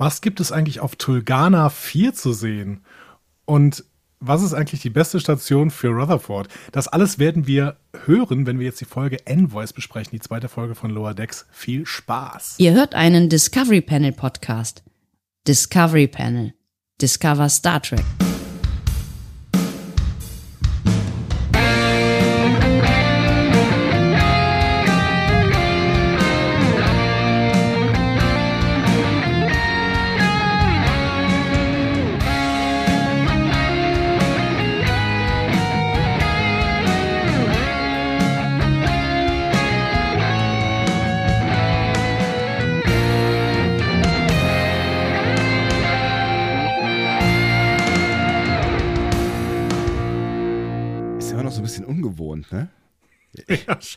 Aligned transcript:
Was 0.00 0.22
gibt 0.22 0.40
es 0.40 0.50
eigentlich 0.50 0.80
auf 0.80 0.96
Tulgana 0.96 1.68
4 1.68 2.14
zu 2.14 2.32
sehen? 2.32 2.80
Und 3.44 3.84
was 4.18 4.40
ist 4.40 4.54
eigentlich 4.54 4.80
die 4.80 4.88
beste 4.88 5.20
Station 5.20 5.70
für 5.70 5.88
Rutherford? 5.88 6.48
Das 6.72 6.88
alles 6.88 7.18
werden 7.18 7.46
wir 7.46 7.76
hören, 8.06 8.46
wenn 8.46 8.58
wir 8.58 8.64
jetzt 8.64 8.80
die 8.80 8.86
Folge 8.86 9.26
Envoys 9.26 9.74
besprechen, 9.74 10.12
die 10.12 10.20
zweite 10.20 10.48
Folge 10.48 10.74
von 10.74 10.90
Lower 10.90 11.12
Decks. 11.12 11.44
Viel 11.50 11.84
Spaß. 11.84 12.54
Ihr 12.56 12.72
hört 12.72 12.94
einen 12.94 13.28
Discovery 13.28 13.82
Panel 13.82 14.12
Podcast. 14.12 14.84
Discovery 15.46 16.08
Panel. 16.08 16.54
Discover 16.98 17.50
Star 17.50 17.82
Trek. 17.82 18.04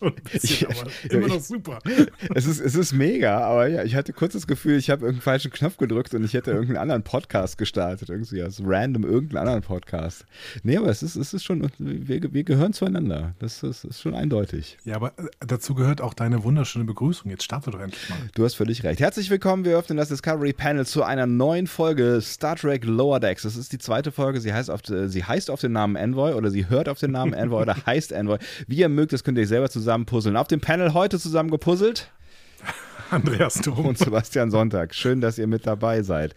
Schon 0.03 0.17
ein 0.17 0.23
bisschen, 0.23 0.67
aber 0.69 0.91
immer 1.09 1.27
noch 1.27 1.41
super. 1.41 1.79
Es 2.35 2.45
ist, 2.45 2.59
es 2.59 2.75
ist 2.75 2.93
mega, 2.93 3.39
aber 3.39 3.67
ja, 3.67 3.83
ich 3.83 3.95
hatte 3.95 4.13
kurz 4.13 4.33
das 4.33 4.47
Gefühl, 4.47 4.77
ich 4.77 4.89
habe 4.89 5.01
irgendeinen 5.01 5.21
falschen 5.21 5.51
Knopf 5.51 5.77
gedrückt 5.77 6.13
und 6.13 6.23
ich 6.23 6.33
hätte 6.33 6.51
irgendeinen 6.51 6.77
anderen 6.77 7.03
Podcast 7.03 7.57
gestartet, 7.57 8.09
irgendwie 8.09 8.41
als 8.41 8.61
random 8.63 9.03
irgendeinen 9.03 9.47
anderen 9.47 9.61
Podcast. 9.61 10.25
Nee, 10.63 10.77
aber 10.77 10.87
es 10.87 11.03
ist, 11.03 11.15
es 11.15 11.33
ist 11.33 11.43
schon, 11.43 11.69
wir, 11.77 12.33
wir 12.33 12.43
gehören 12.43 12.73
zueinander. 12.73 13.35
Das 13.39 13.63
ist, 13.63 13.83
ist 13.83 14.01
schon 14.01 14.15
eindeutig. 14.15 14.77
Ja, 14.85 14.95
aber 14.95 15.13
äh, 15.17 15.27
dazu 15.39 15.75
gehört 15.75 16.01
auch 16.01 16.13
deine 16.13 16.43
wunderschöne 16.43 16.85
Begrüßung. 16.85 17.29
Jetzt 17.29 17.43
starte 17.43 17.71
doch 17.71 17.79
endlich 17.79 18.09
mal. 18.09 18.17
Du 18.35 18.43
hast 18.43 18.55
völlig 18.55 18.83
recht. 18.83 18.99
Herzlich 18.99 19.29
willkommen, 19.29 19.65
wir 19.65 19.77
öffnen 19.77 19.97
das 19.97 20.09
Discovery 20.09 20.53
Panel 20.53 20.85
zu 20.85 21.03
einer 21.03 21.27
neuen 21.27 21.67
Folge 21.67 22.19
Star 22.21 22.55
Trek 22.55 22.85
Lower 22.85 23.19
Decks. 23.19 23.43
Das 23.43 23.55
ist 23.55 23.71
die 23.73 23.77
zweite 23.77 24.11
Folge. 24.11 24.39
Sie 24.41 24.53
heißt 24.53 24.69
auf, 24.69 24.81
sie 24.85 25.23
heißt 25.23 25.49
auf 25.49 25.61
den 25.61 25.73
Namen 25.73 25.95
Envoy 25.95 26.33
oder 26.33 26.49
sie 26.49 26.69
hört 26.69 26.89
auf 26.89 26.99
den 26.99 27.11
Namen 27.11 27.33
Envoy 27.33 27.61
oder 27.61 27.75
heißt 27.85 28.11
Envoy. 28.11 28.37
Wie 28.67 28.77
ihr 28.77 28.89
mögt, 28.89 29.13
das 29.13 29.23
könnt 29.23 29.37
ihr 29.37 29.47
selber 29.47 29.69
zusammenpuzzeln. 29.93 30.37
Auf 30.37 30.47
dem 30.47 30.59
Panel 30.59 30.93
heute 30.93 31.19
zusammen 31.19 31.51
gepuzzelt. 31.51 32.11
Andreas 33.11 33.55
Dom. 33.55 33.85
Und 33.85 33.97
Sebastian 33.97 34.49
Sonntag. 34.49 34.95
Schön, 34.95 35.21
dass 35.21 35.37
ihr 35.37 35.47
mit 35.47 35.67
dabei 35.67 36.01
seid. 36.01 36.33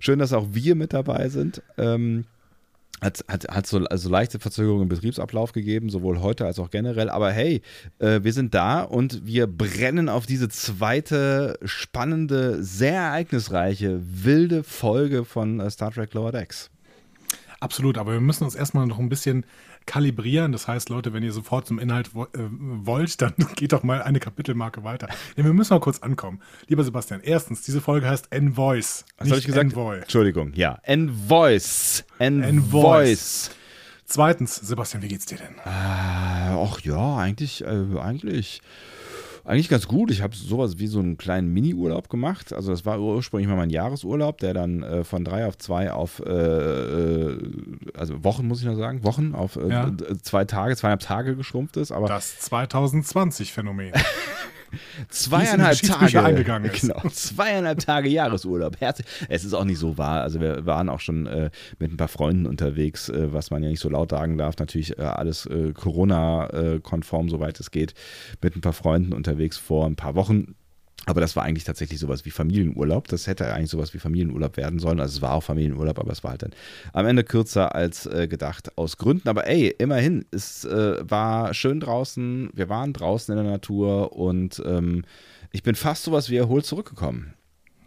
Schön, 0.00 0.18
dass 0.18 0.32
auch 0.32 0.46
wir 0.50 0.74
mit 0.74 0.92
dabei 0.92 1.28
sind. 1.28 1.62
Ähm, 1.76 2.24
hat, 3.00 3.24
hat, 3.28 3.46
hat 3.48 3.66
so 3.68 3.78
also 3.84 4.08
leichte 4.08 4.40
Verzögerungen 4.40 4.82
im 4.82 4.88
Betriebsablauf 4.88 5.52
gegeben, 5.52 5.88
sowohl 5.90 6.20
heute 6.20 6.44
als 6.44 6.58
auch 6.58 6.70
generell. 6.70 7.08
Aber 7.08 7.30
hey, 7.30 7.62
äh, 8.00 8.20
wir 8.24 8.32
sind 8.32 8.54
da 8.54 8.82
und 8.82 9.24
wir 9.24 9.46
brennen 9.46 10.08
auf 10.08 10.26
diese 10.26 10.48
zweite 10.48 11.56
spannende, 11.64 12.60
sehr 12.64 12.94
ereignisreiche, 12.94 14.00
wilde 14.02 14.64
Folge 14.64 15.24
von 15.24 15.60
äh, 15.60 15.70
Star 15.70 15.92
Trek 15.92 16.12
Lower 16.14 16.32
Decks. 16.32 16.70
Absolut, 17.60 17.98
aber 17.98 18.12
wir 18.12 18.20
müssen 18.20 18.44
uns 18.44 18.56
erstmal 18.56 18.86
noch 18.86 18.98
ein 18.98 19.08
bisschen 19.08 19.44
kalibrieren. 19.88 20.52
Das 20.52 20.68
heißt, 20.68 20.90
Leute, 20.90 21.12
wenn 21.12 21.24
ihr 21.24 21.32
sofort 21.32 21.66
zum 21.66 21.80
Inhalt 21.80 22.14
wo, 22.14 22.24
äh, 22.24 22.28
wollt, 22.50 23.20
dann 23.20 23.34
geht 23.56 23.72
doch 23.72 23.82
mal 23.82 24.02
eine 24.02 24.20
Kapitelmarke 24.20 24.84
weiter. 24.84 25.08
Denn 25.36 25.44
wir 25.44 25.52
müssen 25.52 25.74
mal 25.74 25.80
kurz 25.80 25.98
ankommen. 26.00 26.40
Lieber 26.68 26.84
Sebastian, 26.84 27.20
erstens, 27.24 27.62
diese 27.62 27.80
Folge 27.80 28.08
heißt 28.08 28.30
Envoice. 28.30 29.04
Was 29.16 29.30
habe 29.30 29.40
ich 29.40 29.46
gesagt? 29.46 29.72
Envoy. 29.72 29.98
Entschuldigung, 29.98 30.52
ja. 30.54 30.78
Envoice. 30.82 32.04
Envoice. 32.18 33.50
Zweitens, 34.04 34.56
Sebastian, 34.56 35.02
wie 35.02 35.08
geht's 35.08 35.26
dir 35.26 35.38
denn? 35.38 35.54
Äh, 35.64 35.68
ach 35.68 36.80
ja, 36.80 37.16
eigentlich, 37.16 37.64
äh, 37.64 37.98
eigentlich 37.98 38.62
eigentlich 39.48 39.70
ganz 39.70 39.88
gut. 39.88 40.10
Ich 40.10 40.20
habe 40.20 40.36
sowas 40.36 40.78
wie 40.78 40.86
so 40.86 40.98
einen 40.98 41.16
kleinen 41.16 41.52
Mini-Urlaub 41.52 42.10
gemacht. 42.10 42.52
Also 42.52 42.70
das 42.70 42.84
war 42.84 43.00
ursprünglich 43.00 43.48
mal 43.48 43.56
mein 43.56 43.70
Jahresurlaub, 43.70 44.38
der 44.38 44.52
dann 44.52 44.82
äh, 44.82 45.04
von 45.04 45.24
drei 45.24 45.46
auf 45.46 45.56
zwei 45.56 45.90
auf, 45.90 46.20
äh, 46.20 46.30
äh 46.30 47.38
also 47.96 48.22
Wochen 48.24 48.46
muss 48.46 48.60
ich 48.60 48.66
noch 48.66 48.76
sagen, 48.76 49.04
Wochen 49.04 49.34
auf 49.34 49.56
äh, 49.56 49.68
ja. 49.68 49.92
zwei 50.22 50.44
Tage, 50.44 50.76
zweieinhalb 50.76 51.00
Tage 51.00 51.34
geschrumpft 51.34 51.78
ist. 51.78 51.92
Aber 51.92 52.08
das 52.08 52.38
2020-Phänomen. 52.42 53.92
zweieinhalb 55.08 55.80
Tage 55.80 56.22
eingegangen 56.22 56.70
ist. 56.70 56.82
Genau, 56.82 57.00
zweieinhalb 57.12 57.80
Tage 57.80 58.08
Jahresurlaub. 58.08 58.80
Herzlich. 58.80 59.06
Es 59.28 59.44
ist 59.44 59.54
auch 59.54 59.64
nicht 59.64 59.78
so 59.78 59.98
wahr. 59.98 60.22
Also 60.22 60.40
wir 60.40 60.66
waren 60.66 60.88
auch 60.88 61.00
schon 61.00 61.26
äh, 61.26 61.50
mit 61.78 61.92
ein 61.92 61.96
paar 61.96 62.08
Freunden 62.08 62.46
unterwegs, 62.46 63.08
äh, 63.08 63.32
was 63.32 63.50
man 63.50 63.62
ja 63.62 63.68
nicht 63.68 63.80
so 63.80 63.88
laut 63.88 64.10
sagen 64.10 64.38
darf. 64.38 64.56
Natürlich 64.58 64.98
äh, 64.98 65.02
alles 65.02 65.46
äh, 65.46 65.72
Corona-konform, 65.72 67.28
soweit 67.28 67.60
es 67.60 67.70
geht. 67.70 67.94
Mit 68.42 68.56
ein 68.56 68.60
paar 68.60 68.72
Freunden 68.72 69.12
unterwegs 69.12 69.56
vor 69.56 69.86
ein 69.86 69.96
paar 69.96 70.14
Wochen. 70.14 70.54
Aber 71.08 71.22
das 71.22 71.36
war 71.36 71.42
eigentlich 71.42 71.64
tatsächlich 71.64 71.98
sowas 71.98 72.26
wie 72.26 72.30
Familienurlaub. 72.30 73.08
Das 73.08 73.26
hätte 73.26 73.50
eigentlich 73.54 73.70
sowas 73.70 73.94
wie 73.94 73.98
Familienurlaub 73.98 74.58
werden 74.58 74.78
sollen. 74.78 75.00
Also 75.00 75.16
es 75.16 75.22
war 75.22 75.32
auch 75.32 75.42
Familienurlaub, 75.42 75.98
aber 75.98 76.12
es 76.12 76.22
war 76.22 76.32
halt 76.32 76.42
dann 76.42 76.52
am 76.92 77.06
Ende 77.06 77.24
kürzer 77.24 77.74
als 77.74 78.04
äh, 78.04 78.28
gedacht 78.28 78.76
aus 78.76 78.98
Gründen. 78.98 79.26
Aber 79.26 79.46
ey, 79.46 79.74
immerhin, 79.78 80.26
es 80.32 80.66
äh, 80.66 80.98
war 81.00 81.54
schön 81.54 81.80
draußen. 81.80 82.50
Wir 82.52 82.68
waren 82.68 82.92
draußen 82.92 83.34
in 83.34 83.42
der 83.42 83.50
Natur 83.50 84.12
und 84.12 84.62
ähm, 84.66 85.06
ich 85.50 85.62
bin 85.62 85.76
fast 85.76 86.04
sowas 86.04 86.28
wie 86.28 86.36
erholt 86.36 86.66
zurückgekommen. 86.66 87.32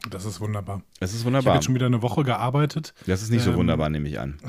Das 0.09 0.25
ist 0.25 0.41
wunderbar. 0.41 0.81
Es 0.99 1.13
ist 1.13 1.23
wunderbar. 1.23 1.53
Ich 1.53 1.57
habe 1.57 1.63
schon 1.63 1.75
wieder 1.75 1.85
eine 1.85 2.01
Woche 2.01 2.23
gearbeitet. 2.23 2.95
Das 3.05 3.21
ist 3.21 3.29
nicht 3.29 3.45
ähm, 3.45 3.53
so 3.53 3.59
wunderbar, 3.59 3.91
nehme 3.91 4.09
ich 4.09 4.19
an. 4.19 4.39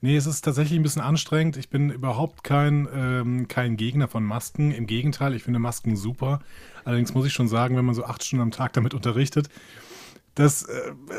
Nee, 0.00 0.16
es 0.16 0.26
ist 0.26 0.42
tatsächlich 0.42 0.78
ein 0.78 0.84
bisschen 0.84 1.02
anstrengend. 1.02 1.56
Ich 1.56 1.70
bin 1.70 1.90
überhaupt 1.90 2.44
kein, 2.44 2.86
ähm, 2.94 3.48
kein 3.48 3.76
Gegner 3.76 4.06
von 4.06 4.22
Masken. 4.22 4.70
Im 4.70 4.86
Gegenteil, 4.86 5.34
ich 5.34 5.42
finde 5.42 5.58
Masken 5.58 5.96
super. 5.96 6.40
Allerdings 6.84 7.14
muss 7.14 7.26
ich 7.26 7.32
schon 7.32 7.48
sagen, 7.48 7.76
wenn 7.76 7.84
man 7.84 7.96
so 7.96 8.04
acht 8.04 8.22
Stunden 8.24 8.42
am 8.42 8.50
Tag 8.52 8.72
damit 8.74 8.94
unterrichtet, 8.94 9.48
das, 10.38 10.62
äh, 10.62 11.18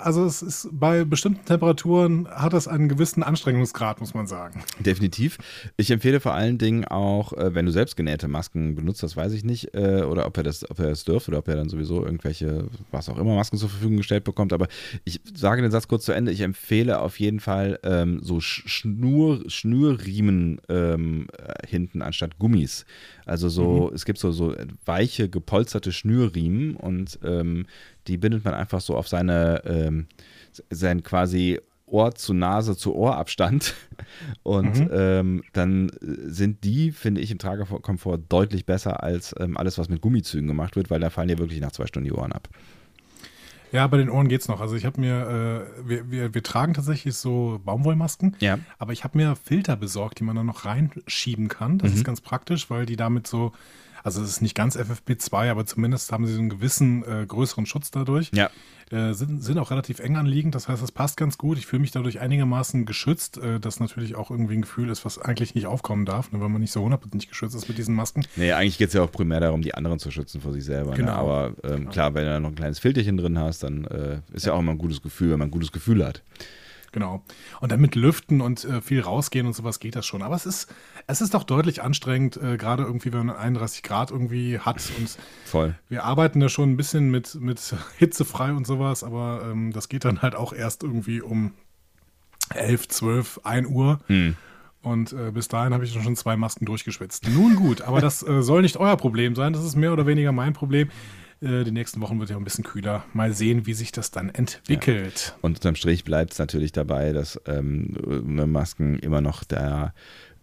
also 0.00 0.26
es 0.26 0.42
ist 0.42 0.68
bei 0.70 1.04
bestimmten 1.04 1.46
Temperaturen 1.46 2.28
hat 2.28 2.52
das 2.52 2.68
einen 2.68 2.90
gewissen 2.90 3.22
Anstrengungsgrad, 3.22 4.00
muss 4.00 4.12
man 4.12 4.26
sagen. 4.26 4.62
Definitiv. 4.80 5.38
Ich 5.78 5.90
empfehle 5.90 6.20
vor 6.20 6.34
allen 6.34 6.58
Dingen 6.58 6.84
auch, 6.84 7.32
äh, 7.32 7.54
wenn 7.54 7.64
du 7.64 7.72
selbst 7.72 7.96
genähte 7.96 8.28
Masken 8.28 8.74
benutzt, 8.74 9.02
das 9.02 9.16
weiß 9.16 9.32
ich 9.32 9.44
nicht, 9.44 9.74
äh, 9.74 10.02
oder 10.02 10.26
ob 10.26 10.36
er 10.36 10.42
das, 10.42 10.70
ob 10.70 10.78
er 10.78 10.90
das 10.90 11.04
dürft 11.04 11.28
oder 11.28 11.38
ob 11.38 11.48
er 11.48 11.56
dann 11.56 11.70
sowieso 11.70 12.04
irgendwelche, 12.04 12.66
was 12.90 13.08
auch 13.08 13.16
immer, 13.16 13.34
Masken 13.34 13.56
zur 13.56 13.70
Verfügung 13.70 13.96
gestellt 13.96 14.24
bekommt. 14.24 14.52
Aber 14.52 14.68
ich 15.04 15.22
sage 15.34 15.62
den 15.62 15.70
Satz 15.70 15.88
kurz 15.88 16.04
zu 16.04 16.12
Ende. 16.12 16.30
Ich 16.30 16.42
empfehle 16.42 17.00
auf 17.00 17.18
jeden 17.18 17.40
Fall 17.40 17.78
ähm, 17.82 18.20
so 18.22 18.40
Schnur, 18.40 19.42
Schnürriemen 19.46 20.60
ähm, 20.68 21.28
hinten 21.66 22.02
anstatt 22.02 22.38
Gummis. 22.38 22.84
Also 23.28 23.48
so, 23.48 23.88
mhm. 23.88 23.94
es 23.94 24.04
gibt 24.04 24.18
so, 24.18 24.32
so 24.32 24.54
weiche, 24.84 25.28
gepolsterte 25.28 25.92
Schnürriemen 25.92 26.76
und 26.76 27.18
ähm, 27.22 27.66
die 28.06 28.16
bindet 28.16 28.44
man 28.44 28.54
einfach 28.54 28.80
so 28.80 28.96
auf 28.96 29.08
seine, 29.08 29.62
ähm, 29.64 30.06
sein 30.70 31.02
quasi 31.02 31.60
Ohr 31.90 32.14
zu 32.14 32.34
Nase 32.34 32.76
zu 32.76 32.94
Ohrabstand. 32.94 33.74
Und 34.42 34.78
mhm. 34.78 34.90
ähm, 34.92 35.42
dann 35.52 35.90
sind 36.00 36.64
die, 36.64 36.92
finde 36.92 37.20
ich, 37.20 37.30
im 37.30 37.38
Tragekomfort 37.38 38.18
deutlich 38.28 38.66
besser 38.66 39.02
als 39.02 39.34
ähm, 39.38 39.56
alles, 39.56 39.78
was 39.78 39.88
mit 39.88 40.00
Gummizügen 40.00 40.48
gemacht 40.48 40.76
wird, 40.76 40.90
weil 40.90 41.00
da 41.00 41.10
fallen 41.10 41.28
dir 41.28 41.38
wirklich 41.38 41.60
nach 41.60 41.72
zwei 41.72 41.86
Stunden 41.86 42.08
die 42.08 42.12
Ohren 42.12 42.32
ab. 42.32 42.48
Ja, 43.72 43.86
bei 43.86 43.96
den 43.96 44.10
Ohren 44.10 44.28
geht 44.28 44.40
es 44.40 44.48
noch. 44.48 44.60
Also 44.60 44.76
ich 44.76 44.84
habe 44.84 45.00
mir, 45.00 45.66
äh, 45.84 45.88
wir, 45.88 46.10
wir, 46.10 46.34
wir, 46.34 46.42
tragen 46.42 46.74
tatsächlich 46.74 47.14
so 47.16 47.60
Baumwollmasken, 47.64 48.36
ja. 48.40 48.58
aber 48.78 48.92
ich 48.92 49.04
habe 49.04 49.18
mir 49.18 49.36
Filter 49.36 49.76
besorgt, 49.76 50.20
die 50.20 50.24
man 50.24 50.36
dann 50.36 50.46
noch 50.46 50.64
reinschieben 50.64 51.48
kann. 51.48 51.78
Das 51.78 51.90
mhm. 51.90 51.96
ist 51.98 52.04
ganz 52.04 52.20
praktisch, 52.20 52.70
weil 52.70 52.86
die 52.86 52.96
damit 52.96 53.26
so 53.26 53.52
also 54.04 54.22
es 54.22 54.30
ist 54.30 54.42
nicht 54.42 54.54
ganz 54.54 54.76
FFP2, 54.76 55.50
aber 55.50 55.66
zumindest 55.66 56.12
haben 56.12 56.26
sie 56.26 56.38
einen 56.38 56.48
gewissen 56.48 57.02
äh, 57.04 57.26
größeren 57.26 57.66
Schutz 57.66 57.90
dadurch. 57.90 58.30
Ja. 58.32 58.50
Äh, 58.90 59.12
sind, 59.12 59.42
sind 59.42 59.58
auch 59.58 59.70
relativ 59.70 59.98
eng 59.98 60.16
anliegend, 60.16 60.54
das 60.54 60.68
heißt, 60.68 60.82
es 60.82 60.92
passt 60.92 61.16
ganz 61.16 61.36
gut. 61.36 61.58
Ich 61.58 61.66
fühle 61.66 61.80
mich 61.80 61.90
dadurch 61.90 62.20
einigermaßen 62.20 62.86
geschützt, 62.86 63.38
äh, 63.38 63.60
das 63.60 63.80
natürlich 63.80 64.14
auch 64.14 64.30
irgendwie 64.30 64.54
ein 64.54 64.62
Gefühl 64.62 64.88
ist, 64.88 65.04
was 65.04 65.18
eigentlich 65.18 65.54
nicht 65.54 65.66
aufkommen 65.66 66.06
darf, 66.06 66.32
ne, 66.32 66.40
wenn 66.40 66.50
man 66.50 66.60
nicht 66.60 66.72
so 66.72 66.82
hundertprozentig 66.82 67.28
geschützt 67.28 67.54
ist 67.54 67.68
mit 67.68 67.76
diesen 67.76 67.94
Masken. 67.94 68.24
Nee, 68.36 68.52
eigentlich 68.52 68.78
geht 68.78 68.88
es 68.88 68.94
ja 68.94 69.02
auch 69.02 69.12
primär 69.12 69.40
darum, 69.40 69.62
die 69.62 69.74
anderen 69.74 69.98
zu 69.98 70.10
schützen 70.10 70.40
vor 70.40 70.52
sich 70.52 70.64
selber. 70.64 70.92
Ne? 70.92 70.96
Genau. 70.96 71.12
Ne? 71.12 71.18
Aber 71.18 71.52
ähm, 71.64 71.76
genau. 71.80 71.90
klar, 71.90 72.14
wenn 72.14 72.24
du 72.24 72.30
da 72.30 72.40
noch 72.40 72.50
ein 72.50 72.54
kleines 72.54 72.78
Filterchen 72.78 73.16
drin 73.16 73.38
hast, 73.38 73.62
dann 73.62 73.84
äh, 73.84 74.20
ist 74.32 74.46
ja. 74.46 74.52
ja 74.52 74.56
auch 74.56 74.60
immer 74.60 74.72
ein 74.72 74.78
gutes 74.78 75.02
Gefühl, 75.02 75.32
wenn 75.32 75.38
man 75.38 75.48
ein 75.48 75.52
gutes 75.52 75.72
Gefühl 75.72 76.04
hat. 76.04 76.22
Genau. 76.92 77.22
Und 77.60 77.72
dann 77.72 77.80
mit 77.80 77.94
Lüften 77.94 78.40
und 78.40 78.64
äh, 78.64 78.80
viel 78.80 79.00
rausgehen 79.00 79.46
und 79.46 79.52
sowas 79.52 79.80
geht 79.80 79.96
das 79.96 80.06
schon. 80.06 80.22
Aber 80.22 80.34
es 80.34 80.46
ist, 80.46 80.72
es 81.06 81.20
ist 81.20 81.34
doch 81.34 81.44
deutlich 81.44 81.82
anstrengend, 81.82 82.36
äh, 82.36 82.56
gerade 82.56 82.82
irgendwie, 82.82 83.12
wenn 83.12 83.26
man 83.26 83.36
31 83.36 83.82
Grad 83.82 84.10
irgendwie 84.10 84.58
hat. 84.58 84.90
Und 84.98 85.18
Voll. 85.44 85.74
Wir 85.88 86.04
arbeiten 86.04 86.40
da 86.40 86.48
schon 86.48 86.70
ein 86.70 86.76
bisschen 86.76 87.10
mit, 87.10 87.34
mit 87.36 87.74
hitzefrei 87.98 88.52
und 88.52 88.66
sowas, 88.66 89.04
aber 89.04 89.48
ähm, 89.50 89.72
das 89.72 89.88
geht 89.88 90.04
dann 90.04 90.22
halt 90.22 90.34
auch 90.34 90.52
erst 90.52 90.82
irgendwie 90.82 91.20
um 91.20 91.52
11, 92.54 92.88
12, 92.88 93.40
1 93.44 93.68
Uhr. 93.68 94.00
Hm. 94.06 94.36
Und 94.80 95.12
äh, 95.12 95.32
bis 95.32 95.48
dahin 95.48 95.74
habe 95.74 95.84
ich 95.84 95.92
schon 95.92 96.16
zwei 96.16 96.36
Masken 96.36 96.64
durchgeschwitzt. 96.64 97.28
Nun 97.28 97.56
gut, 97.56 97.82
aber 97.82 98.00
das 98.00 98.26
äh, 98.26 98.42
soll 98.42 98.62
nicht 98.62 98.76
euer 98.76 98.96
Problem 98.96 99.34
sein. 99.34 99.52
Das 99.52 99.64
ist 99.64 99.76
mehr 99.76 99.92
oder 99.92 100.06
weniger 100.06 100.32
mein 100.32 100.52
Problem. 100.52 100.88
Äh, 101.40 101.64
die 101.64 101.70
nächsten 101.70 102.00
Wochen 102.00 102.18
wird 102.18 102.30
ja 102.30 102.36
ein 102.36 102.44
bisschen 102.44 102.64
kühler. 102.64 103.04
Mal 103.12 103.32
sehen, 103.32 103.66
wie 103.66 103.74
sich 103.74 103.92
das 103.92 104.10
dann 104.10 104.28
entwickelt. 104.30 105.34
Ja. 105.34 105.38
Und 105.42 105.56
unterm 105.56 105.76
Strich 105.76 106.04
bleibt 106.04 106.32
es 106.32 106.38
natürlich 106.38 106.72
dabei, 106.72 107.12
dass 107.12 107.40
ähm, 107.46 107.96
Masken 108.50 108.98
immer 108.98 109.20
noch 109.20 109.44
der 109.44 109.94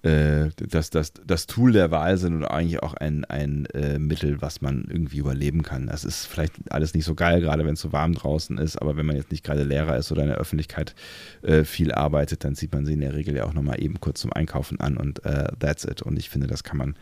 äh, 0.06 0.52
das, 0.58 0.92
das, 0.92 1.14
das 1.26 1.48
Tool 1.48 1.72
der 1.72 1.90
Wahl 1.90 2.18
sind 2.18 2.36
und 2.36 2.46
eigentlich 2.46 2.84
auch 2.84 2.94
ein, 2.94 3.26
ein 3.26 3.66
äh, 3.74 3.98
Mittel, 3.98 4.40
was 4.40 4.62
man 4.62 4.86
irgendwie 4.88 5.18
überleben 5.18 5.64
kann. 5.64 5.88
Das 5.88 6.06
ist 6.06 6.28
vielleicht 6.28 6.54
alles 6.72 6.94
nicht 6.94 7.06
so 7.06 7.16
geil, 7.16 7.42
gerade 7.42 7.66
wenn 7.66 7.74
es 7.74 7.82
so 7.82 7.92
warm 7.92 8.14
draußen 8.14 8.60
ist, 8.60 8.78
aber 8.78 8.98
wenn 8.98 9.08
man 9.08 9.16
jetzt 9.16 9.32
nicht 9.32 9.44
gerade 9.44 9.64
Lehrer 9.64 9.98
ist 9.98 10.12
oder 10.12 10.22
in 10.22 10.30
der 10.30 10.38
Öffentlichkeit 10.38 10.94
äh, 11.42 11.64
viel 11.64 11.92
arbeitet, 11.92 12.44
dann 12.44 12.56
zieht 12.56 12.72
man 12.72 12.86
sie 12.86 12.94
in 12.94 13.02
der 13.02 13.16
Regel 13.16 13.36
ja 13.36 13.46
auch 13.46 13.54
nochmal 13.54 13.82
eben 13.82 14.00
kurz 14.00 14.22
zum 14.22 14.32
Einkaufen 14.32 14.80
an 14.80 14.96
und 14.96 15.26
äh, 15.26 15.48
that's 15.60 15.86
it. 15.86 16.04
Und 16.04 16.20
ich 16.20 16.30
finde, 16.30 16.46
das 16.46 16.64
kann 16.64 16.78
man 16.78 16.96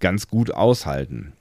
ganz 0.00 0.26
gut 0.26 0.50
aushalten. 0.50 1.32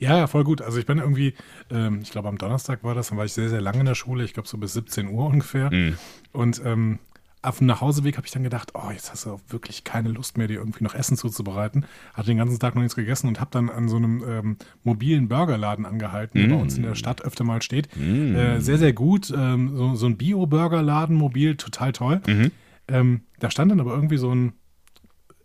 Ja, 0.00 0.26
voll 0.26 0.44
gut. 0.44 0.62
Also 0.62 0.78
ich 0.78 0.86
bin 0.86 0.98
irgendwie, 0.98 1.34
ähm, 1.70 2.00
ich 2.02 2.10
glaube 2.10 2.28
am 2.28 2.38
Donnerstag 2.38 2.82
war 2.82 2.94
das, 2.94 3.08
dann 3.08 3.18
war 3.18 3.26
ich 3.26 3.32
sehr, 3.32 3.50
sehr 3.50 3.60
lange 3.60 3.80
in 3.80 3.86
der 3.86 3.94
Schule, 3.94 4.24
ich 4.24 4.32
glaube 4.32 4.48
so 4.48 4.56
bis 4.58 4.72
17 4.72 5.08
Uhr 5.08 5.26
ungefähr. 5.26 5.70
Mm. 5.70 5.96
Und 6.32 6.62
ähm, 6.64 6.98
auf 7.42 7.58
dem 7.58 7.66
Nachhauseweg 7.66 8.16
habe 8.16 8.26
ich 8.26 8.32
dann 8.32 8.42
gedacht, 8.42 8.72
oh, 8.74 8.90
jetzt 8.90 9.12
hast 9.12 9.26
du 9.26 9.32
auch 9.32 9.40
wirklich 9.48 9.84
keine 9.84 10.08
Lust 10.08 10.36
mehr, 10.36 10.46
dir 10.46 10.58
irgendwie 10.58 10.84
noch 10.84 10.94
Essen 10.94 11.16
zuzubereiten. 11.16 11.86
Hatte 12.14 12.28
den 12.28 12.38
ganzen 12.38 12.58
Tag 12.58 12.74
noch 12.74 12.82
nichts 12.82 12.96
gegessen 12.96 13.28
und 13.28 13.40
habe 13.40 13.50
dann 13.50 13.70
an 13.70 13.88
so 13.88 13.96
einem 13.96 14.24
ähm, 14.26 14.56
mobilen 14.84 15.28
Burgerladen 15.28 15.84
angehalten, 15.84 16.38
der 16.38 16.48
mm. 16.48 16.50
bei 16.50 16.62
uns 16.62 16.76
in 16.76 16.82
der 16.82 16.94
Stadt 16.94 17.22
öfter 17.22 17.44
mal 17.44 17.60
steht. 17.60 17.88
Mm. 17.94 18.34
Äh, 18.34 18.60
sehr, 18.60 18.78
sehr 18.78 18.94
gut. 18.94 19.30
Ähm, 19.36 19.76
so, 19.76 19.94
so, 19.94 20.06
ein 20.06 20.16
Bio-Burgerladen, 20.16 21.14
mobil, 21.14 21.56
total 21.56 21.92
toll. 21.92 22.22
Mhm. 22.26 22.50
Ähm, 22.88 23.20
da 23.38 23.50
stand 23.50 23.70
dann 23.70 23.80
aber 23.80 23.94
irgendwie 23.94 24.18
so 24.18 24.34
ein 24.34 24.54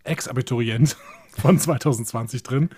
Ex-Abiturient 0.06 0.96
von 1.38 1.60
2020 1.60 2.44
drin. 2.44 2.70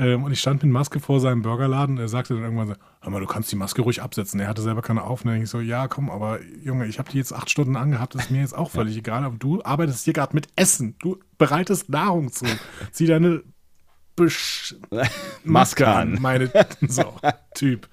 Ähm, 0.00 0.24
und 0.24 0.32
ich 0.32 0.40
stand 0.40 0.62
mit 0.62 0.72
Maske 0.72 0.98
vor 0.98 1.20
seinem 1.20 1.42
Burgerladen. 1.42 1.98
Er 1.98 2.08
sagte 2.08 2.32
dann 2.32 2.42
irgendwann 2.42 2.68
so: 2.68 2.74
Hör 3.02 3.10
mal, 3.10 3.20
du 3.20 3.26
kannst 3.26 3.52
die 3.52 3.56
Maske 3.56 3.82
ruhig 3.82 4.00
absetzen. 4.00 4.40
Er 4.40 4.48
hatte 4.48 4.62
selber 4.62 4.80
keine 4.80 5.04
auf. 5.04 5.26
Und 5.26 5.34
ich 5.34 5.50
so: 5.50 5.60
Ja, 5.60 5.88
komm, 5.88 6.08
aber 6.08 6.40
Junge, 6.62 6.86
ich 6.86 6.98
habe 6.98 7.10
die 7.10 7.18
jetzt 7.18 7.34
acht 7.34 7.50
Stunden 7.50 7.76
angehabt. 7.76 8.14
Das 8.14 8.24
ist 8.24 8.30
mir 8.30 8.40
jetzt 8.40 8.56
auch 8.56 8.70
völlig 8.70 8.96
egal. 8.96 9.24
Aber 9.24 9.36
du 9.36 9.62
arbeitest 9.62 10.04
hier 10.04 10.14
gerade 10.14 10.34
mit 10.34 10.48
Essen. 10.56 10.96
Du 11.00 11.18
bereitest 11.36 11.90
Nahrung 11.90 12.32
zu. 12.32 12.46
Zieh 12.92 13.06
deine 13.06 13.42
Besch 14.16 14.74
Maske 15.44 15.86
an. 15.86 16.16
Meine, 16.18 16.50
so, 16.88 17.14
Typ. 17.54 17.88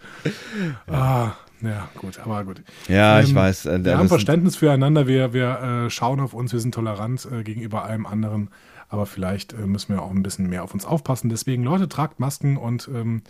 Ah. 0.87 1.33
Ja, 1.61 1.89
gut, 1.95 2.19
aber 2.19 2.43
gut. 2.43 2.61
Ja, 2.87 3.19
ähm, 3.19 3.25
ich 3.25 3.33
weiß. 3.33 3.65
Äh, 3.65 3.83
wir 3.83 3.97
haben 3.97 4.09
Verständnis 4.09 4.55
füreinander, 4.55 5.07
wir, 5.07 5.33
wir 5.33 5.85
äh, 5.87 5.89
schauen 5.89 6.19
auf 6.19 6.35
uns, 6.35 6.53
wir 6.53 6.59
sind 6.59 6.73
tolerant 6.73 7.27
äh, 7.31 7.41
gegenüber 7.41 7.83
allem 7.83 8.05
anderen 8.05 8.51
aber 8.89 9.05
vielleicht 9.05 9.53
äh, 9.53 9.67
müssen 9.67 9.93
wir 9.93 10.01
auch 10.01 10.11
ein 10.11 10.23
bisschen 10.23 10.49
mehr 10.49 10.63
auf 10.63 10.73
uns 10.73 10.85
aufpassen. 10.85 11.29
Deswegen, 11.29 11.63
Leute, 11.63 11.89
tragt 11.89 12.19
Masken 12.19 12.57
und 12.57 12.89
ähm, 12.93 13.23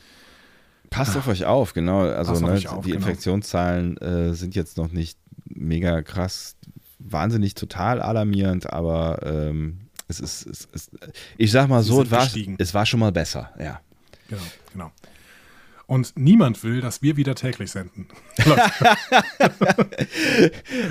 Passt 0.90 1.18
auf 1.18 1.28
euch 1.28 1.46
auf, 1.46 1.74
genau. 1.74 2.02
Also 2.02 2.34
ne, 2.46 2.54
auf, 2.54 2.86
die 2.86 2.92
genau. 2.92 3.02
Infektionszahlen 3.02 3.98
äh, 3.98 4.34
sind 4.34 4.56
jetzt 4.56 4.78
noch 4.78 4.92
nicht 4.92 5.20
mega 5.46 6.02
krass, 6.02 6.56
wahnsinnig 7.00 7.56
total 7.56 8.02
alarmierend, 8.02 8.72
aber 8.72 9.20
ähm, 9.24 9.90
es 10.08 10.20
ist, 10.20 10.46
es 10.46 10.66
ist, 10.72 10.92
ich 11.38 11.52
sag 11.52 11.68
mal 11.68 11.84
so, 11.84 12.04
es 12.04 12.12
war, 12.12 12.28
es 12.58 12.74
war 12.74 12.86
schon 12.86 13.00
mal 13.00 13.12
besser, 13.12 13.52
ja. 13.60 13.82
Genau, 14.30 14.42
genau. 14.72 14.92
Und 15.88 16.12
niemand 16.18 16.62
will, 16.64 16.82
dass 16.82 17.02
wir 17.02 17.16
wieder 17.16 17.34
täglich 17.34 17.72
senden. 17.72 18.08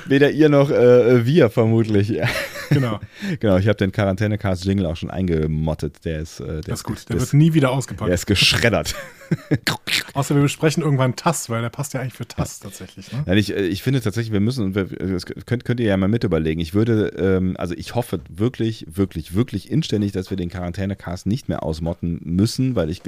Weder 0.06 0.30
ihr 0.30 0.48
noch 0.48 0.70
äh, 0.70 1.26
wir 1.26 1.50
vermutlich. 1.50 2.12
Genau. 2.68 2.98
genau, 3.38 3.58
ich 3.58 3.68
habe 3.68 3.76
den 3.76 3.92
Quarantäne-Cast-Jingle 3.92 4.86
auch 4.86 4.96
schon 4.96 5.08
eingemottet. 5.08 6.04
Der 6.04 6.18
ist, 6.18 6.40
äh, 6.40 6.46
der 6.46 6.62
das 6.62 6.80
ist 6.80 6.84
gut, 6.84 7.08
der 7.08 7.20
wird 7.20 7.32
nie 7.32 7.54
wieder 7.54 7.70
ausgepackt. 7.70 8.08
Der 8.08 8.14
ist 8.16 8.26
geschreddert. 8.26 8.96
Außer 10.14 10.34
wir 10.34 10.42
besprechen 10.42 10.82
irgendwann 10.82 11.16
TAS, 11.16 11.50
weil 11.50 11.62
der 11.62 11.68
passt 11.68 11.94
ja 11.94 12.00
eigentlich 12.00 12.14
für 12.14 12.26
TAS 12.26 12.60
tatsächlich. 12.60 13.12
Ne? 13.12 13.24
Ja, 13.26 13.34
ich, 13.34 13.54
äh, 13.54 13.66
ich 13.66 13.82
finde 13.82 14.00
tatsächlich, 14.00 14.32
wir 14.32 14.40
müssen, 14.40 14.72
das 14.72 15.26
könnt, 15.26 15.64
könnt 15.64 15.80
ihr 15.80 15.86
ja 15.86 15.96
mal 15.96 16.08
mit 16.08 16.24
überlegen. 16.24 16.60
Ich 16.60 16.74
würde, 16.74 17.08
ähm, 17.18 17.54
also 17.58 17.74
ich 17.74 17.94
hoffe 17.94 18.20
wirklich, 18.28 18.86
wirklich, 18.88 19.34
wirklich 19.34 19.70
inständig, 19.70 20.12
dass 20.12 20.30
wir 20.30 20.36
den 20.36 20.48
Quarantäne-Cast 20.48 21.26
nicht 21.26 21.48
mehr 21.48 21.62
ausmotten 21.62 22.20
müssen, 22.22 22.74
weil 22.74 22.90
ich, 22.90 23.02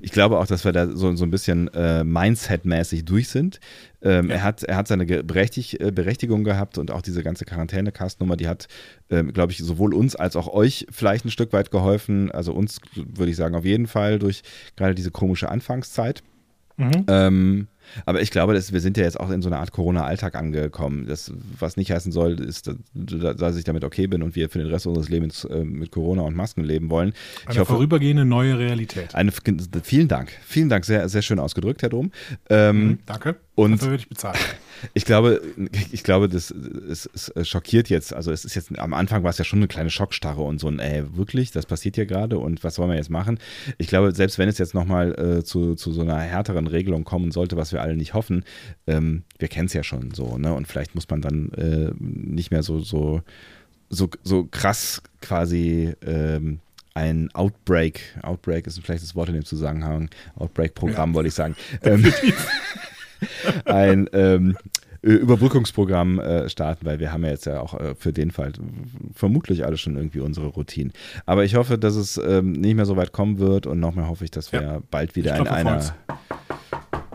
ich 0.00 0.12
glaube 0.12 0.38
auch, 0.38 0.46
dass 0.46 0.64
wir 0.64 0.72
da 0.72 0.88
so, 0.88 1.14
so 1.16 1.24
ein 1.24 1.30
bisschen 1.30 1.72
äh, 1.74 2.04
Mindset-mäßig 2.04 3.04
durch 3.04 3.28
sind. 3.28 3.60
Ähm, 4.04 4.28
ja. 4.28 4.36
er, 4.36 4.42
hat, 4.42 4.62
er 4.62 4.76
hat 4.76 4.86
seine 4.86 5.06
Berechtig 5.06 5.80
äh, 5.80 5.90
Berechtigung 5.90 6.44
gehabt 6.44 6.78
und 6.78 6.90
auch 6.90 7.02
diese 7.02 7.22
ganze 7.22 7.44
Quarantäne-Cast-Nummer, 7.46 8.36
die 8.36 8.46
hat, 8.46 8.68
ähm, 9.10 9.32
glaube 9.32 9.52
ich, 9.52 9.58
sowohl 9.58 9.94
uns 9.94 10.14
als 10.14 10.36
auch 10.36 10.46
euch 10.46 10.86
vielleicht 10.90 11.24
ein 11.24 11.30
Stück 11.30 11.52
weit 11.52 11.70
geholfen. 11.70 12.30
Also 12.30 12.52
uns 12.52 12.80
würde 12.94 13.30
ich 13.30 13.36
sagen, 13.36 13.54
auf 13.54 13.64
jeden 13.64 13.86
Fall 13.86 14.18
durch 14.18 14.42
gerade 14.76 14.94
diese 14.94 15.10
komische 15.10 15.48
Anfangszeit. 15.48 16.22
Mhm. 16.76 17.06
Ähm, 17.08 17.68
aber 18.06 18.20
ich 18.20 18.30
glaube, 18.30 18.54
dass 18.54 18.72
wir 18.72 18.80
sind 18.80 18.96
ja 18.96 19.04
jetzt 19.04 19.18
auch 19.18 19.30
in 19.30 19.42
so 19.42 19.48
einer 19.48 19.58
Art 19.58 19.72
Corona-Alltag 19.72 20.34
angekommen. 20.34 21.06
Das, 21.06 21.32
was 21.58 21.76
nicht 21.76 21.90
heißen 21.90 22.12
soll, 22.12 22.40
ist, 22.40 22.70
dass 22.94 23.56
ich 23.56 23.64
damit 23.64 23.84
okay 23.84 24.06
bin 24.06 24.22
und 24.22 24.34
wir 24.36 24.48
für 24.48 24.58
den 24.58 24.68
Rest 24.68 24.86
unseres 24.86 25.08
Lebens 25.08 25.44
äh, 25.44 25.64
mit 25.64 25.90
Corona 25.90 26.22
und 26.22 26.36
Masken 26.36 26.64
leben 26.64 26.90
wollen. 26.90 27.12
Eine 27.44 27.54
ich 27.54 27.58
hoffe, 27.60 27.72
vorübergehende 27.72 28.24
neue 28.24 28.58
Realität. 28.58 29.14
Eine, 29.14 29.32
vielen 29.82 30.08
Dank. 30.08 30.32
Vielen 30.46 30.68
Dank. 30.68 30.84
Sehr, 30.84 31.08
sehr 31.08 31.22
schön 31.22 31.38
ausgedrückt, 31.38 31.82
Herr 31.82 31.90
Dom. 31.90 32.10
Ähm, 32.50 32.86
mhm, 32.86 32.98
danke. 33.06 33.36
Und 33.54 33.72
Dafür 33.72 33.88
würde 33.90 34.02
ich 34.02 34.08
bezahlen. 34.08 34.38
Ich 34.92 35.04
glaube, 35.04 35.40
ich 35.92 36.02
glaube, 36.02 36.28
das 36.28 36.50
es, 36.50 37.08
es 37.34 37.48
schockiert 37.48 37.88
jetzt. 37.88 38.12
Also 38.12 38.32
es 38.32 38.44
ist 38.44 38.54
jetzt 38.54 38.76
am 38.78 38.94
Anfang 38.94 39.22
war 39.22 39.30
es 39.30 39.38
ja 39.38 39.44
schon 39.44 39.58
eine 39.60 39.68
kleine 39.68 39.90
Schockstarre 39.90 40.42
und 40.42 40.60
so 40.60 40.68
ein, 40.68 40.78
ey, 40.78 41.04
wirklich, 41.16 41.50
das 41.50 41.66
passiert 41.66 41.96
hier 41.96 42.06
gerade 42.06 42.38
und 42.38 42.64
was 42.64 42.78
wollen 42.78 42.90
wir 42.90 42.96
jetzt 42.96 43.10
machen? 43.10 43.38
Ich 43.78 43.88
glaube, 43.88 44.12
selbst 44.14 44.38
wenn 44.38 44.48
es 44.48 44.58
jetzt 44.58 44.74
nochmal 44.74 45.18
äh, 45.18 45.44
zu, 45.44 45.74
zu 45.74 45.92
so 45.92 46.02
einer 46.02 46.18
härteren 46.18 46.66
Regelung 46.66 47.04
kommen 47.04 47.30
sollte, 47.30 47.56
was 47.56 47.72
wir 47.72 47.82
alle 47.82 47.96
nicht 47.96 48.14
hoffen, 48.14 48.44
ähm, 48.86 49.22
wir 49.38 49.48
kennen 49.48 49.66
es 49.66 49.72
ja 49.72 49.82
schon 49.82 50.12
so, 50.12 50.38
ne? 50.38 50.54
Und 50.54 50.68
vielleicht 50.68 50.94
muss 50.94 51.08
man 51.08 51.20
dann 51.20 51.50
äh, 51.52 51.92
nicht 51.98 52.50
mehr 52.50 52.62
so, 52.62 52.80
so, 52.80 53.22
so, 53.88 54.08
so 54.22 54.44
krass 54.44 55.02
quasi 55.20 55.94
ähm, 56.06 56.60
ein 56.94 57.28
Outbreak, 57.34 58.00
Outbreak 58.22 58.66
ist 58.66 58.80
vielleicht 58.80 59.02
das 59.02 59.16
Wort 59.16 59.28
in 59.28 59.34
dem 59.34 59.44
Zusammenhang, 59.44 60.08
Outbreak-Programm 60.36 61.10
ja. 61.10 61.14
wollte 61.14 61.28
ich 61.28 61.34
sagen. 61.34 61.56
Ähm, 61.82 62.04
ein 63.64 64.08
ähm, 64.12 64.56
Überbrückungsprogramm 65.02 66.18
äh, 66.18 66.48
starten, 66.48 66.86
weil 66.86 66.98
wir 66.98 67.12
haben 67.12 67.24
ja 67.24 67.30
jetzt 67.30 67.44
ja 67.44 67.60
auch 67.60 67.78
äh, 67.78 67.94
für 67.94 68.12
den 68.12 68.30
Fall 68.30 68.52
vermutlich 69.14 69.66
alle 69.66 69.76
schon 69.76 69.96
irgendwie 69.96 70.20
unsere 70.20 70.46
Routinen. 70.46 70.92
Aber 71.26 71.44
ich 71.44 71.56
hoffe, 71.56 71.76
dass 71.76 71.94
es 71.94 72.16
ähm, 72.16 72.52
nicht 72.52 72.74
mehr 72.74 72.86
so 72.86 72.96
weit 72.96 73.12
kommen 73.12 73.38
wird 73.38 73.66
und 73.66 73.80
noch 73.80 73.94
mehr 73.94 74.08
hoffe 74.08 74.24
ich, 74.24 74.30
dass 74.30 74.52
wir 74.52 74.62
ja. 74.62 74.82
bald 74.90 75.14
wieder 75.14 75.36
in 75.36 75.46
einer 75.46 75.94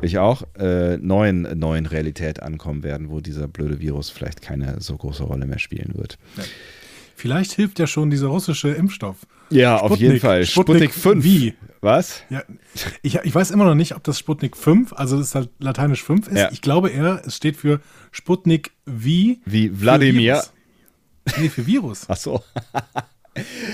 ich 0.01 0.17
auch 0.17 0.43
äh, 0.57 0.97
neuen, 0.97 1.59
neuen 1.59 1.85
Realität 1.85 2.41
ankommen 2.41 2.83
werden, 2.83 3.09
wo 3.09 3.19
dieser 3.19 3.47
blöde 3.47 3.79
Virus 3.79 4.09
vielleicht 4.09 4.41
keine 4.41 4.79
so 4.79 4.95
große 4.95 5.23
Rolle 5.23 5.45
mehr 5.45 5.59
spielen 5.59 5.93
wird. 5.95 6.17
Ja. 6.37 6.43
Vielleicht 7.15 7.51
hilft 7.51 7.79
ja 7.79 7.87
schon 7.87 8.09
dieser 8.09 8.27
russische 8.27 8.69
Impfstoff. 8.69 9.17
Ja, 9.49 9.77
Sputnik, 9.77 9.91
auf 9.91 9.99
jeden 9.99 10.19
Fall. 10.19 10.45
Sputnik, 10.45 10.91
Sputnik 10.91 10.93
5. 10.93 11.23
Wie? 11.23 11.53
Was? 11.81 12.23
Ja, 12.29 12.43
ich, 13.01 13.15
ich 13.15 13.33
weiß 13.35 13.51
immer 13.51 13.65
noch 13.65 13.75
nicht, 13.75 13.95
ob 13.95 14.03
das 14.03 14.19
Sputnik 14.19 14.57
5, 14.57 14.93
also 14.93 15.17
das 15.17 15.27
ist 15.27 15.35
halt 15.35 15.49
lateinisch 15.59 16.03
5 16.03 16.27
ist. 16.27 16.37
Ja. 16.37 16.51
Ich 16.51 16.61
glaube 16.61 16.89
eher, 16.89 17.21
es 17.25 17.35
steht 17.35 17.55
für 17.55 17.79
Sputnik 18.11 18.71
wie. 18.85 19.41
Wie 19.45 19.79
Wladimir. 19.79 20.43
Nee, 21.37 21.49
für 21.49 21.65
Virus. 21.65 22.05
Ach 22.07 22.17
so. 22.17 22.43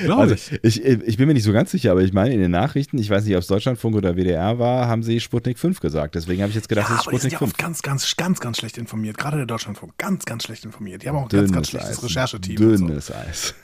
Glaube 0.04 0.22
also, 0.24 0.36
ich. 0.36 0.52
ich. 0.62 0.84
Ich 0.84 1.18
bin 1.18 1.28
mir 1.28 1.34
nicht 1.34 1.44
so 1.44 1.54
ganz 1.54 1.72
sicher, 1.72 1.92
aber 1.92 2.02
ich 2.02 2.14
meine, 2.14 2.34
in 2.34 2.40
den 2.40 2.52
Nachrichten, 2.52 2.98
ich 2.98 3.10
weiß 3.10 3.24
nicht, 3.26 3.36
ob 3.36 3.42
es 3.42 3.48
Deutschlandfunk 3.48 3.96
oder 3.96 4.16
WDR 4.16 4.60
war, 4.60 4.88
haben 4.88 5.02
sie 5.02 5.20
Sputnik 5.20 5.58
5 5.58 5.80
gesagt. 5.80 6.16
Deswegen 6.16 6.42
habe 6.42 6.50
ich 6.50 6.56
jetzt 6.56 6.70
gedacht, 6.70 6.90
ja, 6.90 6.96
es 6.96 7.02
ist 7.02 7.06
Sputnik 7.06 7.32
ja 7.34 7.40
5. 7.40 7.58
ganz, 7.58 7.82
ganz, 7.82 8.16
ganz, 8.16 8.40
ganz 8.40 8.58
schlecht 8.58 8.78
informiert. 8.78 9.18
Gerade 9.18 9.38
der 9.38 9.46
Deutschlandfunk. 9.46 9.98
Ganz, 9.98 10.26
ganz 10.26 10.44
schlecht 10.44 10.66
informiert. 10.66 11.04
Die 11.04 11.10
haben 11.10 11.16
auch 11.16 11.24
ein 11.24 11.30
ganz, 11.30 11.52
ganz 11.52 11.70
schlechtes 11.70 11.98
Eis. 11.98 12.04
Rechercheteam. 12.04 12.56
Dünnes 12.58 13.08
so. 13.08 13.14
Eis. 13.14 13.56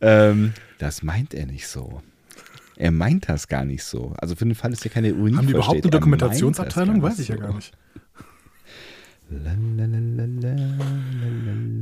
Ähm, 0.00 0.52
das 0.78 1.02
meint 1.02 1.34
er 1.34 1.46
nicht 1.46 1.66
so. 1.68 2.02
Er 2.76 2.90
meint 2.90 3.28
das 3.28 3.48
gar 3.48 3.64
nicht 3.64 3.84
so. 3.84 4.14
Also 4.18 4.34
für 4.36 4.44
den 4.44 4.54
Fall, 4.54 4.70
dass 4.70 4.84
er 4.84 4.90
keine 4.90 5.08
Ironie 5.08 5.36
Haben 5.36 5.46
die 5.46 5.52
überhaupt 5.54 5.82
eine 5.82 5.90
Dokumentationsabteilung? 5.90 7.00
Weiß 7.00 7.18
ich 7.18 7.28
ja 7.28 7.36
gar 7.36 7.54
nicht. 7.54 7.72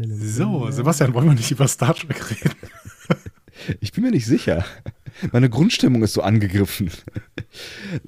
So, 0.08 0.70
Sebastian, 0.70 1.12
wollen 1.12 1.26
wir 1.26 1.34
nicht 1.34 1.50
über 1.50 1.68
Star 1.68 1.94
Trek 1.94 2.30
reden? 2.30 2.54
Ich 3.80 3.92
bin 3.92 4.02
mir 4.02 4.10
nicht 4.10 4.26
sicher. 4.26 4.64
Meine 5.32 5.48
Grundstimmung 5.48 6.02
ist 6.02 6.14
so 6.14 6.22
angegriffen. 6.22 6.90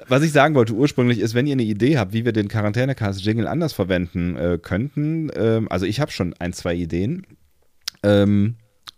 Was 0.08 0.22
ich 0.24 0.32
sagen 0.32 0.56
wollte 0.56 0.74
ursprünglich 0.74 1.20
ist, 1.20 1.34
wenn 1.34 1.46
ihr 1.46 1.52
eine 1.52 1.62
Idee 1.62 1.98
habt, 1.98 2.12
wie 2.12 2.24
wir 2.24 2.32
den 2.32 2.48
Quarantänecast-Jingle 2.48 3.46
anders 3.46 3.72
verwenden 3.72 4.36
äh, 4.36 4.58
könnten, 4.60 5.30
ähm, 5.36 5.68
also 5.70 5.86
ich 5.86 6.00
habe 6.00 6.10
schon 6.10 6.34
ein, 6.34 6.52
zwei 6.52 6.74
Ideen. 6.74 7.26
Ähm, 8.02 8.56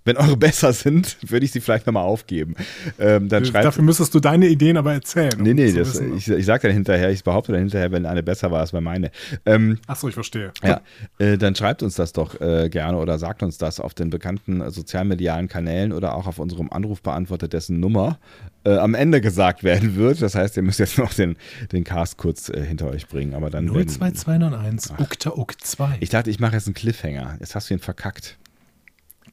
Wenn 0.08 0.16
eure 0.16 0.36
besser 0.38 0.72
sind, 0.72 1.18
würde 1.30 1.44
ich 1.44 1.52
sie 1.52 1.60
vielleicht 1.60 1.86
nochmal 1.86 2.04
aufgeben. 2.04 2.54
Ähm, 2.98 3.28
dann 3.28 3.44
schreibt, 3.44 3.66
Dafür 3.66 3.84
müsstest 3.84 4.14
du 4.14 4.20
deine 4.20 4.46
Ideen 4.48 4.76
aber 4.78 4.94
erzählen. 4.94 5.32
um 5.36 5.42
nee, 5.42 5.52
nee, 5.54 5.70
das, 5.72 5.94
wissen. 5.94 6.16
ich, 6.16 6.28
ich 6.28 6.46
sage 6.46 6.62
dann 6.68 6.72
hinterher, 6.72 7.10
ich 7.10 7.22
behaupte 7.22 7.52
dann 7.52 7.60
hinterher, 7.60 7.92
wenn 7.92 8.06
eine 8.06 8.22
besser 8.22 8.50
war 8.50 8.60
als 8.60 8.72
bei 8.72 8.80
meine. 8.80 9.10
Ähm, 9.44 9.78
Ach 9.86 9.96
so, 9.96 10.08
ich 10.08 10.14
verstehe. 10.14 10.50
ja, 10.64 10.80
äh, 11.18 11.36
dann 11.36 11.54
schreibt 11.54 11.82
uns 11.82 11.94
das 11.94 12.12
doch 12.14 12.40
äh, 12.40 12.68
gerne 12.70 12.96
oder 12.98 13.18
sagt 13.18 13.42
uns 13.42 13.58
das 13.58 13.80
auf 13.80 13.92
den 13.94 14.10
bekannten 14.10 14.70
sozialmedialen 14.70 15.48
Kanälen 15.48 15.92
oder 15.92 16.14
auch 16.14 16.26
auf 16.26 16.38
unserem 16.38 16.70
Anrufbeantworter, 16.72 17.48
dessen 17.48 17.78
Nummer 17.80 18.18
äh, 18.64 18.76
am 18.76 18.94
Ende 18.94 19.20
gesagt 19.20 19.62
werden 19.62 19.94
wird. 19.96 20.22
Das 20.22 20.34
heißt, 20.34 20.56
ihr 20.56 20.62
müsst 20.62 20.78
jetzt 20.78 20.96
noch 20.98 21.12
den, 21.12 21.36
den 21.72 21.84
Cast 21.84 22.16
kurz 22.16 22.48
äh, 22.48 22.64
hinter 22.64 22.88
euch 22.88 23.06
bringen. 23.08 23.34
Aber 23.34 23.50
dann 23.50 23.72
werden- 23.74 23.88
02291 23.88 24.98
Ukta 24.98 25.30
Uk 25.36 25.54
2. 25.60 25.98
Ich 26.00 26.08
dachte, 26.08 26.30
ich 26.30 26.40
mache 26.40 26.54
jetzt 26.54 26.66
einen 26.66 26.74
Cliffhanger. 26.74 27.36
Jetzt 27.40 27.54
hast 27.54 27.68
du 27.70 27.74
ihn 27.74 27.80
verkackt. 27.80 28.36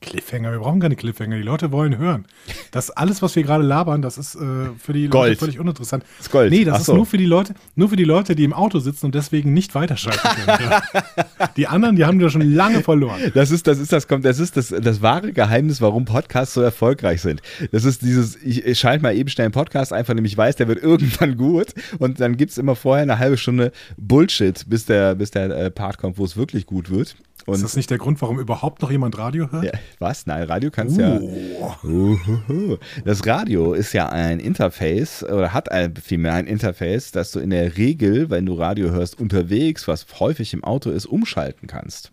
Cliffhanger, 0.06 0.52
wir 0.52 0.60
brauchen 0.60 0.80
keine 0.80 0.96
Cliffhanger. 0.96 1.36
Die 1.36 1.44
Leute 1.44 1.72
wollen 1.72 1.98
hören. 1.98 2.26
Das 2.72 2.92
alles, 2.92 3.22
was 3.22 3.36
wir 3.36 3.44
gerade 3.44 3.64
labern, 3.64 4.02
das 4.02 4.18
ist 4.18 4.36
äh, 4.36 4.40
für 4.78 4.94
die 4.94 5.08
Gold. 5.10 5.32
Leute 5.32 5.40
völlig 5.40 5.60
uninteressant. 5.60 6.04
ist 6.20 6.32
Gold. 6.32 6.52
Nee, 6.52 6.64
das 6.64 6.76
Ach 6.76 6.80
ist 6.82 6.86
so. 6.86 6.96
nur 6.96 7.06
für 7.06 7.18
die 7.18 7.26
Leute, 7.26 7.56
nur 7.76 7.90
für 7.90 7.96
die 7.96 8.04
Leute, 8.04 8.36
die 8.36 8.44
im 8.44 8.54
Auto 8.54 8.80
sitzen 8.80 9.08
und 9.08 9.16
deswegen 9.16 9.54
nicht 9.54 9.76
weiterschalten 9.76 10.22
können. 10.46 10.82
Die 11.58 11.68
anderen, 11.68 11.96
die 11.96 12.06
haben 12.06 12.20
wir 12.20 12.30
schon 12.30 12.42
lange 12.42 12.82
verloren. 12.82 13.32
Das 13.34 13.52
ist, 13.52 13.68
das 13.68 13.80
ist, 13.80 13.92
das 13.92 14.08
kommt, 14.08 14.26
das 14.26 14.40
ist 14.40 14.58
das, 14.58 14.70
das 14.70 15.02
wahre 15.02 15.32
Geheimnis, 15.32 15.82
warum 15.82 16.06
Podcasts 16.06 16.54
so 16.54 16.62
erfolgreich 16.62 17.22
sind. 17.22 17.42
Das 17.72 17.86
ist 17.86 18.02
dieses, 18.02 18.36
ich, 18.44 18.66
ich 18.66 18.80
schalte 18.80 19.04
mal 19.04 19.16
eben 19.16 19.30
schnell 19.30 19.46
einen 19.46 19.54
Podcast 19.54 19.94
ein, 19.94 20.06
von 20.06 20.18
dem 20.18 20.26
ich 20.26 20.36
weiß, 20.38 20.56
der 20.58 20.68
wird 20.68 20.82
irgendwann 20.84 21.38
gut. 21.38 21.68
Und 22.00 22.20
dann 22.20 22.36
gibt's 22.38 22.58
immer 22.58 22.76
vorher 22.76 23.04
eine 23.04 23.20
halbe 23.20 23.38
Stunde 23.38 23.72
Bullshit, 23.98 24.66
bis 24.68 24.86
der, 24.86 25.16
bis 25.16 25.32
der 25.32 25.50
äh, 25.50 25.72
Part 25.72 25.98
kommt, 25.98 26.18
wo 26.18 26.26
es 26.26 26.36
wirklich 26.36 26.66
gut 26.66 26.90
wird. 26.90 27.16
Und 27.46 27.56
Ist 27.56 27.64
das 27.64 27.76
nicht 27.76 27.92
der 27.92 28.00
Grund, 28.00 28.20
warum 28.24 28.40
überhaupt 28.40 28.82
noch 28.82 28.90
jemand 28.90 29.18
Radio 29.20 29.52
hört? 29.52 29.66
ja, 29.66 29.72
was? 30.00 30.26
Nein, 30.26 30.44
Radio 30.44 30.72
kannst 30.72 30.98
ja. 30.98 31.20
Oh. 31.60 31.76
Uhuhu. 31.84 32.78
Das 33.04 33.26
Radio 33.26 33.74
ist 33.74 33.94
ja 33.94 34.10
ein 34.10 34.40
Interface 34.40 35.24
oder 35.24 35.54
hat 35.54 35.72
ein, 35.72 35.96
vielmehr 35.96 36.34
ein 36.34 36.48
Interface, 36.48 37.12
dass 37.12 37.32
du 37.32 37.40
in 37.40 37.52
der 37.52 37.78
Regel, 37.78 38.32
wenn 38.32 38.48
du 38.48 38.56
Radio 38.56 38.90
hörst, 38.90 39.20
unterwegs, 39.20 39.88
was 39.88 40.08
häufig 40.20 40.54
im 40.54 40.64
Auto 40.64 40.90
ist, 40.90 41.06
umschalten 41.06 41.68
kannst. 41.68 42.12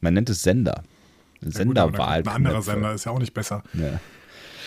Man 0.00 0.14
nennt 0.14 0.28
es 0.30 0.42
Sender. 0.42 0.82
Ja, 1.42 1.50
Senderwahl. 1.52 2.22
kommt 2.24 2.34
Ein 2.34 2.46
anderer 2.46 2.62
Sender 2.62 2.92
ist 2.92 3.04
ja 3.04 3.12
auch 3.12 3.18
nicht 3.20 3.32
besser. 3.32 3.62
Ja. 3.74 4.00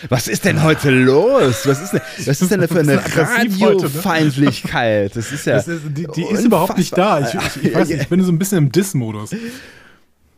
Was 0.08 0.28
ist 0.28 0.44
denn 0.44 0.62
heute 0.62 0.90
los? 0.90 1.66
Was 1.66 1.82
ist 1.82 1.92
denn, 1.92 2.00
was 2.26 2.40
ist 2.40 2.50
denn 2.50 2.60
da 2.60 2.66
für 2.66 2.80
eine 2.80 2.96
ne? 2.96 3.02
Radiofeindlichkeit? 3.04 5.16
Das 5.16 5.32
ist 5.32 5.46
ja. 5.46 5.54
Das 5.54 5.68
ist, 5.68 5.82
die 5.88 6.06
die 6.14 6.24
ist 6.24 6.44
überhaupt 6.44 6.78
nicht 6.78 6.96
da. 6.96 7.20
Ich, 7.20 7.34
ich, 7.34 7.64
ich 7.64 7.74
weiß 7.74 7.88
nicht, 7.88 8.02
ich 8.02 8.08
bin 8.08 8.22
so 8.22 8.32
ein 8.32 8.38
bisschen 8.38 8.58
im 8.58 8.72
Diss-Modus. 8.72 9.30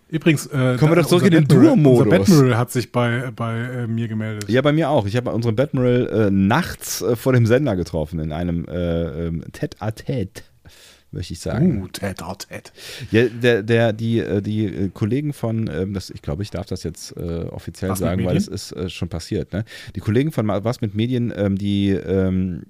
Übrigens, 0.08 0.46
äh, 0.46 0.76
Kommen 0.78 0.92
wir 0.92 1.02
doch 1.02 1.06
zurück 1.06 1.25
in 1.25 1.32
den 1.32 1.48
Duo-Modus. 1.48 2.06
Unser 2.06 2.18
Batmiral 2.18 2.58
hat 2.58 2.70
sich 2.70 2.92
bei, 2.92 3.32
bei 3.34 3.58
äh, 3.58 3.86
mir 3.88 4.06
gemeldet. 4.06 4.48
Ja, 4.48 4.62
bei 4.62 4.72
mir 4.72 4.88
auch. 4.88 5.06
Ich 5.06 5.16
habe 5.16 5.32
unseren 5.32 5.56
Batmiral 5.56 6.28
äh, 6.28 6.30
nachts 6.30 7.02
äh, 7.02 7.16
vor 7.16 7.32
dem 7.32 7.44
Sender 7.44 7.75
getroffen, 7.75 8.20
in 8.20 8.30
einem 8.30 8.66
äh, 8.68 9.26
ähm, 9.26 9.42
Tête-à-Tête, 9.52 10.44
möchte 11.10 11.32
ich 11.32 11.40
sagen. 11.40 11.82
Uh, 11.82 11.88
Ted, 11.88 12.22
oh, 12.22 12.34
Ted. 12.34 12.72
Ja, 13.10 13.25
der, 13.25 13.62
der, 13.62 13.92
die, 13.92 14.18
äh, 14.18 14.42
die 14.42 14.66
äh, 14.66 14.88
Kollegen 14.90 15.32
von, 15.32 15.68
ähm, 15.72 15.94
das, 15.94 16.10
ich 16.10 16.22
glaube, 16.22 16.42
ich 16.42 16.50
darf 16.50 16.66
das 16.66 16.82
jetzt 16.82 17.16
äh, 17.16 17.46
offiziell 17.50 17.90
Was 17.90 17.98
sagen, 17.98 18.25
weil 18.25 18.36
es 18.36 18.48
ist 18.48 18.72
äh, 18.72 18.88
schon 18.88 19.08
passiert. 19.08 19.52
Ne? 19.52 19.64
Die 19.94 20.00
Kollegen 20.00 20.32
von 20.32 20.46
Was 20.48 20.80
mit 20.80 20.94
Medien, 20.94 21.32
ähm, 21.36 21.56
die 21.56 21.90
ähm, 21.90 22.64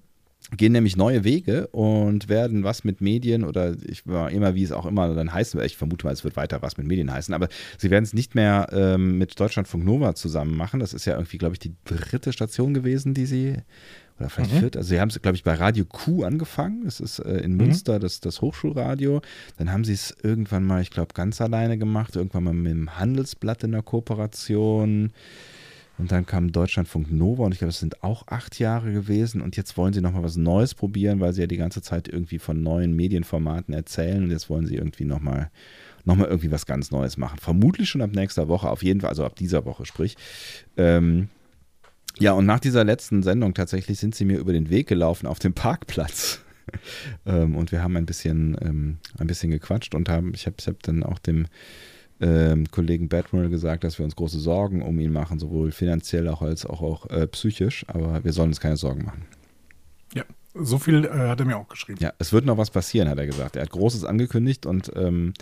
gehen 0.56 0.72
nämlich 0.72 0.96
neue 0.96 1.24
Wege 1.24 1.66
und 1.68 2.28
werden 2.28 2.62
was 2.62 2.84
mit 2.84 3.00
Medien 3.00 3.42
oder 3.42 3.74
ich 3.84 4.06
war 4.06 4.30
immer, 4.30 4.54
wie 4.54 4.62
es 4.62 4.70
auch 4.70 4.86
immer 4.86 5.12
dann 5.14 5.32
heißen 5.32 5.58
wird, 5.58 5.68
ich 5.68 5.76
vermute 5.76 6.06
mal, 6.06 6.12
es 6.12 6.22
wird 6.22 6.36
weiter 6.36 6.62
was 6.62 6.76
mit 6.76 6.86
Medien 6.86 7.12
heißen, 7.12 7.34
aber 7.34 7.48
sie 7.78 7.90
werden 7.90 8.04
es 8.04 8.14
nicht 8.14 8.34
mehr 8.34 8.68
ähm, 8.70 9.18
mit 9.18 9.38
Deutschlandfunk 9.38 9.84
Nova 9.84 10.14
zusammen 10.14 10.56
machen. 10.56 10.78
Das 10.78 10.94
ist 10.94 11.04
ja 11.04 11.14
irgendwie, 11.14 11.38
glaube 11.38 11.54
ich, 11.54 11.58
die 11.58 11.74
dritte 11.84 12.32
Station 12.32 12.74
gewesen, 12.74 13.12
die 13.12 13.26
sie 13.26 13.56
oder 14.18 14.30
vielleicht 14.30 14.54
Mhm. 14.54 14.58
vierte. 14.60 14.78
Also 14.78 14.88
sie 14.88 15.00
haben 15.00 15.08
es, 15.10 15.20
glaube 15.20 15.36
ich, 15.36 15.44
bei 15.44 15.54
Radio 15.54 15.84
Q 15.84 16.24
angefangen. 16.24 16.82
Das 16.84 17.00
ist 17.00 17.18
äh, 17.18 17.38
in 17.38 17.56
Münster 17.56 17.98
das, 17.98 18.20
das 18.20 18.40
Hochschulradio. 18.40 19.20
Dann 19.58 19.70
haben 19.72 19.84
sie 19.84 19.92
es 19.92 20.14
irgendwann 20.22 20.64
mal, 20.64 20.80
ich 20.82 20.90
glaube, 20.90 21.14
ganz 21.14 21.40
alleine 21.40 21.78
gemacht. 21.78 22.16
Irgendwann 22.16 22.44
mal 22.44 22.54
mit 22.54 22.72
dem 22.72 22.98
Handelsblatt 22.98 23.64
in 23.64 23.72
der 23.72 23.82
Kooperation. 23.82 25.12
Und 25.98 26.12
dann 26.12 26.26
kam 26.26 26.52
Deutschlandfunk 26.52 27.10
Nova 27.10 27.44
und 27.44 27.52
ich 27.52 27.58
glaube, 27.58 27.70
das 27.72 27.80
sind 27.80 28.02
auch 28.02 28.26
acht 28.26 28.58
Jahre 28.58 28.92
gewesen. 28.92 29.40
Und 29.40 29.56
jetzt 29.56 29.78
wollen 29.78 29.94
sie 29.94 30.02
nochmal 30.02 30.22
was 30.22 30.36
Neues 30.36 30.74
probieren, 30.74 31.20
weil 31.20 31.32
sie 31.32 31.40
ja 31.40 31.46
die 31.46 31.56
ganze 31.56 31.80
Zeit 31.80 32.06
irgendwie 32.08 32.38
von 32.38 32.62
neuen 32.62 32.94
Medienformaten 32.94 33.72
erzählen. 33.72 34.22
Und 34.22 34.30
jetzt 34.30 34.50
wollen 34.50 34.66
sie 34.66 34.74
irgendwie 34.76 35.04
nochmal 35.06 35.50
noch 36.04 36.14
mal 36.14 36.28
irgendwie 36.28 36.52
was 36.52 36.66
ganz 36.66 36.92
Neues 36.92 37.16
machen. 37.16 37.38
Vermutlich 37.40 37.88
schon 37.88 38.00
ab 38.02 38.10
nächster 38.14 38.46
Woche, 38.46 38.70
auf 38.70 38.84
jeden 38.84 39.00
Fall, 39.00 39.10
also 39.10 39.24
ab 39.24 39.34
dieser 39.34 39.64
Woche 39.64 39.86
sprich. 39.86 40.16
Ähm, 40.76 41.28
ja, 42.18 42.32
und 42.32 42.46
nach 42.46 42.60
dieser 42.60 42.84
letzten 42.84 43.22
Sendung 43.22 43.54
tatsächlich 43.54 43.98
sind 43.98 44.14
sie 44.14 44.24
mir 44.24 44.38
über 44.38 44.52
den 44.52 44.70
Weg 44.70 44.88
gelaufen 44.88 45.26
auf 45.26 45.38
dem 45.38 45.52
Parkplatz. 45.54 46.40
ähm, 47.26 47.56
und 47.56 47.72
wir 47.72 47.82
haben 47.82 47.96
ein 47.96 48.06
bisschen, 48.06 48.56
ähm, 48.60 48.98
ein 49.18 49.26
bisschen 49.26 49.50
gequatscht 49.50 49.94
und 49.94 50.08
haben, 50.08 50.32
ich 50.34 50.46
habe 50.46 50.56
hab 50.66 50.82
dann 50.82 51.02
auch 51.02 51.18
dem 51.18 51.46
ähm, 52.20 52.70
Kollegen 52.70 53.08
Batmural 53.08 53.50
gesagt, 53.50 53.84
dass 53.84 53.98
wir 53.98 54.04
uns 54.04 54.16
große 54.16 54.40
Sorgen 54.40 54.82
um 54.82 54.98
ihn 54.98 55.12
machen, 55.12 55.38
sowohl 55.38 55.70
finanziell 55.70 56.28
auch 56.28 56.42
als 56.42 56.64
auch, 56.64 56.82
auch 56.82 57.10
äh, 57.10 57.26
psychisch, 57.26 57.84
aber 57.88 58.24
wir 58.24 58.32
sollen 58.32 58.48
uns 58.48 58.60
keine 58.60 58.76
Sorgen 58.76 59.04
machen. 59.04 59.26
Ja, 60.14 60.24
so 60.54 60.78
viel 60.78 61.04
äh, 61.04 61.10
hat 61.10 61.40
er 61.40 61.46
mir 61.46 61.58
auch 61.58 61.68
geschrieben. 61.68 61.98
Ja, 62.00 62.12
es 62.18 62.32
wird 62.32 62.46
noch 62.46 62.56
was 62.56 62.70
passieren, 62.70 63.08
hat 63.08 63.18
er 63.18 63.26
gesagt. 63.26 63.56
Er 63.56 63.62
hat 63.62 63.70
Großes 63.70 64.04
angekündigt 64.04 64.64
und 64.64 64.90
ähm, 64.96 65.34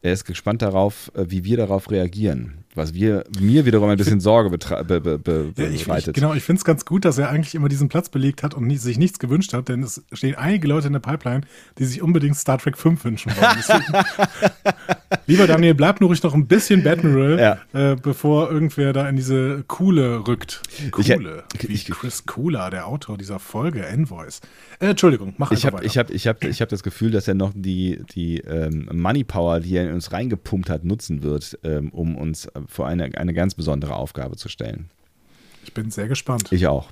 er 0.00 0.12
ist 0.12 0.24
gespannt 0.24 0.62
darauf, 0.62 1.10
äh, 1.14 1.24
wie 1.28 1.44
wir 1.44 1.56
darauf 1.56 1.90
reagieren. 1.90 2.64
Was 2.74 2.94
wir, 2.94 3.24
mir 3.40 3.66
wiederum 3.66 3.88
ein 3.88 3.96
bisschen 3.98 4.20
Sorge 4.20 4.50
be, 4.56 5.00
be, 5.00 5.18
be, 5.18 5.52
Ja, 5.56 5.64
ich, 5.66 5.74
ich, 5.74 5.84
bereitet. 5.86 6.14
genau, 6.14 6.34
ich 6.34 6.44
finde 6.44 6.60
es 6.60 6.64
ganz 6.64 6.84
gut, 6.84 7.04
dass 7.04 7.18
er 7.18 7.30
eigentlich 7.30 7.56
immer 7.56 7.68
diesen 7.68 7.88
Platz 7.88 8.08
belegt 8.08 8.44
hat 8.44 8.54
und 8.54 8.66
nie, 8.66 8.76
sich 8.76 8.98
nichts 8.98 9.18
gewünscht 9.18 9.52
hat, 9.52 9.68
denn 9.68 9.82
es 9.82 10.04
stehen 10.12 10.36
einige 10.36 10.68
Leute 10.68 10.86
in 10.86 10.92
der 10.92 11.00
Pipeline, 11.00 11.40
die 11.78 11.84
sich 11.84 12.00
unbedingt 12.02 12.36
Star 12.36 12.58
Trek 12.58 12.78
5 12.78 13.04
wünschen 13.04 13.32
wollen. 13.36 13.56
Deswegen, 13.56 14.04
lieber 15.28 15.46
Daniel, 15.46 15.74
bleib 15.74 16.00
nur 16.00 16.08
ruhig 16.10 16.22
noch 16.24 16.34
ein 16.34 16.46
bisschen 16.48 16.82
Batmiral, 16.82 17.38
Ja. 17.72 17.92
äh, 17.92 17.94
bevor 17.96 18.50
irgendwer 18.50 18.92
da 18.92 19.08
in 19.08 19.14
diese 19.14 19.62
Coole 19.68 20.26
rückt. 20.26 20.60
Ich- 20.84 20.90
Coole. 20.90 21.44
ich- 21.54 21.68
wie 21.68 21.72
ich- 21.72 21.84
Chris 21.90 22.26
Cooler, 22.26 22.70
der 22.70 22.88
Autor 22.88 23.16
dieser 23.16 23.38
Folge, 23.38 23.86
Envoys. 23.86 24.40
Äh, 24.80 24.88
Entschuldigung, 24.88 25.34
mach 25.38 25.52
Ich 25.52 25.64
einfach 25.64 25.78
habe 25.78 25.86
ich 25.86 25.96
hab, 25.96 26.10
ich 26.10 26.26
hab, 26.26 26.42
ich 26.42 26.60
hab 26.60 26.68
das 26.68 26.82
Gefühl, 26.82 27.12
dass 27.12 27.28
er 27.28 27.34
noch 27.34 27.52
die, 27.54 28.02
die 28.14 28.38
ähm, 28.38 28.88
Money 28.92 29.22
Power, 29.22 29.60
die 29.60 29.76
er 29.76 29.86
in 29.88 29.94
uns 29.94 30.10
reingepumpt 30.12 30.68
hat, 30.70 30.84
nutzen 30.84 31.22
wird, 31.22 31.58
ähm, 31.62 31.90
um 31.90 32.16
uns 32.16 32.46
äh, 32.46 32.60
vor 32.66 32.86
eine, 32.88 33.04
eine 33.16 33.32
ganz 33.34 33.54
besondere 33.54 33.94
Aufgabe 33.94 34.36
zu 34.36 34.48
stellen. 34.48 34.90
Ich 35.64 35.74
bin 35.74 35.90
sehr 35.90 36.08
gespannt. 36.08 36.50
Ich 36.50 36.66
auch. 36.66 36.88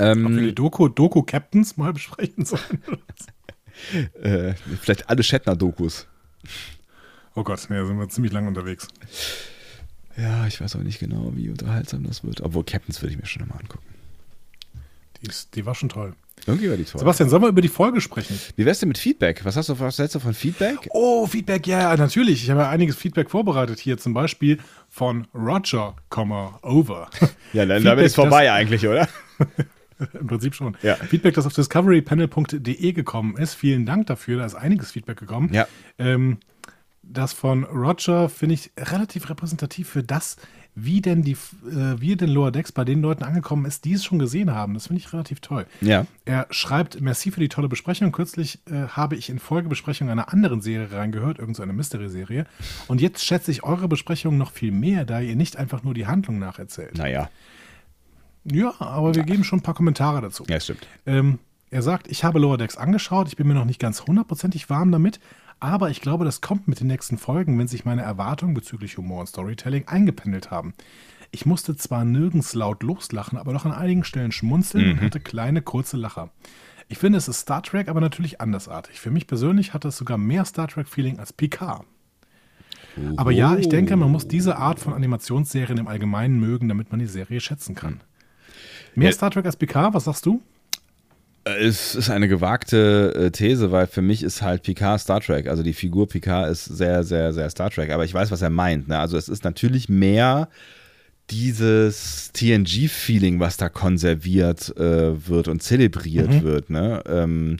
Ob 0.00 0.04
wir 0.04 0.06
Ähm, 0.12 0.38
die 0.38 0.54
Doku, 0.54 0.88
Doku 0.88 1.22
Captains 1.22 1.76
mal 1.76 1.92
besprechen 1.92 2.44
sollen. 2.44 2.82
äh, 4.22 4.54
vielleicht 4.80 5.08
alle 5.10 5.22
Shatner-Dokus. 5.22 6.06
Oh 7.38 7.44
Gott, 7.44 7.68
da 7.70 7.84
sind 7.84 8.00
wir 8.00 8.08
ziemlich 8.08 8.32
lange 8.32 8.48
unterwegs. 8.48 8.88
Ja, 10.16 10.48
ich 10.48 10.60
weiß 10.60 10.74
auch 10.74 10.80
nicht 10.80 10.98
genau, 10.98 11.30
wie 11.36 11.48
unterhaltsam 11.48 12.02
das 12.02 12.24
wird. 12.24 12.40
Obwohl 12.40 12.64
Captains 12.64 13.00
würde 13.00 13.12
ich 13.12 13.20
mir 13.20 13.26
schon 13.26 13.46
mal 13.46 13.54
angucken. 13.54 13.86
Die, 15.22 15.28
ist, 15.28 15.54
die 15.54 15.64
war 15.64 15.76
schon 15.76 15.88
toll. 15.88 16.14
Irgendwie 16.46 16.68
war 16.68 16.76
die 16.76 16.82
toll. 16.82 16.98
Sebastian, 16.98 17.28
sollen 17.28 17.42
wir 17.42 17.48
über 17.48 17.60
die 17.60 17.68
Folge 17.68 18.00
sprechen? 18.00 18.36
Wie 18.56 18.66
wär's 18.66 18.80
denn 18.80 18.88
mit 18.88 18.98
Feedback? 18.98 19.44
Was 19.44 19.56
hast 19.56 19.68
du, 19.68 19.78
was 19.78 20.00
hältst 20.00 20.16
du 20.16 20.18
von 20.18 20.34
Feedback? 20.34 20.88
Oh, 20.90 21.28
Feedback, 21.28 21.68
ja, 21.68 21.96
natürlich. 21.96 22.42
Ich 22.42 22.50
habe 22.50 22.62
ja 22.62 22.70
einiges 22.70 22.96
Feedback 22.96 23.30
vorbereitet 23.30 23.78
hier, 23.78 23.98
zum 23.98 24.14
Beispiel 24.14 24.58
von 24.88 25.28
Roger, 25.32 25.94
Over. 26.62 27.08
Ja, 27.52 27.64
dann, 27.64 27.78
Feedback, 27.78 27.84
damit 27.84 28.04
ist 28.06 28.16
vorbei 28.16 28.50
eigentlich, 28.50 28.84
oder? 28.84 29.08
Im 30.20 30.26
Prinzip 30.26 30.56
schon. 30.56 30.76
Ja. 30.82 30.96
Feedback, 30.96 31.34
das 31.34 31.46
auf 31.46 31.52
discoverypanel.de 31.52 32.92
gekommen 32.92 33.36
ist. 33.36 33.54
Vielen 33.54 33.86
Dank 33.86 34.08
dafür. 34.08 34.38
Da 34.38 34.46
ist 34.46 34.56
einiges 34.56 34.90
Feedback 34.90 35.18
gekommen. 35.18 35.52
Ja. 35.52 35.68
Ähm, 35.98 36.38
das 37.10 37.32
von 37.32 37.64
Roger 37.64 38.28
finde 38.28 38.54
ich 38.54 38.70
relativ 38.78 39.28
repräsentativ 39.30 39.88
für 39.88 40.02
das, 40.02 40.36
wie 40.74 41.00
denn 41.00 41.22
die, 41.22 41.32
äh, 41.32 41.98
wie 41.98 42.14
denn 42.14 42.28
Lower 42.28 42.52
Decks 42.52 42.70
bei 42.70 42.84
den 42.84 43.02
Leuten 43.02 43.24
angekommen 43.24 43.64
ist, 43.64 43.84
die 43.84 43.94
es 43.94 44.04
schon 44.04 44.18
gesehen 44.18 44.52
haben. 44.52 44.74
Das 44.74 44.86
finde 44.86 45.00
ich 45.00 45.12
relativ 45.12 45.40
toll. 45.40 45.66
Ja. 45.80 46.06
Er 46.24 46.46
schreibt, 46.50 47.00
merci 47.00 47.30
für 47.30 47.40
die 47.40 47.48
tolle 47.48 47.68
Besprechung. 47.68 48.12
Kürzlich 48.12 48.60
äh, 48.70 48.86
habe 48.88 49.16
ich 49.16 49.28
in 49.28 49.38
Folgebesprechung 49.38 50.08
einer 50.08 50.32
anderen 50.32 50.60
Serie 50.60 50.92
reingehört, 50.92 51.38
irgendeine 51.38 51.72
Mystery-Serie. 51.72 52.46
Und 52.86 53.00
jetzt 53.00 53.24
schätze 53.24 53.50
ich 53.50 53.64
eure 53.64 53.88
Besprechung 53.88 54.38
noch 54.38 54.52
viel 54.52 54.70
mehr, 54.70 55.04
da 55.04 55.20
ihr 55.20 55.34
nicht 55.34 55.56
einfach 55.56 55.82
nur 55.82 55.94
die 55.94 56.06
Handlung 56.06 56.38
nacherzählt. 56.38 56.96
Naja, 56.96 57.28
Ja, 58.44 58.74
aber 58.78 59.14
wir 59.14 59.24
geben 59.24 59.44
schon 59.44 59.58
ein 59.58 59.62
paar 59.62 59.74
Kommentare 59.74 60.20
dazu. 60.20 60.44
ja, 60.48 60.60
stimmt. 60.60 60.86
Ähm, 61.06 61.38
er 61.70 61.82
sagt, 61.82 62.08
ich 62.08 62.24
habe 62.24 62.38
Lower 62.38 62.56
Decks 62.56 62.76
angeschaut, 62.76 63.28
ich 63.28 63.36
bin 63.36 63.46
mir 63.46 63.54
noch 63.54 63.64
nicht 63.66 63.80
ganz 63.80 64.06
hundertprozentig 64.06 64.70
warm 64.70 64.90
damit, 64.92 65.20
aber 65.60 65.90
ich 65.90 66.00
glaube, 66.00 66.24
das 66.24 66.40
kommt 66.40 66.68
mit 66.68 66.80
den 66.80 66.86
nächsten 66.86 67.18
Folgen, 67.18 67.58
wenn 67.58 67.68
sich 67.68 67.84
meine 67.84 68.02
Erwartungen 68.02 68.54
bezüglich 68.54 68.96
Humor 68.96 69.20
und 69.20 69.26
Storytelling 69.26 69.88
eingependelt 69.88 70.50
haben. 70.50 70.74
Ich 71.30 71.46
musste 71.46 71.76
zwar 71.76 72.04
nirgends 72.04 72.54
laut 72.54 72.82
loslachen, 72.82 73.38
aber 73.38 73.52
doch 73.52 73.64
an 73.64 73.72
einigen 73.72 74.04
Stellen 74.04 74.32
schmunzeln 74.32 74.92
und 74.92 75.00
hatte 75.02 75.20
kleine, 75.20 75.60
kurze 75.60 75.96
Lacher. 75.96 76.30
Ich 76.88 76.98
finde, 76.98 77.18
es 77.18 77.28
ist 77.28 77.40
Star 77.40 77.62
Trek, 77.62 77.88
aber 77.88 78.00
natürlich 78.00 78.40
andersartig. 78.40 78.98
Für 78.98 79.10
mich 79.10 79.26
persönlich 79.26 79.74
hatte 79.74 79.88
es 79.88 79.98
sogar 79.98 80.16
mehr 80.16 80.44
Star 80.46 80.68
Trek-Feeling 80.68 81.18
als 81.18 81.32
Picard. 81.34 81.84
Aber 83.16 83.30
ja, 83.30 83.56
ich 83.56 83.68
denke, 83.68 83.94
man 83.96 84.10
muss 84.10 84.26
diese 84.26 84.56
Art 84.56 84.80
von 84.80 84.92
Animationsserien 84.92 85.78
im 85.78 85.86
Allgemeinen 85.86 86.40
mögen, 86.40 86.68
damit 86.68 86.90
man 86.90 86.98
die 86.98 87.06
Serie 87.06 87.40
schätzen 87.40 87.74
kann. 87.74 88.00
Mehr 88.94 89.10
Ja. 89.10 89.14
Star 89.14 89.30
Trek 89.30 89.46
als 89.46 89.56
PK, 89.56 89.94
was 89.94 90.04
sagst 90.04 90.26
du? 90.26 90.42
Es 91.60 91.94
ist 91.94 92.10
eine 92.10 92.28
gewagte 92.28 93.14
äh, 93.16 93.30
These, 93.30 93.70
weil 93.72 93.86
für 93.86 94.02
mich 94.02 94.22
ist 94.22 94.42
halt 94.42 94.62
Picard 94.62 95.00
Star 95.00 95.20
Trek. 95.20 95.46
Also 95.48 95.62
die 95.62 95.72
Figur 95.72 96.08
Picard 96.08 96.50
ist 96.50 96.64
sehr, 96.64 97.04
sehr, 97.04 97.32
sehr 97.32 97.48
Star 97.50 97.70
Trek. 97.70 97.90
Aber 97.90 98.04
ich 98.04 98.14
weiß, 98.14 98.30
was 98.30 98.42
er 98.42 98.50
meint. 98.50 98.88
Ne? 98.88 98.98
Also 98.98 99.16
es 99.16 99.28
ist 99.28 99.44
natürlich 99.44 99.88
mehr 99.88 100.48
dieses 101.30 102.30
TNG-Feeling, 102.32 103.38
was 103.40 103.56
da 103.56 103.68
konserviert 103.68 104.74
äh, 104.78 105.28
wird 105.28 105.48
und 105.48 105.62
zelebriert 105.62 106.30
Mhm. 106.30 106.42
wird. 106.42 106.70
Ne? 106.70 107.02
Ähm, 107.06 107.56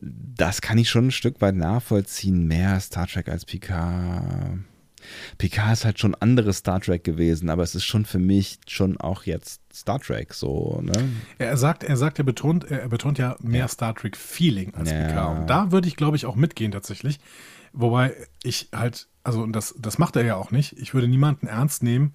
das 0.00 0.60
kann 0.62 0.78
ich 0.78 0.88
schon 0.88 1.08
ein 1.08 1.10
Stück 1.12 1.40
weit 1.40 1.54
nachvollziehen. 1.56 2.46
Mehr 2.48 2.80
Star 2.80 3.06
Trek 3.06 3.28
als 3.28 3.44
Picard. 3.44 4.58
Picard 5.38 5.72
ist 5.72 5.84
halt 5.84 5.98
schon 5.98 6.14
anderes 6.14 6.58
Star 6.58 6.80
Trek 6.80 7.04
gewesen, 7.04 7.50
aber 7.50 7.62
es 7.62 7.74
ist 7.74 7.84
schon 7.84 8.04
für 8.04 8.18
mich 8.18 8.58
schon 8.66 8.96
auch 9.00 9.24
jetzt 9.24 9.60
Star 9.74 10.00
Trek 10.00 10.34
so. 10.34 10.80
Ne? 10.82 11.10
Er 11.38 11.56
sagt, 11.56 11.84
er 11.84 11.96
sagt, 11.96 12.18
er 12.18 12.24
betont, 12.24 12.70
er 12.70 12.88
betont 12.88 13.18
ja 13.18 13.36
mehr 13.40 13.68
Star 13.68 13.94
Trek 13.94 14.16
Feeling 14.16 14.74
als 14.74 14.90
Ja. 14.90 15.06
PK. 15.08 15.26
Und 15.26 15.46
da 15.50 15.72
würde 15.72 15.88
ich, 15.88 15.96
glaube 15.96 16.16
ich, 16.16 16.26
auch 16.26 16.36
mitgehen 16.36 16.72
tatsächlich. 16.72 17.18
Wobei 17.72 18.14
ich 18.42 18.68
halt, 18.74 19.08
also 19.22 19.42
und 19.42 19.52
das, 19.52 19.74
das 19.78 19.98
macht 19.98 20.16
er 20.16 20.24
ja 20.24 20.36
auch 20.36 20.50
nicht. 20.50 20.76
Ich 20.78 20.92
würde 20.94 21.06
niemanden 21.08 21.46
ernst 21.46 21.82
nehmen, 21.82 22.14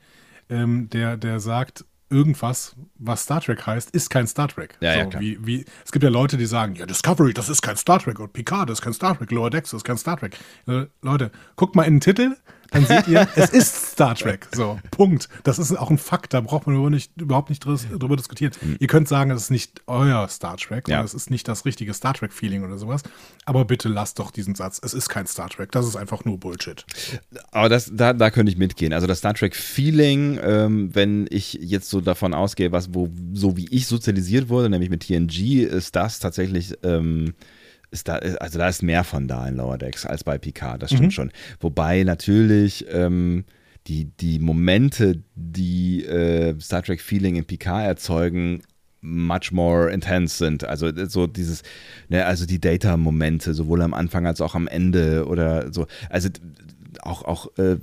ähm, 0.50 0.90
der, 0.90 1.18
der 1.18 1.40
sagt, 1.40 1.86
irgendwas, 2.10 2.76
was 3.00 3.24
Star 3.24 3.42
Trek 3.42 3.66
heißt, 3.66 3.90
ist 3.92 4.10
kein 4.10 4.28
Star 4.28 4.48
Trek. 4.48 4.78
Ja, 4.80 4.94
so, 4.94 5.00
ja, 5.00 5.06
klar. 5.06 5.22
Wie, 5.22 5.38
wie, 5.46 5.66
es 5.84 5.92
gibt 5.92 6.04
ja 6.04 6.10
Leute, 6.10 6.38
die 6.38 6.46
sagen, 6.46 6.76
ja, 6.76 6.86
Discovery, 6.86 7.34
das 7.34 7.50
ist 7.50 7.62
kein 7.62 7.78
Star 7.78 8.00
Trek 8.00 8.20
und 8.20 8.32
Picard, 8.34 8.70
das 8.70 8.80
ist 8.80 8.84
kein 8.84 8.94
Star 8.94 9.18
Trek, 9.18 9.32
Lower 9.32 9.50
Decks, 9.50 9.72
das 9.72 9.80
ist 9.80 9.84
kein 9.86 9.98
Star 9.98 10.18
Trek. 10.18 10.38
Äh, 10.68 10.86
Leute, 11.02 11.32
guckt 11.56 11.76
mal 11.76 11.84
in 11.84 11.96
den 11.96 12.02
Titel, 12.02 12.36
dann 12.72 12.86
seht 12.86 13.08
ihr, 13.08 13.28
es 13.36 13.50
ist 13.52 13.92
Star 13.92 14.16
Trek. 14.16 14.48
So, 14.54 14.80
Punkt. 14.92 15.30
Das 15.44 15.60
ist 15.60 15.76
auch 15.78 15.90
ein 15.90 15.98
Fakt, 15.98 16.34
da 16.34 16.42
braucht 16.42 16.68
man 16.68 16.76
überhaupt 16.76 16.92
nicht, 16.92 17.22
überhaupt 17.22 17.50
nicht 17.50 17.66
drüber, 17.66 18.16
diskutieren. 18.16 18.52
Ihr 18.80 18.88
könnt 18.88 19.08
sagen, 19.08 19.32
es 19.32 19.44
ist 19.44 19.52
nicht 19.52 19.82
euer 19.88 20.28
Star 20.30 20.58
Trek. 20.58 20.88
Ja. 20.88 21.04
es 21.04 21.14
ist 21.14 21.30
nicht 21.30 21.48
das 21.48 21.66
richtige 21.66 21.94
Star 21.94 22.14
Trek-Feeling 22.14 22.64
oder 22.64 22.78
sowas. 22.78 23.04
Aber 23.46 23.66
bitte 23.66 23.90
lasst 23.90 24.20
doch 24.20 24.32
diesen 24.32 24.56
Satz, 24.56 24.80
es 24.84 24.94
ist 24.94 25.10
kein 25.10 25.28
Star 25.28 25.50
Trek, 25.50 25.72
das 25.72 25.88
ist 25.88 25.96
einfach 25.96 26.26
nur 26.26 26.40
Bullshit. 26.40 26.86
Aber 27.52 27.70
das, 27.70 27.92
da, 27.94 28.14
da 28.14 28.30
könnte 28.32 28.52
ich 28.52 28.58
mitgehen. 28.58 28.94
Also 28.94 29.08
das 29.08 29.20
Star 29.20 29.34
Trek-Feeling, 29.34 30.40
ähm, 30.42 30.90
wenn 30.94 31.28
ich 31.30 31.54
jetzt 31.62 31.90
so 31.90 32.02
davon 32.02 32.34
ausgehe, 32.34 32.72
was, 32.72 32.94
wo, 32.94 33.10
so 33.34 33.58
wie 33.58 33.68
ich 33.70 33.88
sozialisiert 33.88 34.50
wurde, 34.50 34.70
nämlich 34.70 34.90
mit 34.90 35.02
TNG, 35.02 35.64
ist 35.64 35.96
das 35.96 36.20
tatsächlich, 36.20 36.74
ähm, 36.84 37.34
ist 37.96 38.08
da, 38.08 38.16
also 38.18 38.60
da 38.60 38.68
ist 38.68 38.84
mehr 38.84 39.04
von 39.04 39.28
da 39.28 39.48
in 39.48 39.56
Lower 39.56 39.78
Decks 39.78 40.06
als 40.06 40.24
bei 40.24 40.38
Picard, 40.38 40.84
das 40.84 40.92
stimmt 40.92 41.14
schon. 41.14 41.32
Wobei 41.60 42.04
natürlich 42.04 42.86
ähm, 42.92 43.46
die, 43.88 44.06
die 44.06 44.40
Momente, 44.40 45.24
die 45.36 46.06
äh, 46.06 46.60
Star 46.60 46.84
Trek-Feeling 46.84 47.36
in 47.36 47.46
Picard 47.46 47.86
erzeugen, 47.86 48.62
much 49.02 49.52
more 49.52 49.92
intense 49.92 50.38
sind. 50.38 50.64
Also 50.64 50.92
so 51.08 51.28
dieses, 51.28 51.62
ne, 52.10 52.26
also 52.26 52.46
die 52.46 52.60
Data-Momente, 52.60 53.54
sowohl 53.54 53.82
am 53.82 53.94
Anfang 53.94 54.26
als 54.26 54.42
auch 54.42 54.56
am 54.56 54.68
Ende 54.68 55.26
oder 55.28 55.72
so. 55.72 55.88
Also 56.10 56.30
auch, 57.02 57.24
auch 57.24 57.58
äh, 57.58 57.78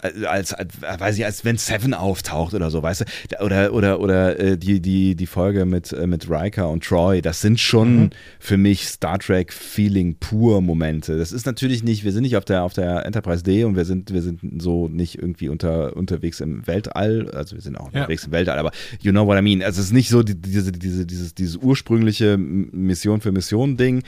als, 0.00 0.52
als 0.54 0.72
weiß 0.80 1.18
ich, 1.18 1.24
als 1.24 1.44
wenn 1.44 1.56
Seven 1.58 1.92
auftaucht 1.94 2.54
oder 2.54 2.70
so, 2.70 2.82
weißt 2.82 3.00
du? 3.02 3.44
Oder, 3.44 3.72
oder, 3.72 4.00
oder 4.00 4.38
äh, 4.38 4.56
die, 4.58 4.80
die, 4.80 5.14
die 5.16 5.26
Folge 5.26 5.64
mit, 5.64 5.92
äh, 5.92 6.06
mit 6.06 6.30
Riker 6.30 6.68
und 6.70 6.84
Troy, 6.84 7.20
das 7.20 7.40
sind 7.40 7.58
schon 7.58 8.10
für 8.38 8.56
mich 8.56 8.86
Star 8.86 9.18
Trek-Feeling 9.18 10.16
pur 10.20 10.60
Momente. 10.60 11.18
Das 11.18 11.32
ist 11.32 11.46
natürlich 11.46 11.82
nicht, 11.82 12.04
wir 12.04 12.12
sind 12.12 12.22
nicht 12.22 12.36
auf 12.36 12.44
der, 12.44 12.62
auf 12.62 12.74
der 12.74 13.04
Enterprise 13.06 13.42
D 13.42 13.64
und 13.64 13.74
wir 13.76 13.84
sind, 13.84 14.12
wir 14.12 14.22
sind 14.22 14.40
so 14.62 14.88
nicht 14.88 15.18
irgendwie 15.18 15.48
unter, 15.48 15.96
unterwegs 15.96 16.40
im 16.40 16.66
Weltall, 16.66 17.30
also 17.32 17.56
wir 17.56 17.62
sind 17.62 17.76
auch 17.76 17.92
Ja. 17.92 18.00
unterwegs 18.02 18.24
im 18.26 18.32
Weltall, 18.32 18.58
aber 18.58 18.70
you 19.00 19.10
know 19.10 19.26
what 19.26 19.36
I 19.38 19.42
mean. 19.42 19.62
Also 19.62 19.80
es 19.80 19.86
ist 19.88 19.92
nicht 19.92 20.08
so 20.10 20.22
die, 20.22 20.34
diese, 20.40 20.70
diese, 20.72 21.06
dieses, 21.06 21.34
dieses 21.34 21.56
ursprüngliche 21.56 22.36
Mission 22.38 23.20
für 23.20 23.32
Mission-Ding. 23.32 24.02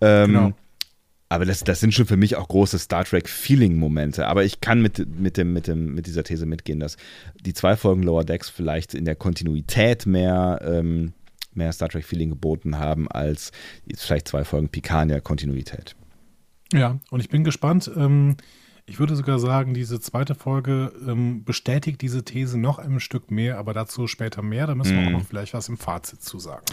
Ähm, 0.00 0.26
Genau. 0.26 0.52
Aber 1.28 1.44
das, 1.44 1.64
das 1.64 1.80
sind 1.80 1.92
schon 1.92 2.06
für 2.06 2.16
mich 2.16 2.36
auch 2.36 2.46
große 2.48 2.78
Star 2.78 3.04
Trek-Feeling-Momente. 3.04 4.26
Aber 4.26 4.44
ich 4.44 4.60
kann 4.60 4.80
mit, 4.80 5.18
mit, 5.18 5.36
dem, 5.36 5.52
mit, 5.52 5.66
dem, 5.66 5.94
mit 5.94 6.06
dieser 6.06 6.22
These 6.22 6.46
mitgehen, 6.46 6.78
dass 6.80 6.96
die 7.40 7.52
zwei 7.54 7.76
Folgen 7.76 8.02
Lower 8.02 8.24
Decks 8.24 8.48
vielleicht 8.48 8.94
in 8.94 9.04
der 9.04 9.16
Kontinuität 9.16 10.06
mehr, 10.06 10.60
ähm, 10.64 11.12
mehr 11.54 11.72
Star 11.72 11.88
Trek-Feeling 11.88 12.30
geboten 12.30 12.78
haben, 12.78 13.08
als 13.08 13.50
vielleicht 13.96 14.28
zwei 14.28 14.44
Folgen 14.44 14.68
Picard 14.68 15.02
in 15.04 15.08
der 15.08 15.20
Kontinuität. 15.20 15.96
Ja, 16.72 16.98
und 17.10 17.20
ich 17.20 17.28
bin 17.28 17.42
gespannt. 17.44 17.90
Ähm, 17.96 18.36
ich 18.88 19.00
würde 19.00 19.16
sogar 19.16 19.40
sagen, 19.40 19.74
diese 19.74 19.98
zweite 19.98 20.36
Folge 20.36 20.92
ähm, 21.08 21.44
bestätigt 21.44 22.00
diese 22.02 22.24
These 22.24 22.56
noch 22.56 22.78
ein 22.78 23.00
Stück 23.00 23.32
mehr, 23.32 23.58
aber 23.58 23.74
dazu 23.74 24.06
später 24.06 24.42
mehr. 24.42 24.68
Da 24.68 24.76
müssen 24.76 24.94
wir 24.94 25.00
Mhm. 25.02 25.08
auch 25.08 25.18
noch 25.20 25.26
vielleicht 25.26 25.54
was 25.54 25.68
im 25.68 25.76
Fazit 25.76 26.22
zu 26.22 26.38
sagen. 26.38 26.64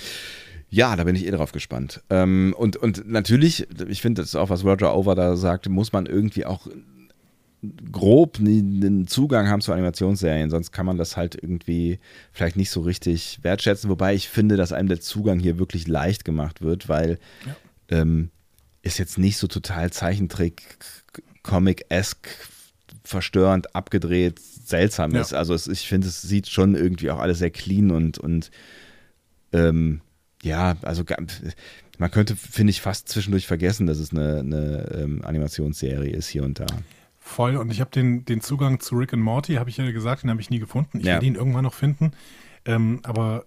Ja, 0.74 0.96
da 0.96 1.04
bin 1.04 1.16
ich 1.16 1.28
eh 1.28 1.30
drauf 1.30 1.52
gespannt. 1.52 2.02
Ähm, 2.10 2.56
und, 2.58 2.78
und 2.78 3.08
natürlich, 3.08 3.68
ich 3.88 4.02
finde, 4.02 4.24
das 4.24 4.30
ist 4.30 4.36
auch, 4.36 4.50
was 4.50 4.66
Roger 4.66 4.96
Over 4.96 5.14
da 5.14 5.36
sagt, 5.36 5.70
muss 5.70 5.94
man 5.94 6.08
irgendwie 6.08 6.46
auch 6.48 6.68
grob 7.92 8.40
einen 8.40 9.08
Zugang 9.08 9.48
haben 9.48 9.62
zu 9.62 9.72
Animationsserien, 9.72 10.50
sonst 10.50 10.72
kann 10.72 10.88
man 10.88 10.98
das 10.98 11.16
halt 11.16 11.36
irgendwie 11.36 12.00
vielleicht 12.32 12.56
nicht 12.56 12.72
so 12.72 12.82
richtig 12.82 13.38
wertschätzen. 13.44 13.88
Wobei 13.92 14.16
ich 14.16 14.28
finde, 14.30 14.58
dass 14.58 14.74
einem 14.74 14.90
der 14.90 15.00
Zugang 15.00 15.40
hier 15.40 15.60
wirklich 15.60 15.88
leicht 15.88 16.26
gemacht 16.26 16.64
wird, 16.64 16.90
weil 16.90 17.20
ähm, 17.90 18.32
ist 18.82 18.98
jetzt 18.98 19.20
nicht 19.20 19.38
so 19.38 19.46
total 19.46 19.92
Zeichentrick, 19.92 20.78
Comic-esque, 21.44 22.30
verstörend, 23.04 23.76
abgedreht, 23.76 24.40
seltsam 24.40 25.14
Ja. 25.14 25.22
ist. 25.22 25.36
Also 25.36 25.54
es, 25.54 25.68
ich 25.68 25.88
finde, 25.88 26.08
es 26.08 26.24
sieht 26.24 26.48
schon 26.48 26.74
irgendwie 26.74 27.12
auch 27.12 27.20
alles 27.20 27.38
sehr 27.38 27.52
clean 27.52 27.92
und, 27.92 28.18
und 28.18 28.50
ähm, 29.52 30.02
ja, 30.44 30.76
also 30.84 31.04
man 31.98 32.12
könnte, 32.12 32.36
finde 32.36 32.72
ich, 32.72 32.82
fast 32.82 33.10
zwischendurch 33.10 33.48
vergessen, 33.48 33.88
dass 33.88 33.98
es 33.98 34.12
eine, 34.12 34.40
eine 34.40 34.92
ähm, 34.94 35.22
Animationsserie 35.24 36.12
ist 36.12 36.28
hier 36.28 36.44
und 36.44 36.60
da. 36.60 36.68
Voll. 37.20 37.56
Und 37.56 37.72
ich 37.72 37.80
habe 37.80 37.90
den, 37.92 38.26
den 38.26 38.42
Zugang 38.42 38.80
zu 38.80 38.96
Rick 38.96 39.14
and 39.14 39.24
Morty, 39.24 39.56
habe 39.56 39.70
ich 39.70 39.78
ja 39.78 39.90
gesagt, 39.92 40.24
den 40.24 40.30
habe 40.30 40.42
ich 40.42 40.50
nie 40.50 40.60
gefunden. 40.60 41.00
Ich 41.00 41.06
Ja. 41.06 41.14
werde 41.14 41.26
ihn 41.26 41.36
irgendwann 41.36 41.64
noch 41.64 41.74
finden. 41.74 42.12
Ähm, 42.66 43.00
aber 43.04 43.46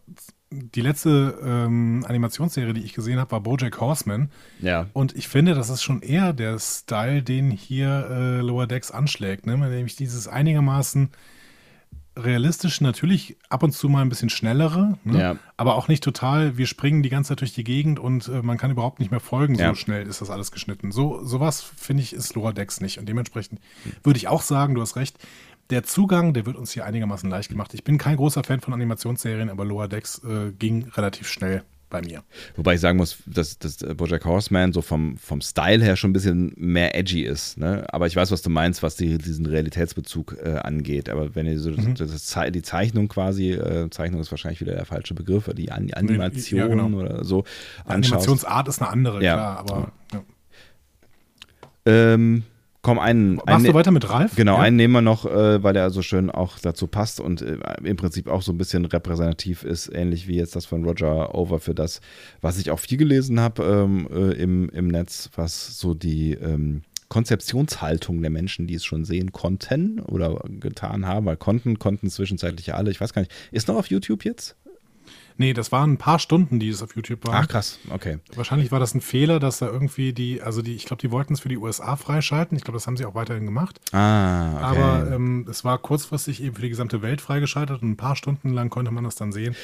die 0.50 0.80
letzte 0.80 1.38
ähm, 1.44 2.04
Animationsserie, 2.08 2.72
die 2.72 2.82
ich 2.82 2.94
gesehen 2.94 3.18
habe, 3.18 3.32
war 3.32 3.40
Bojack 3.40 3.80
Horseman. 3.80 4.30
Ja. 4.60 4.86
Und 4.92 5.14
ich 5.16 5.28
finde, 5.28 5.54
das 5.54 5.68
ist 5.70 5.82
schon 5.82 6.02
eher 6.02 6.32
der 6.32 6.58
Style, 6.58 7.22
den 7.22 7.50
hier 7.50 8.06
äh, 8.10 8.40
Lower 8.40 8.66
Decks 8.66 8.90
anschlägt. 8.90 9.44
Ne? 9.46 9.56
Nämlich 9.58 9.96
dieses 9.96 10.28
einigermaßen 10.28 11.10
realistisch, 12.16 12.80
natürlich 12.80 13.36
ab 13.48 13.62
und 13.62 13.72
zu 13.72 13.88
mal 13.88 14.00
ein 14.02 14.08
bisschen 14.08 14.30
schnellere, 14.30 14.98
ne? 15.04 15.20
Ja. 15.20 15.36
aber 15.56 15.74
auch 15.76 15.88
nicht 15.88 16.02
total, 16.02 16.56
wir 16.56 16.66
springen 16.66 17.02
die 17.02 17.08
ganze 17.10 17.28
Zeit 17.28 17.40
durch 17.40 17.52
die 17.54 17.64
Gegend 17.64 17.98
und 17.98 18.28
äh, 18.28 18.42
man 18.42 18.56
kann 18.58 18.70
überhaupt 18.70 18.98
nicht 19.00 19.10
mehr 19.10 19.20
folgen, 19.20 19.54
Ja. 19.56 19.68
so 19.68 19.74
schnell 19.74 20.06
ist 20.06 20.20
das 20.20 20.30
alles 20.30 20.50
geschnitten. 20.50 20.92
So 20.92 21.22
sowas, 21.24 21.60
finde 21.60 22.02
ich, 22.02 22.12
ist 22.12 22.34
Lower 22.34 22.52
Decks 22.52 22.80
nicht. 22.80 22.98
Und 22.98 23.06
dementsprechend 23.08 23.60
würde 24.02 24.16
ich 24.16 24.28
auch 24.28 24.42
sagen, 24.42 24.74
du 24.74 24.80
hast 24.80 24.96
recht, 24.96 25.18
der 25.70 25.82
Zugang, 25.82 26.32
der 26.32 26.46
wird 26.46 26.56
uns 26.56 26.72
hier 26.72 26.84
einigermaßen 26.86 27.28
leicht 27.28 27.48
gemacht. 27.48 27.74
Ich 27.74 27.82
bin 27.84 27.98
kein 27.98 28.16
großer 28.16 28.44
Fan 28.44 28.60
von 28.60 28.72
Animationsserien, 28.72 29.50
aber 29.50 29.64
Lower 29.64 29.88
Decks 29.88 30.22
äh, 30.24 30.52
ging 30.52 30.88
relativ 30.94 31.28
schnell 31.28 31.64
bei 31.96 32.02
mir. 32.06 32.22
Wobei 32.56 32.74
ich 32.74 32.80
sagen 32.80 32.98
muss, 32.98 33.18
dass, 33.26 33.58
dass 33.58 33.80
äh, 33.82 33.94
Bojack 33.94 34.24
Horseman 34.24 34.72
so 34.72 34.82
vom, 34.82 35.16
vom 35.18 35.40
Style 35.40 35.82
her 35.82 35.96
schon 35.96 36.10
ein 36.10 36.12
bisschen 36.12 36.52
mehr 36.56 36.94
edgy 36.96 37.22
ist. 37.22 37.58
Ne? 37.58 37.84
Aber 37.92 38.06
ich 38.06 38.16
weiß, 38.16 38.30
was 38.30 38.42
du 38.42 38.50
meinst, 38.50 38.82
was 38.82 38.96
die, 38.96 39.18
diesen 39.18 39.46
Realitätsbezug 39.46 40.36
äh, 40.42 40.56
angeht. 40.62 41.08
Aber 41.08 41.34
wenn 41.34 41.46
ihr 41.46 41.58
so 41.58 41.70
Mhm. 41.70 41.94
das, 41.94 42.10
das, 42.10 42.52
die 42.52 42.62
Zeichnung 42.62 43.08
quasi, 43.08 43.52
äh, 43.52 43.88
Zeichnung 43.90 44.20
ist 44.20 44.30
wahrscheinlich 44.30 44.60
wieder 44.60 44.74
der 44.74 44.84
falsche 44.86 45.14
Begriff, 45.14 45.50
die 45.56 45.70
An 45.72 45.90
Animation 45.92 46.58
ja, 46.60 46.66
genau. 46.68 46.88
oder 46.98 47.24
so 47.24 47.42
Die 47.42 47.90
anschaust. 47.90 48.12
Animationsart 48.28 48.68
ist 48.68 48.80
eine 48.82 48.90
andere, 48.90 49.22
Ja. 49.22 49.34
klar, 49.34 49.58
aber 49.58 49.92
ja. 50.12 50.22
Ähm, 51.86 52.42
komm, 52.86 52.98
einen. 53.00 53.34
Machst 53.34 53.48
einen 53.48 53.64
du 53.64 53.74
weiter 53.74 53.90
mit 53.90 54.08
Ralf? 54.08 54.36
Genau, 54.36 54.56
ja? 54.56 54.62
einen 54.62 54.76
nehmen 54.76 54.94
wir 54.94 55.02
noch, 55.02 55.26
äh, 55.26 55.62
weil 55.62 55.74
der 55.74 55.90
so 55.90 56.02
schön 56.02 56.30
auch 56.30 56.58
dazu 56.58 56.86
passt 56.86 57.20
und 57.20 57.42
äh, 57.42 57.58
im 57.82 57.96
Prinzip 57.96 58.28
auch 58.28 58.42
so 58.42 58.52
ein 58.52 58.58
bisschen 58.58 58.84
repräsentativ 58.84 59.64
ist, 59.64 59.90
ähnlich 59.92 60.28
wie 60.28 60.36
jetzt 60.36 60.54
das 60.54 60.66
von 60.66 60.84
Roger 60.84 61.34
Over 61.34 61.58
für 61.58 61.74
das, 61.74 62.00
was 62.40 62.58
ich 62.58 62.70
auch 62.70 62.78
viel 62.78 62.96
gelesen 62.96 63.40
habe 63.40 63.62
ähm, 63.64 64.08
äh, 64.12 64.32
im, 64.34 64.68
im 64.70 64.88
Netz, 64.88 65.30
was 65.34 65.78
so 65.78 65.94
die 65.94 66.34
ähm, 66.34 66.82
Konzeptionshaltung 67.08 68.20
der 68.20 68.30
Menschen, 68.30 68.66
die 68.66 68.74
es 68.74 68.84
schon 68.84 69.04
sehen 69.04 69.32
konnten 69.32 70.00
oder 70.00 70.40
getan 70.60 71.06
haben, 71.06 71.26
weil 71.26 71.36
konnten, 71.36 71.78
konnten 71.78 72.08
zwischenzeitlich 72.08 72.68
ja 72.68 72.74
alle, 72.74 72.90
ich 72.90 73.00
weiß 73.00 73.12
gar 73.12 73.22
nicht, 73.22 73.32
ist 73.50 73.68
noch 73.68 73.76
auf 73.76 73.88
YouTube 73.88 74.24
jetzt? 74.24 74.56
Nee, 75.38 75.52
das 75.52 75.70
waren 75.72 75.92
ein 75.92 75.98
paar 75.98 76.18
Stunden, 76.18 76.58
die 76.58 76.68
es 76.68 76.82
auf 76.82 76.96
YouTube 76.96 77.24
waren. 77.26 77.44
Ach 77.44 77.48
krass, 77.48 77.78
okay. 77.90 78.18
Wahrscheinlich 78.34 78.72
war 78.72 78.80
das 78.80 78.94
ein 78.94 79.00
Fehler, 79.00 79.38
dass 79.38 79.58
da 79.58 79.66
irgendwie 79.66 80.12
die, 80.12 80.40
also 80.40 80.62
die, 80.62 80.74
ich 80.74 80.86
glaube, 80.86 81.00
die 81.00 81.10
wollten 81.10 81.34
es 81.34 81.40
für 81.40 81.48
die 81.48 81.58
USA 81.58 81.96
freischalten. 81.96 82.56
Ich 82.56 82.64
glaube, 82.64 82.76
das 82.76 82.86
haben 82.86 82.96
sie 82.96 83.04
auch 83.04 83.14
weiterhin 83.14 83.44
gemacht. 83.44 83.80
Ah, 83.92 84.70
okay. 84.70 84.80
Aber 84.80 85.10
ähm, 85.14 85.46
es 85.50 85.64
war 85.64 85.78
kurzfristig 85.78 86.42
eben 86.42 86.54
für 86.54 86.62
die 86.62 86.70
gesamte 86.70 87.02
Welt 87.02 87.20
freigeschaltet 87.20 87.82
und 87.82 87.90
ein 87.90 87.96
paar 87.96 88.16
Stunden 88.16 88.50
lang 88.50 88.70
konnte 88.70 88.90
man 88.90 89.04
das 89.04 89.14
dann 89.14 89.32
sehen. 89.32 89.54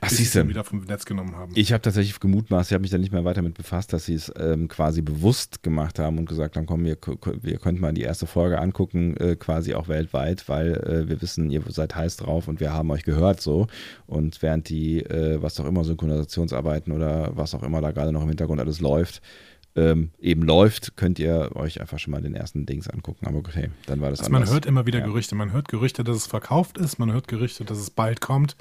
Ach, 0.00 0.08
bis 0.08 0.16
sie 0.18 0.24
siehste. 0.24 0.40
es 0.40 0.48
wieder 0.48 0.64
vom 0.64 0.80
Netz 0.80 1.04
genommen 1.04 1.36
haben. 1.36 1.52
Ich 1.54 1.72
habe 1.72 1.82
tatsächlich 1.82 2.18
gemutmaßt, 2.20 2.70
ich 2.70 2.74
habe 2.74 2.82
mich 2.82 2.90
da 2.90 2.98
nicht 2.98 3.12
mehr 3.12 3.24
weiter 3.24 3.42
mit 3.42 3.54
befasst, 3.54 3.92
dass 3.92 4.06
sie 4.06 4.14
es 4.14 4.32
ähm, 4.38 4.68
quasi 4.68 5.02
bewusst 5.02 5.62
gemacht 5.62 5.98
haben 5.98 6.18
und 6.18 6.26
gesagt 6.28 6.56
haben, 6.56 6.66
komm, 6.66 6.84
wir, 6.84 6.96
wir 7.42 7.58
könnt 7.58 7.80
mal 7.80 7.92
die 7.92 8.02
erste 8.02 8.26
Folge 8.26 8.58
angucken, 8.60 9.16
äh, 9.18 9.36
quasi 9.36 9.74
auch 9.74 9.88
weltweit, 9.88 10.48
weil 10.48 10.74
äh, 10.74 11.08
wir 11.08 11.20
wissen, 11.22 11.50
ihr 11.50 11.62
seid 11.68 11.94
heiß 11.94 12.16
drauf 12.16 12.48
und 12.48 12.60
wir 12.60 12.72
haben 12.72 12.90
euch 12.90 13.04
gehört 13.04 13.40
so. 13.40 13.66
Und 14.06 14.40
während 14.42 14.68
die, 14.68 15.00
äh, 15.00 15.40
was 15.42 15.60
auch 15.60 15.66
immer, 15.66 15.84
Synchronisationsarbeiten 15.84 16.92
oder 16.92 17.36
was 17.36 17.54
auch 17.54 17.62
immer 17.62 17.80
da 17.80 17.90
gerade 17.90 18.12
noch 18.12 18.22
im 18.22 18.28
Hintergrund 18.28 18.60
alles 18.60 18.80
läuft, 18.80 19.20
ähm, 19.76 20.10
eben 20.18 20.42
läuft, 20.42 20.96
könnt 20.96 21.18
ihr 21.20 21.50
euch 21.54 21.80
einfach 21.80 21.98
schon 22.00 22.10
mal 22.10 22.20
den 22.20 22.34
ersten 22.34 22.66
Dings 22.66 22.88
angucken. 22.88 23.26
Aber 23.26 23.38
okay, 23.38 23.70
dann 23.86 24.00
war 24.00 24.10
das 24.10 24.18
Also 24.20 24.32
man 24.32 24.42
anders. 24.42 24.54
hört 24.54 24.66
immer 24.66 24.84
wieder 24.86 24.98
Ja. 24.98 25.06
Gerüchte. 25.06 25.36
Man 25.36 25.52
hört 25.52 25.68
Gerüchte, 25.68 26.02
dass 26.02 26.16
es 26.16 26.26
verkauft 26.26 26.76
ist. 26.76 26.98
Man 26.98 27.12
hört 27.12 27.28
Gerüchte, 27.28 27.64
dass 27.64 27.78
es 27.78 27.90
bald 27.90 28.20
kommt. 28.20 28.56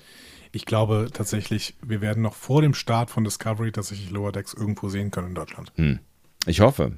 Ich 0.51 0.65
glaube 0.65 1.09
tatsächlich, 1.13 1.75
wir 1.85 2.01
werden 2.01 2.23
noch 2.23 2.33
vor 2.33 2.61
dem 2.61 2.73
Start 2.73 3.09
von 3.09 3.23
Discovery 3.23 3.71
tatsächlich 3.71 4.09
Lower 4.09 4.31
Decks 4.31 4.53
irgendwo 4.53 4.89
sehen 4.89 5.11
können 5.11 5.29
in 5.29 5.35
Deutschland. 5.35 5.71
Hm. 5.75 5.99
Ich 6.45 6.61
hoffe. 6.61 6.93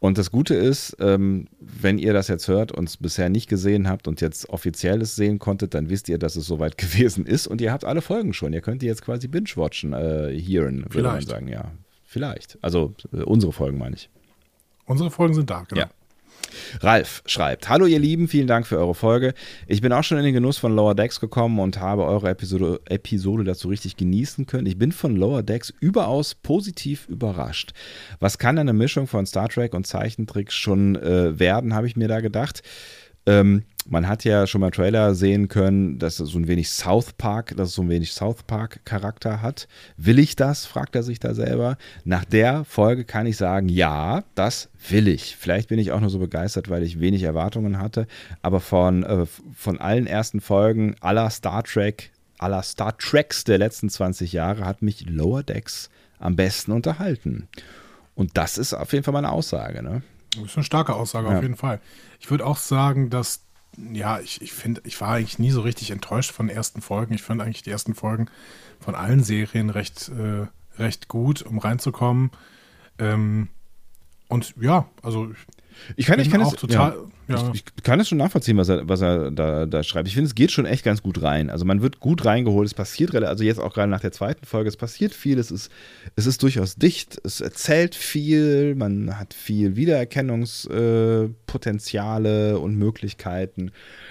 Und 0.00 0.18
das 0.18 0.30
Gute 0.30 0.54
ist, 0.54 0.96
ähm, 1.00 1.48
wenn 1.60 1.98
ihr 1.98 2.12
das 2.12 2.28
jetzt 2.28 2.48
hört 2.48 2.72
und 2.72 2.88
es 2.88 2.98
bisher 2.98 3.30
nicht 3.30 3.48
gesehen 3.48 3.88
habt 3.88 4.06
und 4.06 4.20
jetzt 4.20 4.50
offiziell 4.50 5.00
es 5.00 5.16
sehen 5.16 5.38
konntet, 5.38 5.72
dann 5.72 5.88
wisst 5.88 6.10
ihr, 6.10 6.18
dass 6.18 6.36
es 6.36 6.46
soweit 6.46 6.76
gewesen 6.78 7.24
ist 7.24 7.46
und 7.46 7.60
ihr 7.60 7.72
habt 7.72 7.84
alle 7.84 8.02
Folgen 8.02 8.34
schon. 8.34 8.52
Ihr 8.52 8.60
könnt 8.60 8.82
die 8.82 8.86
jetzt 8.86 9.02
quasi 9.02 9.28
binge-watchen, 9.28 9.94
äh, 9.94 10.38
hearen, 10.38 10.84
würde 10.84 10.84
man 10.84 10.90
Vielleicht. 10.90 11.28
sagen, 11.28 11.48
ja. 11.48 11.72
Vielleicht. 12.04 12.58
Also 12.60 12.94
äh, 13.12 13.22
unsere 13.22 13.52
Folgen 13.52 13.78
meine 13.78 13.96
ich. 13.96 14.10
Unsere 14.84 15.10
Folgen 15.10 15.34
sind 15.34 15.48
da, 15.48 15.62
genau. 15.62 15.82
Ja. 15.82 15.90
Ralf 16.80 17.22
schreibt: 17.26 17.68
Hallo, 17.68 17.86
ihr 17.86 17.98
Lieben, 17.98 18.28
vielen 18.28 18.46
Dank 18.46 18.66
für 18.66 18.78
eure 18.78 18.94
Folge. 18.94 19.34
Ich 19.66 19.80
bin 19.80 19.92
auch 19.92 20.04
schon 20.04 20.18
in 20.18 20.24
den 20.24 20.34
Genuss 20.34 20.58
von 20.58 20.74
Lower 20.74 20.94
Decks 20.94 21.20
gekommen 21.20 21.58
und 21.58 21.80
habe 21.80 22.04
eure 22.04 22.30
Episode, 22.30 22.80
Episode 22.86 23.44
dazu 23.44 23.68
richtig 23.68 23.96
genießen 23.96 24.46
können. 24.46 24.66
Ich 24.66 24.78
bin 24.78 24.92
von 24.92 25.16
Lower 25.16 25.42
Decks 25.42 25.72
überaus 25.80 26.34
positiv 26.34 27.08
überrascht. 27.08 27.72
Was 28.20 28.38
kann 28.38 28.58
eine 28.58 28.72
Mischung 28.72 29.06
von 29.06 29.26
Star 29.26 29.48
Trek 29.48 29.74
und 29.74 29.86
Zeichentricks 29.86 30.54
schon 30.54 30.96
äh, 30.96 31.38
werden, 31.38 31.74
habe 31.74 31.86
ich 31.86 31.96
mir 31.96 32.08
da 32.08 32.20
gedacht. 32.20 32.62
Ähm, 33.26 33.64
man 33.86 34.08
hat 34.08 34.24
ja 34.24 34.46
schon 34.46 34.62
mal 34.62 34.70
Trailer 34.70 35.14
sehen 35.14 35.48
können, 35.48 35.98
dass 35.98 36.18
es 36.18 36.30
so 36.30 36.38
ein 36.38 36.48
wenig 36.48 36.70
South 36.70 37.12
Park, 37.12 37.54
dass 37.56 37.68
es 37.68 37.74
so 37.74 37.82
ein 37.82 37.90
wenig 37.90 38.12
South 38.12 38.42
Park 38.44 38.80
Charakter 38.84 39.42
hat. 39.42 39.68
Will 39.96 40.18
ich 40.18 40.36
das? 40.36 40.64
fragt 40.64 40.96
er 40.96 41.02
sich 41.02 41.20
da 41.20 41.34
selber. 41.34 41.76
Nach 42.04 42.24
der 42.24 42.64
Folge 42.64 43.04
kann 43.04 43.26
ich 43.26 43.36
sagen, 43.36 43.68
ja, 43.68 44.24
das 44.34 44.70
will 44.88 45.08
ich. 45.08 45.36
Vielleicht 45.36 45.68
bin 45.68 45.78
ich 45.78 45.92
auch 45.92 46.00
nur 46.00 46.10
so 46.10 46.18
begeistert, 46.18 46.70
weil 46.70 46.82
ich 46.82 47.00
wenig 47.00 47.22
Erwartungen 47.22 47.78
hatte, 47.78 48.06
aber 48.40 48.60
von, 48.60 49.02
äh, 49.02 49.26
von 49.54 49.78
allen 49.80 50.06
ersten 50.06 50.40
Folgen 50.40 50.96
aller 51.00 51.28
Star 51.28 51.62
Trek, 51.62 52.10
aller 52.38 52.62
Star 52.62 52.96
Treks 52.96 53.44
der 53.44 53.58
letzten 53.58 53.90
20 53.90 54.32
Jahre 54.32 54.64
hat 54.64 54.80
mich 54.80 55.06
Lower 55.06 55.42
Decks 55.42 55.90
am 56.18 56.36
besten 56.36 56.72
unterhalten. 56.72 57.48
Und 58.14 58.36
das 58.38 58.56
ist 58.58 58.72
auf 58.72 58.92
jeden 58.92 59.04
Fall 59.04 59.12
meine 59.12 59.32
Aussage, 59.32 59.82
ne? 59.82 60.02
Das 60.42 60.50
ist 60.50 60.56
eine 60.56 60.64
starke 60.64 60.94
Aussage, 60.94 61.28
Ja. 61.28 61.36
auf 61.36 61.42
jeden 61.42 61.56
Fall. 61.56 61.80
Ich 62.20 62.30
würde 62.30 62.46
auch 62.46 62.56
sagen, 62.56 63.10
dass, 63.10 63.40
ja, 63.92 64.20
ich, 64.20 64.40
ich 64.42 64.52
finde, 64.52 64.80
ich 64.84 65.00
war 65.00 65.10
eigentlich 65.10 65.38
nie 65.38 65.50
so 65.50 65.60
richtig 65.60 65.90
enttäuscht 65.90 66.32
von 66.32 66.48
den 66.48 66.56
ersten 66.56 66.80
Folgen. 66.80 67.14
Ich 67.14 67.22
fand 67.22 67.40
eigentlich 67.40 67.62
die 67.62 67.70
ersten 67.70 67.94
Folgen 67.94 68.26
von 68.80 68.94
allen 68.94 69.22
Serien 69.22 69.70
recht, 69.70 70.10
äh, 70.10 70.46
recht 70.80 71.08
gut, 71.08 71.42
um 71.42 71.58
reinzukommen. 71.58 72.30
Ähm, 72.98 73.48
und 74.28 74.54
ja, 74.60 74.86
also 75.02 75.32
Ich 75.96 76.06
kann, 76.06 76.18
ich 76.20 76.30
kann 76.30 76.42
auch 76.42 76.52
es, 76.54 76.60
total, 76.60 76.90
ja. 76.96 76.96
Ja, 77.28 77.50
Ich, 77.54 77.64
ich 77.76 77.82
kann 77.82 78.00
es 78.00 78.08
schon 78.08 78.18
nachvollziehen, 78.18 78.56
was 78.56 78.68
er, 78.68 78.88
was 78.88 79.00
er 79.00 79.30
da, 79.30 79.66
da 79.66 79.82
schreibt. 79.82 80.08
Ich 80.08 80.14
finde, 80.14 80.28
es 80.28 80.34
geht 80.34 80.50
schon 80.52 80.66
echt 80.66 80.84
ganz 80.84 81.02
gut 81.02 81.22
rein. 81.22 81.50
Also 81.50 81.64
man 81.64 81.82
wird 81.82 82.00
gut 82.00 82.24
reingeholt. 82.24 82.66
Es 82.66 82.74
passiert, 82.74 83.12
rela- 83.12 83.26
also 83.26 83.44
jetzt 83.44 83.60
auch 83.60 83.72
gerade 83.74 83.90
nach 83.90 84.00
der 84.00 84.12
zweiten 84.12 84.46
Folge, 84.46 84.68
es 84.68 84.76
passiert 84.76 85.12
viel. 85.14 85.38
Es 85.38 85.50
ist, 85.50 85.70
es 86.16 86.26
ist 86.26 86.42
durchaus 86.42 86.76
dicht. 86.76 87.20
Es 87.24 87.40
erzählt 87.40 87.94
viel. 87.94 88.74
Man 88.74 89.18
hat 89.18 89.34
viel 89.34 89.76
Wiedererkennungspotenziale 89.76 92.52
äh, 92.52 92.54
und 92.54 92.76
Möglichkeiten. 92.76 93.70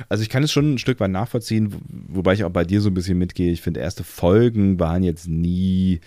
Also 0.10 0.24
ich 0.24 0.30
kann 0.30 0.44
es 0.44 0.52
schon 0.52 0.74
ein 0.74 0.78
Stück 0.78 1.00
weit 1.00 1.12
nachvollziehen, 1.12 1.74
wo- 1.74 2.18
wobei 2.18 2.34
ich 2.34 2.44
auch 2.44 2.50
bei 2.52 2.66
dir 2.66 2.82
so 2.82 2.90
ein 2.90 2.94
bisschen 2.94 3.18
mitgehe. 3.18 3.52
Ich 3.52 3.62
finde, 3.62 3.80
erste 3.80 4.04
Folgen 4.04 4.80
waren 4.80 5.04
jetzt 5.04 5.28
nie 5.28 6.00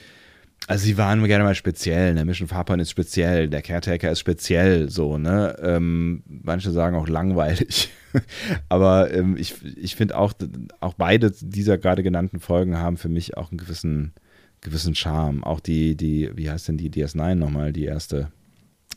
also 0.66 0.85
sie 0.85 0.98
waren 0.98 1.22
gerne 1.24 1.44
mal 1.44 1.55
speziell, 1.55 2.14
ne? 2.14 2.24
Mission 2.24 2.48
Farpoint 2.48 2.83
ist 2.83 2.90
speziell, 2.90 3.48
der 3.48 3.62
Caretaker 3.62 4.11
ist 4.11 4.20
speziell, 4.20 4.90
so, 4.90 5.18
ne? 5.18 5.57
Ähm, 5.62 6.22
manche 6.26 6.70
sagen 6.70 6.96
auch 6.96 7.09
langweilig. 7.09 7.90
Aber 8.68 9.12
ähm, 9.12 9.37
ich, 9.37 9.55
ich 9.76 9.96
finde 9.96 10.16
auch, 10.16 10.33
auch 10.81 10.94
beide 10.94 11.31
dieser 11.31 11.79
gerade 11.79 12.02
genannten 12.02 12.40
Folgen 12.40 12.79
haben 12.79 12.96
für 12.96 13.09
mich 13.09 13.37
auch 13.37 13.50
einen 13.50 13.59
gewissen, 13.59 14.12
gewissen 14.61 14.94
Charme. 14.94 15.44
Auch 15.44 15.61
die, 15.61 15.96
die, 15.96 16.31
wie 16.35 16.50
heißt 16.50 16.68
denn 16.68 16.79
die 16.79 16.90
DS9 16.90 17.35
nochmal, 17.35 17.72
die 17.72 17.85
erste? 17.85 18.33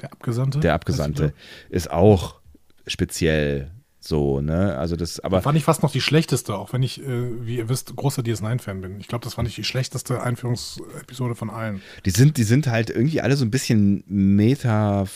der 0.01 0.11
Abgesandte. 0.11 0.59
Der 0.59 0.73
Abgesandte 0.73 1.33
ist 1.69 1.91
auch 1.91 2.39
speziell 2.87 3.71
so, 4.09 4.41
ne? 4.41 4.75
Also 4.77 4.95
das, 4.95 5.19
aber. 5.21 5.41
fand 5.41 5.57
ich 5.57 5.63
fast 5.63 5.83
noch 5.83 5.91
die 5.91 6.01
schlechteste, 6.01 6.55
auch 6.55 6.73
wenn 6.73 6.83
ich, 6.83 7.01
äh, 7.01 7.45
wie 7.45 7.57
ihr 7.57 7.69
wisst, 7.69 7.95
großer 7.95 8.21
DS9-Fan 8.23 8.81
bin. 8.81 8.99
Ich 8.99 9.07
glaube, 9.07 9.23
das 9.23 9.35
fand 9.35 9.47
ich 9.47 9.55
die 9.55 9.63
schlechteste 9.63 10.21
Einführungsepisode 10.21 11.35
von 11.35 11.49
allen. 11.49 11.81
Die 12.05 12.09
sind, 12.09 12.35
die 12.37 12.43
sind 12.43 12.67
halt 12.67 12.89
irgendwie 12.89 13.21
alle 13.21 13.37
so 13.37 13.45
ein 13.45 13.51
bisschen 13.51 14.03
metaphysisch 14.07 15.07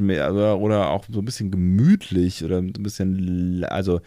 mehr- 0.00 0.34
oder, 0.34 0.58
oder 0.58 0.90
auch 0.90 1.04
so 1.10 1.20
ein 1.20 1.24
bisschen 1.24 1.50
gemütlich 1.50 2.44
oder 2.44 2.58
ein 2.58 2.72
bisschen, 2.74 3.64
also 3.64 4.00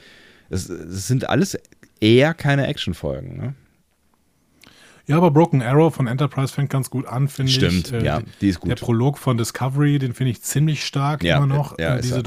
es, 0.50 0.70
es 0.70 1.08
sind 1.08 1.30
alles 1.30 1.58
eher 2.00 2.34
keine 2.34 2.68
Actionfolgen. 2.68 3.38
Ne? 3.38 3.56
Ja, 5.08 5.18
aber 5.18 5.32
Broken 5.32 5.62
Arrow 5.62 5.94
von 5.94 6.08
Enterprise 6.08 6.54
fängt 6.54 6.70
ganz 6.70 6.90
gut 6.90 7.06
an, 7.06 7.28
finde 7.28 7.50
ich. 7.50 7.56
Stimmt, 7.56 7.92
Äh, 7.92 8.04
ja, 8.04 8.22
die 8.42 8.50
ist 8.50 8.60
gut. 8.60 8.70
Der 8.70 8.76
Prolog 8.76 9.18
von 9.18 9.38
Discovery, 9.38 10.00
den 10.00 10.14
finde 10.14 10.32
ich 10.32 10.42
ziemlich 10.42 10.86
stark 10.86 11.24
Ja, 11.24 11.38
immer 11.38 11.48
noch, 11.48 11.80
ja, 11.80 11.96
äh, 11.96 12.02
diese 12.02 12.18
er. 12.18 12.24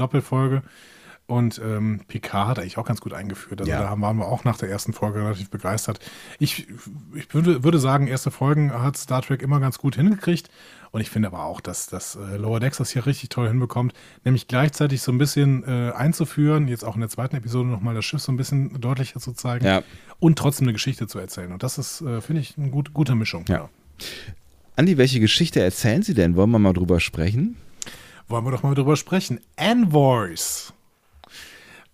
Und 1.27 1.59
ähm, 1.63 2.01
Picard 2.07 2.47
hat 2.49 2.59
eigentlich 2.59 2.77
auch 2.77 2.85
ganz 2.85 3.01
gut 3.01 3.13
eingeführt. 3.13 3.59
Also 3.59 3.71
Ja. 3.71 3.81
da 3.81 3.99
waren 3.99 4.17
wir 4.17 4.27
auch 4.27 4.43
nach 4.43 4.57
der 4.57 4.69
ersten 4.69 4.93
Folge 4.93 5.19
relativ 5.19 5.49
begeistert. 5.49 5.99
Ich, 6.37 6.67
ich 7.15 7.33
würde, 7.33 7.63
würde 7.63 7.79
sagen, 7.79 8.05
erste 8.07 8.29
Folgen 8.29 8.71
hat 8.71 8.95
Star 8.95 9.23
Trek 9.23 9.41
immer 9.41 9.59
ganz 9.59 9.79
gut 9.79 9.95
hingekriegt. 9.95 10.51
Und 10.91 11.01
ich 11.01 11.09
finde 11.09 11.27
aber 11.29 11.43
auch, 11.43 11.61
dass, 11.61 11.87
dass 11.87 12.15
äh, 12.15 12.37
Lower 12.37 12.59
Decks 12.59 12.77
das 12.77 12.91
hier 12.91 13.05
richtig 13.07 13.29
toll 13.29 13.47
hinbekommt, 13.47 13.93
nämlich 14.23 14.47
gleichzeitig 14.47 15.01
so 15.01 15.11
ein 15.11 15.17
bisschen 15.17 15.63
äh, 15.67 15.91
einzuführen, 15.93 16.67
jetzt 16.67 16.85
auch 16.85 16.93
in 16.95 17.01
der 17.01 17.09
zweiten 17.09 17.35
Episode 17.35 17.67
nochmal 17.69 17.95
das 17.95 18.05
Schiff 18.05 18.21
so 18.21 18.31
ein 18.31 18.37
bisschen 18.37 18.79
deutlicher 18.79 19.19
zu 19.19 19.33
zeigen 19.33 19.65
Ja. 19.65 19.81
und 20.19 20.37
trotzdem 20.37 20.65
eine 20.67 20.73
Geschichte 20.73 21.07
zu 21.07 21.17
erzählen. 21.19 21.51
Und 21.51 21.63
das 21.63 21.77
ist, 21.79 22.01
äh, 22.01 22.21
finde 22.21 22.41
ich, 22.43 22.55
eine 22.57 22.69
gut, 22.69 22.93
gute 22.93 23.15
Mischung. 23.15 23.43
Ja. 23.49 23.67
Andi, 24.77 24.97
welche 24.97 25.19
Geschichte 25.19 25.59
erzählen 25.59 26.03
Sie 26.03 26.13
denn? 26.13 26.35
Wollen 26.35 26.51
wir 26.51 26.59
mal 26.59 26.73
drüber 26.73 26.99
sprechen? 26.99 27.57
Wollen 28.27 28.45
wir 28.45 28.51
doch 28.51 28.63
mal 28.63 28.75
drüber 28.75 28.95
sprechen. 28.95 29.41
Envoys. 29.57 30.71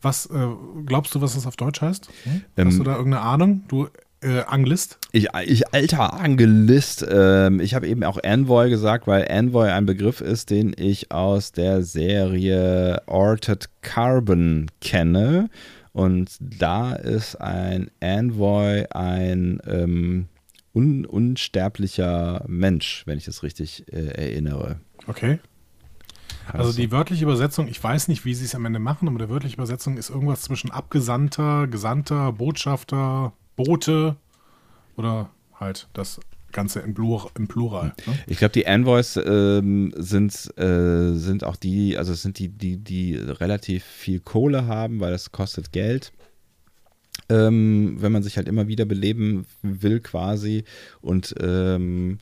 Was 0.01 0.25
äh, 0.27 0.47
glaubst 0.85 1.13
du, 1.15 1.21
was 1.21 1.35
das 1.35 1.45
auf 1.45 1.55
Deutsch 1.55 1.81
heißt? 1.81 2.09
Hm? 2.23 2.41
Ähm, 2.57 2.67
Hast 2.67 2.79
du 2.79 2.83
da 2.83 2.95
irgendeine 2.95 3.23
Ahnung? 3.23 3.63
Du 3.67 3.87
äh, 4.21 4.41
Anglist? 4.41 4.97
Ich, 5.11 5.29
ich 5.45 5.73
alter 5.73 6.13
Angelist, 6.13 7.05
ähm, 7.09 7.59
ich 7.59 7.73
habe 7.73 7.87
eben 7.87 8.03
auch 8.03 8.17
Envoy 8.17 8.69
gesagt, 8.69 9.07
weil 9.07 9.23
Envoy 9.23 9.69
ein 9.69 9.85
Begriff 9.85 10.21
ist, 10.21 10.49
den 10.49 10.73
ich 10.77 11.11
aus 11.11 11.51
der 11.51 11.83
Serie 11.83 13.01
Orted 13.07 13.69
Carbon 13.81 14.67
kenne. 14.79 15.49
Und 15.93 16.37
da 16.39 16.93
ist 16.93 17.35
ein 17.35 17.91
Envoy 17.99 18.85
ein 18.91 19.59
ähm, 19.67 20.27
un, 20.73 21.05
unsterblicher 21.05 22.45
Mensch, 22.47 23.03
wenn 23.05 23.17
ich 23.17 23.25
das 23.25 23.43
richtig 23.43 23.85
äh, 23.91 24.05
erinnere. 24.07 24.79
Okay. 25.07 25.39
Also 26.54 26.73
die 26.73 26.91
wörtliche 26.91 27.23
Übersetzung, 27.23 27.67
ich 27.67 27.82
weiß 27.84 28.08
nicht, 28.08 28.25
wie 28.25 28.34
sie 28.34 28.45
es 28.45 28.56
am 28.56 28.65
Ende 28.65 28.80
machen, 28.80 29.08
aber 29.08 29.19
die 29.19 29.30
wörtliche 29.30 29.56
Übersetzung 29.56 29.97
ist 29.97 30.10
irgendwas 30.10 30.41
zwischen 30.41 30.71
Abgesandter, 30.71 31.67
Gesandter, 31.67 32.34
Botschafter, 32.34 33.34
Bote 33.56 34.15
oder 34.95 35.30
halt 35.60 35.88
das 35.93 36.19
Ganze 36.51 36.80
im, 36.82 36.93
Plur 36.93 37.32
im 37.38 37.47
Plural. 37.47 37.93
Ne? 38.06 38.19
Ich 38.27 38.38
glaube, 38.38 38.51
die 38.51 38.65
Envoys 38.65 39.17
ähm, 39.17 39.93
sind, 39.95 40.34
äh, 40.58 41.13
sind 41.13 41.43
auch 41.43 41.56
die, 41.56 41.97
also 41.97 42.13
es 42.13 42.21
sind 42.21 42.39
die, 42.39 42.49
die, 42.49 42.77
die 42.77 43.15
relativ 43.15 43.84
viel 43.84 44.19
Kohle 44.19 44.67
haben, 44.67 44.99
weil 44.99 45.12
das 45.12 45.32
kostet 45.32 45.71
Geld. 45.71 46.12
Ähm, 47.30 47.95
wenn 47.99 48.12
man 48.12 48.23
sich 48.23 48.36
halt 48.36 48.49
immer 48.49 48.67
wieder 48.67 48.86
beleben 48.86 49.45
will, 49.62 50.01
quasi. 50.01 50.65
Und 51.01 51.34
ähm, 51.39 52.19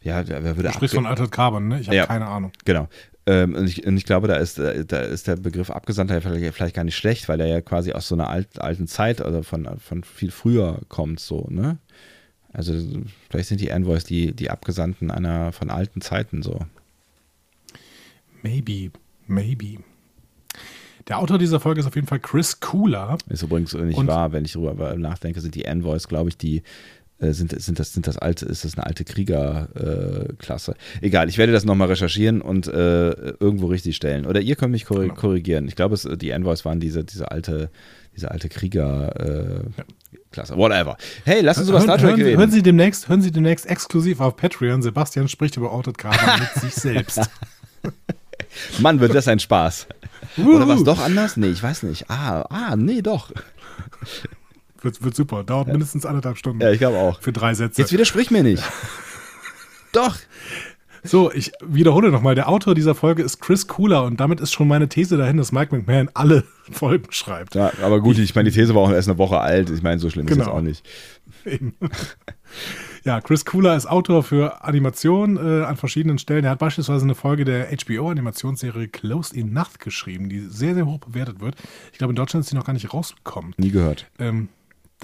ja, 0.00 0.26
wer 0.26 0.56
würde 0.56 0.68
Du 0.68 0.74
sprichst 0.74 0.94
von 0.94 1.06
Altered 1.06 1.30
Carbon, 1.30 1.68
ne? 1.68 1.80
Ich 1.80 1.88
habe 1.88 1.96
Ja. 1.96 2.06
keine 2.06 2.26
Ahnung. 2.26 2.52
Genau. 2.64 2.88
Ähm, 3.26 3.54
und, 3.54 3.66
ich, 3.66 3.86
und 3.86 3.96
ich 3.96 4.04
glaube, 4.04 4.28
da 4.28 4.36
ist, 4.36 4.58
äh, 4.58 4.84
da 4.84 5.00
ist 5.00 5.26
der 5.26 5.36
Begriff 5.36 5.70
Abgesandter 5.70 6.20
vielleicht, 6.20 6.54
vielleicht 6.54 6.76
gar 6.76 6.84
nicht 6.84 6.96
schlecht, 6.96 7.28
weil 7.28 7.40
er 7.40 7.46
ja 7.46 7.60
quasi 7.62 7.92
aus 7.92 8.08
so 8.08 8.14
einer 8.14 8.28
alt, 8.28 8.60
alten 8.60 8.86
Zeit 8.86 9.20
oder 9.20 9.42
von, 9.42 9.66
von 9.78 10.04
viel 10.04 10.30
früher 10.30 10.80
kommt, 10.88 11.20
so, 11.20 11.46
ne? 11.48 11.78
Also 12.52 12.74
vielleicht 13.30 13.48
sind 13.48 13.60
die 13.60 13.68
Envoys 13.68 14.04
die, 14.04 14.32
die 14.32 14.50
Abgesandten 14.50 15.10
einer 15.10 15.50
von 15.52 15.70
alten 15.70 16.00
Zeiten 16.00 16.42
so. 16.42 16.60
Maybe, 18.42 18.90
maybe. 19.26 19.78
Der 21.08 21.18
Autor 21.18 21.38
dieser 21.38 21.60
Folge 21.60 21.80
ist 21.80 21.86
auf 21.86 21.96
jeden 21.96 22.06
Fall 22.06 22.20
Chris 22.20 22.60
Cooler. 22.60 23.18
Ist 23.28 23.42
übrigens 23.42 23.74
nicht 23.74 23.96
Und- 23.98 24.06
wahr, 24.06 24.32
wenn 24.32 24.44
ich 24.44 24.52
darüber 24.52 24.94
nachdenke, 24.96 25.40
sind 25.40 25.54
die 25.54 25.64
Envoys, 25.64 26.08
glaube 26.08 26.30
ich, 26.30 26.36
die 26.38 26.62
sind, 27.20 27.58
sind 27.60 27.78
das 27.78 27.92
sind 27.92 28.06
das 28.06 28.18
alte 28.18 28.44
ist 28.46 28.64
das 28.64 28.76
eine 28.76 28.86
alte 28.86 29.04
Kriegerklasse. 29.04 30.72
Äh. 31.00 31.06
Egal, 31.06 31.28
ich 31.28 31.38
werde 31.38 31.52
das 31.52 31.64
nochmal 31.64 31.88
recherchieren 31.88 32.40
und 32.42 32.66
äh, 32.66 33.10
irgendwo 33.38 33.66
richtig 33.66 33.96
stellen. 33.96 34.26
Oder 34.26 34.40
ihr 34.40 34.56
könnt 34.56 34.72
mich 34.72 34.84
korri 34.84 35.02
Genau. 35.08 35.14
korrigieren. 35.14 35.68
Ich 35.68 35.76
glaube, 35.76 35.94
es, 35.94 36.08
die 36.16 36.30
Envoys 36.30 36.64
waren 36.64 36.80
diese 36.80 37.04
diese 37.04 37.30
alte 37.30 37.70
diese 38.16 38.30
alte 38.30 38.48
Krieger 38.48 39.64
äh, 39.64 39.82
Klasse. 40.32 40.56
Whatever. 40.56 40.96
Hey, 41.24 41.40
lass 41.42 41.58
uns 41.58 41.68
über 41.68 41.80
Star 41.80 41.96
Trek 41.98 42.10
hören, 42.10 42.22
reden. 42.22 42.38
hören, 42.38 42.50
Sie 42.50 42.62
demnächst, 42.62 43.08
hören 43.08 43.22
Sie 43.22 43.30
demnächst 43.30 43.66
exklusiv 43.66 44.20
auf 44.20 44.36
Patreon. 44.36 44.82
Sebastian 44.82 45.28
spricht 45.28 45.56
über 45.56 45.72
Altered 45.72 45.96
Carbon 45.96 46.40
mit 46.40 46.52
sich 46.62 46.74
selbst. 46.74 47.20
Mann, 48.80 48.98
wird 49.00 49.14
das 49.14 49.28
ein 49.28 49.38
Spaß. 49.38 49.86
Oder 50.38 50.66
was 50.66 50.78
Wuhu. 50.78 50.84
doch 50.84 51.00
anders? 51.00 51.36
Nee, 51.36 51.48
ich 51.50 51.62
weiß 51.62 51.84
nicht. 51.84 52.10
Ah, 52.10 52.42
ah, 52.50 52.74
nee, 52.76 53.02
doch. 53.02 53.30
Wird, 54.84 55.02
wird 55.02 55.16
super. 55.16 55.42
Dauert 55.44 55.68
mindestens 55.68 56.06
anderthalb 56.06 56.36
Stunden. 56.38 56.60
Ja, 56.60 56.70
ich 56.70 56.78
glaube 56.78 56.98
auch. 56.98 57.20
Für 57.20 57.32
drei 57.32 57.54
Sätze. 57.54 57.80
Jetzt 57.80 57.92
widersprich 57.92 58.30
mir 58.30 58.42
nicht. 58.42 58.62
doch. 59.92 60.16
So, 61.06 61.30
ich 61.30 61.52
wiederhole 61.62 62.10
nochmal. 62.10 62.34
Der 62.34 62.48
Autor 62.48 62.74
dieser 62.74 62.94
Folge 62.94 63.22
ist 63.22 63.40
Chris 63.40 63.66
Cooler 63.66 64.04
und 64.04 64.20
damit 64.20 64.40
ist 64.40 64.52
schon 64.52 64.66
meine 64.68 64.88
These 64.88 65.18
dahin, 65.18 65.36
dass 65.36 65.52
Mike 65.52 65.74
McMahon 65.76 66.08
alle 66.14 66.44
Folgen 66.72 67.12
schreibt. 67.12 67.54
Ja, 67.54 67.72
aber 67.82 68.00
gut, 68.00 68.16
ich 68.18 68.34
meine, 68.34 68.50
die 68.50 68.56
These 68.58 68.74
war 68.74 68.82
auch 68.82 68.90
erst 68.90 69.08
eine 69.08 69.18
Woche 69.18 69.38
alt. 69.38 69.68
Ich 69.68 69.82
meine, 69.82 69.98
so 70.00 70.08
schlimm 70.08 70.26
ist 70.26 70.32
Genau. 70.32 70.44
es 70.44 70.48
auch 70.48 70.60
nicht. 70.62 70.86
Eben. 71.44 71.74
Ja, 73.04 73.20
Chris 73.20 73.44
Cooler 73.44 73.76
ist 73.76 73.84
Autor 73.84 74.22
für 74.22 74.64
Animation 74.64 75.36
äh, 75.36 75.64
an 75.64 75.76
verschiedenen 75.76 76.16
Stellen. 76.18 76.44
Er 76.44 76.52
hat 76.52 76.58
beispielsweise 76.58 77.04
eine 77.04 77.14
Folge 77.14 77.44
der 77.44 77.66
HBO-Animationsserie 77.66 78.88
Closed 78.88 79.34
in 79.36 79.52
Nacht 79.52 79.78
geschrieben, 79.78 80.30
die 80.30 80.40
sehr, 80.40 80.74
sehr 80.74 80.86
hoch 80.86 81.00
bewertet 81.00 81.40
wird. 81.40 81.56
Ich 81.92 81.98
glaube, 81.98 82.12
in 82.12 82.16
Deutschland 82.16 82.44
ist 82.44 82.50
sie 82.50 82.56
noch 82.56 82.64
gar 82.64 82.72
nicht 82.72 82.94
rausgekommen. 82.94 83.52
Nie 83.58 83.70
gehört. 83.72 84.06
Ähm, 84.18 84.48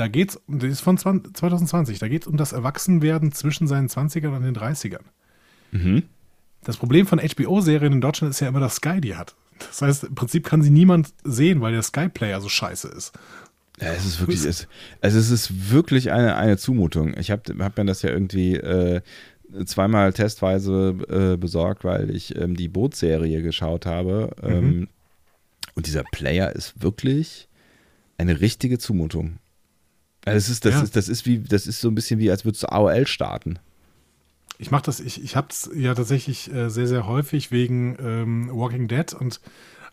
da 0.01 0.09
geht's, 0.09 0.41
die 0.49 0.67
ist 0.67 0.81
von 0.81 0.97
20, 0.97 1.37
2020, 1.37 1.99
da 1.99 2.09
geht 2.09 2.23
es 2.23 2.29
um 2.29 2.39
das 2.39 2.53
Erwachsenwerden 2.53 3.33
zwischen 3.33 3.67
seinen 3.67 3.89
20ern 3.89 4.35
und 4.35 4.43
den 4.43 4.57
30ern. 4.57 5.05
Mhm. 5.73 6.05
Das 6.65 6.79
Problem 6.79 7.07
von 7.07 7.19
HBO-Serien 7.19 7.93
in 7.93 8.01
Deutschland 8.01 8.31
ist 8.31 8.41
ja 8.41 8.49
immer, 8.49 8.61
dass 8.61 8.77
Sky 8.77 9.01
die 9.01 9.15
hat. 9.15 9.35
Das 9.59 9.83
heißt, 9.83 10.05
im 10.05 10.15
Prinzip 10.15 10.47
kann 10.47 10.63
sie 10.63 10.71
niemand 10.71 11.13
sehen, 11.23 11.61
weil 11.61 11.73
der 11.73 11.83
Sky-Player 11.83 12.41
so 12.41 12.49
scheiße 12.49 12.89
ist. 12.89 13.13
Ja, 13.79 13.93
es 13.93 14.07
ist 14.07 14.21
wirklich, 14.21 14.45
es, 14.45 14.69
also 15.03 15.19
es 15.19 15.31
ist 15.31 15.71
wirklich 15.71 16.13
eine, 16.13 16.37
eine 16.37 16.57
Zumutung. 16.57 17.15
Ich 17.19 17.31
habe 17.31 17.43
hab 17.59 17.77
mir 17.77 17.85
das 17.85 18.01
ja 18.01 18.11
irgendwie 18.11 18.57
äh, 18.57 19.03
zweimal 19.67 20.15
testweise 20.15 20.97
äh, 21.09 21.37
besorgt, 21.37 21.85
weil 21.85 22.11
ich 22.11 22.37
ähm, 22.37 22.57
die 22.57 22.69
Bootserie 22.69 23.43
geschaut 23.43 23.85
habe. 23.85 24.35
Ähm, 24.43 24.89
und 25.75 25.87
dieser 25.87 26.05
Player 26.05 26.55
ist 26.55 26.83
wirklich 26.83 27.49
eine 28.17 28.41
richtige 28.41 28.79
Zumutung. 28.79 29.39
Also 30.25 30.37
es 30.37 30.49
ist, 30.49 30.65
das, 30.65 30.75
Ja. 30.75 30.83
ist, 30.83 30.97
das 30.97 31.09
ist 31.09 31.27
wie, 31.27 31.39
das 31.39 31.67
ist 31.67 31.81
so 31.81 31.89
ein 31.89 31.95
bisschen 31.95 32.21
wie, 32.21 32.31
als 32.31 32.45
würdest 32.45 32.63
du 32.65 32.73
AOL 32.73 33.07
starten. 33.07 33.59
Ich 34.59 34.71
mache 34.71 34.83
das, 34.83 35.01
ich, 35.01 35.23
ich 35.25 35.37
habe 35.37 35.49
es 35.51 35.71
ja 35.75 35.95
tatsächlich 35.95 36.53
äh, 36.53 36.69
sehr, 36.69 36.87
sehr 36.87 37.07
häufig 37.07 37.51
wegen 37.51 37.97
ähm, 38.01 38.51
Walking 38.53 38.89
Dead 38.89 39.15
und 39.15 39.41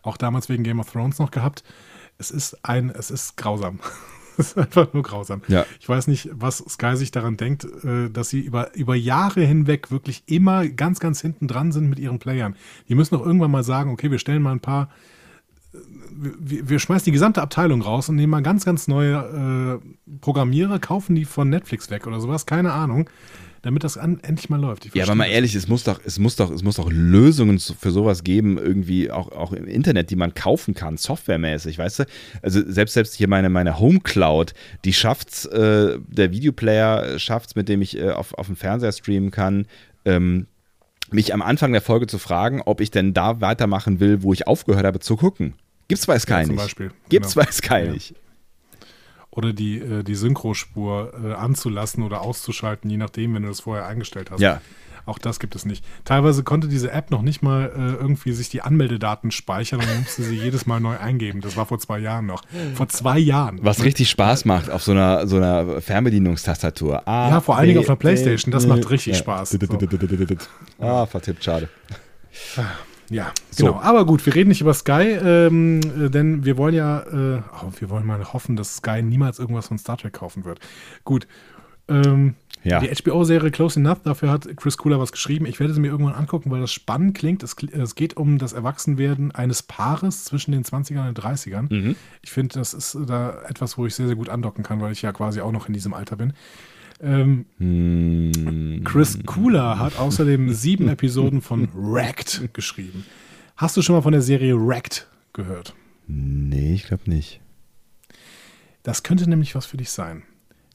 auch 0.02 0.16
damals 0.18 0.48
wegen 0.48 0.62
Game 0.62 0.78
of 0.80 0.92
Thrones 0.92 1.18
noch 1.18 1.30
gehabt. 1.30 1.64
Es 2.18 2.30
ist 2.30 2.64
ein, 2.64 2.90
es 2.90 3.10
ist 3.10 3.36
grausam. 3.38 3.80
es 4.36 4.48
ist 4.48 4.58
einfach 4.58 4.92
nur 4.92 5.02
grausam. 5.02 5.40
Ja. 5.48 5.64
Ich 5.80 5.88
weiß 5.88 6.06
nicht, 6.06 6.28
was 6.34 6.58
Sky 6.58 6.96
sich 6.96 7.10
daran 7.10 7.38
denkt, 7.38 7.64
äh, 7.82 8.10
dass 8.10 8.28
sie 8.28 8.40
über, 8.40 8.74
über 8.76 8.94
Jahre 8.94 9.40
hinweg 9.40 9.90
wirklich 9.90 10.22
immer 10.26 10.68
ganz, 10.68 11.00
ganz 11.00 11.22
hinten 11.22 11.48
dran 11.48 11.72
sind 11.72 11.88
mit 11.88 11.98
ihren 11.98 12.18
Playern. 12.18 12.54
Die 12.90 12.94
müssen 12.94 13.14
doch 13.14 13.24
irgendwann 13.24 13.50
mal 13.50 13.64
sagen, 13.64 13.90
okay, 13.90 14.10
wir 14.10 14.18
stellen 14.18 14.42
mal 14.42 14.52
ein 14.52 14.60
paar, 14.60 14.90
wir, 15.72 16.68
wir 16.68 16.78
schmeißen 16.78 17.04
die 17.04 17.12
gesamte 17.12 17.42
Abteilung 17.42 17.82
raus 17.82 18.08
und 18.08 18.16
nehmen 18.16 18.30
mal 18.30 18.42
ganz, 18.42 18.64
ganz 18.64 18.88
neue 18.88 19.80
äh, 19.82 20.16
Programmierer, 20.20 20.78
kaufen 20.78 21.14
die 21.14 21.24
von 21.24 21.50
Netflix 21.50 21.90
weg 21.90 22.06
oder 22.06 22.20
sowas, 22.20 22.46
keine 22.46 22.72
Ahnung, 22.72 23.10
damit 23.62 23.84
das 23.84 23.98
an, 23.98 24.20
endlich 24.22 24.48
mal 24.48 24.60
läuft. 24.60 24.94
Ja, 24.94 25.04
aber 25.04 25.14
mal 25.14 25.26
ehrlich, 25.26 25.54
es 25.54 25.68
muss 25.68 25.84
doch, 25.84 26.00
es 26.04 26.18
muss 26.18 26.36
doch, 26.36 26.50
es 26.50 26.62
muss 26.62 26.76
doch 26.76 26.90
Lösungen 26.90 27.58
für 27.58 27.90
sowas 27.90 28.24
geben, 28.24 28.56
irgendwie 28.56 29.10
auch, 29.10 29.30
auch 29.32 29.52
im 29.52 29.66
Internet, 29.66 30.10
die 30.10 30.16
man 30.16 30.32
kaufen 30.32 30.74
kann, 30.74 30.96
softwaremäßig, 30.96 31.78
weißt 31.78 32.00
du? 32.00 32.04
Also 32.40 32.62
selbst 32.66 32.94
selbst 32.94 33.14
hier 33.14 33.28
meine, 33.28 33.50
meine 33.50 33.78
Home 33.78 34.00
Cloud, 34.00 34.54
die 34.84 34.92
schafft's, 34.92 35.44
äh, 35.46 35.98
der 36.06 36.32
Videoplayer 36.32 37.18
schafft's, 37.18 37.56
mit 37.56 37.68
dem 37.68 37.82
ich 37.82 37.98
äh, 37.98 38.10
auf, 38.10 38.32
auf 38.34 38.46
dem 38.46 38.56
Fernseher 38.56 38.92
streamen 38.92 39.30
kann, 39.30 39.66
ähm, 40.04 40.46
mich 41.10 41.32
am 41.34 41.42
Anfang 41.42 41.72
der 41.72 41.82
Folge 41.82 42.06
zu 42.06 42.18
fragen, 42.18 42.62
ob 42.64 42.80
ich 42.80 42.90
denn 42.90 43.14
da 43.14 43.40
weitermachen 43.40 44.00
will, 44.00 44.22
wo 44.22 44.32
ich 44.32 44.46
aufgehört 44.46 44.84
habe 44.86 45.00
zu 45.00 45.16
gucken. 45.16 45.54
Gibt's 45.88 46.06
bei 46.06 46.18
Sky 46.18 46.32
Ja, 46.32 46.46
nicht. 46.46 46.56
Beispiel, 46.56 46.90
Gibt's 47.08 47.34
genau. 47.34 47.46
bei 47.46 47.52
Sky 47.52 47.84
Ja. 47.86 47.92
nicht. 47.92 48.14
Oder 49.30 49.52
die, 49.52 49.78
äh, 49.78 50.02
die 50.02 50.14
Synchrospur 50.14 51.12
äh, 51.22 51.32
anzulassen 51.34 52.02
oder 52.02 52.22
auszuschalten, 52.22 52.90
je 52.90 52.96
nachdem, 52.96 53.34
wenn 53.34 53.42
du 53.42 53.48
das 53.48 53.60
vorher 53.60 53.86
eingestellt 53.86 54.30
hast. 54.30 54.40
Ja. 54.40 54.60
Auch 55.08 55.18
das 55.18 55.40
gibt 55.40 55.56
es 55.56 55.64
nicht. 55.64 55.84
Teilweise 56.04 56.42
konnte 56.42 56.68
diese 56.68 56.92
App 56.92 57.10
noch 57.10 57.22
nicht 57.22 57.42
mal 57.42 57.72
äh, 57.74 58.00
irgendwie 58.00 58.32
sich 58.32 58.50
die 58.50 58.60
Anmeldedaten 58.60 59.30
speichern 59.30 59.80
und 59.80 59.86
man 59.86 60.00
musste 60.00 60.22
sie 60.22 60.36
jedes 60.36 60.66
Mal 60.66 60.80
neu 60.80 60.98
eingeben. 60.98 61.40
Das 61.40 61.56
war 61.56 61.66
vor 61.66 61.78
zwei 61.78 61.98
Jahren 61.98 62.26
noch. 62.26 62.42
Vor 62.74 62.88
zwei 62.88 63.18
Jahren. 63.18 63.58
Was 63.62 63.82
richtig 63.84 64.10
Spaß 64.10 64.44
macht 64.44 64.70
auf 64.70 64.82
so 64.82 64.92
einer, 64.92 65.26
so 65.26 65.36
einer 65.38 65.80
Fernbedienungstastatur. 65.80 67.08
A, 67.08 67.30
Ja, 67.30 67.40
vor 67.40 67.56
allen 67.56 67.68
Dingen 67.68 67.78
auf 67.80 67.88
einer 67.88 67.96
B, 67.96 68.02
Playstation. 68.02 68.52
Das 68.52 68.66
macht 68.66 68.90
richtig 68.90 69.14
ja. 69.14 69.18
Spaß. 69.18 69.50
So. 69.50 69.58
Ah, 70.78 71.06
vertippt, 71.06 71.42
schade. 71.42 71.68
Ja, 73.10 73.32
So. 73.50 73.66
genau. 73.66 73.80
Aber 73.80 74.04
gut, 74.04 74.24
wir 74.26 74.34
reden 74.34 74.48
nicht 74.50 74.60
über 74.60 74.74
Sky, 74.74 75.16
ähm, 75.24 75.80
äh, 75.98 76.10
denn 76.10 76.44
wir 76.44 76.58
wollen 76.58 76.74
ja, 76.74 77.00
äh, 77.00 77.42
oh, 77.62 77.72
wir 77.78 77.88
wollen 77.90 78.06
mal 78.06 78.32
hoffen, 78.32 78.56
dass 78.56 78.76
Sky 78.76 79.02
niemals 79.02 79.38
irgendwas 79.38 79.68
von 79.68 79.78
Star 79.78 79.96
Trek 79.96 80.12
kaufen 80.12 80.44
wird. 80.44 80.60
Gut. 81.04 81.26
Ähm, 81.88 82.34
Ja. 82.68 82.80
Die 82.80 82.88
HBO-Serie 82.88 83.50
Close 83.50 83.78
Enough, 83.80 84.02
dafür 84.02 84.30
hat 84.30 84.48
Chris 84.56 84.76
Cooler 84.76 85.00
was 85.00 85.12
geschrieben. 85.12 85.46
Ich 85.46 85.58
werde 85.60 85.72
sie 85.74 85.80
mir 85.80 85.88
irgendwann 85.88 86.14
angucken, 86.14 86.50
weil 86.50 86.60
das 86.60 86.72
spannend 86.72 87.16
klingt. 87.16 87.42
Es, 87.42 87.56
es 87.72 87.94
geht 87.94 88.16
um 88.16 88.38
das 88.38 88.52
Erwachsenwerden 88.52 89.32
eines 89.32 89.62
Paares 89.62 90.24
zwischen 90.24 90.52
den 90.52 90.64
20ern 90.64 91.08
und 91.08 91.16
den 91.16 91.24
30ern. 91.24 91.72
Mhm. 91.72 91.96
Ich 92.22 92.30
finde, 92.30 92.58
das 92.58 92.74
ist 92.74 92.96
da 93.06 93.40
etwas, 93.48 93.78
wo 93.78 93.86
ich 93.86 93.94
sehr, 93.94 94.06
sehr 94.06 94.16
gut 94.16 94.28
andocken 94.28 94.64
kann, 94.64 94.80
weil 94.80 94.92
ich 94.92 95.02
ja 95.02 95.12
quasi 95.12 95.40
auch 95.40 95.52
noch 95.52 95.66
in 95.66 95.72
diesem 95.72 95.94
Alter 95.94 96.16
bin. 96.16 96.32
Ähm, 97.00 97.46
Hm, 97.58 98.82
Chris 98.84 99.18
Cooler 99.24 99.78
hat 99.78 99.98
außerdem 99.98 100.52
sieben 100.52 100.88
Episoden 100.88 101.40
von 101.42 101.68
Wrecked 101.72 102.52
geschrieben. 102.52 103.04
Hast 103.56 103.76
du 103.76 103.82
schon 103.82 103.94
mal 103.94 104.02
von 104.02 104.12
der 104.12 104.22
Serie 104.22 104.56
Wrecked 104.56 105.06
gehört? 105.32 105.74
nee, 106.06 106.72
ich 106.74 106.84
glaube 106.84 107.10
nicht. 107.10 107.40
Das 108.82 109.02
könnte 109.02 109.28
nämlich 109.28 109.54
was 109.54 109.66
für 109.66 109.76
dich 109.76 109.90
sein. 109.90 110.22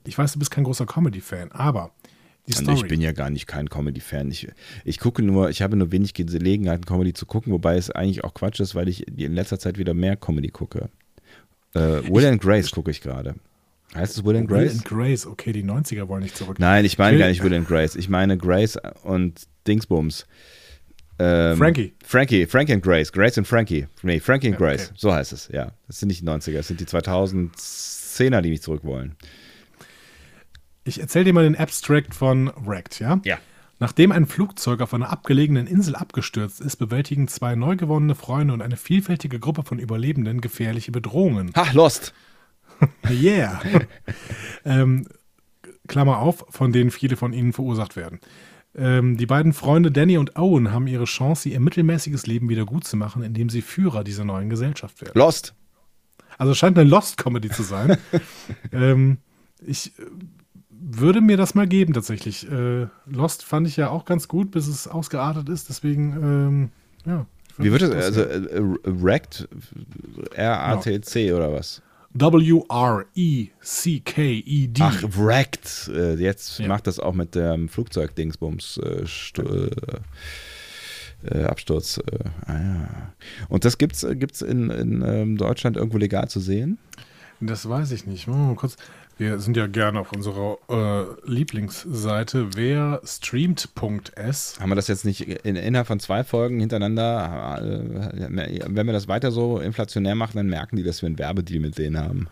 Ich 0.05 0.17
weiß, 0.17 0.33
du 0.33 0.39
bist 0.39 0.51
kein 0.51 0.63
großer 0.63 0.85
Comedy-Fan, 0.85 1.51
aber 1.51 1.91
ich 2.45 2.59
bin 2.87 2.99
ja 2.99 3.13
gar 3.13 3.29
nicht 3.29 3.47
kein 3.47 3.69
Comedy-Fan. 3.69 4.29
Ich, 4.29 4.47
ich 4.83 4.99
gucke 4.99 5.21
nur, 5.23 5.49
ich 5.49 5.61
habe 5.61 5.77
nur 5.77 5.91
wenig 5.91 6.13
Gelegenheiten, 6.13 6.85
Comedy 6.85 7.13
zu 7.13 7.25
gucken, 7.25 7.53
wobei 7.53 7.77
es 7.77 7.89
eigentlich 7.89 8.23
auch 8.23 8.33
Quatsch 8.33 8.59
ist, 8.59 8.75
weil 8.75 8.89
ich 8.89 9.07
in 9.07 9.33
letzter 9.33 9.59
Zeit 9.59 9.77
wieder 9.77 9.93
mehr 9.93 10.17
Comedy 10.17 10.49
gucke. 10.49 10.89
Äh, 11.73 11.79
Will 12.09 12.25
and 12.25 12.41
Grace 12.41 12.69
gucke 12.71 12.91
ich 12.91 13.01
gerade. 13.01 13.35
Heißt 13.95 14.17
es 14.17 14.25
Will 14.25 14.35
and 14.35 14.49
Will 14.49 14.57
Grace? 14.65 14.73
and 14.73 14.85
Grace, 14.85 15.25
okay, 15.25 15.53
die 15.53 15.63
90er 15.63 16.07
wollen 16.07 16.23
nicht 16.23 16.35
zurück. 16.35 16.59
Nein, 16.59 16.83
ich 16.83 16.97
meine 16.97 17.13
Will- 17.13 17.19
gar 17.19 17.29
nicht 17.29 17.43
Will 17.43 17.53
and 17.53 17.67
Grace. 17.67 17.95
Ich 17.95 18.09
meine 18.09 18.37
Grace 18.37 18.77
und 19.03 19.41
Dingsbums. 19.67 20.25
Ähm, 21.19 21.57
Frankie. 21.57 21.93
Frankie, 22.03 22.45
Frankie 22.47 22.73
and 22.73 22.83
Grace. 22.83 23.11
Grace 23.11 23.37
and 23.37 23.47
Frankie. 23.47 23.87
Nee, 24.01 24.19
Frankie 24.19 24.47
and 24.47 24.57
Grace. 24.57 24.87
okay. 24.87 24.95
So 24.97 25.13
heißt 25.13 25.31
es, 25.31 25.47
ja. 25.47 25.71
Das 25.87 25.99
sind 25.99 26.07
nicht 26.07 26.21
die 26.21 26.25
90er, 26.27 26.53
das 26.57 26.67
sind 26.67 26.79
die 26.79 26.85
2010er, 26.85 28.41
die 28.41 28.49
mich 28.49 28.61
zurück 28.61 28.83
wollen. 28.83 29.15
Ich 30.83 30.99
erzähle 30.99 31.25
dir 31.25 31.33
mal 31.33 31.43
den 31.43 31.55
Abstract 31.55 32.13
von 32.13 32.51
Wrecked, 32.57 32.99
ja? 32.99 33.19
Ja. 33.23 33.37
Nachdem 33.79 34.11
ein 34.11 34.25
Flugzeug 34.25 34.81
auf 34.81 34.93
einer 34.93 35.09
abgelegenen 35.09 35.67
Insel 35.67 35.95
abgestürzt 35.95 36.61
ist, 36.61 36.77
bewältigen 36.77 37.27
zwei 37.27 37.55
neu 37.55 37.75
gewonnene 37.75 38.15
Freunde 38.15 38.53
und 38.53 38.61
eine 38.61 38.77
vielfältige 38.77 39.39
Gruppe 39.39 39.63
von 39.63 39.79
Überlebenden 39.79 40.41
gefährliche 40.41 40.91
Bedrohungen. 40.91 41.51
Ha, 41.55 41.71
Lost. 41.73 42.13
Yeah. 43.09 43.61
ähm, 44.65 45.07
Klammer 45.87 46.17
auf, 46.17 46.45
von 46.49 46.73
denen 46.73 46.91
viele 46.91 47.15
von 47.15 47.31
ihnen 47.31 47.53
verursacht 47.53 47.95
werden. 47.95 48.19
Ähm, 48.75 49.15
die 49.15 49.25
beiden 49.25 49.53
Freunde 49.53 49.91
Danny 49.91 50.17
und 50.17 50.35
Owen 50.35 50.71
haben 50.71 50.87
ihre 50.87 51.05
Chance, 51.05 51.49
ihr 51.49 51.59
mittelmäßiges 51.59 52.25
Leben 52.25 52.49
wieder 52.49 52.65
gut 52.65 52.85
zu 52.85 52.97
machen, 52.97 53.23
indem 53.23 53.49
sie 53.49 53.61
Führer 53.61 54.03
dieser 54.03 54.25
neuen 54.25 54.49
Gesellschaft 54.49 55.01
werden. 55.01 55.17
Lost. 55.17 55.53
Also 56.37 56.51
es 56.51 56.57
scheint 56.57 56.77
eine 56.77 56.89
Lost-Comedy 56.89 57.49
zu 57.49 57.63
sein. 57.63 57.97
ähm, 58.73 59.17
ich 59.65 59.93
würde 60.85 61.21
mir 61.21 61.37
das 61.37 61.55
mal 61.55 61.67
geben, 61.67 61.93
tatsächlich. 61.93 62.49
Äh, 62.51 62.87
Lost 63.05 63.43
fand 63.43 63.67
ich 63.67 63.77
ja 63.77 63.89
auch 63.89 64.05
ganz 64.05 64.27
gut, 64.27 64.51
bis 64.51 64.67
es 64.67 64.87
ausgeartet 64.87 65.47
ist. 65.49 65.69
Deswegen, 65.69 66.11
ähm, 66.21 66.69
ja. 67.05 67.25
Wie 67.57 67.71
wird 67.71 67.81
das? 67.83 67.91
Also, 67.91 68.21
äh, 68.21 68.35
äh, 68.37 68.61
Wrecked? 68.83 69.47
R-A-T-C 70.35 71.31
oder 71.33 71.51
was? 71.53 71.81
W-R-E-C-K-E-D. 73.53 74.81
Ach, 74.83 75.03
Wrecked. 75.17 75.89
Äh, 75.93 76.15
jetzt 76.15 76.59
Ja. 76.59 76.67
macht 76.67 76.87
das 76.87 76.99
auch 76.99 77.13
mit 77.13 77.35
dem 77.35 77.69
Flugzeug-Dingsbums. 77.69 78.77
Äh, 78.77 79.05
stu- 79.05 79.69
äh, 81.25 81.43
Absturz. 81.43 81.97
Äh, 81.99 82.19
ah, 82.45 82.53
ja. 82.59 83.13
Und 83.49 83.65
das 83.65 83.77
gibt's, 83.77 84.03
äh, 84.03 84.15
gibt's 84.15 84.41
in, 84.41 84.69
in 84.69 85.01
ähm, 85.05 85.37
Deutschland 85.37 85.77
irgendwo 85.77 85.97
legal 85.97 86.27
zu 86.29 86.39
sehen? 86.39 86.77
Das 87.47 87.67
weiß 87.67 87.91
ich 87.91 88.05
nicht. 88.05 88.27
Mal 88.27 88.55
kurz. 88.55 88.77
Wir 89.17 89.39
sind 89.39 89.55
ja 89.57 89.67
gerne 89.67 89.99
auf 89.99 90.11
unserer 90.11 90.57
äh, 90.69 91.05
Lieblingsseite 91.29 92.55
wer 92.55 92.99
streamt.s. 93.05 94.59
Haben 94.59 94.69
wir 94.69 94.75
das 94.75 94.87
jetzt 94.87 95.05
nicht 95.05 95.21
in, 95.21 95.55
innerhalb 95.55 95.87
von 95.87 95.99
zwei 95.99 96.23
Folgen 96.23 96.59
hintereinander, 96.59 97.59
äh, 97.61 98.59
wenn 98.65 98.87
wir 98.87 98.93
das 98.93 99.07
weiter 99.07 99.31
so 99.31 99.59
inflationär 99.59 100.15
machen, 100.15 100.37
dann 100.37 100.47
merken 100.47 100.77
die, 100.77 100.83
dass 100.83 101.01
wir 101.03 101.07
einen 101.07 101.19
Werbedeal 101.19 101.59
mit 101.59 101.77
denen 101.77 101.99
haben. 101.99 102.27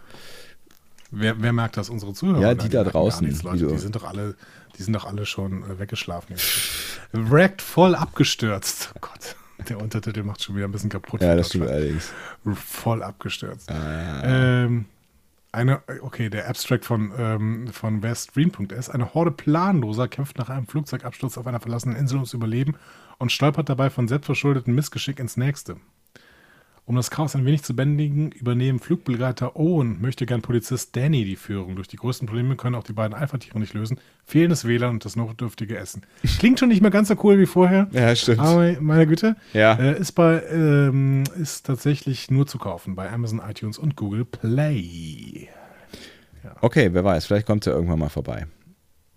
Wer, 1.11 1.41
wer 1.41 1.53
merkt 1.53 1.77
das? 1.77 1.89
Unsere 1.89 2.13
Zuhörer? 2.13 2.41
Ja, 2.41 2.55
die 2.55 2.69
da 2.69 2.83
draußen. 2.83 3.27
Nichts, 3.27 3.43
Leute, 3.43 3.67
die, 3.67 3.77
sind 3.77 3.95
doch 3.95 4.05
alle, 4.05 4.35
die 4.77 4.83
sind 4.83 4.93
doch 4.93 5.05
alle 5.05 5.25
schon 5.25 5.63
äh, 5.63 5.77
weggeschlafen. 5.77 6.35
Wrecked 7.11 7.61
voll 7.61 7.93
abgestürzt. 7.95 8.91
Oh 8.95 8.99
Gott. 9.01 9.35
Der 9.69 9.79
Untertitel 9.79 10.23
macht 10.23 10.41
schon 10.41 10.55
wieder 10.55 10.65
ein 10.65 10.71
bisschen 10.71 10.89
kaputt. 10.89 11.21
Ja, 11.21 11.35
das 11.35 11.49
stimmt 11.49 11.67
allerdings. 11.67 12.11
Voll 12.55 13.03
abgestürzt. 13.03 13.69
Ah. 13.69 14.23
Ähm, 14.23 14.85
eine, 15.51 15.81
okay, 16.01 16.29
der 16.29 16.47
Abstract 16.47 16.85
von, 16.85 17.11
ähm, 17.17 17.67
von 17.67 18.01
weststream.s. 18.03 18.89
Eine 18.89 19.13
Horde 19.13 19.31
Planloser 19.31 20.07
kämpft 20.07 20.37
nach 20.37 20.49
einem 20.49 20.67
Flugzeugabsturz 20.67 21.37
auf 21.37 21.45
einer 21.47 21.59
verlassenen 21.59 21.97
Insel 21.97 22.15
ums 22.15 22.33
Überleben 22.33 22.75
und 23.17 23.31
stolpert 23.31 23.67
dabei 23.67 23.89
von 23.89 24.07
selbstverschuldeten 24.07 24.73
Missgeschick 24.73 25.19
ins 25.19 25.37
nächste. 25.37 25.77
Um 26.85 26.95
das 26.95 27.11
Chaos 27.11 27.35
ein 27.35 27.45
wenig 27.45 27.61
zu 27.63 27.75
bändigen, 27.75 28.31
übernehmen 28.31 28.79
Flugbegleiter 28.79 29.55
Owen 29.55 29.91
und 29.91 30.01
möchte 30.01 30.25
gern 30.25 30.41
Polizist 30.41 30.95
Danny 30.95 31.25
die 31.25 31.35
Führung. 31.35 31.75
Durch 31.75 31.87
die 31.87 31.95
größten 31.95 32.27
Probleme 32.27 32.55
können 32.55 32.75
auch 32.75 32.83
die 32.83 32.93
beiden 32.93 33.13
Alpha-Tiere 33.13 33.59
nicht 33.59 33.73
lösen. 33.73 33.99
Fehlendes 34.25 34.65
WLAN 34.65 34.91
und 34.91 35.05
das 35.05 35.15
notdürftige 35.15 35.77
Essen. 35.77 36.01
Klingt 36.39 36.59
schon 36.59 36.69
nicht 36.69 36.81
mehr 36.81 36.91
ganz 36.91 37.09
so 37.09 37.15
cool 37.23 37.39
wie 37.39 37.45
vorher. 37.45 37.87
Ja, 37.91 38.15
stimmt. 38.15 38.39
Aber 38.39 38.75
meine 38.81 39.05
Güte. 39.05 39.35
Ja. 39.53 39.75
Äh, 39.75 39.99
ist 39.99 40.13
bei, 40.13 40.41
ähm, 40.51 41.23
ist 41.39 41.67
tatsächlich 41.67 42.31
nur 42.31 42.47
zu 42.47 42.57
kaufen 42.57 42.95
bei 42.95 43.11
Amazon, 43.11 43.41
iTunes 43.47 43.77
und 43.77 43.95
Google 43.95 44.25
Play. 44.25 45.49
Ja. 46.43 46.55
Okay, 46.61 46.89
wer 46.91 47.03
weiß, 47.03 47.27
vielleicht 47.27 47.45
kommt 47.45 47.65
er 47.67 47.73
irgendwann 47.73 47.99
mal 47.99 48.09
vorbei. 48.09 48.47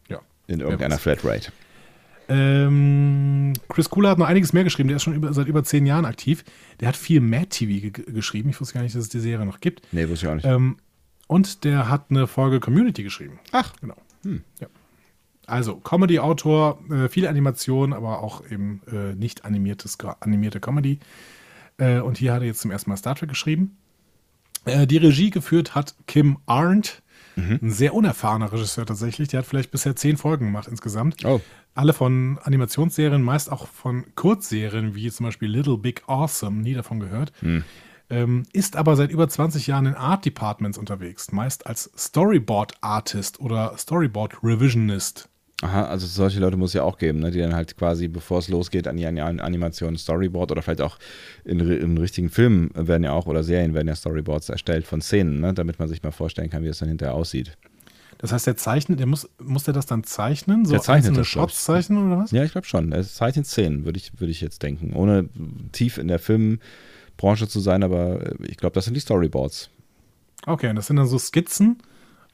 Ja. 0.08 0.20
In 0.46 0.60
irgendeiner 0.60 0.98
Flatrate. 0.98 1.50
Ähm, 2.28 3.52
Chris 3.68 3.90
Kula 3.90 4.10
hat 4.10 4.18
noch 4.18 4.26
einiges 4.26 4.52
mehr 4.52 4.64
geschrieben. 4.64 4.88
Der 4.88 4.96
ist 4.96 5.02
schon 5.02 5.14
über, 5.14 5.32
seit 5.32 5.46
über 5.46 5.64
zehn 5.64 5.86
Jahren 5.86 6.04
aktiv. 6.04 6.44
Der 6.80 6.88
hat 6.88 6.96
viel 6.96 7.20
Mad 7.20 7.46
TV 7.46 7.90
geschrieben. 7.90 8.50
Ich 8.50 8.60
wusste 8.60 8.74
gar 8.74 8.82
nicht, 8.82 8.94
dass 8.94 9.02
es 9.02 9.08
die 9.08 9.20
Serie 9.20 9.44
noch 9.46 9.60
gibt. 9.60 9.82
Nee, 9.92 10.08
wusste 10.08 10.26
ich 10.26 10.30
auch 10.30 10.36
nicht. 10.36 10.46
Ähm, 10.46 10.76
und 11.26 11.64
der 11.64 11.88
hat 11.88 12.06
eine 12.10 12.26
Folge 12.26 12.60
Community 12.60 13.02
geschrieben. 13.02 13.38
Ach. 13.52 13.72
Genau. 13.80 13.96
Hm. 14.22 14.42
Ja. 14.60 14.68
Also, 15.46 15.76
Comedy-Autor, 15.76 16.78
äh, 16.90 17.08
viele 17.08 17.28
Animationen, 17.28 17.92
aber 17.92 18.22
auch 18.22 18.48
eben 18.50 18.80
äh, 18.90 19.14
nicht 19.14 19.44
animiertes, 19.44 19.98
animierte 20.20 20.60
Comedy. 20.60 21.00
Äh, 21.76 22.00
und 22.00 22.18
hier 22.18 22.32
hat 22.32 22.40
er 22.40 22.46
jetzt 22.46 22.60
zum 22.60 22.70
ersten 22.70 22.90
Mal 22.90 22.96
Star 22.96 23.14
Trek 23.14 23.28
geschrieben. 23.28 23.76
Äh, 24.64 24.86
die 24.86 24.96
Regie 24.96 25.30
geführt 25.30 25.74
hat 25.74 25.94
Kim 26.06 26.38
Arndt. 26.46 27.02
Mhm. 27.36 27.58
Ein 27.62 27.70
sehr 27.70 27.94
unerfahrener 27.94 28.52
Regisseur 28.52 28.86
tatsächlich. 28.86 29.28
Der 29.28 29.38
hat 29.38 29.46
vielleicht 29.46 29.70
bisher 29.70 29.96
zehn 29.96 30.16
Folgen 30.16 30.46
gemacht 30.46 30.68
insgesamt. 30.68 31.24
Oh. 31.24 31.40
Alle 31.74 31.92
von 31.92 32.38
Animationsserien, 32.42 33.22
meist 33.22 33.50
auch 33.50 33.66
von 33.66 34.04
Kurzserien, 34.14 34.94
wie 34.94 35.10
zum 35.10 35.26
Beispiel 35.26 35.48
Little 35.48 35.78
Big 35.78 36.02
Awesome, 36.06 36.62
nie 36.62 36.74
davon 36.74 37.00
gehört. 37.00 37.32
Mhm. 37.42 37.64
Ähm, 38.10 38.42
ist 38.52 38.76
aber 38.76 38.96
seit 38.96 39.10
über 39.10 39.28
20 39.28 39.66
Jahren 39.66 39.86
in 39.86 39.94
Art 39.94 40.24
Departments 40.24 40.76
unterwegs, 40.76 41.32
meist 41.32 41.66
als 41.66 41.90
Storyboard 41.96 42.74
Artist 42.82 43.40
oder 43.40 43.76
Storyboard 43.78 44.42
Revisionist. 44.42 45.28
Aha, 45.62 45.86
also 45.86 46.06
solche 46.06 46.40
Leute 46.40 46.56
muss 46.56 46.70
es 46.70 46.74
ja 46.74 46.82
auch 46.82 46.98
geben, 46.98 47.20
ne, 47.20 47.30
die 47.30 47.38
dann 47.38 47.54
halt 47.54 47.76
quasi, 47.76 48.08
bevor 48.08 48.40
es 48.40 48.48
losgeht, 48.48 48.88
an 48.88 48.96
die 48.96 49.06
Animation 49.06 49.96
Storyboard 49.96 50.50
oder 50.50 50.62
vielleicht 50.62 50.80
auch 50.80 50.98
in, 51.44 51.60
in 51.60 51.96
richtigen 51.96 52.28
Filmen 52.28 52.70
werden 52.74 53.04
ja 53.04 53.12
auch 53.12 53.26
oder 53.26 53.44
Serien 53.44 53.72
werden 53.72 53.88
ja 53.88 53.94
Storyboards 53.94 54.48
erstellt 54.48 54.86
von 54.86 55.00
Szenen, 55.00 55.40
ne, 55.40 55.54
damit 55.54 55.78
man 55.78 55.88
sich 55.88 56.02
mal 56.02 56.10
vorstellen 56.10 56.50
kann, 56.50 56.64
wie 56.64 56.68
es 56.68 56.78
dann 56.78 56.88
hinterher 56.88 57.14
aussieht. 57.14 57.56
Das 58.18 58.32
heißt, 58.32 58.46
der 58.46 58.56
zeichnet, 58.56 59.00
der 59.00 59.06
muss, 59.06 59.28
muss 59.38 59.64
der 59.64 59.74
das 59.74 59.86
dann 59.86 60.02
zeichnen? 60.02 60.64
So 60.64 60.72
der 60.72 60.80
zeichnet 60.80 61.16
das, 61.16 61.26
Shots 61.26 61.64
zeichnen 61.64 62.06
oder 62.06 62.22
was? 62.22 62.30
Ja, 62.30 62.42
ich 62.42 62.52
glaube 62.52 62.66
schon. 62.66 62.92
Er 62.92 63.02
zeichnet 63.02 63.46
Szenen, 63.46 63.84
würde 63.84 63.98
ich, 63.98 64.12
würd 64.18 64.30
ich 64.30 64.40
jetzt 64.40 64.62
denken. 64.62 64.94
Ohne 64.94 65.28
tief 65.72 65.98
in 65.98 66.08
der 66.08 66.18
Filmbranche 66.18 67.48
zu 67.48 67.60
sein, 67.60 67.82
aber 67.82 68.34
ich 68.42 68.56
glaube, 68.56 68.74
das 68.74 68.86
sind 68.86 68.94
die 68.94 69.00
Storyboards. 69.00 69.70
Okay, 70.46 70.68
und 70.70 70.76
das 70.76 70.86
sind 70.86 70.96
dann 70.96 71.06
so 71.06 71.18
Skizzen, 71.18 71.78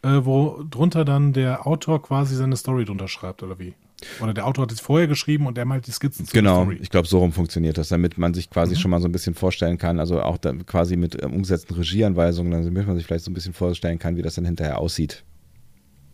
äh, 0.02 0.20
wo 0.22 0.64
drunter 0.68 1.04
dann 1.04 1.32
der 1.32 1.66
Autor 1.66 2.02
quasi 2.02 2.36
seine 2.36 2.56
Story 2.56 2.84
drunter 2.84 3.08
schreibt, 3.08 3.42
oder 3.42 3.58
wie? 3.58 3.74
Oder 4.20 4.32
der 4.32 4.46
Autor 4.46 4.62
hat 4.62 4.72
es 4.72 4.80
vorher 4.80 5.06
geschrieben 5.06 5.46
und 5.46 5.56
der 5.56 5.64
malt 5.66 5.86
die 5.86 5.90
Skizzen 5.90 6.26
zu 6.26 6.32
Genau, 6.32 6.70
ich 6.70 6.90
glaube, 6.90 7.06
so 7.06 7.18
rum 7.18 7.32
funktioniert 7.32 7.76
das, 7.76 7.88
damit 7.88 8.16
man 8.16 8.32
sich 8.32 8.48
quasi 8.48 8.74
mhm. 8.74 8.78
schon 8.78 8.90
mal 8.90 9.00
so 9.00 9.08
ein 9.08 9.12
bisschen 9.12 9.34
vorstellen 9.34 9.78
kann, 9.78 10.00
also 10.00 10.22
auch 10.22 10.38
quasi 10.66 10.96
mit 10.96 11.22
ähm, 11.22 11.34
umgesetzten 11.34 11.76
Regieanweisungen, 11.76 12.64
damit 12.64 12.86
man 12.86 12.96
sich 12.96 13.06
vielleicht 13.06 13.24
so 13.24 13.30
ein 13.30 13.34
bisschen 13.34 13.52
vorstellen 13.52 13.98
kann, 13.98 14.16
wie 14.16 14.22
das 14.22 14.34
dann 14.34 14.44
hinterher 14.44 14.78
aussieht. 14.78 15.24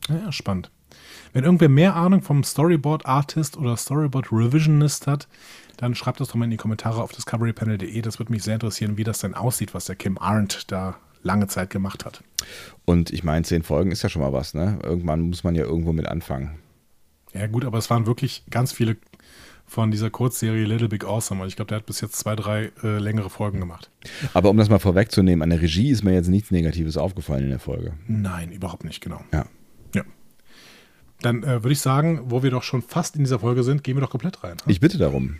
Ja, 0.08 0.32
spannend. 0.32 0.70
Wenn 1.32 1.44
irgendwer 1.44 1.68
mehr 1.68 1.94
Ahnung 1.96 2.22
vom 2.22 2.42
Storyboard 2.44 3.06
Artist 3.06 3.56
oder 3.56 3.76
Storyboard 3.76 4.32
Revisionist 4.32 5.06
hat, 5.06 5.28
dann 5.76 5.94
schreibt 5.94 6.20
das 6.20 6.28
doch 6.28 6.34
mal 6.34 6.46
in 6.46 6.50
die 6.50 6.56
Kommentare 6.56 7.02
auf 7.02 7.12
discoverypanel.de. 7.12 8.00
Das 8.00 8.18
würde 8.18 8.32
mich 8.32 8.42
sehr 8.42 8.54
interessieren, 8.54 8.96
wie 8.96 9.04
das 9.04 9.18
denn 9.18 9.34
aussieht, 9.34 9.74
was 9.74 9.84
der 9.84 9.96
Kim 9.96 10.16
Arndt 10.18 10.70
da 10.70 10.96
lange 11.22 11.46
Zeit 11.48 11.70
gemacht 11.70 12.04
hat. 12.04 12.22
Und 12.84 13.10
ich 13.10 13.24
meine, 13.24 13.44
zehn 13.44 13.62
Folgen 13.62 13.90
ist 13.90 14.02
ja 14.02 14.08
schon 14.08 14.22
mal 14.22 14.32
was, 14.32 14.54
ne? 14.54 14.78
Irgendwann 14.82 15.20
muss 15.22 15.44
man 15.44 15.54
ja 15.54 15.64
irgendwo 15.64 15.92
mit 15.92 16.06
anfangen. 16.06 16.58
Ja, 17.32 17.46
gut, 17.46 17.64
aber 17.64 17.78
es 17.78 17.90
waren 17.90 18.06
wirklich 18.06 18.44
ganz 18.50 18.72
viele 18.72 18.96
von 19.66 19.90
dieser 19.90 20.10
Kurzserie 20.10 20.64
Little 20.64 20.88
Big 20.88 21.04
Awesome. 21.04 21.42
Und 21.42 21.48
ich 21.48 21.56
glaube, 21.56 21.68
der 21.68 21.78
hat 21.78 21.86
bis 21.86 22.00
jetzt 22.00 22.14
zwei, 22.14 22.36
drei 22.36 22.70
äh, 22.82 22.98
längere 22.98 23.28
Folgen 23.30 23.58
gemacht. 23.58 23.90
Aber 24.32 24.50
um 24.50 24.56
das 24.56 24.70
mal 24.70 24.78
vorwegzunehmen, 24.78 25.42
an 25.42 25.50
der 25.50 25.60
Regie 25.60 25.90
ist 25.90 26.04
mir 26.04 26.14
jetzt 26.14 26.28
nichts 26.28 26.50
Negatives 26.50 26.96
aufgefallen 26.96 27.44
in 27.44 27.50
der 27.50 27.58
Folge. 27.58 27.94
Nein, 28.06 28.52
überhaupt 28.52 28.84
nicht, 28.84 29.00
genau. 29.00 29.20
Ja. 29.32 29.46
Ja. 29.94 30.04
Dann 31.20 31.42
äh, 31.42 31.62
würde 31.64 31.72
ich 31.72 31.80
sagen, 31.80 32.22
wo 32.26 32.42
wir 32.42 32.50
doch 32.50 32.62
schon 32.62 32.82
fast 32.82 33.16
in 33.16 33.24
dieser 33.24 33.40
Folge 33.40 33.64
sind, 33.64 33.82
gehen 33.82 33.96
wir 33.96 34.02
doch 34.02 34.10
komplett 34.10 34.44
rein. 34.44 34.56
Ich 34.66 34.80
bitte 34.80 34.98
darum. 34.98 35.38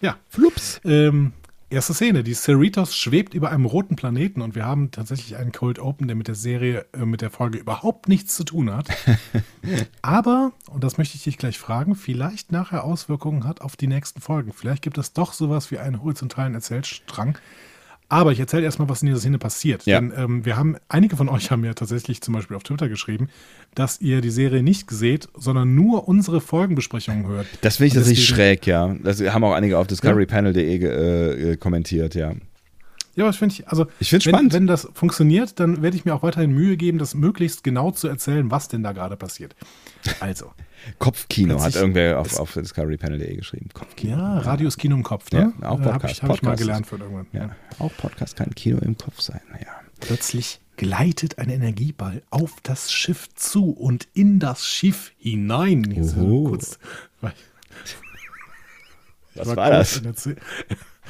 Ja. 0.00 0.16
Flups. 0.28 0.80
Ähm, 0.84 1.32
Erste 1.72 1.94
Szene, 1.94 2.24
die 2.24 2.34
Cerritos 2.34 2.96
schwebt 2.96 3.32
über 3.32 3.50
einem 3.50 3.64
roten 3.64 3.94
Planeten 3.94 4.42
und 4.42 4.56
wir 4.56 4.64
haben 4.64 4.90
tatsächlich 4.90 5.36
einen 5.36 5.52
Cold 5.52 5.78
Open, 5.78 6.08
der 6.08 6.16
mit 6.16 6.26
der 6.26 6.34
Serie, 6.34 6.84
äh, 6.92 7.04
mit 7.04 7.20
der 7.20 7.30
Folge 7.30 7.58
überhaupt 7.58 8.08
nichts 8.08 8.34
zu 8.34 8.42
tun 8.42 8.74
hat. 8.74 8.88
Aber, 10.02 10.50
und 10.68 10.82
das 10.82 10.98
möchte 10.98 11.14
ich 11.14 11.22
dich 11.22 11.38
gleich 11.38 11.60
fragen, 11.60 11.94
vielleicht 11.94 12.50
nachher 12.50 12.82
Auswirkungen 12.82 13.44
hat 13.44 13.60
auf 13.60 13.76
die 13.76 13.86
nächsten 13.86 14.20
Folgen. 14.20 14.52
Vielleicht 14.52 14.82
gibt 14.82 14.98
es 14.98 15.12
doch 15.12 15.32
sowas 15.32 15.70
wie 15.70 15.78
einen 15.78 16.02
horizontalen 16.02 16.54
Erzählstrang, 16.54 17.38
aber 18.10 18.32
ich 18.32 18.40
erzähle 18.40 18.64
erstmal, 18.64 18.88
was 18.88 19.02
in 19.02 19.06
dieser 19.06 19.20
Szene 19.20 19.38
passiert. 19.38 19.86
Ja. 19.86 20.00
Denn 20.00 20.12
ähm, 20.16 20.44
wir 20.44 20.56
haben, 20.56 20.76
einige 20.88 21.16
von 21.16 21.28
euch 21.28 21.50
haben 21.50 21.64
ja 21.64 21.74
tatsächlich 21.74 22.20
zum 22.20 22.34
Beispiel 22.34 22.56
auf 22.56 22.64
Twitter 22.64 22.88
geschrieben, 22.88 23.28
dass 23.74 24.00
ihr 24.00 24.20
die 24.20 24.30
Serie 24.30 24.62
nicht 24.62 24.90
seht, 24.90 25.28
sondern 25.34 25.74
nur 25.74 26.08
unsere 26.08 26.40
Folgenbesprechungen 26.40 27.26
hört. 27.28 27.46
Das 27.62 27.76
finde 27.76 27.86
ich 27.86 27.94
tatsächlich 27.94 28.26
schräg, 28.26 28.66
ja. 28.66 28.94
Das 29.02 29.20
haben 29.20 29.44
auch 29.44 29.54
einige 29.54 29.78
auf 29.78 29.86
discoverypanel.de 29.86 31.52
äh, 31.52 31.56
kommentiert, 31.56 32.14
ja. 32.16 32.32
Ja, 33.16 33.24
aber 33.24 33.32
finde 33.32 33.54
ich, 33.54 33.68
also 33.68 33.86
ich 33.98 34.10
finde 34.10 34.26
wenn, 34.26 34.32
spannend. 34.32 34.52
wenn 34.52 34.66
das 34.66 34.88
funktioniert, 34.94 35.58
dann 35.58 35.82
werde 35.82 35.96
ich 35.96 36.04
mir 36.04 36.14
auch 36.14 36.22
weiterhin 36.22 36.52
Mühe 36.52 36.76
geben, 36.76 36.98
das 36.98 37.14
möglichst 37.14 37.64
genau 37.64 37.90
zu 37.90 38.08
erzählen, 38.08 38.50
was 38.50 38.68
denn 38.68 38.82
da 38.82 38.92
gerade 38.92 39.16
passiert. 39.16 39.56
Also. 40.20 40.52
Kopfkino 40.98 41.60
hat 41.60 41.74
irgendwer 41.74 42.18
auf, 42.18 42.38
auf 42.38 42.54
discoverypanel.de 42.54 43.36
geschrieben. 43.36 43.68
Kopfkino. 43.74 44.16
Ja, 44.16 44.38
Radius 44.38 44.76
Kino 44.76 44.96
im 44.96 45.02
Kopf, 45.02 45.30
ne? 45.32 45.52
Ja, 45.60 45.68
auch 45.68 45.80
Podcast. 45.80 46.02
Habe 46.02 46.12
ich, 46.12 46.22
hab 46.22 46.34
ich, 46.36 46.42
mal 46.42 46.56
gelernt 46.56 46.86
von 46.86 47.00
irgendwann. 47.00 47.26
Ja. 47.32 47.40
ja. 47.40 47.56
Auch 47.78 47.92
Podcast 47.96 48.36
kann 48.36 48.54
Kino 48.54 48.78
im 48.78 48.96
Kopf 48.96 49.20
sein, 49.20 49.40
naja. 49.50 49.66
Plötzlich 50.00 50.60
gleitet 50.76 51.38
ein 51.38 51.50
Energieball 51.50 52.22
auf 52.30 52.56
das 52.62 52.90
Schiff 52.90 53.28
zu 53.34 53.70
und 53.70 54.08
in 54.14 54.38
das 54.38 54.66
Schiff 54.66 55.12
hinein. 55.18 55.94
Oh. 56.18 56.48
Kurz, 56.48 56.78
Was 59.34 59.46
war, 59.48 59.56
war 59.56 59.70
das? 59.70 60.00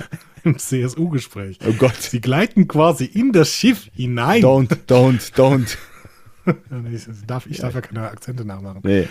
Im 0.45 0.59
CSU-Gespräch. 0.59 1.59
Oh 1.67 1.73
Gott. 1.73 1.97
Sie 1.97 2.21
gleiten 2.21 2.67
quasi 2.67 3.05
in 3.05 3.33
das 3.33 3.51
Schiff 3.51 3.91
hinein. 3.95 4.43
Don't, 4.43 4.71
don't, 4.89 5.35
don't. 5.35 5.77
ich 6.93 7.07
darf, 7.27 7.47
ich 7.47 7.59
darf 7.59 7.75
ja 7.75 7.81
keine 7.81 8.09
Akzente 8.09 8.45
nachmachen. 8.45 8.81
Nee. 8.83 9.09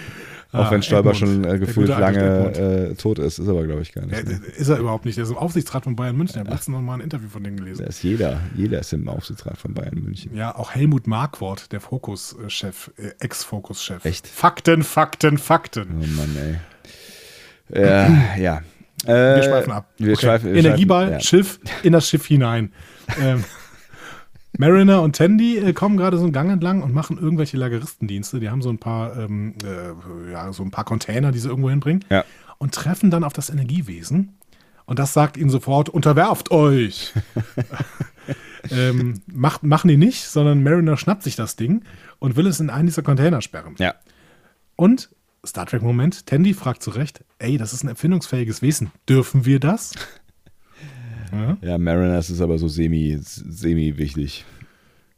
Auch 0.52 0.65
ah, 0.65 0.71
wenn 0.71 0.82
Stoiber 0.82 1.13
schon 1.13 1.43
äh, 1.43 1.60
gefühlt 1.60 1.89
lange 1.89 2.89
äh, 2.89 2.95
tot 2.95 3.19
ist, 3.19 3.38
ist 3.38 3.47
aber, 3.47 3.65
glaube 3.65 3.84
ich, 3.84 3.93
gar 3.93 4.08
nicht. 4.08 4.25
Ne? 4.25 4.41
Ist 4.58 4.69
er 4.69 4.80
überhaupt 4.80 5.06
nicht. 5.06 5.17
Der 5.17 5.25
ist 5.25 5.30
im 5.30 5.38
Aufsichtsrat 5.38 5.84
von 5.84 5.95
Bayern 5.95 6.17
München. 6.17 6.38
Ich 6.38 6.39
habe 6.39 6.49
letztens 6.49 6.75
noch 6.75 6.82
mal 6.82 6.95
ein 6.95 7.02
Interview 7.02 7.30
von 7.30 7.43
dem 7.43 7.56
gelesen. 7.56 7.84
Da 7.84 7.89
ist 7.89 8.02
jeder. 8.02 8.39
Jeder 8.56 8.80
ist 8.80 8.91
im 8.93 9.08
Aufsichtsrat 9.08 9.60
von 9.60 9.75
Bayern 9.75 10.02
München. 10.02 10.36
Ja, 10.36 10.56
auch 10.56 10.71
Helmut 10.71 11.06
Markwort, 11.06 11.71
der 11.71 11.82
Fokus-Chef, 11.82 12.89
äh, 12.97 13.12
Ex-Fokus-Chef. 13.19 14.04
Echt? 14.06 14.25
Fakten, 14.25 14.82
Fakten, 14.82 15.38
Fakten. 15.38 16.02
Oh 16.02 16.06
Mann, 16.17 16.36
ey. 16.36 16.56
Äh, 19.05 19.35
wir 19.35 19.43
schweifen 19.43 19.71
ab. 19.71 19.89
Wir 19.97 20.13
okay. 20.13 20.25
schweifen, 20.25 20.53
wir 20.53 20.59
Energieball, 20.59 21.07
schweifen, 21.07 21.13
ja. 21.13 21.19
Schiff, 21.21 21.59
in 21.83 21.93
das 21.93 22.07
Schiff 22.07 22.25
hinein. 22.25 22.73
ähm, 23.21 23.43
Mariner 24.57 25.01
und 25.01 25.15
Tandy 25.15 25.57
äh, 25.57 25.73
kommen 25.73 25.95
gerade 25.97 26.17
so 26.17 26.23
einen 26.23 26.33
Gang 26.33 26.51
entlang 26.51 26.81
und 26.81 26.93
machen 26.93 27.17
irgendwelche 27.17 27.58
Lageristendienste. 27.58 28.39
Die 28.39 28.50
haben 28.50 28.62
so 28.62 28.69
ein 28.69 28.77
paar, 28.77 29.17
ähm, 29.17 29.56
äh, 29.63 30.31
ja, 30.31 30.52
so 30.52 30.63
ein 30.63 30.71
paar 30.71 30.83
Container, 30.83 31.31
die 31.31 31.39
sie 31.39 31.47
irgendwo 31.47 31.69
hinbringen. 31.69 32.04
Ja. 32.10 32.25
Und 32.58 32.73
treffen 32.73 33.10
dann 33.10 33.23
auf 33.23 33.31
das 33.31 33.50
Energiewesen. 33.50 34.37
Und 34.85 35.00
das 35.00 35.13
sagt 35.13 35.37
ihnen 35.37 35.50
sofort, 35.50 35.87
unterwerft 35.87 36.52
euch. 36.52 37.13
ähm, 38.71 39.21
macht, 39.31 39.63
machen 39.63 39.87
die 39.87 39.97
nicht, 39.97 40.25
sondern 40.25 40.63
Mariner 40.63 40.97
schnappt 40.97 41.23
sich 41.23 41.35
das 41.35 41.56
Ding 41.56 41.85
und 42.17 42.35
will 42.35 42.47
es 42.47 42.60
in 42.60 42.69
einen 42.69 42.87
dieser 42.87 43.04
Container 43.04 43.41
sperren. 43.41 43.75
Ja. 43.77 43.95
Und, 44.75 45.10
Star 45.46 45.65
Trek-Moment, 45.65 46.25
Tandy 46.25 46.54
fragt 46.54 46.83
zu 46.83 46.92
Recht, 46.92 47.23
ey, 47.40 47.58
das 47.58 47.73
ist 47.73 47.83
ein 47.83 47.90
erfindungsfähiges 47.90 48.62
Wesen. 48.62 48.92
Dürfen 49.08 49.46
wir 49.46 49.60
das? 49.60 49.94
Ja, 51.31 51.58
ja 51.62 51.77
Mariners 51.77 52.31
ist 52.31 52.42
aber 52.42 52.58
so 52.58 52.67
semi, 52.67 53.19
semi 53.21 53.98
wichtig. 53.98 54.46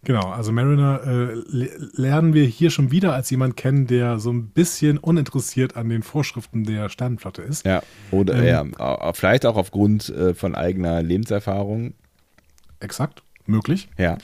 Genau, 0.03 0.31
also 0.31 0.51
Mariner 0.51 1.01
äh, 1.05 1.41
lernen 1.93 2.33
wir 2.33 2.43
hier 2.45 2.71
schon 2.71 2.91
wieder 2.91 3.13
als 3.13 3.29
jemand 3.29 3.55
kennen, 3.55 3.85
der 3.85 4.17
so 4.17 4.31
ein 4.31 4.47
bisschen 4.47 4.97
uninteressiert 4.97 5.77
an 5.77 5.89
den 5.89 6.01
Vorschriften 6.01 6.63
der 6.63 6.89
Sternenflotte 6.89 7.43
ist. 7.43 7.65
Ja, 7.65 7.83
oder 8.09 8.33
ähm, 8.33 8.73
ja, 8.79 9.13
vielleicht 9.13 9.45
auch 9.45 9.57
aufgrund 9.57 10.09
äh, 10.09 10.33
von 10.33 10.55
eigener 10.55 11.03
Lebenserfahrung. 11.03 11.93
Exakt, 12.79 13.21
möglich. 13.45 13.89
Ja. 13.97 14.17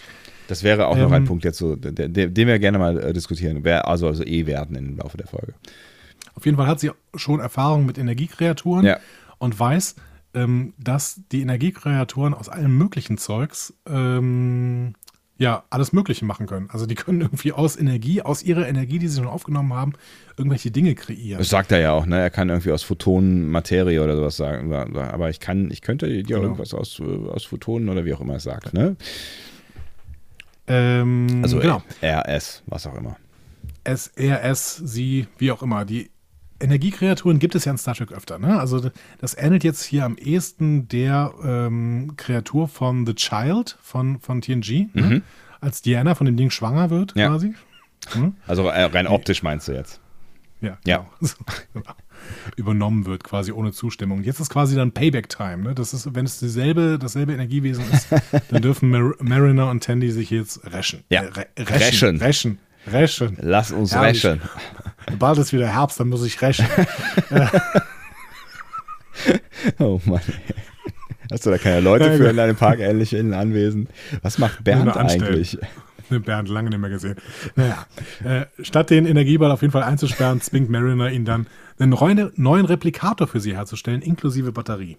Das 0.47 0.63
wäre 0.63 0.87
auch 0.87 0.95
ähm, 0.95 1.03
noch 1.03 1.11
ein 1.11 1.23
ähm, 1.23 1.27
Punkt 1.27 1.43
jetzt 1.43 1.57
so, 1.57 1.75
den, 1.75 2.13
den 2.13 2.47
wir 2.47 2.59
gerne 2.59 2.77
mal 2.77 2.99
äh, 2.99 3.13
diskutieren. 3.13 3.65
Also, 3.65 4.07
also 4.07 4.23
eh 4.23 4.45
werden 4.45 4.75
im 4.75 4.97
Laufe 4.97 5.17
der 5.17 5.27
Folge. 5.27 5.53
Auf 6.35 6.45
jeden 6.45 6.57
Fall 6.57 6.67
hat 6.67 6.79
sie 6.79 6.91
schon 7.15 7.39
Erfahrung 7.39 7.85
mit 7.85 7.97
Energiekreaturen 7.97 8.85
ja. 8.85 8.97
und 9.39 9.59
weiß, 9.59 9.95
ähm, 10.33 10.73
dass 10.77 11.21
die 11.31 11.41
Energiekreaturen 11.41 12.33
aus 12.33 12.49
allem 12.49 12.77
möglichen 12.77 13.17
Zeugs 13.17 13.73
ähm, 13.87 14.93
ja 15.39 15.63
alles 15.69 15.93
Mögliche 15.93 16.25
machen 16.25 16.47
können. 16.47 16.69
Also 16.71 16.85
die 16.85 16.95
können 16.95 17.21
irgendwie 17.21 17.53
aus 17.53 17.75
Energie, 17.77 18.21
aus 18.21 18.43
ihrer 18.43 18.67
Energie, 18.67 18.99
die 18.99 19.07
sie 19.07 19.17
schon 19.17 19.27
aufgenommen 19.27 19.73
haben, 19.73 19.93
irgendwelche 20.37 20.71
Dinge 20.71 20.95
kreieren. 20.95 21.39
Das 21.39 21.49
sagt 21.49 21.71
er 21.71 21.79
ja 21.79 21.91
auch, 21.91 22.05
ne? 22.05 22.19
Er 22.19 22.29
kann 22.29 22.49
irgendwie 22.49 22.71
aus 22.71 22.83
Photonen 22.83 23.49
Materie 23.49 24.03
oder 24.03 24.15
sowas 24.15 24.37
sagen. 24.37 24.73
Aber 24.73 25.29
ich 25.29 25.39
kann, 25.39 25.69
ich 25.71 25.81
könnte 25.81 26.07
dir 26.07 26.23
genau. 26.23 26.41
irgendwas 26.41 26.73
aus, 26.73 27.01
aus 27.01 27.45
Photonen 27.45 27.89
oder 27.89 28.05
wie 28.05 28.13
auch 28.13 28.21
immer 28.21 28.35
es 28.35 28.43
sagt, 28.43 28.73
ne? 28.73 28.95
Ähm, 30.67 31.41
also 31.43 31.59
genau. 31.59 31.81
RS, 32.01 32.63
was 32.67 32.85
auch 32.87 32.95
immer. 32.95 33.17
SRS, 33.83 34.75
sie, 34.83 35.27
wie 35.37 35.51
auch 35.51 35.61
immer. 35.63 35.85
Die 35.85 36.11
Energiekreaturen 36.59 37.39
gibt 37.39 37.55
es 37.55 37.65
ja 37.65 37.71
in 37.71 37.77
Star 37.77 37.95
Trek 37.95 38.11
öfter. 38.11 38.39
Ne? 38.39 38.59
Also 38.59 38.89
das 39.19 39.37
ähnelt 39.37 39.63
jetzt 39.63 39.83
hier 39.83 40.05
am 40.05 40.17
ehesten 40.17 40.87
der 40.87 41.33
ähm, 41.43 42.13
Kreatur 42.17 42.67
von 42.67 43.05
The 43.05 43.13
Child 43.13 43.77
von, 43.81 44.19
von 44.19 44.41
TNG, 44.41 44.89
ne? 44.93 45.01
mhm. 45.01 45.09
ne? 45.09 45.21
als 45.61 45.81
Diana 45.81 46.15
von 46.15 46.25
dem 46.25 46.37
Ding 46.37 46.49
schwanger 46.49 46.89
wird 46.89 47.15
ja. 47.15 47.29
quasi. 47.29 47.53
Mhm. 48.15 48.35
Also 48.47 48.67
rein 48.67 49.07
optisch 49.07 49.43
meinst 49.43 49.67
du 49.67 49.73
jetzt? 49.73 49.99
Ja, 50.61 50.77
ja. 50.85 51.05
Genau. 51.73 51.85
Übernommen 52.55 53.05
wird 53.05 53.23
quasi 53.23 53.51
ohne 53.51 53.71
Zustimmung. 53.71 54.23
Jetzt 54.23 54.39
ist 54.39 54.49
quasi 54.49 54.75
dann 54.75 54.91
Payback-Time. 54.91 55.57
Ne? 55.57 55.75
Das 55.75 55.93
ist, 55.93 56.13
wenn 56.15 56.25
es 56.25 56.39
dieselbe, 56.39 56.97
dasselbe 56.99 57.33
Energiewesen 57.33 57.85
ist, 57.91 58.07
dann 58.49 58.61
dürfen 58.61 58.89
Mar 58.89 59.13
Mariner 59.19 59.69
und 59.69 59.83
Tandy 59.83 60.11
sich 60.11 60.29
jetzt 60.29 60.71
rächen. 60.71 61.03
Ja, 61.09 61.23
äh, 61.23 61.61
rächen. 61.61 62.17
Rächen. 62.17 62.59
Rächen. 62.91 63.37
Lass 63.41 63.71
uns 63.71 63.93
Herrlich. 63.93 64.25
rächen. 64.25 64.41
Bald 65.19 65.37
ist 65.37 65.53
wieder 65.53 65.67
Herbst, 65.67 65.99
dann 65.99 66.09
muss 66.09 66.25
ich 66.25 66.41
rächen. 66.41 66.65
oh 69.79 69.99
Mann. 70.05 70.21
Hast 71.31 71.45
du 71.45 71.49
da 71.49 71.57
keine 71.57 71.81
Leute 71.81 72.15
für 72.17 72.29
in 72.29 72.37
deinem 72.37 72.55
Park 72.55 72.79
ähnlich 72.79 73.13
in 73.13 73.33
Anwesen? 73.33 73.89
Was 74.21 74.37
macht 74.37 74.63
Bernd 74.63 74.95
eigentlich? 74.95 75.57
Bernd 76.09 76.47
lange 76.47 76.69
nicht 76.69 76.79
mehr 76.79 76.89
gesehen. 76.89 77.15
Naja, 77.55 77.85
äh, 78.23 78.45
statt 78.63 78.89
den 78.89 79.05
Energieball 79.05 79.51
auf 79.51 79.61
jeden 79.61 79.73
Fall 79.73 79.83
einzusperren, 79.83 80.39
zwingt 80.41 80.69
Mariner 80.69 81.11
ihn 81.11 81.25
dann, 81.25 81.47
einen 81.79 82.31
neuen 82.35 82.65
Replikator 82.65 83.27
für 83.27 83.39
sie 83.39 83.55
herzustellen, 83.55 84.01
inklusive 84.01 84.51
Batterie. 84.51 84.97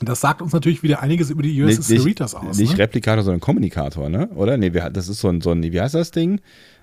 Das 0.00 0.20
sagt 0.20 0.42
uns 0.42 0.52
natürlich 0.52 0.82
wieder 0.82 1.02
einiges 1.02 1.30
über 1.30 1.42
die 1.42 1.62
USS 1.62 1.88
nicht, 1.88 2.00
Cerritos 2.00 2.34
aus. 2.34 2.58
Nicht 2.58 2.72
ne? 2.72 2.78
Replikator, 2.78 3.22
sondern 3.22 3.40
Kommunikator, 3.40 4.08
ne? 4.08 4.28
Oder? 4.34 4.56
Nee, 4.56 4.70
das 4.70 5.08
ist 5.08 5.20
so 5.20 5.28
ein, 5.28 5.40
so 5.40 5.52
ein 5.52 5.62
wie 5.62 5.80
heißt 5.80 5.94
das 5.94 6.10
Ding? 6.10 6.40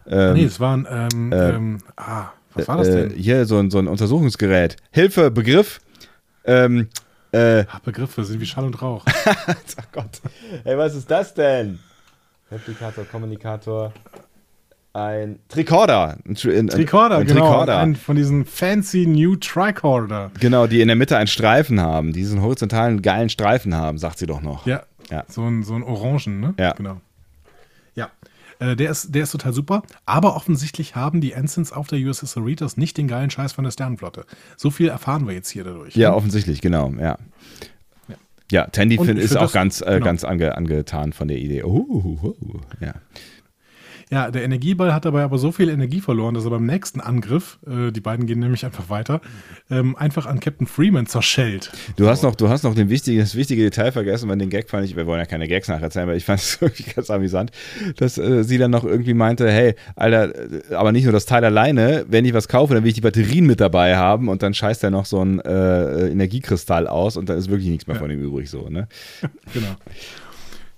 Ähm, 0.08 0.34
nee, 0.34 0.46
es 0.46 0.60
war 0.60 0.78
ein, 0.78 0.88
ähm, 0.90 1.32
äh, 1.32 1.50
ähm, 1.50 1.78
ah, 1.98 2.30
was 2.54 2.68
war 2.68 2.78
das 2.78 2.88
äh, 2.88 3.10
denn? 3.10 3.18
Hier 3.18 3.46
so 3.46 3.58
ein, 3.58 3.70
so 3.70 3.80
ein 3.80 3.88
Untersuchungsgerät. 3.88 4.78
Hilfe, 4.92 5.30
Begriff. 5.30 5.82
Ähm, 6.46 6.88
äh, 7.34 7.66
Ach, 7.70 7.80
Begriffe 7.80 8.24
sind 8.24 8.40
wie 8.40 8.46
Schall 8.46 8.66
und 8.66 8.82
Rauch. 8.82 9.06
oh 9.48 9.84
Gott. 9.92 10.22
Hey, 10.64 10.78
was 10.78 10.96
ist 10.96 11.12
das 11.12 11.34
denn? 11.34 11.80
Replikator, 12.50 13.06
Kommunikator 13.06 13.94
ein 14.94 15.40
Tricorder. 15.48 16.18
Ein, 16.26 16.32
ein, 16.32 16.68
Tricorder, 16.68 17.18
ein 17.18 17.28
genau. 17.28 17.48
Tricorder. 17.48 17.78
Ein 17.80 17.96
von 17.96 18.16
diesen 18.16 18.46
fancy 18.46 19.06
New 19.06 19.38
Tricorder. 19.38 20.32
Genau, 20.40 20.68
die 20.68 20.82
in 20.82 20.88
der 20.88 20.98
Mitte 20.98 21.18
einen 21.18 21.28
Streifen 21.28 21.80
haben, 21.80 22.12
diesen 22.12 22.42
horizontalen 22.42 23.02
geilen 23.02 23.30
Streifen 23.30 23.74
haben, 23.74 23.98
sagt 23.98 24.18
sie 24.18 24.26
doch 24.26 24.42
noch. 24.42 24.66
Ja, 24.66 24.84
ja. 25.10 25.24
So, 25.28 25.44
ein, 25.44 25.64
so 25.64 25.76
ein 25.76 25.84
Orangen, 25.84 26.40
ne? 26.42 26.54
Ja. 26.60 26.74
Genau. 26.74 27.00
Ja, 27.96 28.10
äh, 28.60 28.76
der, 28.76 28.92
ist, 28.92 29.16
der 29.16 29.24
ist 29.24 29.32
total 29.32 29.54
super, 29.54 29.84
aber 30.06 30.36
offensichtlich 30.36 30.96
haben 30.96 31.22
die 31.22 31.32
Ensigns 31.32 31.72
auf 31.72 31.88
der 31.88 32.00
USS 32.00 32.34
Cerritos 32.34 32.76
nicht 32.76 32.98
den 32.98 33.08
geilen 33.08 33.30
Scheiß 33.30 33.54
von 33.54 33.64
der 33.64 33.72
Sternenflotte. 33.72 34.26
So 34.58 34.72
viel 34.72 34.90
erfahren 34.90 35.26
wir 35.26 35.34
jetzt 35.34 35.50
hier 35.50 35.64
dadurch. 35.64 35.96
Ja, 35.96 36.10
ne? 36.10 36.16
offensichtlich, 36.16 36.62
genau, 36.62 36.92
ja. 37.00 37.18
Ja, 38.52 38.68
Tandy 38.68 38.98
find, 38.98 39.18
ist 39.18 39.38
auch 39.38 39.44
das, 39.44 39.54
ganz, 39.54 39.82
äh, 39.82 39.86
genau. 39.86 40.06
ganz 40.06 40.26
ange, 40.26 40.58
angetan 40.58 41.14
von 41.14 41.30
der 41.30 41.38
Idee. 41.38 41.64
Oh, 41.64 41.86
oh, 41.90 42.18
oh, 42.22 42.60
ja. 42.82 42.96
Ja, 44.12 44.30
der 44.30 44.44
Energieball 44.44 44.94
hat 44.94 45.06
dabei 45.06 45.24
aber 45.24 45.38
so 45.38 45.54
viel 45.54 45.70
Energie 45.70 46.02
verloren, 46.02 46.34
dass 46.34 46.44
er 46.44 46.50
beim 46.50 46.66
nächsten 46.66 47.00
Angriff, 47.00 47.60
äh, 47.66 47.92
die 47.92 48.02
beiden 48.02 48.26
gehen 48.26 48.40
nämlich 48.40 48.66
einfach 48.66 48.90
weiter, 48.90 49.22
ähm, 49.70 49.96
einfach 49.96 50.26
an 50.26 50.42
Captain 50.42 50.68
Freeman 50.68 51.06
zerschellt. 51.06 51.72
Du 51.96 52.10
hast 52.10 52.22
noch, 52.22 52.36
du 52.36 52.50
hast 52.50 52.64
noch 52.64 52.76
den 52.76 52.90
wichtigen, 52.90 53.22
das 53.22 53.36
wichtige 53.36 53.64
Detail 53.64 53.94
vergessen, 53.94 54.28
weil 54.28 54.38
den 54.38 54.50
Gag 54.50 54.70
fand 54.70 54.84
ich, 54.84 54.98
wir 54.98 55.08
wollen 55.08 55.20
ja 55.20 55.26
keine 55.26 55.48
Gags 55.48 55.70
nacherzählen, 55.70 56.10
aber 56.10 56.18
ich 56.18 56.26
fand 56.26 56.42
es 56.42 56.58
irgendwie 56.62 56.84
ganz 56.84 57.10
amüsant, 57.10 57.52
dass 57.96 58.18
äh, 58.18 58.44
sie 58.44 58.58
dann 58.58 58.72
noch 58.72 58.84
irgendwie 58.84 59.14
meinte, 59.14 59.50
hey, 59.50 59.76
Alter, 59.96 60.36
äh, 60.36 60.76
aber 60.76 60.92
nicht 60.92 61.06
nur 61.06 61.14
das 61.14 61.26
Teil 61.26 61.46
alleine, 61.46 62.04
wenn 62.10 62.26
ich 62.26 62.34
was 62.34 62.50
kaufe, 62.50 62.74
dann 62.74 62.84
will 62.84 62.90
ich 62.90 62.96
die 62.96 63.02
Batterien 63.02 63.46
mit 63.46 63.62
dabei 63.62 63.96
haben 63.96 64.28
und 64.28 64.44
dann 64.44 64.54
scheißt 64.54 64.84
er 64.84 64.92
noch 64.92 65.06
so 65.06 65.24
ein 65.24 65.40
äh, 65.40 66.10
Energiekristall 66.10 66.88
aus 66.88 67.16
und 67.16 67.30
dann 67.30 67.38
ist 67.38 67.50
wirklich 67.50 67.70
nichts 67.70 67.88
mehr 67.88 67.96
ja. 67.96 68.02
von 68.02 68.12
ihm 68.12 68.20
übrig 68.20 68.50
so, 68.50 68.68
ne? 68.68 68.90
genau. 69.54 69.76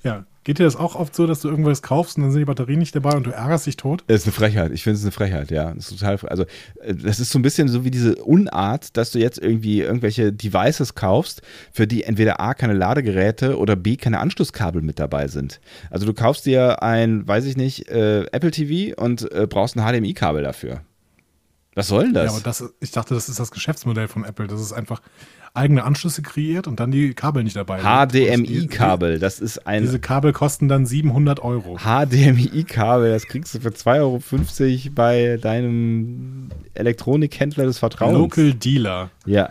Ja, 0.03 0.25
Geht 0.43 0.59
dir 0.59 0.65
das 0.65 0.75
auch 0.75 0.95
oft 0.95 1.15
so, 1.15 1.25
dass 1.25 1.39
du 1.39 1.49
irgendwas 1.49 1.81
kaufst 1.81 2.17
und 2.17 2.23
dann 2.23 2.31
sind 2.31 2.39
die 2.39 2.45
Batterien 2.45 2.79
nicht 2.79 2.93
dabei 2.93 3.15
und 3.15 3.25
du 3.25 3.31
ärgerst 3.31 3.65
dich 3.65 3.77
tot? 3.77 4.03
Das 4.07 4.21
ist 4.21 4.25
eine 4.25 4.33
Frechheit. 4.33 4.71
Ich 4.73 4.83
finde 4.83 4.97
es 4.97 5.03
eine 5.03 5.11
Frechheit, 5.11 5.51
ja. 5.51 5.73
Das 5.73 5.89
ist 5.89 5.99
total, 5.99 6.17
also, 6.27 6.43
äh, 6.81 6.93
das 6.93 7.19
ist 7.19 7.31
so 7.31 7.39
ein 7.39 7.43
bisschen 7.43 7.69
so 7.69 7.85
wie 7.85 7.91
diese 7.91 8.15
Unart, 8.15 8.97
dass 8.97 9.11
du 9.11 9.19
jetzt 9.19 9.37
irgendwie 9.37 9.81
irgendwelche 9.81 10.33
Devices 10.33 10.95
kaufst, 10.95 11.41
für 11.71 11.87
die 11.87 12.03
entweder 12.03 12.41
A, 12.41 12.53
keine 12.53 12.73
Ladegeräte 12.73 13.57
oder 13.57 13.75
B, 13.77 13.95
keine 13.95 14.19
Anschlusskabel 14.19 14.81
mit 14.81 14.99
dabei 14.99 15.27
sind. 15.27 15.61
Also, 15.89 16.05
du 16.05 16.13
kaufst 16.13 16.45
dir 16.45 16.83
ein, 16.83 17.25
weiß 17.27 17.45
ich 17.45 17.55
nicht, 17.55 17.87
äh, 17.89 18.23
Apple 18.31 18.51
TV 18.51 19.01
und 19.01 19.31
äh, 19.31 19.47
brauchst 19.47 19.77
ein 19.77 19.81
HDMI-Kabel 19.81 20.43
dafür. 20.43 20.81
Was 21.75 21.87
soll 21.87 22.03
denn 22.03 22.13
das? 22.13 22.25
Ja, 22.25 22.31
aber 22.31 22.41
das, 22.41 22.63
ich 22.81 22.91
dachte, 22.91 23.13
das 23.15 23.29
ist 23.29 23.39
das 23.39 23.51
Geschäftsmodell 23.51 24.07
von 24.07 24.25
Apple. 24.25 24.47
Das 24.47 24.61
ist 24.61 24.73
einfach, 24.73 25.01
eigene 25.53 25.83
Anschlüsse 25.83 26.21
kreiert 26.23 26.67
und 26.67 26.79
dann 26.79 26.91
die 26.91 27.13
Kabel 27.13 27.43
nicht 27.43 27.55
dabei. 27.55 27.79
HDMI-Kabel, 27.79 29.19
das 29.19 29.39
ist 29.39 29.67
ein. 29.67 29.83
Diese 29.83 29.99
Kabel 29.99 30.33
kosten 30.33 30.67
dann 30.67 30.85
700 30.85 31.39
Euro. 31.41 31.77
HDMI-Kabel, 31.77 33.11
das 33.11 33.27
kriegst 33.27 33.53
du 33.53 33.59
für 33.59 33.69
2,50 33.69 33.99
Euro 33.99 34.93
bei 34.95 35.37
deinem 35.37 36.49
Elektronikhändler 36.73 37.65
des 37.65 37.77
Vertrauens. 37.79 38.17
Local 38.17 38.53
Dealer. 38.53 39.11
Ja. 39.25 39.49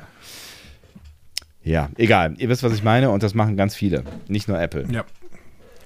Ja, 1.62 1.90
egal. 1.96 2.34
Ihr 2.38 2.48
wisst, 2.48 2.64
was 2.64 2.72
ich 2.72 2.82
meine 2.82 3.11
und 3.11 3.22
das 3.22 3.34
machen 3.34 3.57
ganz 3.57 3.76
viele. 3.76 4.03
Nicht 4.26 4.48
nur 4.48 4.61
Apple. 4.61 4.86
Ja. 4.90 5.05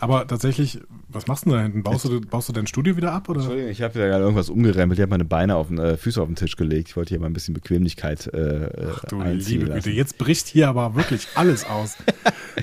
Aber 0.01 0.27
tatsächlich, 0.27 0.81
was 1.09 1.27
machst 1.27 1.47
du 1.47 1.51
da 1.51 1.63
hinten? 1.63 1.83
Baust 1.83 2.05
du, 2.05 2.21
baust 2.21 2.49
du 2.49 2.53
dein 2.53 2.67
Studio 2.67 2.97
wieder 2.97 3.13
ab? 3.13 3.29
Oder? 3.29 3.41
Entschuldigung, 3.41 3.71
ich 3.71 3.83
habe 3.83 3.95
wieder 3.95 4.09
gerade 4.09 4.23
irgendwas 4.23 4.51
umgerempelt. 4.51 4.99
Ich 4.99 5.03
habe 5.03 5.11
meine 5.11 5.25
Beine 5.25 5.57
auf 5.57 5.69
den 5.69 5.79
äh, 5.79 5.97
Füße 5.97 6.21
auf 6.21 6.29
den 6.29 6.37
Tisch 6.37 6.57
gelegt. 6.57 6.89
Ich 6.89 6.97
wollte 6.97 7.11
hier 7.11 7.21
mal 7.21 7.27
ein 7.27 7.33
bisschen 7.33 7.55
Bequemlichkeit 7.55 8.27
äh, 8.29 8.69
Ach 8.93 9.05
du 9.07 9.21
liebe 9.23 9.67
Güte, 9.67 9.91
jetzt 9.91 10.19
bricht 10.19 10.47
hier 10.49 10.69
aber 10.69 10.95
wirklich 10.95 11.29
alles 11.35 11.65
aus. 11.65 11.97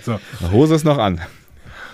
So. 0.04 0.20
Hose 0.52 0.74
ist 0.74 0.86
noch 0.86 0.98
an. 0.98 1.22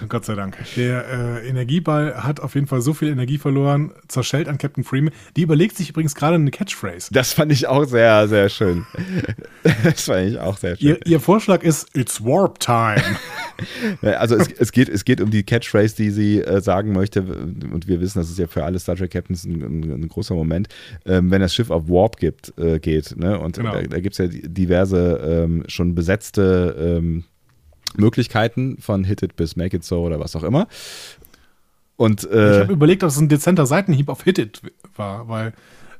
Gott 0.07 0.25
sei 0.25 0.35
Dank. 0.35 0.57
Der 0.75 1.05
äh, 1.43 1.47
Energieball 1.47 2.23
hat 2.23 2.39
auf 2.39 2.55
jeden 2.55 2.67
Fall 2.67 2.81
so 2.81 2.93
viel 2.93 3.09
Energie 3.09 3.37
verloren, 3.37 3.91
zerschellt 4.07 4.47
an 4.47 4.57
Captain 4.57 4.83
Freeman. 4.83 5.13
Die 5.35 5.41
überlegt 5.41 5.77
sich 5.77 5.89
übrigens 5.89 6.15
gerade 6.15 6.35
eine 6.35 6.51
Catchphrase. 6.51 7.09
Das 7.11 7.33
fand 7.33 7.51
ich 7.51 7.67
auch 7.67 7.85
sehr, 7.85 8.27
sehr 8.27 8.49
schön. 8.49 8.85
Das 9.83 10.03
fand 10.03 10.29
ich 10.29 10.39
auch 10.39 10.57
sehr 10.57 10.75
schön. 10.75 10.87
Ihr, 10.87 10.99
ihr 11.05 11.19
Vorschlag 11.19 11.63
ist 11.63 11.95
It's 11.95 12.23
Warp 12.23 12.59
Time. 12.59 13.01
also 14.17 14.35
es, 14.35 14.51
es, 14.51 14.71
geht, 14.71 14.89
es 14.89 15.05
geht 15.05 15.21
um 15.21 15.31
die 15.31 15.43
Catchphrase, 15.43 15.95
die 15.95 16.11
sie 16.11 16.41
äh, 16.41 16.61
sagen 16.61 16.93
möchte. 16.93 17.21
Und 17.21 17.87
wir 17.87 17.99
wissen, 17.99 18.19
das 18.19 18.29
ist 18.29 18.39
ja 18.39 18.47
für 18.47 18.63
alle 18.63 18.79
Star 18.79 18.95
Trek 18.95 19.11
Captains 19.11 19.43
ein, 19.45 19.61
ein, 19.61 19.91
ein 19.91 20.07
großer 20.07 20.35
Moment, 20.35 20.69
ähm, 21.05 21.31
wenn 21.31 21.41
das 21.41 21.53
Schiff 21.53 21.69
auf 21.69 21.87
Warp 21.87 22.17
gibt, 22.17 22.53
äh, 22.57 22.79
geht. 22.79 23.15
Ne? 23.17 23.39
Und 23.39 23.57
genau. 23.57 23.73
da, 23.73 23.81
da 23.81 23.99
gibt 23.99 24.17
es 24.17 24.17
ja 24.17 24.27
diverse 24.27 25.19
ähm, 25.23 25.63
schon 25.67 25.95
besetzte 25.95 26.97
ähm, 26.99 27.25
Möglichkeiten 27.95 28.77
von 28.79 29.03
Hit 29.03 29.21
It 29.23 29.35
bis 29.35 29.55
Make 29.55 29.77
It 29.77 29.83
So 29.83 30.03
oder 30.03 30.19
was 30.19 30.35
auch 30.35 30.43
immer. 30.43 30.67
Und, 31.97 32.23
äh, 32.29 32.55
ich 32.55 32.59
habe 32.61 32.73
überlegt, 32.73 33.03
ob 33.03 33.09
es 33.09 33.17
ein 33.17 33.27
dezenter 33.29 33.65
Seitenhieb 33.65 34.09
auf 34.09 34.23
Hit 34.23 34.37
It 34.39 34.61
war, 34.95 35.27
weil 35.27 35.53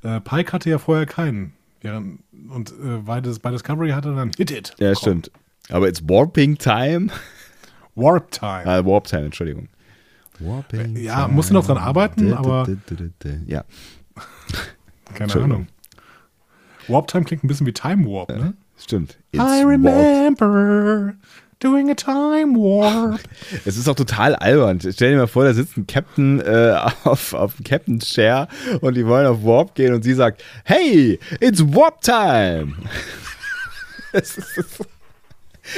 äh, 0.04 0.20
Pike 0.22 0.54
hatte 0.54 0.70
ja 0.70 0.78
vorher 0.78 1.06
keinen 1.06 1.54
Während, 1.82 2.20
und 2.50 2.72
äh, 2.72 2.98
bei, 3.06 3.22
bei 3.22 3.52
Discovery 3.52 3.92
hat 3.92 4.06
er 4.06 4.14
dann 4.16 4.32
Hit 4.38 4.52
It. 4.52 4.70
Ja, 4.80 4.90
bekommen. 4.90 4.96
stimmt. 4.96 5.32
Aber 5.70 5.88
it's 5.88 6.02
Warping 6.08 6.58
Time. 6.58 7.08
Warp 7.96 8.32
Time. 8.32 8.66
Ah, 8.66 8.84
Warp 8.86 9.06
Time, 9.06 9.26
Entschuldigung. 9.26 9.70
Warping 10.40 10.96
Ja, 10.98 11.28
musst 11.28 11.50
du 11.50 11.54
noch 11.54 11.66
dran 11.66 11.78
arbeiten, 11.78 12.34
aber- 12.34 12.68
Ja, 13.46 13.64
Keine. 15.14 15.34
Ahnung. 15.36 15.68
Warp 16.88 17.08
Time 17.08 17.24
klingt 17.24 17.44
ein 17.44 17.48
bisschen 17.48 17.68
wie 17.68 17.74
Time 17.74 18.06
Warp, 18.06 18.30
ne? 18.30 18.54
stimmt. 18.78 19.18
It's 19.32 19.42
I 19.44 19.64
remember 19.64 21.14
doing 21.60 21.90
a 21.92 21.96
Time 21.96 22.56
Warp. 22.56 23.20
Es 23.66 23.78
ist 23.78 23.88
auch 23.90 23.96
total 23.96 24.36
albern. 24.36 24.80
Stell 24.80 25.12
dir 25.12 25.18
mal 25.18 25.28
vor, 25.28 25.44
da 25.44 25.54
sitzt 25.54 25.78
ein 25.78 25.88
Captain 25.88 26.40
äh, 26.40 26.76
auf, 27.04 27.34
auf 27.34 27.56
dem 27.56 27.64
Captain 27.66 28.00
Chair 28.00 28.48
und 28.82 28.96
die 28.96 29.06
wollen 29.06 29.28
auf 29.28 29.44
Warp 29.44 29.76
gehen 29.76 29.94
und 29.94 30.04
sie 30.04 30.14
sagt, 30.14 30.44
hey, 30.64 31.20
it's 31.40 31.62
Warp 31.62 32.02
Time. 32.02 32.74
Es 34.12 34.38
ist- 34.38 34.80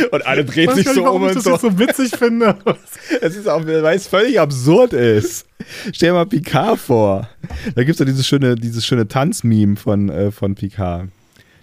und 0.09 0.25
alle 0.25 0.45
drehen 0.45 0.69
Ich 0.69 0.75
sich 0.75 0.87
so 0.87 0.93
nicht, 0.93 1.03
warum 1.03 1.23
um 1.23 1.29
ich 1.29 1.35
und 1.35 1.41
so. 1.43 1.51
jetzt 1.51 1.61
so 1.63 1.77
witzig 1.79 2.11
finde. 2.17 2.55
Es 3.21 3.35
ist 3.35 3.47
auch, 3.49 3.65
weil 3.65 3.95
es 3.97 4.07
völlig 4.07 4.39
absurd 4.39 4.93
ist. 4.93 5.45
Stell 5.91 6.09
dir 6.09 6.13
mal 6.13 6.25
Picard 6.25 6.79
vor. 6.79 7.27
Da 7.75 7.83
gibt 7.83 7.89
es 7.91 7.97
doch 7.97 8.05
dieses 8.05 8.25
schöne, 8.25 8.55
dieses 8.55 8.85
schöne 8.85 9.07
Tanzmeme 9.09 9.75
von, 9.75 10.07
äh, 10.09 10.31
von 10.31 10.55
Picard. 10.55 11.09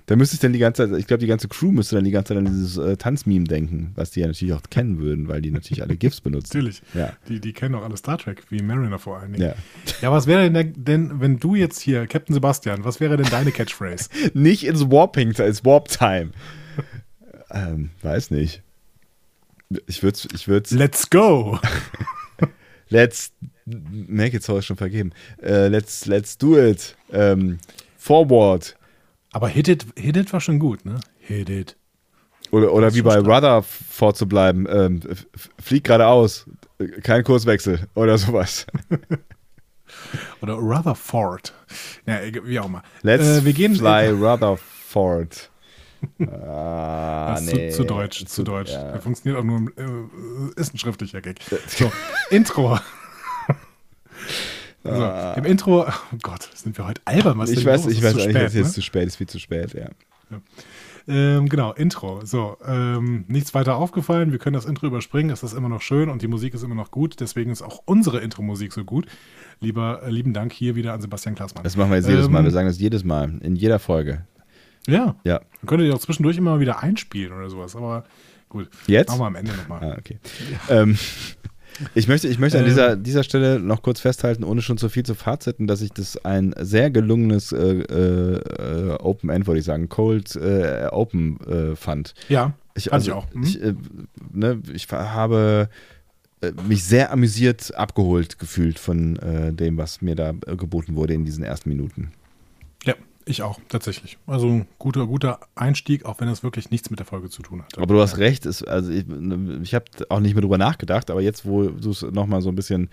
Da 0.09 0.17
müsste 0.17 0.37
ich 0.37 0.41
dann 0.41 0.55
die 0.55 0.59
ganze 0.59 0.89
Zeit, 0.89 0.99
ich 0.99 1.07
glaube, 1.07 1.21
die 1.21 1.27
ganze 1.27 1.49
Crew 1.49 1.71
müsste 1.71 1.97
dann 1.97 2.05
die 2.07 2.11
ganze 2.11 2.33
Zeit 2.33 2.39
an 2.39 2.47
dieses 2.47 2.79
äh, 2.79 2.97
Tanzmeme 2.97 3.45
denken, 3.45 3.93
was 3.95 4.11
die 4.11 4.21
ja 4.21 4.27
natürlich 4.27 4.55
auch 4.55 4.63
kennen 4.71 4.99
würden, 5.01 5.29
weil 5.29 5.43
die 5.43 5.51
natürlich 5.51 5.83
alle 5.83 5.99
GIFs 5.99 6.23
benutzen. 6.23 6.49
Natürlich. 6.55 6.81
Ja. 6.95 7.13
Die, 7.29 7.41
die 7.41 7.53
kennen 7.53 7.75
auch 7.75 7.83
alle 7.83 7.99
Star 7.99 8.17
Trek, 8.17 8.43
wie 8.49 8.63
Mariner 8.63 8.99
vor 8.99 9.19
allen 9.19 9.33
Dingen. 9.35 9.51
Ja. 9.51 9.55
Ja, 10.01 10.11
was 10.11 10.27
wäre 10.27 10.51
denn, 10.51 10.73
denn, 10.79 11.21
wenn 11.21 11.39
du 11.39 11.55
jetzt 11.55 11.79
hier, 11.79 12.07
Captain 12.07 12.33
Sebastian, 12.33 12.85
was 12.85 13.01
wäre 13.01 13.19
denn 13.19 13.29
deine 13.29 13.53
Catchphrase? 13.53 14.09
Nicht 14.33 14.65
ins 14.65 14.91
Warping, 14.91 15.33
ins 15.33 15.63
Warp 15.67 15.89
Time. 15.89 16.31
ähm, 17.51 17.91
weiß 18.01 18.31
nicht. 18.31 18.63
Ich 19.87 20.03
würde 20.03 20.19
ich 20.33 20.49
würd's, 20.49 20.71
Let's 20.71 21.11
go! 21.11 21.59
let's, 22.89 23.31
make 23.67 24.35
it 24.35 24.43
so 24.43 24.57
ist 24.57 24.65
schon 24.65 24.79
vergeben. 24.79 25.13
Äh, 25.43 25.69
let's, 25.69 26.07
let's 26.07 26.39
do 26.39 26.57
it. 26.57 26.97
Ähm, 27.13 27.59
forward. 27.99 28.78
Aber 29.33 29.49
Hit 29.49 29.69
It, 29.69 29.87
Hit 29.97 30.17
It 30.17 30.33
war 30.33 30.41
schon 30.41 30.59
gut, 30.59 30.85
ne? 30.85 31.01
Hit 31.19 31.49
It. 31.51 31.77
Oder, 32.51 32.73
oder 32.73 32.95
wie 32.95 33.03
bei 33.03 33.21
stark. 33.21 33.27
Rudder 33.27 33.63
vorzubleiben, 33.63 34.67
ähm, 34.71 35.01
flieg 35.61 35.85
geradeaus, 35.85 36.47
äh, 36.79 36.87
kein 37.03 37.23
Kurswechsel 37.25 37.87
oder 37.95 38.17
sowas. 38.19 38.67
Oder 40.43 40.53
Rutherford. 40.55 41.55
Ja, 42.07 42.21
egal, 42.21 42.47
wie 42.47 42.61
auch 42.61 42.67
immer. 42.67 42.83
Let's 43.03 43.27
äh, 43.27 43.45
wir 43.45 43.53
gehen 43.55 43.75
fly 43.75 44.09
Rutherford. 44.11 45.51
Ah, 46.21 47.33
Das 47.33 47.43
ist 47.47 47.55
nee. 47.55 47.71
zu, 47.71 47.79
zu 47.79 47.85
deutsch, 47.85 48.25
zu, 48.27 48.45
deutsch. 48.45 48.71
Ja. 48.71 48.83
Er 48.91 49.01
funktioniert 49.01 49.41
auch 49.41 49.45
nur, 49.45 49.57
im- 49.77 50.51
äh, 50.57 50.61
ist 50.61 50.73
ein 50.73 50.79
schriftlicher 50.79 51.21
Gag. 51.21 51.41
So, 51.67 51.91
Intro. 52.31 52.79
So, 54.85 54.91
Ah. 54.91 55.35
Im 55.35 55.45
Intro, 55.45 55.87
oh 55.89 56.17
Gott, 56.23 56.49
sind 56.55 56.77
wir 56.79 56.87
heute 56.87 57.01
albern, 57.05 57.39
was 57.39 57.51
Ich 57.51 57.65
weiß, 57.65 57.85
los? 57.85 57.93
ich 57.93 57.99
Ist 57.99 58.05
weiß 58.05 58.13
eigentlich, 58.15 58.25
spät, 58.31 58.43
dass 58.43 58.55
jetzt 58.55 58.67
ne? 58.69 58.73
zu 58.73 58.83
spät 58.83 59.07
ist, 59.07 59.17
viel 59.17 59.29
zu 59.29 59.39
spät, 59.39 59.75
ja. 59.75 59.89
Ähm, 61.11 61.49
genau, 61.49 61.73
Intro. 61.73 62.21
So, 62.25 62.59
ähm, 62.67 63.25
nichts 63.29 63.55
weiter 63.55 63.77
aufgefallen. 63.77 64.31
Wir 64.31 64.39
können 64.39 64.53
das 64.53 64.67
Intro 64.67 64.87
überspringen. 64.87 65.31
Es 65.31 65.43
ist 65.43 65.55
immer 65.55 65.71
noch 65.71 65.81
schön 65.81 66.11
und 66.11 66.21
die 66.21 66.29
Musik 66.29 66.53
ist 66.53 66.63
immer 66.63 66.75
noch 66.75 66.91
gut. 66.91 67.19
Deswegen 67.21 67.51
ist 67.51 67.63
auch 67.63 67.81
unsere 67.87 68.19
Intro-Musik 68.21 68.75
so 68.75 68.85
gut. 68.85 69.07
Lieber, 69.61 70.03
äh, 70.03 70.11
lieben 70.11 70.35
Dank 70.35 70.53
hier 70.53 70.75
wieder 70.77 70.93
an 70.93 71.01
Sebastian 71.01 71.35
Klaasmann. 71.35 71.65
Das 71.65 71.79
machen 71.79 71.91
wir 71.91 71.97
jetzt 71.97 72.09
jedes 72.11 72.29
Mal. 72.29 72.41
Ähm, 72.41 72.45
Wir 72.45 72.51
sagen 72.51 72.69
das 72.69 72.79
jedes 72.79 73.05
Mal, 73.05 73.39
in 73.41 73.57
jeder 73.57 73.79
Folge. 73.79 74.27
Ja, 74.87 75.17
Ja. 75.25 75.39
dann 75.39 75.67
könnt 75.67 75.83
ihr 75.83 75.95
auch 75.95 75.99
zwischendurch 75.99 76.37
immer 76.37 76.53
mal 76.53 76.61
wieder 76.61 76.83
einspielen 76.83 77.33
oder 77.33 77.49
sowas. 77.49 77.75
Aber 77.75 78.05
gut, 78.51 78.69
Jetzt? 78.87 79.09
machen 79.09 79.21
wir 79.21 79.27
am 79.29 79.35
Ende 79.37 79.53
nochmal. 79.57 79.93
Ah, 79.93 79.97
okay. 79.99 80.19
Ähm, 80.69 80.99
ich 81.95 82.09
möchte, 82.09 82.29
ich 82.29 82.39
möchte 82.39 82.59
an 82.59 82.65
Ähm. 82.65 82.71
dieser, 82.71 82.97
dieser 82.97 83.23
Stelle 83.23 83.61
noch 83.61 83.83
kurz 83.83 84.01
festhalten, 84.01 84.45
ohne 84.45 84.63
schon 84.63 84.79
zu 84.79 84.89
viel 84.89 85.05
zu 85.05 85.15
fazitten, 85.15 85.67
dass 85.67 85.81
ich 85.81 85.93
das 85.93 86.25
ein 86.25 86.55
sehr 86.59 86.91
gelungenes 86.91 87.53
äh, 87.53 87.59
äh, 87.59 88.97
Open 89.01 89.31
End, 89.31 89.47
wollte 89.47 89.61
ich 89.61 89.65
sagen, 89.65 89.89
Cold 89.89 90.37
äh, 90.37 90.89
Open 90.91 91.41
äh, 91.47 91.77
fand. 91.77 92.15
Ja, 92.29 92.55
Ich, 92.75 92.93
also, 92.93 93.11
ich 93.11 93.13
auch. 93.17 93.27
Hm? 93.33 93.43
Ich, 93.43 93.63
äh, 93.63 93.75
ne, 94.33 94.61
ich 94.73 94.89
habe 94.91 95.69
äh, 96.41 96.53
mich 96.67 96.85
sehr 96.85 97.13
amüsiert 97.13 97.75
abgeholt 97.75 98.39
gefühlt 98.39 98.79
von 98.79 99.19
dem, 99.53 99.77
was 99.77 100.03
mir 100.03 100.15
da 100.15 100.33
geboten 100.33 100.95
wurde 100.95 101.15
in 101.15 101.25
diesen 101.25 101.45
ersten 101.45 101.69
Minuten. 101.69 102.13
Ja, 102.85 102.95
ich 103.29 103.43
auch, 103.43 103.61
tatsächlich. 103.69 104.19
Also 104.27 104.67
guter, 104.79 105.07
guter 105.07 105.41
Einstieg, 105.55 106.05
auch 106.05 106.21
wenn 106.21 106.29
es 106.29 106.43
wirklich 106.43 106.71
nichts 106.71 106.91
mit 106.91 106.99
der 106.99 107.07
Folge 107.07 107.31
zu 107.31 107.43
tun 107.43 107.63
hat. 107.63 107.77
Aber 107.77 107.95
du 107.95 108.01
hast 108.01 108.19
recht, 108.19 108.47
ist, 108.47 108.67
also 108.67 108.91
ich, 108.91 109.05
ich 109.63 109.75
habe 109.75 109.85
auch 110.09 110.21
nicht 110.21 110.35
mehr 110.35 110.43
drüber 110.43 110.59
nachgedacht, 110.59 111.11
aber 111.11 111.21
jetzt, 111.21 111.47
wo 111.47 111.69
du 111.69 111.91
es 111.91 112.03
nochmal 112.03 112.43
so 112.43 112.49
ein 112.49 112.55
bisschen 112.55 112.89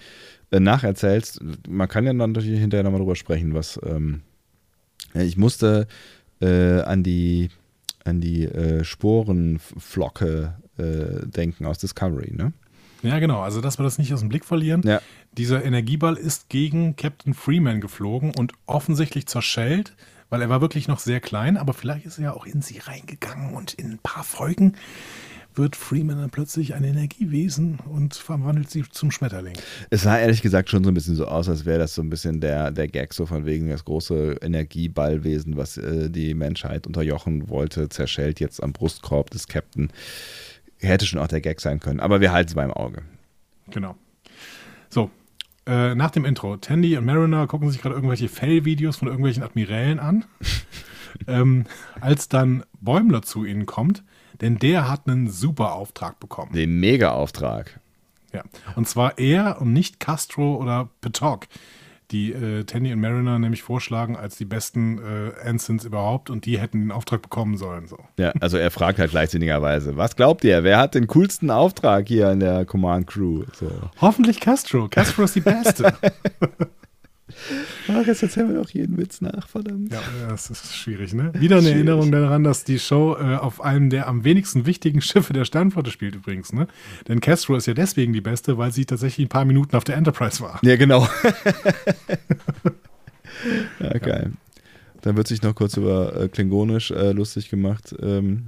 äh, 0.51 0.59
nacherzählst, 0.59 1.41
man 1.67 1.88
kann 1.88 2.05
ja 2.05 2.13
dann 2.13 2.31
natürlich 2.31 2.59
hinterher 2.59 2.83
nochmal 2.83 2.99
drüber 2.99 3.15
sprechen, 3.15 3.53
was 3.53 3.79
ähm, 3.83 4.21
ich 5.13 5.38
musste 5.38 5.88
äh, 6.41 6.81
an 6.81 7.03
die 7.03 7.49
an 8.03 8.21
die 8.21 8.45
äh, 8.45 8.83
Sporenflocke 8.83 10.53
äh, 10.77 11.25
denken 11.27 11.65
aus 11.65 11.79
Discovery, 11.79 12.33
ne? 12.36 12.53
Ja, 13.01 13.19
genau. 13.19 13.41
Also, 13.41 13.61
dass 13.61 13.77
wir 13.77 13.83
das 13.83 13.97
nicht 13.97 14.13
aus 14.13 14.21
dem 14.21 14.29
Blick 14.29 14.45
verlieren. 14.45 14.81
Ja. 14.83 15.01
Dieser 15.38 15.63
Energieball 15.63 16.15
ist 16.15 16.49
gegen 16.49 16.95
Captain 16.95 17.33
Freeman 17.33 17.81
geflogen 17.81 18.33
und 18.36 18.53
offensichtlich 18.65 19.27
zerschellt, 19.27 19.93
weil 20.30 20.41
er 20.41 20.49
war 20.49 20.61
wirklich 20.61 20.88
noch 20.88 20.99
sehr 20.99 21.19
klein, 21.19 21.57
aber 21.57 21.73
vielleicht 21.73 22.05
ist 22.05 22.17
er 22.17 22.26
ja 22.26 22.34
auch 22.34 22.45
in 22.45 22.61
sie 22.61 22.80
reingegangen 22.80 23.53
und 23.53 23.73
in 23.73 23.91
ein 23.91 23.99
paar 23.99 24.23
Folgen 24.23 24.73
wird 25.57 25.76
Freeman 25.76 26.17
dann 26.17 26.30
plötzlich 26.30 26.73
ein 26.73 26.84
Energiewesen 26.84 27.80
und 27.80 28.15
verwandelt 28.15 28.69
sich 28.69 28.89
zum 28.91 29.11
Schmetterling. 29.11 29.55
Es 29.89 30.03
sah 30.03 30.17
ehrlich 30.17 30.41
gesagt 30.41 30.69
schon 30.69 30.84
so 30.84 30.91
ein 30.91 30.93
bisschen 30.93 31.15
so 31.15 31.28
aus, 31.28 31.49
als 31.49 31.65
wäre 31.65 31.80
das 31.80 31.95
so 31.95 32.01
ein 32.01 32.09
bisschen 32.09 32.41
der, 32.41 32.71
der 32.71 32.88
Gag, 32.88 33.13
so 33.13 33.26
von 33.26 33.45
wegen 33.45 33.69
das 33.69 33.86
große 33.86 34.38
Energieballwesen, 34.41 35.57
was 35.57 35.78
äh, 35.78 36.09
die 36.09 36.34
Menschheit 36.34 36.88
unterjochen 36.88 37.49
wollte, 37.49 37.89
zerschellt 37.89 38.39
jetzt 38.39 38.61
am 38.61 38.73
Brustkorb 38.73 39.30
des 39.30 39.47
Captain. 39.47 39.91
Hätte 40.80 41.05
schon 41.05 41.19
auch 41.19 41.28
der 41.28 41.41
Gag 41.41 41.61
sein 41.61 41.80
können, 41.80 41.99
aber 41.99 42.21
wir 42.21 42.32
halten 42.32 42.49
es 42.49 42.55
beim 42.55 42.71
Auge. 42.71 43.03
Genau. 43.71 43.95
So, 44.89 45.09
äh, 45.68 45.95
nach 45.95 46.11
dem 46.11 46.26
Intro. 46.26 46.57
Tandy 46.57 46.97
und 46.97 47.05
Mariner 47.05 47.47
gucken 47.47 47.70
sich 47.70 47.82
gerade 47.82 47.95
irgendwelche 47.95 48.30
Fell-Videos 48.30 48.97
von 48.97 49.07
irgendwelchen 49.07 49.43
Admirälen 49.43 49.99
an. 49.99 50.26
ähm, 51.28 51.66
als 52.01 52.30
dann 52.30 52.63
Bäumler 52.82 53.22
zu 53.22 53.45
ihnen 53.45 53.66
kommt, 53.66 54.03
denn 54.41 54.59
der 54.59 54.89
hat 54.89 55.07
einen 55.07 55.30
super 55.30 55.74
Auftrag 55.74 56.20
bekommen. 56.20 56.51
Den 56.53 56.80
Mega-Auftrag. 56.80 57.80
Ja. 58.34 58.43
Und 58.76 58.88
zwar 58.88 59.18
er 59.18 59.61
und 59.61 59.72
nicht 59.72 59.99
Castro 59.99 60.57
oder 60.57 60.89
Petok, 61.01 61.47
die 62.12 62.34
äh, 62.34 62.64
Tandy 62.64 62.93
und 62.93 62.99
Mariner 62.99 63.39
nämlich 63.39 63.64
vorschlagen 63.64 64.16
als 64.16 64.38
die 64.38 64.45
besten 64.45 64.99
äh, 64.99 65.30
Ensigns 65.41 65.86
überhaupt 65.86 66.30
und 66.30 66.45
die 66.45 66.60
hätten 66.60 66.80
den 66.80 66.91
Auftrag 66.91 67.22
bekommen 67.22 67.58
sollen. 67.58 67.88
So. 67.88 67.97
Ja, 68.18 68.32
also 68.39 68.58
er 68.58 68.72
fragt 68.72 68.99
halt 68.99 69.12
gleichsinnigerweise, 69.12 69.97
was 69.97 70.16
glaubt 70.16 70.43
ihr, 70.43 70.64
wer 70.64 70.78
hat 70.78 70.95
den 70.95 71.08
coolsten 71.08 71.49
Auftrag 71.49 72.08
hier 72.08 72.32
in 72.32 72.39
der 72.39 72.66
Command 72.66 73.08
Crew? 73.08 73.43
So. 73.53 73.70
Hoffentlich 74.01 74.39
Castro. 74.39 74.88
Castro 74.89 75.24
ist 75.24 75.36
die 75.36 75.41
Beste. 75.41 75.93
Ach, 77.88 78.06
jetzt 78.06 78.24
erzählen 78.24 78.50
wir 78.50 78.62
doch 78.62 78.70
jeden 78.70 78.98
Witz 78.98 79.22
nach, 79.22 79.48
verdammt. 79.48 79.91
Ja, 79.91 80.02
das 80.30 80.50
ist 80.50 80.76
schwierig, 80.76 81.14
ne? 81.14 81.32
Wieder 81.34 81.58
eine 81.58 81.64
Schwierig. 81.64 81.78
Erinnerung 81.78 82.12
daran, 82.12 82.43
dass 82.43 82.64
die 82.64 82.80
Show 82.80 83.16
äh, 83.20 83.36
auf 83.36 83.62
einem 83.62 83.89
der 83.89 84.08
am 84.08 84.24
wenigsten 84.24 84.66
wichtigen 84.66 85.02
Schiffe 85.02 85.34
der 85.34 85.46
Sternflotte 85.46 85.91
spielt 85.91 86.16
übrigens, 86.16 86.54
ne? 86.54 86.68
Denn 87.08 87.22
Castro 87.22 87.56
ist 87.56 87.68
ja 87.68 87.74
deswegen 87.74 88.14
die 88.14 88.22
beste, 88.22 88.58
weil 88.58 88.72
sie 88.72 88.86
tatsächlich 88.86 89.28
ein 89.28 89.30
paar 89.30 89.46
Minuten 89.46 89.76
auf 89.76 89.84
der 89.84 89.98
Enterprise 89.98 90.41
war. 90.41 90.60
Ja, 90.64 90.76
genau. 90.76 91.08
ja, 93.80 93.98
geil. 94.00 94.32
Dann 95.02 95.18
wird 95.18 95.28
sich 95.28 95.43
noch 95.43 95.54
kurz 95.54 95.78
über 95.78 96.20
äh, 96.20 96.30
Klingonisch 96.30 96.91
äh, 96.91 97.12
lustig 97.12 97.50
gemacht, 97.50 97.96
ähm, 98.02 98.48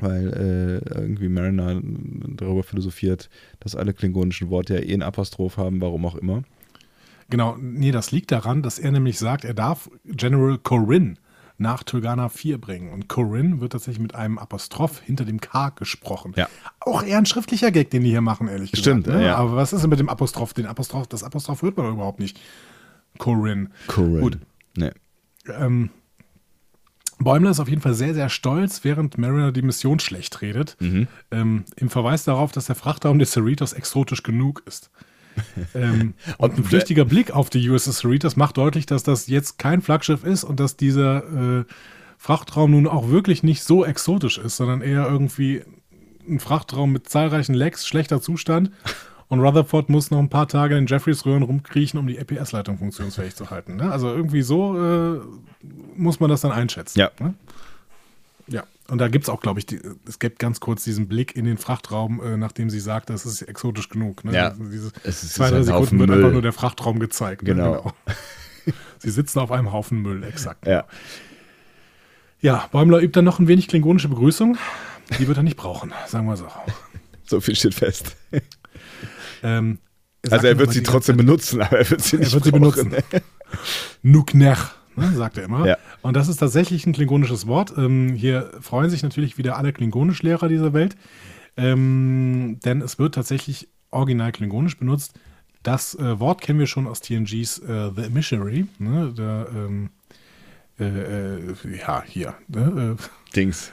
weil 0.00 0.28
äh, 0.28 1.00
irgendwie 1.00 1.28
Mariner 1.28 1.80
darüber 1.82 2.62
philosophiert, 2.62 3.28
dass 3.60 3.76
alle 3.76 3.92
klingonischen 3.92 4.48
Worte 4.48 4.74
ja 4.74 4.80
eh 4.80 4.94
ein 4.94 5.02
Apostroph 5.02 5.58
haben, 5.58 5.80
warum 5.80 6.06
auch 6.06 6.16
immer. 6.16 6.42
Genau, 7.28 7.56
nee, 7.58 7.90
das 7.90 8.12
liegt 8.12 8.30
daran, 8.30 8.62
dass 8.62 8.78
er 8.78 8.92
nämlich 8.92 9.18
sagt, 9.18 9.44
er 9.44 9.54
darf 9.54 9.90
General 10.04 10.58
Corinne 10.58 11.14
nach 11.58 11.82
Tulgana 11.82 12.28
4 12.28 12.58
bringen. 12.58 12.92
Und 12.92 13.08
Corinne 13.08 13.60
wird 13.60 13.72
tatsächlich 13.72 14.00
mit 14.00 14.14
einem 14.14 14.38
Apostroph 14.38 15.00
hinter 15.00 15.24
dem 15.24 15.40
K 15.40 15.70
gesprochen. 15.70 16.34
Ja. 16.36 16.48
Auch 16.80 17.02
eher 17.02 17.18
ein 17.18 17.26
schriftlicher 17.26 17.70
Gag, 17.70 17.90
den 17.90 18.02
die 18.02 18.10
hier 18.10 18.20
machen, 18.20 18.48
ehrlich 18.48 18.70
Stimmt, 18.74 19.04
gesagt. 19.04 19.20
Ne? 19.20 19.26
ja. 19.26 19.36
Aber 19.36 19.56
was 19.56 19.72
ist 19.72 19.80
denn 19.80 19.90
mit 19.90 19.98
dem 19.98 20.08
Apostroph? 20.08 20.52
Den 20.52 20.66
Apostroph, 20.66 21.06
das 21.06 21.24
Apostroph 21.24 21.62
hört 21.62 21.76
man 21.76 21.92
überhaupt 21.92 22.20
nicht. 22.20 22.38
Corinne. 23.18 23.70
Corinne. 23.86 24.20
Gut. 24.20 24.38
Nee. 24.76 24.90
Ähm, 25.48 25.90
Bäumler 27.18 27.50
ist 27.50 27.60
auf 27.60 27.68
jeden 27.68 27.80
Fall 27.80 27.94
sehr, 27.94 28.12
sehr 28.12 28.28
stolz, 28.28 28.84
während 28.84 29.16
Mariner 29.16 29.52
die 29.52 29.62
Mission 29.62 29.98
schlecht 29.98 30.42
redet. 30.42 30.76
Mhm. 30.80 31.08
Ähm, 31.30 31.64
Im 31.76 31.88
Verweis 31.88 32.24
darauf, 32.24 32.52
dass 32.52 32.66
der 32.66 32.76
Frachtraum 32.76 33.18
des 33.18 33.32
Cerritos 33.32 33.72
exotisch 33.72 34.22
genug 34.22 34.62
ist. 34.66 34.90
Ähm, 35.74 36.14
und 36.38 36.58
ein 36.58 36.64
flüchtiger 36.64 37.04
Blick 37.04 37.30
auf 37.30 37.50
die 37.50 37.68
USS 37.68 37.98
Cerritos 37.98 38.36
macht 38.36 38.56
deutlich, 38.56 38.86
dass 38.86 39.02
das 39.02 39.26
jetzt 39.26 39.58
kein 39.58 39.82
Flaggschiff 39.82 40.24
ist 40.24 40.44
und 40.44 40.60
dass 40.60 40.76
dieser 40.76 41.60
äh, 41.60 41.64
Frachtraum 42.18 42.72
nun 42.72 42.86
auch 42.86 43.08
wirklich 43.08 43.42
nicht 43.42 43.62
so 43.62 43.84
exotisch 43.84 44.38
ist, 44.38 44.56
sondern 44.56 44.80
eher 44.80 45.06
irgendwie 45.06 45.62
ein 46.28 46.40
Frachtraum 46.40 46.92
mit 46.92 47.08
zahlreichen 47.08 47.54
Lecks, 47.54 47.86
schlechter 47.86 48.20
Zustand. 48.20 48.70
Und 49.28 49.40
Rutherford 49.40 49.88
muss 49.88 50.10
noch 50.10 50.20
ein 50.20 50.28
paar 50.28 50.46
Tage 50.46 50.76
in 50.76 50.86
Jeffreys 50.86 51.26
Röhren 51.26 51.42
rumkriechen, 51.42 51.98
um 51.98 52.06
die 52.06 52.16
EPS-Leitung 52.16 52.78
funktionsfähig 52.78 53.34
zu 53.34 53.50
halten. 53.50 53.76
Ne? 53.76 53.90
Also 53.90 54.08
irgendwie 54.08 54.42
so 54.42 55.16
äh, 55.16 55.20
muss 55.96 56.20
man 56.20 56.30
das 56.30 56.42
dann 56.42 56.52
einschätzen. 56.52 56.98
Ja. 56.98 57.10
Ne? 57.18 57.34
Ja. 58.46 58.62
Und 58.88 58.98
da 58.98 59.08
gibt 59.08 59.24
es 59.24 59.28
auch, 59.28 59.40
glaube 59.40 59.58
ich, 59.58 59.66
die, 59.66 59.80
es 60.08 60.18
gibt 60.18 60.38
ganz 60.38 60.60
kurz 60.60 60.84
diesen 60.84 61.08
Blick 61.08 61.34
in 61.34 61.44
den 61.44 61.58
Frachtraum, 61.58 62.22
äh, 62.22 62.36
nachdem 62.36 62.70
sie 62.70 62.78
sagt, 62.80 63.10
das 63.10 63.26
ist 63.26 63.42
exotisch 63.42 63.88
genug. 63.88 64.24
Ne? 64.24 64.32
Ja. 64.34 64.50
Diese 64.58 64.92
Es 65.02 65.22
ist- 65.24 65.34
zwei, 65.34 65.50
drei 65.50 65.62
Sekunden 65.62 65.98
wird 65.98 66.08
Müll. 66.10 66.18
einfach 66.18 66.32
nur 66.32 66.42
der 66.42 66.52
Frachtraum 66.52 66.98
gezeigt. 67.00 67.42
ne? 67.42 67.48
Genau. 67.54 67.92
sie 68.98 69.10
sitzen 69.10 69.38
auf 69.40 69.50
einem 69.50 69.72
Haufen 69.72 70.02
Müll, 70.02 70.22
exakt. 70.24 70.66
Ja. 70.66 70.84
Ja, 72.40 72.68
Bäumler 72.70 72.98
übt 73.00 73.12
dann 73.18 73.24
noch 73.24 73.38
ein 73.38 73.48
wenig 73.48 73.66
klingonische 73.68 74.08
Begrüßung. 74.08 74.56
Die 75.18 75.26
wird 75.26 75.36
er 75.38 75.42
nicht 75.42 75.56
brauchen, 75.56 75.92
sagen 76.06 76.26
wir 76.26 76.36
so. 76.36 76.46
So 77.28 77.40
viel 77.40 77.56
steht 77.56 77.74
fest. 77.74 78.14
Ähm, 79.42 79.78
Also 80.30 80.46
er 80.46 80.58
wird 80.60 80.72
sie 80.72 80.84
trotzdem 80.84 81.16
Zeit, 81.16 81.26
benutzen, 81.26 81.60
aber 81.60 81.78
er 81.80 81.90
wird 81.90 82.00
sie 82.02 82.18
nicht 82.18 82.28
Er 82.28 82.34
wird 82.34 82.44
sie 82.44 82.50
brauchen. 82.52 82.90
benutzen. 82.90 83.04
Nuknech, 84.02 84.58
ne, 84.96 85.12
sagt 85.12 85.38
er 85.38 85.44
immer. 85.44 85.66
Ja. 85.66 85.76
Und 86.02 86.16
das 86.16 86.28
ist 86.28 86.38
tatsächlich 86.38 86.86
ein 86.86 86.92
klingonisches 86.92 87.46
Wort. 87.46 87.72
Ähm, 87.76 88.14
hier 88.14 88.50
freuen 88.60 88.90
sich 88.90 89.02
natürlich 89.02 89.38
wieder 89.38 89.56
alle 89.56 89.72
Klingonischlehrer 89.72 90.48
dieser 90.48 90.72
Welt. 90.72 90.96
Ähm, 91.56 92.58
denn 92.64 92.82
es 92.82 92.98
wird 92.98 93.14
tatsächlich 93.14 93.68
original 93.90 94.32
klingonisch 94.32 94.78
benutzt. 94.78 95.14
Das 95.62 95.94
äh, 95.94 96.20
Wort 96.20 96.40
kennen 96.40 96.58
wir 96.58 96.66
schon 96.66 96.86
aus 96.86 97.00
TNGs 97.00 97.58
äh, 97.60 97.90
The 97.94 98.02
Emissary. 98.02 98.66
Ne, 98.78 99.12
der, 99.16 99.48
ähm, 99.54 99.90
äh, 100.78 100.84
äh, 100.84 101.54
ja, 101.78 102.04
hier. 102.06 102.34
Ne, 102.48 102.96
äh, 102.98 103.34
Dings. 103.34 103.72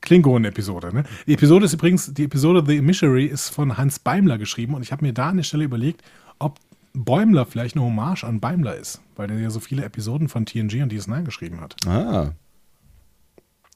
Klingonen-Episode. 0.00 0.92
Ne? 0.92 1.04
Die 1.26 1.34
Episode 1.34 1.64
ist 1.64 1.72
übrigens, 1.72 2.12
die 2.12 2.24
Episode 2.24 2.64
The 2.66 2.78
Emissary 2.78 3.26
ist 3.26 3.50
von 3.50 3.76
Hans 3.78 4.00
Beimler 4.00 4.36
geschrieben 4.36 4.74
und 4.74 4.82
ich 4.82 4.90
habe 4.90 5.04
mir 5.04 5.12
da 5.12 5.28
an 5.28 5.36
der 5.36 5.44
Stelle 5.44 5.64
überlegt, 5.64 6.02
ob 6.38 6.58
Bäumler 6.92 7.46
vielleicht 7.46 7.76
eine 7.76 7.84
Hommage 7.84 8.24
an 8.24 8.40
Beimler 8.40 8.76
ist, 8.76 9.00
weil 9.16 9.28
der 9.28 9.38
ja 9.38 9.50
so 9.50 9.60
viele 9.60 9.84
Episoden 9.84 10.28
von 10.28 10.46
TNG 10.46 10.82
und 10.82 10.92
DS9 10.92 11.22
geschrieben 11.22 11.60
hat. 11.60 11.76
Ah. 11.86 12.32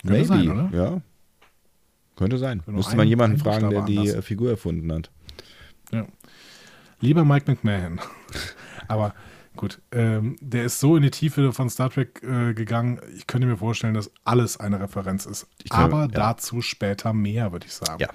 Könnte 0.02 0.12
Maybe, 0.12 0.24
sein, 0.24 0.50
oder? 0.50 0.70
ja. 0.72 1.00
Könnte 2.16 2.38
sein. 2.38 2.62
Nur 2.66 2.76
Müsste 2.76 2.96
man 2.96 3.08
jemanden 3.08 3.38
fragen, 3.38 3.70
der 3.70 3.82
die 3.82 3.98
anders. 3.98 4.24
Figur 4.24 4.50
erfunden 4.50 4.92
hat. 4.92 5.10
Ja. 5.90 6.06
Lieber 7.00 7.24
Mike 7.24 7.50
McMahon. 7.50 8.00
Aber 8.88 9.14
gut, 9.56 9.80
ähm, 9.92 10.36
der 10.40 10.64
ist 10.64 10.80
so 10.80 10.96
in 10.96 11.02
die 11.02 11.10
Tiefe 11.10 11.52
von 11.52 11.70
Star 11.70 11.90
Trek 11.90 12.22
äh, 12.22 12.54
gegangen, 12.54 13.00
ich 13.16 13.26
könnte 13.26 13.46
mir 13.46 13.56
vorstellen, 13.56 13.94
dass 13.94 14.10
alles 14.24 14.58
eine 14.58 14.80
Referenz 14.80 15.26
ist. 15.26 15.46
Glaube, 15.64 15.82
Aber 15.84 16.00
ja. 16.02 16.08
dazu 16.08 16.62
später 16.62 17.12
mehr, 17.12 17.52
würde 17.52 17.66
ich 17.66 17.72
sagen. 17.72 18.00
Ja. 18.00 18.08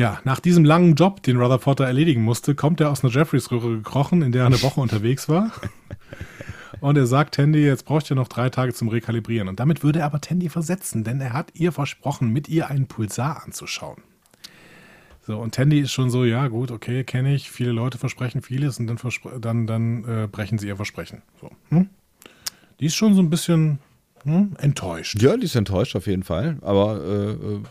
Ja, 0.00 0.18
nach 0.24 0.40
diesem 0.40 0.64
langen 0.64 0.94
Job, 0.94 1.22
den 1.24 1.36
Rutherford 1.36 1.80
da 1.80 1.84
erledigen 1.84 2.22
musste, 2.22 2.54
kommt 2.54 2.80
er 2.80 2.90
aus 2.90 3.04
einer 3.04 3.12
Jeffreys-Röhre 3.12 3.76
gekrochen, 3.76 4.22
in 4.22 4.32
der 4.32 4.44
er 4.44 4.46
eine 4.46 4.62
Woche 4.62 4.80
unterwegs 4.80 5.28
war. 5.28 5.52
Und 6.80 6.96
er 6.96 7.06
sagt 7.06 7.34
Tandy, 7.34 7.58
jetzt 7.58 7.84
braucht 7.84 8.10
ihr 8.10 8.16
noch 8.16 8.28
drei 8.28 8.48
Tage 8.48 8.72
zum 8.72 8.88
Rekalibrieren. 8.88 9.46
Und 9.46 9.60
damit 9.60 9.82
würde 9.82 9.98
er 9.98 10.06
aber 10.06 10.22
Tandy 10.22 10.48
versetzen, 10.48 11.04
denn 11.04 11.20
er 11.20 11.34
hat 11.34 11.50
ihr 11.52 11.70
versprochen, 11.70 12.32
mit 12.32 12.48
ihr 12.48 12.70
einen 12.70 12.86
Pulsar 12.86 13.42
anzuschauen. 13.44 14.02
So, 15.20 15.36
und 15.36 15.54
Tandy 15.54 15.80
ist 15.80 15.92
schon 15.92 16.08
so, 16.08 16.24
ja 16.24 16.48
gut, 16.48 16.70
okay, 16.70 17.04
kenne 17.04 17.34
ich, 17.34 17.50
viele 17.50 17.72
Leute 17.72 17.98
versprechen 17.98 18.40
vieles 18.40 18.80
und 18.80 18.86
dann, 18.86 18.96
dann, 19.42 19.66
dann 19.66 20.04
äh, 20.04 20.26
brechen 20.28 20.56
sie 20.56 20.68
ihr 20.68 20.76
Versprechen. 20.76 21.20
So, 21.38 21.50
hm? 21.68 21.90
Die 22.80 22.86
ist 22.86 22.96
schon 22.96 23.12
so 23.12 23.20
ein 23.20 23.28
bisschen 23.28 23.80
hm, 24.22 24.54
enttäuscht. 24.58 25.20
Ja, 25.20 25.36
die 25.36 25.44
ist 25.44 25.56
enttäuscht 25.56 25.94
auf 25.94 26.06
jeden 26.06 26.22
Fall. 26.22 26.56
Aber 26.62 27.04
äh, 27.04 27.32
äh, 27.32 27.62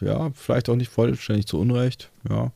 ja, 0.00 0.30
vielleicht 0.34 0.68
auch 0.68 0.76
nicht 0.76 0.90
vollständig 0.90 1.46
zu 1.46 1.58
Unrecht. 1.58 2.10
Ja. 2.28 2.52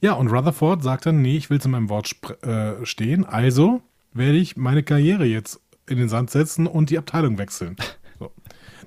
Ja, 0.00 0.14
und 0.14 0.28
Rutherford 0.28 0.82
sagt 0.82 1.06
dann, 1.06 1.22
nee, 1.22 1.36
ich 1.36 1.48
will 1.48 1.60
zu 1.60 1.68
meinem 1.68 1.88
Wort 1.88 2.12
äh, 2.42 2.84
stehen, 2.84 3.24
also 3.24 3.82
werde 4.12 4.36
ich 4.36 4.56
meine 4.56 4.82
Karriere 4.82 5.24
jetzt 5.24 5.60
in 5.88 5.98
den 5.98 6.08
Sand 6.08 6.30
setzen 6.30 6.66
und 6.66 6.90
die 6.90 6.98
Abteilung 6.98 7.38
wechseln. 7.38 7.76
So. 8.18 8.30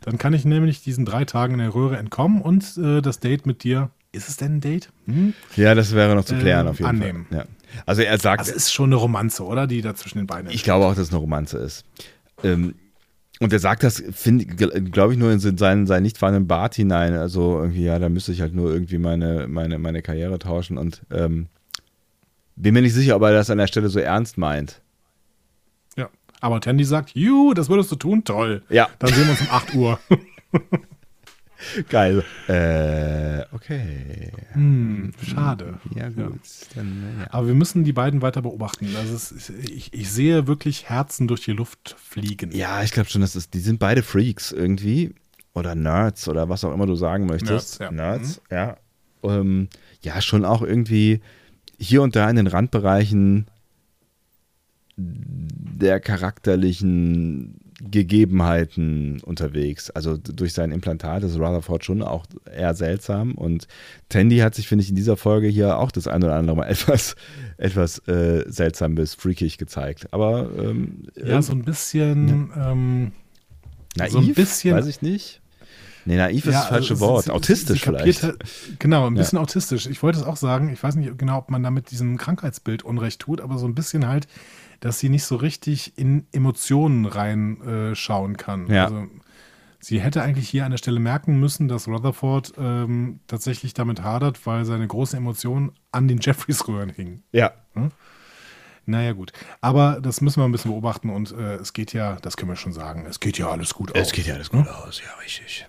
Dann 0.01 0.17
kann 0.17 0.32
ich 0.34 0.45
nämlich 0.45 0.82
diesen 0.82 1.03
drei 1.03 1.26
Tagen 1.26 1.55
in 1.55 1.59
der 1.59 1.73
Röhre 1.76 1.97
entkommen 1.97 2.41
und 2.41 2.78
äh, 2.78 3.01
das 3.01 3.19
Date 3.19 3.45
mit 3.45 3.63
dir, 3.63 3.89
ist 4.13 4.30
es 4.30 4.38
denn 4.38 4.57
ein 4.57 4.61
Date? 4.61 4.89
Hm? 5.07 5.34
Ja, 5.57 5.76
das 5.76 5.93
wäre 5.93 6.15
noch 6.15 6.23
zu 6.23 6.36
klären 6.38 6.67
Ähm, 6.67 6.71
auf 6.71 6.78
jeden 6.80 6.89
annehmen. 6.89 7.26
Fall. 7.28 7.39
Ja. 7.39 7.45
Also 7.86 8.01
er 8.03 8.17
sagt, 8.17 8.39
Das 8.39 8.49
ist 8.49 8.71
schon 8.71 8.86
eine 8.91 8.95
Romanze, 8.95 9.43
oder? 9.43 9.67
Die 9.67 9.82
da 9.82 9.93
zwischen 9.93 10.19
den 10.19 10.28
beiden 10.28 10.49
ich 10.51 10.63
glaube 10.63 10.86
auch, 10.86 10.91
dass 10.91 10.99
es 10.99 11.09
eine 11.09 11.17
Romanze 11.19 11.57
ist. 11.57 11.84
Ähm, 12.43 12.76
und 13.39 13.51
er 13.51 13.59
sagt 13.59 13.83
das, 13.83 14.01
glaube 14.91 15.13
ich, 15.13 15.19
nur 15.19 15.31
in 15.31 15.39
seinen, 15.39 15.88
seinen 15.88 16.03
nicht 16.03 16.17
vorhandenen 16.17 16.47
Bart 16.47 16.75
hinein. 16.75 17.13
Also 17.13 17.59
irgendwie, 17.59 17.83
ja, 17.83 17.99
da 17.99 18.07
müsste 18.07 18.31
ich 18.31 18.41
halt 18.41 18.55
nur 18.55 18.71
irgendwie 18.71 18.97
meine, 18.97 19.47
meine, 19.47 19.77
meine 19.77 20.01
Karriere 20.01 20.39
tauschen. 20.39 20.77
Und 20.77 21.01
ähm, 21.11 21.47
bin 22.55 22.73
mir 22.73 22.81
nicht 22.81 22.93
sicher, 22.93 23.15
ob 23.15 23.23
er 23.23 23.33
das 23.33 23.49
an 23.49 23.57
der 23.57 23.67
Stelle 23.67 23.89
so 23.89 23.99
ernst 23.99 24.38
meint. 24.38 24.81
Ja. 25.97 26.09
Aber 26.39 26.61
Tandy 26.61 26.86
sagt, 26.86 27.11
ju, 27.13 27.53
das 27.53 27.69
würdest 27.69 27.91
du 27.91 27.97
tun, 27.97 28.23
toll. 28.23 28.63
Ja. 28.69 28.88
Dann 28.99 29.13
sehen 29.13 29.25
wir 29.25 29.31
uns 29.31 29.41
um 29.41 29.49
8 29.49 29.75
Uhr. 29.75 29.99
Geil. 31.89 32.24
Äh, 32.47 33.43
okay. 33.53 34.32
hm, 34.53 35.14
schade. 35.22 35.80
Ja, 35.95 36.10
gut. 36.10 36.39
Dann, 36.76 37.03
äh, 37.18 37.22
ja. 37.22 37.28
Aber 37.32 37.47
wir 37.47 37.53
müssen 37.56 37.84
die 37.84 37.93
beiden 37.93 38.22
weiter 38.22 38.41
beobachten. 38.41 38.88
Es 39.03 39.32
ist, 39.32 39.49
ich, 39.49 39.93
ich 39.93 40.12
sehe 40.12 40.47
wirklich 40.47 40.89
Herzen 40.89 41.28
durch 41.28 41.45
die 41.45 41.53
Luft 41.53 41.95
fliegen. 41.97 42.51
Ja, 42.51 42.84
ich 42.84 42.91
glaube 42.91 43.10
schon, 43.10 43.22
dass 43.22 43.36
es, 43.36 43.49
die 43.49 43.60
sind 43.60 43.80
beide 43.80 44.03
Freaks 44.03 44.51
irgendwie. 44.51 45.14
Oder 45.53 45.74
Nerds 45.74 46.28
oder 46.28 46.49
was 46.49 46.66
auch 46.66 46.74
immer 46.74 46.86
du 46.86 46.95
sagen 46.95 47.26
möchtest. 47.26 47.80
Nerds, 47.80 47.80
ja. 47.80 47.91
Nerds, 47.91 48.41
ja. 48.51 48.78
Ähm, 49.24 49.70
ja, 50.01 50.22
schon 50.22 50.43
auch 50.43 50.62
irgendwie 50.62 51.22
hier 51.80 52.01
und 52.01 52.16
da 52.16 52.30
in 52.30 52.36
den 52.36 52.47
Randbereichen 52.47 53.47
der 54.97 55.99
charakterlichen 55.99 57.60
Gegebenheiten 57.91 59.21
unterwegs. 59.21 59.89
Also 59.91 60.17
durch 60.17 60.53
sein 60.53 60.71
Implantat 60.71 61.23
ist 61.23 61.36
Rutherford 61.38 61.86
schon 61.86 62.01
auch 62.01 62.25
eher 62.51 62.73
seltsam. 62.73 63.33
Und 63.36 63.67
Tandy 64.09 64.38
hat 64.39 64.55
sich, 64.55 64.67
finde 64.67 64.83
ich, 64.83 64.89
in 64.89 64.95
dieser 64.95 65.17
Folge 65.17 65.47
hier 65.47 65.77
auch 65.77 65.91
das 65.91 66.07
eine 66.07 66.25
oder 66.25 66.36
andere 66.36 66.57
Mal 66.57 66.65
etwas, 66.69 67.15
etwas 67.57 67.99
äh, 68.07 68.43
seltsam 68.47 68.95
bis 68.95 69.13
freakig 69.15 69.57
gezeigt. 69.57 70.07
Aber 70.11 70.49
ähm, 70.57 71.03
Ja, 71.15 71.41
so 71.41 71.53
ein 71.53 71.63
bisschen. 71.63 72.51
Ähm, 72.57 73.11
Naiv? 73.97 74.11
so 74.11 74.19
ein 74.19 74.33
bisschen- 74.33 74.75
Weiß 74.75 74.88
ich 74.88 75.01
nicht. 75.01 75.41
Nee, 76.07 76.17
naiv 76.17 76.45
ist 76.45 76.53
ja, 76.53 76.59
das 76.59 76.67
falsche 76.69 76.93
also 76.93 77.05
Wort. 77.07 77.25
sie- 77.25 77.31
Autistisch 77.31 77.79
sie 77.79 77.86
vielleicht. 77.86 78.27
Genau, 78.77 79.07
ein 79.07 79.15
bisschen 79.15 79.39
autistisch. 79.39 79.88
Ich 79.88 80.03
wollte 80.03 80.19
es 80.19 80.25
auch 80.25 80.38
sagen, 80.38 80.69
ich 80.71 80.83
weiß 80.83 80.95
nicht 80.97 81.17
genau, 81.17 81.39
ob 81.39 81.49
man 81.49 81.63
damit 81.63 81.89
diesem 81.89 82.17
Krankheitsbild 82.17 82.83
Unrecht 82.83 83.21
tut, 83.21 83.41
aber 83.41 83.57
so 83.57 83.65
ein 83.65 83.73
bisschen 83.73 84.07
halt, 84.07 84.27
dass 84.86 84.99
sie 84.99 85.09
nicht 85.09 85.23
so 85.23 85.36
richtig 85.36 85.97
in 85.97 86.27
Emotionen 86.31 87.07
reinschauen 87.07 88.33
äh, 88.33 88.38
kann. 88.38 88.67
Ja. 88.67 88.83
Also, 88.83 89.07
sie 89.79 89.99
hätte 89.99 90.21
eigentlich 90.21 90.47
hier 90.47 90.63
an 90.63 90.69
der 90.69 90.77
Stelle 90.77 90.99
merken 90.99 91.39
müssen, 91.39 91.67
dass 91.67 91.88
Rutherford 91.88 92.53
ähm, 92.59 93.19
tatsächlich 93.25 93.73
damit 93.73 94.03
hadert, 94.03 94.45
weil 94.45 94.63
seine 94.63 94.86
große 94.86 95.17
Emotion 95.17 95.71
an 95.91 96.07
den 96.07 96.19
Jeffreys-Röhren 96.21 96.91
hing. 96.91 97.23
Ja. 97.31 97.53
Naja, 98.86 99.13
gut. 99.13 99.33
Aber 99.59 99.99
das 100.01 100.21
müssen 100.21 100.39
wir 100.39 100.45
ein 100.45 100.51
bisschen 100.51 100.69
beobachten 100.69 101.09
und 101.09 101.31
äh, 101.31 101.55
es 101.55 101.73
geht 101.73 101.91
ja, 101.93 102.17
das 102.21 102.38
können 102.38 102.51
wir 102.51 102.55
schon 102.55 102.73
sagen, 102.73 103.07
es 103.09 103.19
geht 103.19 103.39
ja 103.39 103.49
alles 103.49 103.73
gut 103.73 103.89
aus. 103.89 104.15
ja 104.15 104.36
alles 104.36 104.51
gut 104.51 104.67
aus, 104.67 105.01
ja, 105.03 105.11
richtig. 105.23 105.65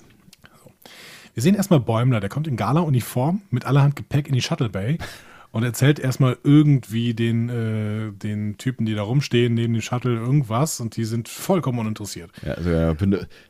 Wir 1.33 1.43
sehen 1.43 1.55
erstmal 1.55 1.81
Bäumler, 1.81 2.21
der 2.21 2.29
kommt 2.29 2.49
in 2.49 2.57
Gala-Uniform 2.59 3.41
mit 3.49 3.65
allerhand 3.65 3.97
Gepäck 3.97 4.29
in 4.29 4.35
die 4.35 4.43
Shuttle 4.43 4.69
Bay 4.69 4.99
und 5.57 5.63
erzählt 5.63 5.99
erstmal 5.99 6.37
irgendwie 6.45 7.15
den, 7.15 7.49
äh, 7.49 8.13
den 8.13 8.59
Typen, 8.59 8.85
die 8.85 8.95
da 8.95 9.01
rumstehen, 9.01 9.55
neben 9.55 9.73
dem 9.73 9.81
Shuttle 9.81 10.15
irgendwas 10.15 10.81
und 10.81 10.99
die 10.99 11.05
sind 11.07 11.31
vollkommen 11.31 11.79
uninteressiert. 11.79 12.31
Ja, 12.45 12.53
also 12.53 12.69
ja, 12.71 12.91
äh, 12.91 12.97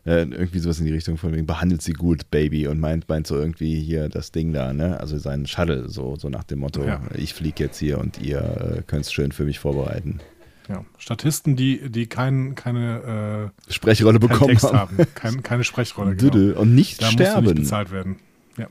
irgendwie 0.05 0.61
sowas 0.61 0.79
in 0.79 0.87
die 0.87 0.93
Richtung 0.93 1.17
von 1.17 1.33
wegen, 1.33 1.47
behandelt 1.47 1.83
sie 1.83 1.95
gut, 1.95 2.31
Baby, 2.31 2.69
und 2.69 2.79
meint, 2.79 3.09
meint 3.09 3.27
so 3.27 3.35
irgendwie 3.37 3.81
hier 3.81 4.09
das 4.09 4.31
Ding 4.31 4.53
da, 4.53 4.73
ne? 4.73 5.01
Also 5.01 5.19
sein 5.19 5.49
Shuttle, 5.49 5.89
so, 5.89 6.15
so 6.15 6.29
nach 6.29 6.45
dem 6.45 6.61
Motto, 6.61 6.85
Ja. 6.85 7.03
ich 7.13 7.35
fliege 7.35 7.65
jetzt 7.65 7.79
hier 7.79 7.99
und 7.99 8.23
ihr 8.23 8.39
äh, 8.79 8.83
könnt 8.87 9.05
es 9.07 9.13
schön 9.13 9.33
für 9.33 9.45
mich 9.45 9.59
vorbereiten. 9.59 10.21
Ja. 10.69 10.85
Statisten, 10.99 11.57
die, 11.57 11.91
die 11.91 12.07
kein, 12.07 12.55
keine, 12.55 13.51
Sprechrolle 13.69 14.19
äh, 14.19 14.21
keinen 14.21 14.29
bekommen 14.31 14.51
Text 14.51 14.73
haben. 14.73 14.97
haben, 14.99 15.07
kein, 15.17 15.43
keine 15.43 15.65
Sprechrolle. 15.65 16.15
Genau. 16.15 16.61
Und 16.61 16.77
nicht 16.77 17.03
Da 17.03 17.07
muss 17.07 17.19
nicht 17.19 17.29
sterben. 17.29 17.55
bezahlt 17.57 17.91
werden. 17.91 18.17
Ja. 18.59 18.69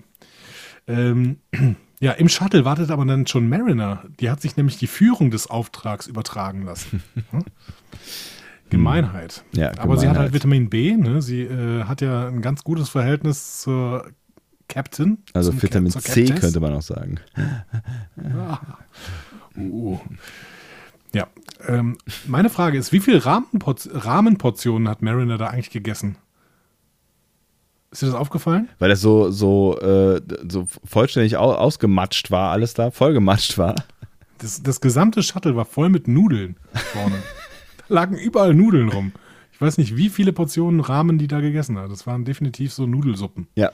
Ähm, 0.87 1.35
ja, 2.05 2.11
im 2.11 2.29
Shuttle 2.29 2.65
wartet 2.65 2.91
aber 2.91 3.03
dann 3.03 3.25
schon 3.25 3.49
Mariner. 3.49 4.03
Die 4.19 4.29
hat 4.29 4.39
sich 4.39 4.57
nämlich 4.57 4.77
die 4.77 4.85
Führung 4.85 5.31
des 5.31 5.47
Auftrags 5.47 6.05
übertragen 6.05 6.61
lassen. 6.61 7.01
Hm? 7.31 7.43
Gemeinheit. 8.69 9.43
Ja, 9.53 9.71
aber 9.79 9.97
sie 9.97 10.07
hat 10.07 10.17
halt 10.17 10.31
Gemeinheit. 10.31 10.33
Vitamin 10.33 10.69
B. 10.69 10.95
Ne? 10.95 11.21
Sie 11.23 11.41
äh, 11.41 11.85
hat 11.85 12.01
ja 12.01 12.27
ein 12.27 12.43
ganz 12.43 12.63
gutes 12.63 12.89
Verhältnis 12.89 13.61
zur 13.61 14.11
Captain. 14.67 15.17
Also 15.33 15.59
Vitamin 15.59 15.91
Cap- 15.91 16.01
C 16.03 16.25
Captess. 16.25 16.41
könnte 16.41 16.59
man 16.59 16.73
auch 16.73 16.81
sagen. 16.83 17.19
Uh. 19.57 19.97
Ja. 21.13 21.27
Ähm, 21.67 21.97
meine 22.27 22.49
Frage 22.51 22.77
ist, 22.77 22.91
wie 22.91 22.99
viele 22.99 23.23
Rahmenportionen 23.25 24.89
hat 24.89 25.01
Mariner 25.01 25.37
da 25.39 25.47
eigentlich 25.47 25.71
gegessen? 25.71 26.17
Ist 27.95 28.01
dir 28.01 28.07
das 28.07 28.15
aufgefallen? 28.15 28.67
Weil 28.77 28.89
das 28.89 28.99
so, 28.99 29.31
so, 29.31 29.79
äh, 29.79 30.19
so 30.49 30.67
vollständig 30.83 31.37
au 31.37 31.53
ausgematscht 31.53 32.29
war, 32.29 32.51
alles 32.51 32.73
da, 32.73 32.91
vollgematscht 32.91 33.57
war. 33.57 33.73
Das, 34.37 34.61
das 34.61 34.81
gesamte 34.81 35.23
Shuttle 35.23 35.55
war 35.55 35.63
voll 35.63 35.87
mit 35.87 36.09
Nudeln 36.09 36.57
vorne. 36.73 37.15
da 37.77 37.85
lagen 37.87 38.17
überall 38.17 38.53
Nudeln 38.53 38.89
rum. 38.89 39.13
Ich 39.53 39.61
weiß 39.61 39.77
nicht, 39.77 39.95
wie 39.95 40.09
viele 40.09 40.33
Portionen 40.33 40.81
Rahmen 40.81 41.17
die 41.17 41.27
da 41.27 41.39
gegessen 41.39 41.77
hat. 41.77 41.89
Das 41.89 42.05
waren 42.05 42.25
definitiv 42.25 42.73
so 42.73 42.85
Nudelsuppen. 42.85 43.47
Ja. 43.55 43.71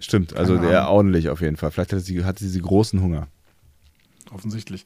Stimmt, 0.00 0.36
also 0.36 0.58
der 0.58 0.90
ordentlich 0.90 1.30
auf 1.30 1.40
jeden 1.40 1.56
Fall. 1.56 1.70
Vielleicht 1.70 1.92
hatte 1.92 2.02
sie, 2.02 2.26
hatte 2.26 2.44
sie 2.44 2.60
großen 2.60 3.00
Hunger. 3.00 3.28
Offensichtlich. 4.34 4.84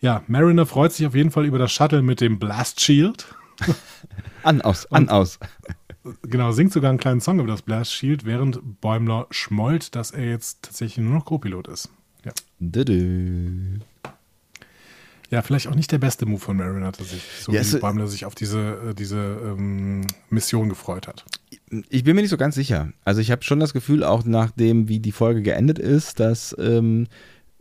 Ja, 0.00 0.22
Mariner 0.28 0.64
freut 0.64 0.92
sich 0.92 1.08
auf 1.08 1.16
jeden 1.16 1.32
Fall 1.32 1.44
über 1.44 1.58
das 1.58 1.72
Shuttle 1.72 2.02
mit 2.02 2.20
dem 2.20 2.38
Blast 2.38 2.80
Shield. 2.80 3.26
An, 4.44 4.62
aus, 4.62 4.86
an, 4.92 5.08
aus. 5.08 5.38
Genau, 6.22 6.52
singt 6.52 6.72
sogar 6.72 6.90
einen 6.90 6.98
kleinen 6.98 7.20
Song 7.20 7.38
über 7.40 7.48
das 7.48 7.62
Blast 7.62 7.92
Shield, 7.92 8.24
während 8.24 8.80
Bäumler 8.80 9.26
schmollt, 9.30 9.94
dass 9.94 10.10
er 10.10 10.24
jetzt 10.24 10.62
tatsächlich 10.62 11.04
nur 11.04 11.14
noch 11.14 11.26
Co-Pilot 11.26 11.68
ist. 11.68 11.90
Ja. 12.24 12.32
Dü-dü. 12.58 13.80
ja, 15.30 15.42
vielleicht 15.42 15.68
auch 15.68 15.74
nicht 15.74 15.92
der 15.92 15.98
beste 15.98 16.26
Move 16.26 16.40
von 16.40 16.56
Mariner 16.56 16.92
tatsächlich, 16.92 17.24
so 17.40 17.52
Ja, 17.52 17.62
wie 17.62 17.78
Bäumler 17.78 18.06
sich 18.06 18.24
auf 18.24 18.34
diese, 18.34 18.90
äh, 18.90 18.94
diese 18.94 19.16
ähm, 19.18 20.06
Mission 20.30 20.68
gefreut 20.70 21.06
hat. 21.06 21.24
Ich 21.90 22.04
bin 22.04 22.16
mir 22.16 22.22
nicht 22.22 22.30
so 22.30 22.36
ganz 22.38 22.54
sicher. 22.54 22.92
Also 23.04 23.20
ich 23.20 23.30
habe 23.30 23.44
schon 23.44 23.60
das 23.60 23.72
Gefühl, 23.74 24.02
auch 24.02 24.24
nachdem, 24.24 24.88
wie 24.88 25.00
die 25.00 25.12
Folge 25.12 25.42
geendet 25.42 25.78
ist, 25.78 26.18
dass 26.18 26.56
ähm, 26.58 27.08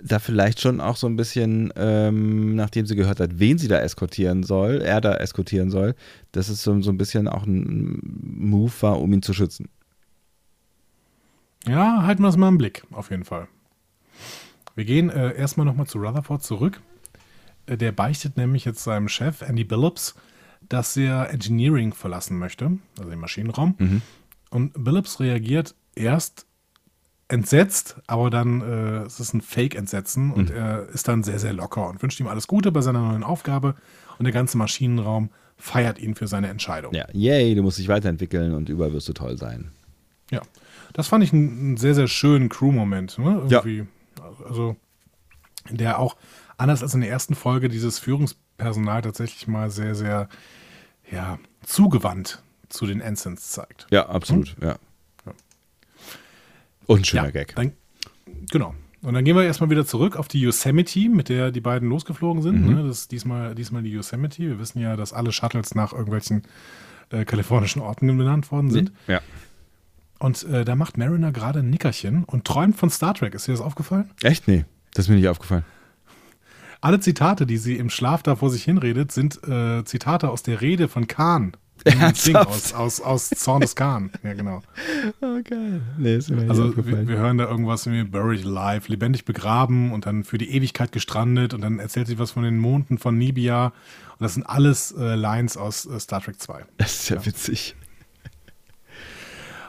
da 0.02 0.20
vielleicht 0.20 0.62
schon 0.62 0.80
auch 0.82 0.96
so 0.96 1.08
ein 1.08 1.16
bisschen, 1.16 1.74
ähm, 1.76 2.56
nachdem 2.56 2.86
sie 2.86 2.96
gehört 2.96 3.20
hat, 3.20 3.40
wen 3.40 3.58
sie 3.58 3.68
da 3.68 3.80
eskortieren 3.80 4.44
soll, 4.44 4.82
er 4.82 5.02
da 5.02 5.16
eskortieren 5.16 5.70
soll, 5.70 5.96
dass 6.32 6.50
es 6.50 6.64
so, 6.64 6.82
so 6.82 6.92
ein 6.92 6.98
bisschen 6.98 7.28
auch 7.28 7.46
ein 7.46 8.00
Move 8.04 8.72
war, 8.82 9.00
um 9.00 9.12
ihn 9.14 9.22
zu 9.22 9.34
schützen. 9.34 9.70
Ja, 11.68 12.04
halten 12.04 12.24
wir 12.24 12.30
es 12.30 12.38
mal 12.38 12.48
im 12.48 12.58
Blick, 12.58 12.84
auf 12.92 13.12
jeden 13.12 13.26
Fall. 13.26 13.48
Wir 14.76 14.86
gehen 14.86 15.10
äh, 15.10 15.36
erstmal 15.36 15.66
nochmal 15.66 15.88
zu 15.88 15.98
Rutherford 16.00 16.42
zurück. 16.42 16.82
Äh, 17.66 17.78
der 17.78 17.92
beichtet 17.92 18.38
nämlich 18.38 18.66
jetzt 18.66 18.84
seinem 18.84 19.10
Chef, 19.10 19.42
Andy 19.42 19.66
Billups, 19.66 20.16
dass 20.68 20.96
er 20.96 21.30
Engineering 21.32 21.94
verlassen 21.94 22.38
möchte, 22.38 22.78
also 22.98 23.10
den 23.10 23.20
Maschinenraum. 23.20 23.76
Und 24.50 24.84
Billups 24.84 25.20
reagiert 25.20 25.76
erst 25.96 26.46
entsetzt, 27.30 27.96
aber 28.08 28.30
dann 28.30 28.62
äh, 28.62 29.06
es 29.06 29.20
ist 29.20 29.34
ein 29.34 29.42
Fake-Entsetzen 29.42 30.32
und 30.32 30.50
er 30.50 30.90
ist 30.90 31.08
dann 31.08 31.24
sehr, 31.24 31.40
sehr 31.40 31.54
locker 31.54 31.88
und 31.88 32.02
wünscht 32.02 32.20
ihm 32.20 32.28
alles 32.28 32.48
Gute 32.48 32.72
bei 32.72 32.82
seiner 32.82 33.00
neuen 33.00 33.24
Aufgabe. 33.24 33.76
Und 34.18 34.26
der 34.26 34.34
ganze 34.34 34.58
Maschinenraum 34.58 35.30
feiert 35.56 36.00
ihn 36.00 36.16
für 36.16 36.28
seine 36.28 36.50
Entscheidung. 36.50 36.94
Ja, 36.94 37.06
yay, 37.14 37.54
du 37.56 37.62
musst 37.62 37.78
dich 37.78 37.88
weiterentwickeln 37.88 38.54
und 38.54 38.68
überall 38.68 38.92
wirst 38.94 39.08
du 39.08 39.14
toll 39.14 39.38
sein. 39.38 39.72
Ja, 40.32 40.42
das 40.94 41.08
fand 41.08 41.24
ich 41.24 41.32
einen, 41.32 41.78
sehr, 41.78 41.96
sehr 41.96 42.08
schönen 42.08 42.50
Crew-Moment. 42.50 43.20
Ne? 43.20 43.44
Ja. 43.48 43.64
Also, 44.48 44.76
der 45.70 46.00
auch, 46.00 46.18
anders 46.58 46.82
als 46.82 46.94
in 46.96 47.02
der 47.02 47.10
ersten 47.10 47.36
Folge, 47.36 47.70
dieses 47.70 48.00
Führungspersonal 48.00 49.04
tatsächlich 49.04 49.48
mal 49.48 49.70
sehr, 49.70 49.94
sehr, 49.94 50.30
ja, 51.12 51.38
zugewandt 51.62 52.42
zu 52.70 52.86
den 52.86 53.02
Ensigns 53.02 53.52
zeigt. 53.52 53.88
Ja, 53.92 54.10
absolut, 54.10 54.56
ja. 54.62 54.78
Und 56.90 57.02
ein 57.02 57.06
schöner 57.06 57.26
ja, 57.26 57.32
Gag. 57.32 57.56
Dann, 57.56 57.74
genau. 58.50 58.74
Und 59.02 59.14
dann 59.14 59.24
gehen 59.24 59.36
wir 59.36 59.44
erstmal 59.44 59.70
wieder 59.70 59.86
zurück 59.86 60.16
auf 60.16 60.28
die 60.28 60.42
Yosemite, 60.42 61.08
mit 61.08 61.30
der 61.30 61.52
die 61.52 61.62
beiden 61.62 61.88
losgeflogen 61.88 62.42
sind. 62.42 62.66
Mhm. 62.66 62.74
Ne? 62.74 62.84
Das 62.88 63.02
ist 63.02 63.12
diesmal, 63.12 63.54
diesmal 63.54 63.84
die 63.84 63.92
Yosemite. 63.92 64.42
Wir 64.42 64.60
wissen 64.60 64.82
ja, 64.82 64.96
dass 64.96 65.14
alle 65.14 65.32
Shuttles 65.32 65.76
nach 65.76 65.94
irgendwelchen 65.94 66.42
äh, 67.12 67.26
kalifornischen 67.26 67.84
Orten 67.84 68.08
benannt 68.18 68.52
worden 68.52 68.72
sind. 68.72 68.92
Ja. 69.06 69.22
Und 70.18 70.44
äh, 70.46 70.66
da 70.66 70.76
macht 70.76 70.98
Mariner 70.98 71.32
gerade 71.32 71.60
ein 71.60 71.70
Nickerchen 71.70 72.24
und 72.24 72.46
träumt 72.46 72.76
von 72.76 72.90
Star 72.90 73.14
Trek. 73.14 73.36
Ist 73.36 73.48
dir 73.48 73.52
das 73.52 73.62
aufgefallen? 73.62 74.10
Echt? 74.24 74.48
Nee, 74.48 74.66
das 74.96 75.06
ist 75.06 75.10
mir 75.10 75.16
nicht 75.16 75.30
aufgefallen. 75.30 75.64
Alle 76.82 77.00
Zitate, 77.00 77.46
die 77.46 77.58
sie 77.58 77.78
im 77.78 77.92
Schlaf 77.92 78.24
da 78.24 78.36
vor 78.36 78.50
sich 78.50 78.64
hinredet, 78.64 79.12
sind 79.12 79.48
äh, 79.48 79.84
Zitate 79.86 80.30
aus 80.30 80.42
der 80.42 80.62
Rede 80.62 80.88
von 80.88 81.06
Khan. 81.06 81.52
Ding 82.26 82.36
aus, 82.36 82.74
aus, 82.74 83.02
aus 83.02 83.30
Zorn 83.30 83.62
des 83.62 83.76
Khan. 83.76 84.12
Ja, 84.24 84.34
genau. 84.34 84.62
Oh, 85.22 85.40
geil. 85.44 85.82
Nee, 85.98 86.16
ist 86.16 86.30
mir 86.30 86.50
Also 86.50 86.76
wir, 86.76 87.08
wir 87.08 87.18
hören 87.18 87.38
da 87.38 87.46
irgendwas 87.46 87.90
wie 87.90 88.04
Buried 88.04 88.46
Alive, 88.46 88.90
lebendig 88.90 89.26
begraben 89.26 89.92
und 89.92 90.06
dann 90.06 90.24
für 90.24 90.38
die 90.38 90.50
Ewigkeit 90.52 90.92
gestrandet 90.92 91.54
und 91.54 91.62
dann 91.62 91.80
erzählt 91.80 92.08
sie 92.08 92.20
was 92.20 92.32
von 92.32 92.44
den 92.44 92.58
Monden 92.58 92.98
von 92.98 93.18
Nibia. 93.18 93.68
Und 93.68 94.22
das 94.22 94.34
sind 94.34 94.44
alles 94.44 94.92
äh, 94.92 95.16
Lines 95.16 95.58
aus 95.58 95.86
äh, 95.86 96.00
Star 96.00 96.22
Trek 96.22 96.40
2. 96.40 96.66
das 96.78 97.02
ist 97.02 97.10
ja 97.10 97.26
witzig. 97.26 97.76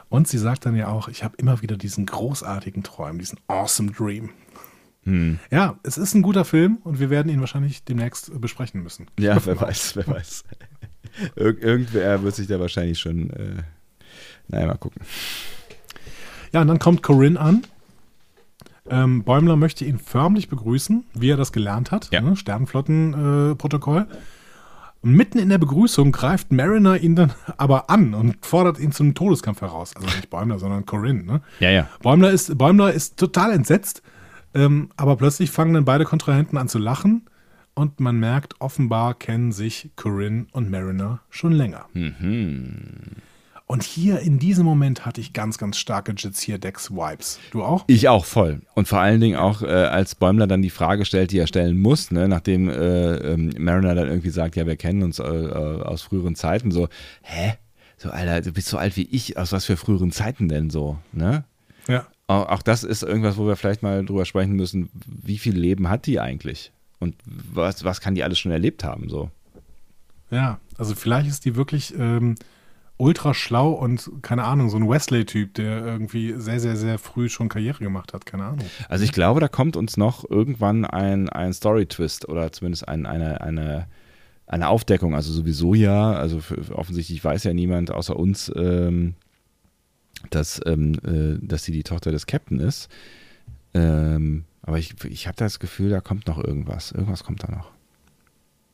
Und 0.09 0.27
sie 0.27 0.37
sagt 0.37 0.65
dann 0.65 0.75
ja 0.75 0.89
auch, 0.89 1.07
ich 1.07 1.23
habe 1.23 1.37
immer 1.37 1.61
wieder 1.61 1.77
diesen 1.77 2.05
großartigen 2.05 2.83
Träum, 2.83 3.17
diesen 3.17 3.39
awesome 3.47 3.91
Dream. 3.91 4.31
Hm. 5.03 5.39
Ja, 5.49 5.79
es 5.83 5.97
ist 5.97 6.13
ein 6.13 6.21
guter 6.21 6.45
Film 6.45 6.77
und 6.83 6.99
wir 6.99 7.09
werden 7.09 7.31
ihn 7.31 7.39
wahrscheinlich 7.39 7.83
demnächst 7.83 8.29
äh, 8.29 8.37
besprechen 8.37 8.83
müssen. 8.83 9.07
Ja, 9.19 9.43
wer 9.45 9.59
weiß, 9.59 9.95
wer 9.95 10.07
weiß. 10.07 10.43
Ir 11.35 11.61
irgendwer 11.61 12.23
wird 12.23 12.35
sich 12.35 12.47
da 12.47 12.59
wahrscheinlich 12.59 12.99
schon, 12.99 13.31
äh, 13.31 13.63
naja, 14.47 14.67
mal 14.67 14.77
gucken. 14.77 15.01
Ja, 16.53 16.61
und 16.61 16.67
dann 16.67 16.79
kommt 16.79 17.01
Corinne 17.03 17.39
an. 17.39 17.63
Ähm, 18.89 19.23
Bäumler 19.23 19.55
möchte 19.55 19.85
ihn 19.85 19.99
förmlich 19.99 20.49
begrüßen, 20.49 21.05
wie 21.13 21.29
er 21.29 21.37
das 21.37 21.51
gelernt 21.51 21.91
hat. 21.91 22.09
Ja. 22.11 22.21
Ne? 22.21 22.35
Sternenflottenprotokoll. 22.35 24.07
Äh, 24.09 24.15
mitten 25.03 25.39
in 25.39 25.49
der 25.49 25.57
Begrüßung 25.57 26.11
greift 26.11 26.51
Mariner 26.51 26.97
ihn 26.97 27.15
dann 27.15 27.33
aber 27.57 27.89
an 27.89 28.13
und 28.13 28.45
fordert 28.45 28.79
ihn 28.79 28.91
zum 28.91 29.13
Todeskampf 29.13 29.61
heraus. 29.61 29.95
Also 29.95 30.07
nicht 30.07 30.29
Bäumler, 30.29 30.59
sondern 30.59 30.85
Corinne. 30.85 31.23
Ne? 31.23 31.41
Ja, 31.59 31.71
ja. 31.71 31.87
Bäumler, 32.01 32.31
ist, 32.31 32.57
Bäumler 32.57 32.93
ist 32.93 33.17
total 33.17 33.51
entsetzt, 33.51 34.01
ähm, 34.53 34.89
aber 34.97 35.15
plötzlich 35.15 35.51
fangen 35.51 35.73
dann 35.73 35.85
beide 35.85 36.05
Kontrahenten 36.05 36.57
an 36.57 36.67
zu 36.67 36.79
lachen 36.79 37.27
und 37.73 37.99
man 37.99 38.19
merkt, 38.19 38.59
offenbar 38.59 39.13
kennen 39.13 39.51
sich 39.51 39.91
Corinne 39.95 40.47
und 40.51 40.69
Mariner 40.69 41.21
schon 41.29 41.53
länger. 41.53 41.85
Und 43.71 43.83
hier 43.83 44.19
in 44.19 44.37
diesem 44.37 44.65
Moment 44.65 45.05
hatte 45.05 45.21
ich 45.21 45.31
ganz, 45.31 45.57
ganz 45.57 45.77
starke 45.77 46.11
Jizir-Decks-Vibes. 46.11 47.39
Du 47.51 47.63
auch? 47.63 47.85
Ich 47.87 48.09
auch 48.09 48.25
voll. 48.25 48.63
Und 48.73 48.89
vor 48.89 48.99
allen 48.99 49.21
Dingen 49.21 49.37
auch, 49.37 49.61
äh, 49.61 49.67
als 49.67 50.15
Bäumler 50.15 50.45
dann 50.45 50.61
die 50.61 50.69
Frage 50.69 51.05
stellt, 51.05 51.31
die 51.31 51.37
er 51.37 51.47
stellen 51.47 51.79
muss, 51.79 52.11
ne, 52.11 52.27
nachdem 52.27 52.67
äh, 52.67 53.15
ähm, 53.15 53.53
Mariner 53.57 53.95
dann 53.95 54.09
irgendwie 54.09 54.29
sagt, 54.29 54.57
ja, 54.57 54.67
wir 54.67 54.75
kennen 54.75 55.03
uns 55.03 55.19
äh, 55.19 55.23
äh, 55.23 55.83
aus 55.83 56.01
früheren 56.01 56.35
Zeiten, 56.35 56.71
so, 56.71 56.89
hä? 57.21 57.53
So, 57.95 58.09
Alter, 58.09 58.41
du 58.41 58.51
bist 58.51 58.67
so 58.67 58.77
alt 58.77 58.97
wie 58.97 59.07
ich, 59.09 59.37
aus 59.37 59.53
was 59.53 59.63
für 59.63 59.77
früheren 59.77 60.11
Zeiten 60.11 60.49
denn 60.49 60.69
so, 60.69 60.97
ne? 61.13 61.45
Ja. 61.87 62.07
Auch, 62.31 62.61
das 62.61 62.83
ist 62.83 63.03
irgendwas, 63.03 63.37
wo 63.37 63.47
wir 63.47 63.55
vielleicht 63.55 63.83
mal 63.83 64.05
drüber 64.05 64.25
sprechen 64.25 64.55
müssen, 64.55 64.89
wie 65.05 65.37
viel 65.37 65.57
Leben 65.57 65.89
hat 65.89 66.05
die 66.05 66.19
eigentlich? 66.19 66.71
Und 66.99 67.15
was, 67.25 67.83
was 67.83 68.01
kann 68.01 68.15
die 68.15 68.23
alles 68.23 68.39
schon 68.39 68.51
erlebt 68.51 68.83
haben, 68.83 69.09
so? 69.09 69.31
Ja, 70.29 70.59
also 70.77 70.95
vielleicht 70.95 71.27
ist 71.27 71.45
die 71.45 71.55
wirklich 71.55 71.93
ähm, 71.97 72.35
ultra 72.97 73.33
schlau 73.33 73.71
und 73.71 74.11
keine 74.21 74.43
Ahnung, 74.43 74.69
so 74.69 74.77
ein 74.77 74.87
Wesley-Typ, 74.87 75.55
der 75.55 75.83
irgendwie 75.85 76.35
sehr, 76.37 76.59
sehr, 76.59 76.77
sehr 76.77 76.99
früh 76.99 77.27
schon 77.29 77.49
Karriere 77.49 77.83
gemacht 77.83 78.13
hat, 78.13 78.25
keine 78.25 78.45
Ahnung. 78.45 78.65
Also 78.87 79.03
ich 79.03 79.11
glaube, 79.11 79.39
da 79.39 79.47
kommt 79.47 79.75
uns 79.75 79.97
noch 79.97 80.29
irgendwann 80.29 80.85
ein, 80.85 81.27
ein 81.27 81.51
Story-Twist 81.51 82.29
oder 82.29 82.51
zumindest 82.51 82.87
ein, 82.87 83.07
eine, 83.07 83.41
eine, 83.41 83.87
eine 84.45 84.69
Aufdeckung. 84.69 85.15
Also 85.15 85.33
sowieso 85.33 85.73
ja, 85.73 86.13
also 86.13 86.39
für 86.39 86.77
offensichtlich 86.77 87.23
weiß 87.23 87.43
ja 87.43 87.53
niemand 87.53 87.89
außer 87.89 88.15
uns, 88.15 88.51
ähm, 88.55 89.15
dass, 90.29 90.61
ähm, 90.65 90.93
äh, 91.05 91.45
dass 91.45 91.63
sie 91.63 91.71
die 91.71 91.83
Tochter 91.83 92.11
des 92.11 92.25
Captain 92.27 92.59
ist. 92.59 92.89
Ähm, 93.73 94.45
aber 94.63 94.77
ich, 94.79 94.93
ich 95.05 95.27
habe 95.27 95.37
das 95.37 95.59
Gefühl, 95.59 95.89
da 95.89 96.01
kommt 96.01 96.27
noch 96.27 96.37
irgendwas. 96.37 96.91
Irgendwas 96.91 97.23
kommt 97.23 97.43
da 97.43 97.51
noch. 97.51 97.71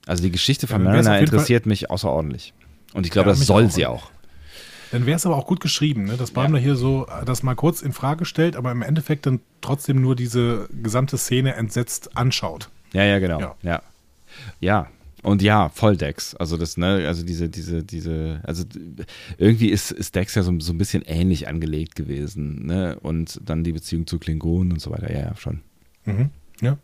Also 0.06 0.24
die 0.24 0.32
Geschichte 0.32 0.68
von 0.68 0.82
Ja, 0.84 0.90
Mariner 0.92 0.98
jeden 1.20 1.28
Fall- 1.28 1.36
interessiert 1.36 1.66
mich 1.66 1.90
außerordentlich. 1.90 2.54
Und 2.94 3.06
ich 3.06 3.12
glaube, 3.12 3.30
Ja, 3.30 3.36
das 3.36 3.46
soll 3.46 3.66
auch. 3.66 3.72
sie 3.72 3.86
auch. 3.86 4.12
Dann 4.92 5.06
wäre 5.06 5.18
es 5.18 5.26
aber 5.26 5.36
auch 5.36 5.46
gut 5.48 5.60
geschrieben, 5.60 6.06
ne? 6.06 6.16
dass 6.16 6.32
Bäumler 6.32 6.60
hier 6.60 6.78
so 6.78 7.08
äh, 7.08 7.26
das 7.26 7.44
mal 7.44 7.56
kurz 7.56 7.82
in 7.82 7.92
Frage 7.92 8.24
stellt, 8.24 8.56
aber 8.56 8.72
im 8.72 8.82
Endeffekt 8.82 9.26
dann 9.26 9.42
trotzdem 9.60 10.02
nur 10.02 10.16
diese 10.16 10.70
gesamte 10.82 11.18
Szene 11.18 11.56
entsetzt 11.56 12.16
anschaut. 12.16 12.70
Ja, 12.94 13.04
ja, 13.04 13.20
genau. 13.20 13.56
Ja. 13.64 13.82
Ja. 14.62 14.88
Und 15.24 15.42
ja, 15.42 15.70
voll 15.70 15.98
Dex. 15.98 16.36
Also 16.36 16.58
das, 16.58 16.78
ne, 16.78 17.06
also 17.08 17.26
diese, 17.26 17.50
diese, 17.50 17.84
diese, 17.84 18.42
also 18.44 18.64
irgendwie 19.38 19.70
ist, 19.70 19.92
ist 19.92 20.16
Dex 20.16 20.36
ja 20.36 20.44
so, 20.44 20.58
so 20.60 20.74
ein 20.74 20.78
bisschen 20.78 21.04
ähnlich 21.04 21.48
angelegt 21.48 21.96
gewesen, 21.96 22.66
ne? 22.66 22.98
Und 23.02 23.42
dann 23.44 23.64
die 23.64 23.72
Beziehung 23.72 24.06
zu 24.06 24.20
Klingonen 24.20 24.74
und 24.74 24.80
so 24.80 24.92
weiter, 24.92 25.12
ja, 25.12 25.20
ja, 25.20 25.36
schon. 25.36 25.62
Mhm. 26.06 26.30
Ja. 26.62 26.78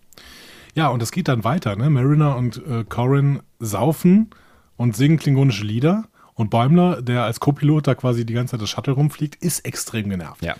Ja, 0.76 0.88
und 0.88 1.02
das 1.02 1.12
geht 1.12 1.28
dann 1.28 1.44
weiter. 1.44 1.76
Ne? 1.76 1.90
Mariner 1.90 2.36
und 2.36 2.58
äh, 2.66 2.84
Corin 2.84 3.42
saufen 3.60 4.32
und 4.76 4.96
singen 4.96 5.18
klingonische 5.18 5.66
Lieder. 5.66 6.06
Und 6.36 6.50
Bäumler, 6.50 7.04
der 7.04 7.24
als 7.24 7.40
Co-Pilot 7.40 7.86
da 7.86 7.94
quasi 7.94 8.26
die 8.26 8.34
ganze 8.34 8.52
Zeit 8.52 8.62
das 8.62 8.70
Shuttle 8.70 8.94
rumfliegt, 8.94 9.36
ist 9.44 9.60
extrem 9.66 10.10
genervt. 10.10 10.44
Ja. 10.44 10.56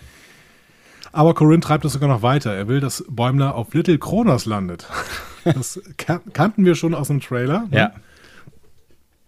Aber 1.14 1.34
Corinne 1.34 1.60
treibt 1.60 1.84
es 1.84 1.92
sogar 1.92 2.08
noch 2.08 2.22
weiter. 2.22 2.52
Er 2.54 2.66
will, 2.66 2.80
dass 2.80 3.04
Bäumler 3.08 3.54
auf 3.54 3.72
Little 3.74 3.98
Kronos 3.98 4.46
landet. 4.46 4.86
Das 5.44 5.78
kan 5.98 6.20
kannten 6.32 6.64
wir 6.64 6.74
schon 6.74 6.94
aus 6.94 7.08
dem 7.08 7.20
Trailer. 7.20 7.66
ne? 7.70 7.76
Ja. 7.78 7.92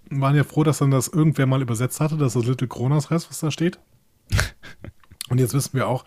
Waren 0.08 0.34
ja 0.34 0.44
froh, 0.44 0.64
dass 0.64 0.78
dann 0.78 0.90
das 0.90 1.08
irgendwer 1.08 1.44
mal 1.44 1.60
übersetzt 1.60 2.00
hatte, 2.00 2.16
dass 2.16 2.32
das 2.32 2.46
Little 2.46 2.68
Kronos 2.68 3.10
heißt, 3.10 3.28
was 3.28 3.40
da 3.40 3.50
steht. 3.50 3.78
Und 5.28 5.38
jetzt 5.38 5.52
wissen 5.52 5.74
wir 5.74 5.86
auch, 5.88 6.06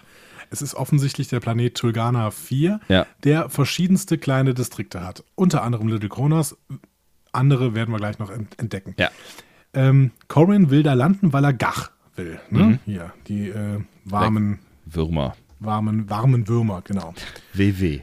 es 0.49 0.63
ist 0.63 0.73
offensichtlich 0.73 1.27
der 1.27 1.39
Planet 1.39 1.75
Tulgana 1.77 2.31
4, 2.31 2.79
Ja. 2.87 3.05
der 3.23 3.49
verschiedenste 3.49 4.17
kleine 4.17 4.55
Distrikte 4.55 5.03
hat. 5.05 5.23
Unter 5.35 5.61
anderem 5.61 5.87
Little 5.89 6.09
Kronos. 6.09 6.57
Andere 7.31 7.75
werden 7.75 7.91
wir 7.91 7.97
gleich 7.99 8.17
noch 8.17 8.31
ent 8.31 8.57
entdecken. 8.57 8.95
Ja. 8.97 9.09
Ähm, 9.75 10.09
Corin 10.27 10.71
will 10.71 10.81
da 10.81 10.93
landen, 10.93 11.33
weil 11.33 11.43
er 11.43 11.53
Gach 11.53 11.91
will. 12.15 12.39
Ne? 12.49 12.63
Mhm. 12.63 12.79
Hier, 12.85 13.13
die 13.27 13.49
äh, 13.49 13.79
warmen, 14.05 14.57
Würmer. 14.85 15.35
Warmen, 15.59 16.09
warmen 16.09 16.47
Würmer, 16.47 16.81
genau. 16.81 17.13
WW. 17.53 18.01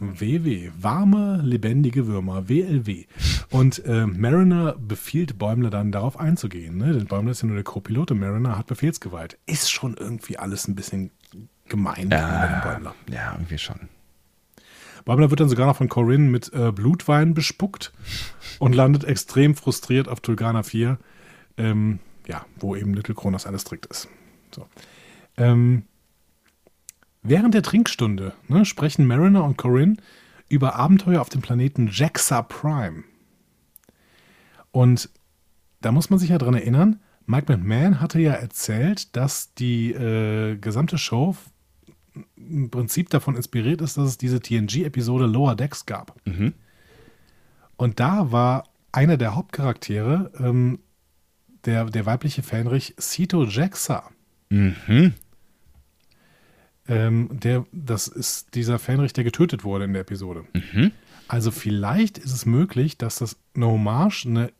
WW, 0.00 0.70
warme, 0.78 1.40
lebendige 1.42 2.06
Würmer, 2.06 2.48
WLW. 2.48 3.04
Und 3.50 3.84
äh, 3.84 4.06
Mariner 4.06 4.76
befiehlt 4.76 5.38
Bäumler 5.38 5.70
dann 5.70 5.92
darauf 5.92 6.18
einzugehen. 6.18 6.76
Ne? 6.76 6.92
Denn 6.92 7.06
Bäumler 7.06 7.30
ist 7.30 7.42
ja 7.42 7.46
nur 7.46 7.56
der 7.56 7.64
Co-Pilot 7.64 8.10
und 8.10 8.18
Mariner 8.18 8.58
hat 8.58 8.66
Befehlsgewalt. 8.66 9.38
Ist 9.46 9.70
schon 9.70 9.96
irgendwie 9.96 10.36
alles 10.36 10.68
ein 10.68 10.74
bisschen 10.74 11.10
gemein 11.68 12.10
dem 12.10 12.60
Bäumler. 12.62 12.94
Ja, 13.10 13.32
irgendwie 13.32 13.58
schon. 13.58 13.88
Bäumler 15.04 15.30
wird 15.30 15.40
dann 15.40 15.48
sogar 15.48 15.66
noch 15.66 15.76
von 15.76 15.88
Corinne 15.88 16.30
mit 16.30 16.52
äh, 16.52 16.72
Blutwein 16.72 17.34
bespuckt 17.34 17.92
und 18.58 18.74
landet 18.74 19.04
extrem 19.04 19.54
frustriert 19.54 20.08
auf 20.08 20.20
Tulgana 20.20 20.62
4, 20.62 20.98
ähm, 21.58 22.00
ja, 22.26 22.46
wo 22.56 22.74
eben 22.74 22.94
Little 22.94 23.14
Kronos 23.14 23.46
ein 23.46 23.52
Distrikt 23.52 23.86
ist. 23.86 24.08
So. 24.54 24.66
Ähm, 25.36 25.84
während 27.24 27.54
der 27.54 27.62
Trinkstunde 27.62 28.32
ne, 28.46 28.64
sprechen 28.64 29.06
Mariner 29.06 29.42
und 29.42 29.58
Corinne 29.58 29.96
über 30.48 30.76
Abenteuer 30.76 31.20
auf 31.20 31.30
dem 31.30 31.42
Planeten 31.42 31.88
Jaxa 31.90 32.42
Prime. 32.42 33.02
Und 34.70 35.08
da 35.80 35.90
muss 35.90 36.10
man 36.10 36.18
sich 36.18 36.30
ja 36.30 36.38
dran 36.38 36.54
erinnern, 36.54 37.00
Mike 37.26 37.50
McMahon 37.50 38.00
hatte 38.00 38.20
ja 38.20 38.32
erzählt, 38.32 39.16
dass 39.16 39.54
die 39.54 39.92
äh, 39.92 40.56
gesamte 40.56 40.98
Show 40.98 41.36
im 42.36 42.70
Prinzip 42.70 43.10
davon 43.10 43.34
inspiriert 43.34 43.80
ist, 43.80 43.96
dass 43.96 44.08
es 44.08 44.18
diese 44.18 44.40
TNG-Episode 44.40 45.26
Lower 45.26 45.56
Decks 45.56 45.86
gab. 45.86 46.14
Mhm. 46.26 46.52
Und 47.76 47.98
da 47.98 48.30
war 48.30 48.64
einer 48.92 49.16
der 49.16 49.34
Hauptcharaktere 49.34 50.30
ähm, 50.38 50.78
der, 51.64 51.86
der 51.86 52.06
weibliche 52.06 52.42
Fähnrich 52.42 52.94
Sito 52.98 53.44
Jaxa. 53.44 54.10
Mhm. 54.50 55.14
Ähm, 56.86 57.30
der, 57.32 57.64
das 57.72 58.08
ist 58.08 58.54
dieser 58.54 58.78
Fähnrich, 58.78 59.12
der 59.12 59.24
getötet 59.24 59.64
wurde 59.64 59.84
in 59.84 59.92
der 59.92 60.02
Episode. 60.02 60.44
Mhm. 60.52 60.92
Also 61.28 61.50
vielleicht 61.50 62.18
ist 62.18 62.32
es 62.32 62.44
möglich, 62.44 62.98
dass 62.98 63.16
das 63.16 63.36
eine 63.54 63.66
Hommage, 63.66 64.26
eine 64.26 64.52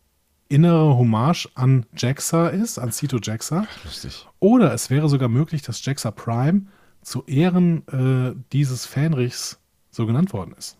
innere 0.49 0.97
Hommage 0.97 1.49
an 1.55 1.85
Jaxa 1.97 2.49
ist, 2.49 2.79
an 2.79 2.93
Sito 2.93 3.19
Jaxa. 3.23 3.67
Lustig. 3.85 4.27
Oder 4.41 4.73
es 4.73 4.89
wäre 4.89 5.09
sogar 5.09 5.29
möglich, 5.29 5.63
dass 5.63 5.85
Jaxa 5.85 6.11
Prime 6.11 6.67
zu 7.03 7.25
Ehren 7.27 7.87
äh, 7.89 8.35
dieses 8.53 8.87
Fähnrichs 8.87 9.59
so 9.91 10.07
genannt 10.07 10.33
worden 10.33 10.55
ist. 10.57 10.77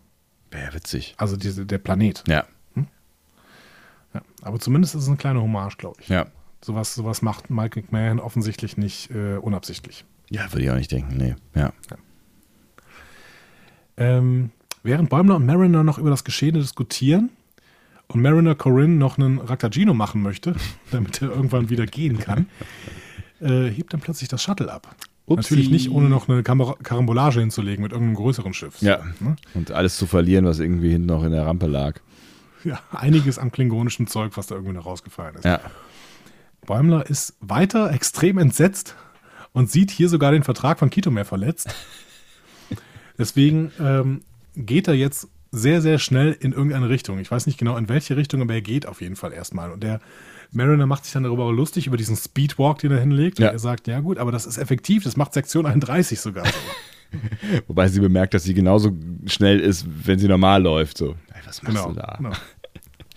Wäre 0.51 0.73
witzig. 0.75 1.15
Also 1.19 1.37
diese, 1.37 1.67
der 1.67 1.79
Planet. 1.79 2.25
Ja. 2.27 2.45
Ja. 4.15 4.23
Aber 4.43 4.61
zumindest 4.61 4.95
ist 4.95 5.03
es 5.03 5.09
eine 5.09 5.17
kleine 5.17 5.43
Hommage, 5.43 5.77
glaube 5.77 6.01
ich. 6.01 6.09
Ja. 6.09 6.27
Sowas, 6.63 6.95
sowas 6.95 7.21
macht 7.21 7.51
Mike 7.51 7.79
McMahon 7.79 8.21
offensichtlich 8.21 8.77
nicht 8.77 9.11
äh, 9.11 9.37
unabsichtlich. 9.37 10.05
Ja, 10.31 10.53
würde 10.53 10.65
ich 10.65 10.71
auch 10.71 10.77
nicht 10.77 10.93
denken. 10.93 11.17
Nee. 11.17 11.35
Ja. 11.55 11.73
Ähm, 13.97 14.51
während 14.83 15.11
Bäumler 15.11 15.37
und 15.37 15.47
Mariner 15.47 15.85
noch 15.85 15.99
über 15.99 16.11
das 16.11 16.25
Geschehene 16.25 16.59
diskutieren 16.59 17.31
und 18.09 18.23
Mariner 18.23 18.55
Corinne 18.55 18.97
noch 18.97 19.19
einen 19.19 19.39
Raktagino 19.39 19.95
machen 19.95 20.23
möchte, 20.23 20.55
damit 20.91 21.23
er 21.23 21.31
irgendwann 21.31 21.71
wieder 21.71 21.87
gehen 21.87 22.19
kann, 22.19 22.47
äh, 23.41 23.69
hebt 23.69 23.93
dann 23.93 24.01
plötzlich 24.01 24.29
das 24.29 24.43
Shuttle 24.43 24.73
ab. 24.73 24.97
Upsi. 25.27 25.55
Natürlich 25.55 25.71
nicht, 25.71 25.91
ohne 25.91 26.11
noch 26.11 26.29
eine 26.29 26.43
Kamera 26.43 26.77
Karambolage 26.83 27.41
hinzulegen 27.41 27.83
mit 27.83 27.93
irgendeinem 27.93 28.17
größeren 28.17 28.53
Schiff. 28.53 28.83
Ja. 28.83 29.03
Ne? 29.21 29.37
Und 29.55 29.71
alles 29.71 29.97
zu 29.97 30.07
verlieren, 30.07 30.45
was 30.45 30.59
irgendwie 30.59 30.91
hinten 30.91 31.07
noch 31.07 31.25
in 31.25 31.33
der 31.33 31.47
Rampe 31.47 31.67
lag. 31.67 32.01
ja. 32.63 32.79
Einiges 32.91 33.39
an 33.39 33.51
klingonischem 33.51 34.07
Zeug, 34.07 34.37
was 34.37 34.49
da 34.49 34.55
irgendwie 34.55 34.75
noch 34.75 34.85
rausgefallen 34.85 35.37
ist. 35.37 35.45
Ja. 35.45 35.61
Bäumler 36.67 37.09
ist 37.09 37.37
weiter 37.41 37.91
extrem 37.93 38.37
entsetzt 38.37 38.97
und 39.55 39.71
sieht 39.71 39.91
hier 39.91 40.11
sogar 40.11 40.33
den 40.33 40.43
Vertrag 40.43 40.79
von 40.79 40.91
Kitomer 40.91 41.25
verletzt. 41.25 41.75
Deswegen 43.19 43.71
ähm, 43.81 44.21
geht 44.57 44.89
er 44.89 44.95
jetzt 44.95 45.29
sehr, 45.53 45.81
sehr 45.81 45.99
schnell 45.99 46.37
in 46.39 46.53
irgendeine 46.53 46.89
Richtung. 46.89 47.21
Ich 47.21 47.31
weiß 47.31 47.47
nicht 47.47 47.59
genau 47.59 47.77
in 47.77 47.89
welche 47.89 48.17
Richtung, 48.17 48.43
aber 48.43 48.55
er 48.55 48.61
geht 48.61 48.87
auf 48.87 49.01
jeden 49.01 49.15
Fall 49.15 49.33
erstmal. 49.33 49.71
Und 49.71 49.85
der 49.85 50.01
Mariner 50.51 50.87
macht 50.87 51.05
sich 51.05 51.13
dann 51.13 51.23
darüber 51.23 51.51
lustig, 51.53 51.87
über 51.87 51.97
diesen 51.97 52.17
Speedwalk, 52.17 52.79
den 52.79 52.91
er 52.91 52.99
hinlegt. 52.99 53.39
Ja. 53.39 53.49
Und 53.49 53.55
er 53.55 53.59
sagt, 53.61 53.87
ja 53.87 54.01
gut, 54.01 54.19
aber 54.19 54.33
das 54.33 54.45
ist 54.45 54.59
effektiv, 54.59 55.05
das 55.05 55.17
macht 55.17 55.33
Sektion 55.33 55.65
31 55.65 56.21
sogar 56.21 56.45
so. 56.45 56.53
Wobei 57.69 57.87
sie 57.87 58.01
bemerkt, 58.01 58.35
dass 58.35 58.43
sie 58.43 58.55
genauso 58.55 58.93
schnell 59.27 59.61
ist, 59.61 59.87
wenn 60.05 60.19
sie 60.19 60.27
normal 60.27 60.61
läuft. 60.61 60.99
So, 60.99 61.11
ey, 61.33 61.41
was 61.47 61.63
machst 61.63 61.77
genau. 61.77 61.89
du 61.91 61.95
da? 61.95 62.15
genau. 62.19 62.33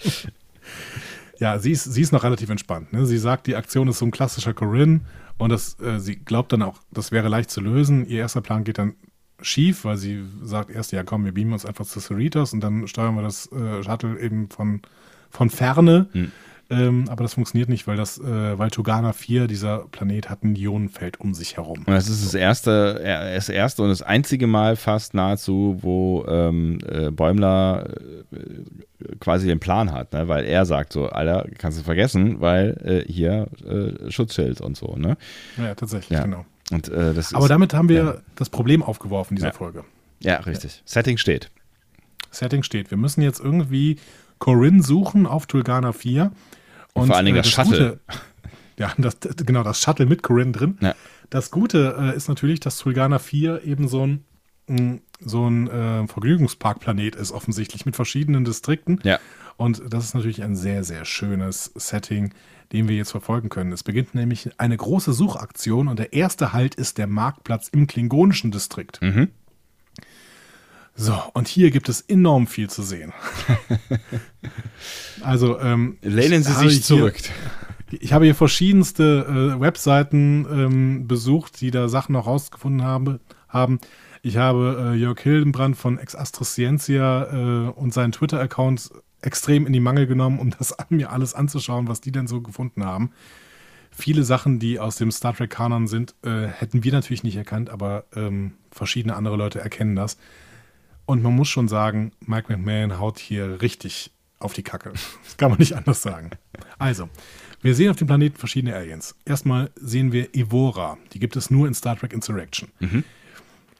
ja, 1.40 1.58
sie 1.58 1.72
ist, 1.72 1.86
sie 1.86 2.02
ist 2.02 2.12
noch 2.12 2.24
relativ 2.24 2.52
entspannt. 2.52 2.94
Ne? 2.94 3.08
Sie 3.08 3.18
sagt, 3.18 3.48
die 3.48 3.56
Aktion 3.56 3.88
ist 3.88 3.98
so 3.98 4.06
ein 4.06 4.12
klassischer 4.12 4.54
Corinne 4.54 5.02
und 5.38 5.52
das, 5.52 5.80
äh, 5.80 6.00
sie 6.00 6.16
glaubt 6.16 6.52
dann 6.54 6.62
auch, 6.62 6.80
das 6.92 7.12
wäre 7.12 7.28
leicht 7.28 7.52
zu 7.52 7.62
lösen. 7.62 8.06
Ihr 8.08 8.20
erster 8.20 8.42
Plan 8.42 8.64
geht 8.64 8.78
dann 8.78 8.96
schief, 9.42 9.86
weil 9.86 9.98
sie 9.98 10.26
sagt 10.42 10.70
erst, 10.70 10.92
ja 10.92 11.04
komm, 11.04 11.26
wir 11.26 11.32
beamen 11.32 11.54
uns 11.54 11.66
einfach 11.66 11.86
zu 11.86 12.00
Cerritos 12.00 12.54
und 12.54 12.62
dann 12.62 12.88
steuern 12.88 13.16
wir 13.16 13.22
das 13.22 13.52
äh, 13.52 13.84
Shuttle 13.84 14.20
eben 14.20 14.50
von, 14.50 14.82
von 15.30 15.50
ferne. 15.50 16.08
Hm. 16.12 16.32
Ähm, 16.70 17.06
aber 17.08 17.24
das 17.24 17.36
funktioniert 17.36 17.70
nicht, 17.70 17.88
weil 17.88 17.96
das, 17.96 18.18
äh, 18.20 18.58
weil 18.60 18.70
Tugana 18.72 19.14
4, 19.14 19.48
dieser 19.48 19.86
Planet, 19.90 20.30
hat 20.30 20.44
ein 20.44 20.54
Ionenfeld 20.56 21.18
um 21.22 21.34
sich 21.34 21.56
herum. 21.56 21.80
Und 21.80 21.88
das 21.94 22.10
ist 22.10 22.26
das 22.26 22.34
erste, 22.34 23.00
äh, 23.02 23.36
das 23.36 23.48
erste 23.48 23.84
und 23.84 23.90
das 23.90 24.02
einzige 24.02 24.48
Mal 24.48 24.76
fast 24.76 25.14
nahezu, 25.14 25.78
wo 25.82 26.26
ähm, 26.28 26.80
äh, 26.90 27.10
Bäumler 27.10 27.90
äh, 28.34 29.16
quasi 29.22 29.48
den 29.48 29.60
Plan 29.60 29.94
hat, 29.94 30.12
ne? 30.12 30.28
weil 30.28 30.44
er 30.44 30.66
sagt 30.66 30.92
so, 30.92 31.08
Alter, 31.08 31.48
kannst 31.58 31.80
du 31.80 31.84
vergessen, 31.84 32.42
weil 32.42 33.06
äh, 33.08 33.12
hier 33.12 33.48
äh, 33.66 34.12
Schutzschild 34.12 34.60
und 34.60 34.76
so, 34.76 34.96
ne? 34.98 35.16
Ja, 35.58 35.74
tatsächlich, 35.74 36.18
Ja. 36.18 36.24
genau. 36.26 36.46
Und 36.70 36.92
Aber 36.92 37.12
ist, 37.18 37.34
damit 37.50 37.74
haben 37.74 37.88
wir 37.88 38.04
ja. 38.04 38.16
das 38.36 38.50
Problem 38.50 38.84
aufgeworfen, 38.84 39.36
dieser 39.38 39.48
Ja. 39.50 39.54
Folge. 39.54 39.86
ja, 40.20 40.36
richtig. 40.42 40.82
Setting 40.84 41.18
steht. 41.18 41.50
Setting 42.30 42.62
steht. 42.62 42.92
Wir 42.92 42.98
müssen 42.98 43.22
jetzt 43.22 43.40
irgendwie 43.40 44.00
Corinne 44.40 44.84
suchen 44.84 45.26
auf 45.26 45.46
Tulgana 45.48 45.92
4. 45.94 46.32
Und 46.94 47.08
vor 47.08 47.16
allen 47.16 47.26
Dingen 47.26 47.38
das 47.38 47.50
Shuttle. 47.50 48.00
Gute, 48.08 48.20
ja, 48.78 48.94
das, 48.98 49.20
das- 49.20 49.36
genau, 49.38 49.64
das 49.64 49.82
Shuttle 49.82 50.06
mit 50.06 50.24
Corinne 50.24 50.52
drin. 50.52 50.78
Ja. 50.82 50.96
Das 51.30 51.52
Gute 51.52 51.96
äh, 52.00 52.16
ist 52.16 52.28
natürlich, 52.30 52.60
dass 52.60 52.78
Tulgana 52.78 53.20
4 53.20 53.64
eben 53.64 53.88
so 53.88 54.06
ein, 54.08 54.24
mh, 54.68 55.00
so 55.20 55.48
ein 55.50 55.68
äh, 55.68 56.08
Vergnügungsparkplanet 56.08 57.16
ist, 57.16 57.32
offensichtlich, 57.32 57.86
mit 57.86 57.96
verschiedenen 57.96 58.46
Distrikten. 58.46 59.00
Ja. 59.04 59.20
Und 59.58 59.82
das 59.90 60.06
ist 60.06 60.14
natürlich 60.14 60.44
ein 60.44 60.56
sehr, 60.56 60.84
sehr 60.84 61.04
schönes 61.06 61.72
Setting, 61.76 62.34
den 62.72 62.88
wir 62.88 62.96
jetzt 62.96 63.12
verfolgen 63.12 63.50
können. 63.50 63.72
Es 63.72 63.82
beginnt 63.84 64.14
nämlich 64.14 64.52
eine 64.60 64.78
große 64.78 65.14
Suchaktion 65.14 65.88
und 65.88 65.98
der 66.00 66.14
erste 66.14 66.54
Halt 66.54 66.76
ist 66.76 66.98
der 67.00 67.08
Marktplatz 67.08 67.68
im 67.70 67.88
klingonischen 67.88 68.52
Distrikt. 68.52 69.02
Mhm. 69.02 69.30
So, 71.00 71.16
und 71.34 71.48
hier 71.48 71.70
gibt 71.70 71.90
es 71.90 72.02
enorm 72.02 72.48
viel 72.48 72.70
zu 72.72 72.82
sehen. 72.82 73.14
also, 75.22 75.60
ähm, 75.60 75.98
Lehnen 76.02 76.44
Sie 76.44 76.52
sich 76.54 76.74
hier- 76.74 76.82
zurück. 76.82 77.16
Ich 77.92 78.12
habe 78.12 78.26
hier 78.26 78.36
verschiedenste 78.36 79.54
äh, 79.56 79.62
Webseiten 79.62 80.46
ähm, 80.52 81.08
besucht, 81.08 81.62
die 81.62 81.72
da 81.72 81.88
Sachen 81.88 82.14
noch 82.14 82.28
rausgefunden 82.28 82.84
habe, 82.84 83.22
haben. 83.48 83.80
Ich 84.24 84.36
habe 84.38 84.92
äh, 84.94 84.98
Jörg 84.98 85.20
Hildenbrand 85.22 85.78
von 85.78 85.98
Ex 85.98 86.14
Astra 86.14 86.44
Scientia 86.44 87.68
äh, 87.68 87.70
und 87.70 87.94
seinen 87.94 88.12
Twitter-Account 88.12 88.90
extrem 89.22 89.66
in 89.66 89.72
die 89.74 89.80
Mangel 89.80 90.06
genommen, 90.08 90.40
um 90.40 90.50
das 90.50 90.76
mir 90.90 91.12
alles 91.12 91.34
anzuschauen, 91.34 91.88
was 91.88 92.02
die 92.02 92.12
denn 92.12 92.28
so 92.28 92.42
gefunden 92.42 92.84
haben. 92.84 93.12
Viele 93.92 94.24
Sachen, 94.24 94.60
die 94.60 94.80
aus 94.80 94.98
dem 94.98 95.12
Star 95.12 95.34
Trek-Kanon 95.36 95.88
sind, 95.88 96.14
äh, 96.24 96.48
hätten 96.48 96.84
wir 96.84 96.92
natürlich 96.92 97.24
nicht 97.24 97.38
erkannt, 97.38 97.70
aber 97.70 98.04
ähm, 98.16 98.56
verschiedene 98.72 99.16
andere 99.16 99.38
Leute 99.38 99.60
erkennen 99.62 99.96
das. 99.96 100.18
Und 101.08 101.24
man 101.24 101.34
muss 101.34 101.48
schon 101.48 101.68
sagen, 101.68 102.12
Mike 102.20 102.52
McMahon 102.56 103.00
haut 103.00 103.18
hier 103.18 103.62
richtig 103.62 104.12
auf 104.40 104.54
die 104.54 104.62
Kacke. 104.62 104.92
Das 105.24 105.38
kann 105.38 105.50
man 105.50 105.58
nicht 105.58 105.74
anders 105.74 106.02
sagen. 106.02 106.32
Also, 106.78 107.10
wir 107.62 107.74
sehen 107.74 107.90
auf 107.90 107.96
dem 107.96 108.08
Planeten 108.08 108.38
verschiedene 108.38 108.76
Aliens. 108.76 109.16
Erstmal 109.26 109.72
sehen 109.76 110.12
wir 110.12 110.36
Evora. 110.36 110.98
Die 111.14 111.20
gibt 111.20 111.36
es 111.36 111.50
nur 111.50 111.66
in 111.68 111.74
Star 111.74 111.98
Trek 111.98 112.14
Insurrection. 112.14 112.70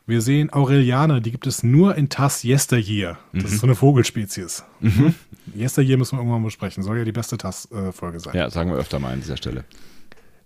Wir 0.08 0.22
sehen 0.22 0.52
Aurelianer. 0.54 1.20
Die 1.20 1.32
gibt 1.32 1.46
es 1.48 1.64
nur 1.64 1.96
in 1.96 2.10
TAS 2.10 2.44
Yesteryear. 2.44 3.20
Das 3.34 3.52
ist 3.52 3.60
so 3.60 3.68
eine 3.68 3.76
Vogelspezies. 3.76 4.64
Yesteryear 5.54 5.98
müssen 5.98 6.14
wir 6.14 6.22
irgendwann 6.22 6.42
mal 6.42 6.48
besprechen. 6.48 6.82
Soll 6.82 6.98
ja 6.98 7.04
die 7.04 7.12
beste 7.12 7.38
TAS-Folge 7.38 8.20
sein. 8.22 8.36
Ja, 8.36 8.50
sagen 8.50 8.72
wir 8.72 8.78
öfter 8.78 9.00
mal 9.00 9.14
an 9.14 9.20
dieser 9.20 9.38
Stelle. 9.38 9.66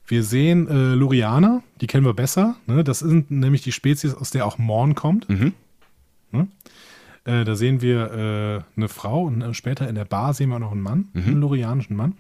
Wir 0.08 0.24
sehen 0.24 0.68
äh, 0.68 0.96
Lurianer, 0.96 1.64
die 1.80 1.88
kennen 1.88 2.06
wir 2.06 2.14
besser. 2.14 2.56
Ne? 2.66 2.84
Das 2.84 3.00
sind 3.00 3.32
nämlich 3.32 3.62
die 3.62 3.72
Spezies, 3.72 4.14
aus 4.14 4.32
der 4.32 4.46
auch 4.46 4.58
Morn 4.58 4.96
kommt. 4.96 5.30
Mhm. 5.30 5.54
Ne? 6.32 6.48
Äh, 7.26 7.44
da 7.46 7.56
sehen 7.56 7.82
wir 7.82 8.12
äh, 8.12 8.78
eine 8.78 8.88
Frau 8.90 9.24
und 9.26 9.42
äh, 9.42 9.54
später 9.54 9.88
in 9.88 9.96
der 9.96 10.06
Bar 10.06 10.34
sehen 10.34 10.50
wir 10.50 10.60
noch 10.60 10.72
einen 10.72 10.82
Mann, 10.82 11.10
Mhm. 11.14 11.24
einen 11.26 11.42
lurianischen 11.42 11.96
Mann. 11.96 12.16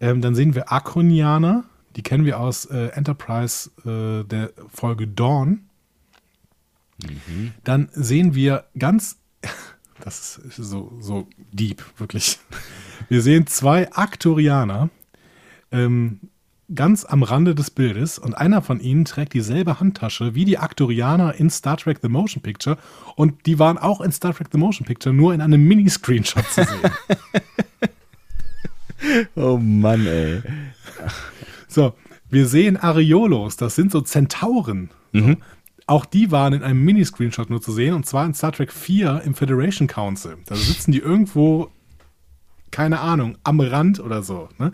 Ähm, 0.00 0.20
dann 0.20 0.34
sehen 0.34 0.54
wir 0.54 0.72
Akronianer, 0.72 1.64
die 1.96 2.02
kennen 2.02 2.24
wir 2.24 2.40
aus 2.40 2.64
äh, 2.66 2.86
Enterprise 2.94 3.70
äh, 3.86 4.24
der 4.24 4.50
Folge 4.72 5.06
Dawn. 5.06 5.68
Mhm. 7.02 7.52
Dann 7.62 7.88
sehen 7.92 8.34
wir 8.34 8.64
ganz, 8.78 9.18
das 10.00 10.38
ist 10.38 10.56
so, 10.56 10.92
so 11.00 11.28
deep, 11.52 11.82
wirklich. 11.98 12.38
Wir 13.08 13.22
sehen 13.22 13.46
zwei 13.46 13.92
Aktorianer 13.92 14.90
ähm, 15.70 16.20
ganz 16.72 17.04
am 17.04 17.22
Rande 17.22 17.54
des 17.54 17.70
Bildes 17.70 18.18
und 18.18 18.34
einer 18.34 18.62
von 18.62 18.80
ihnen 18.80 19.04
trägt 19.04 19.34
dieselbe 19.34 19.80
Handtasche 19.80 20.34
wie 20.34 20.44
die 20.44 20.58
Aktorianer 20.58 21.34
in 21.34 21.50
Star 21.50 21.76
Trek 21.76 21.98
The 22.00 22.08
Motion 22.08 22.42
Picture 22.42 22.78
und 23.16 23.46
die 23.46 23.58
waren 23.58 23.76
auch 23.76 24.00
in 24.00 24.12
Star 24.12 24.34
Trek 24.34 24.48
The 24.50 24.58
Motion 24.58 24.86
Picture 24.86 25.14
nur 25.14 25.34
in 25.34 25.40
einem 25.40 25.62
Mini-Screenshot 25.66 26.46
zu 26.46 26.64
sehen. 26.64 26.80
Oh 29.36 29.58
Mann, 29.58 30.06
ey. 30.06 30.42
So, 31.68 31.94
wir 32.30 32.46
sehen 32.46 32.78
Areolos, 32.78 33.56
das 33.56 33.74
sind 33.74 33.92
so 33.92 34.00
Zentauren. 34.00 34.90
So. 35.12 35.36
Auch 35.86 36.06
die 36.06 36.30
waren 36.30 36.54
in 36.54 36.62
einem 36.62 36.82
Mini-Screenshot 36.84 37.50
nur 37.50 37.60
zu 37.60 37.70
sehen, 37.70 37.94
und 37.94 38.06
zwar 38.06 38.24
in 38.24 38.32
Star 38.32 38.52
Trek 38.52 38.72
4 38.72 39.22
im 39.26 39.34
Federation 39.34 39.86
Council. 39.86 40.38
Da 40.46 40.54
sitzen 40.54 40.92
die 40.92 41.00
irgendwo, 41.00 41.70
keine 42.70 43.00
Ahnung, 43.00 43.36
am 43.44 43.60
Rand 43.60 44.00
oder 44.00 44.22
so. 44.22 44.48
Ne? 44.58 44.72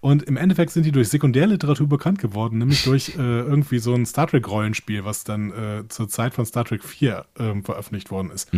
Und 0.00 0.22
im 0.22 0.38
Endeffekt 0.38 0.72
sind 0.72 0.86
die 0.86 0.92
durch 0.92 1.08
Sekundärliteratur 1.08 1.86
bekannt 1.86 2.18
geworden, 2.18 2.58
nämlich 2.58 2.84
durch 2.84 3.10
äh, 3.18 3.20
irgendwie 3.20 3.78
so 3.78 3.94
ein 3.94 4.06
Star 4.06 4.26
Trek-Rollenspiel, 4.26 5.04
was 5.04 5.24
dann 5.24 5.50
äh, 5.52 5.88
zur 5.88 6.08
Zeit 6.08 6.34
von 6.34 6.46
Star 6.46 6.64
Trek 6.64 6.82
4 6.82 7.26
ähm, 7.38 7.64
veröffentlicht 7.64 8.10
worden 8.10 8.30
ist. 8.30 8.50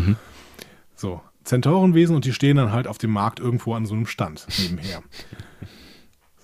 So, 0.94 1.20
Zentaurenwesen 1.44 2.14
und 2.14 2.24
die 2.24 2.32
stehen 2.32 2.56
dann 2.56 2.72
halt 2.72 2.86
auf 2.86 2.98
dem 2.98 3.10
Markt 3.10 3.40
irgendwo 3.40 3.74
an 3.74 3.86
so 3.86 3.94
einem 3.94 4.06
Stand 4.06 4.46
nebenher. 4.60 5.02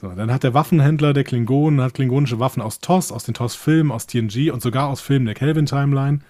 So, 0.01 0.09
dann 0.11 0.33
hat 0.33 0.45
der 0.45 0.55
Waffenhändler 0.55 1.13
der 1.13 1.25
Klingonen, 1.25 1.81
hat 1.81 1.95
klingonische 1.95 2.39
Waffen 2.39 2.63
aus 2.63 2.79
TOS, 2.81 3.11
aus 3.11 3.25
den 3.25 3.35
TOS-Filmen, 3.35 3.91
aus 3.91 4.07
TNG 4.07 4.51
und 4.53 4.63
sogar 4.63 4.89
aus 4.89 5.01
Filmen 5.01 5.27
der 5.27 5.35
Kelvin-Timeline. 5.35 6.21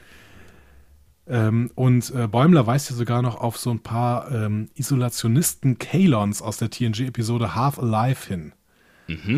Ähm, 1.27 1.71
und 1.75 2.11
äh, 2.14 2.27
Bäumler 2.27 2.66
weist 2.66 2.89
ja 2.89 2.97
sogar 2.97 3.21
noch 3.21 3.37
auf 3.37 3.59
so 3.59 3.71
ein 3.71 3.81
paar 3.81 4.33
ähm, 4.33 4.71
Isolationisten 4.75 5.79
Kalons 5.79 6.41
aus 6.41 6.57
der 6.57 6.71
TNG-Episode 6.71 7.55
Half 7.55 7.79
Alive 7.79 8.27
hin. 8.27 8.53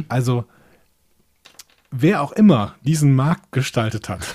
Also, 0.09 0.45
wer 1.91 2.23
auch 2.23 2.33
immer 2.33 2.75
diesen 2.83 3.15
Markt 3.15 3.53
gestaltet 3.53 4.09
hat, 4.09 4.35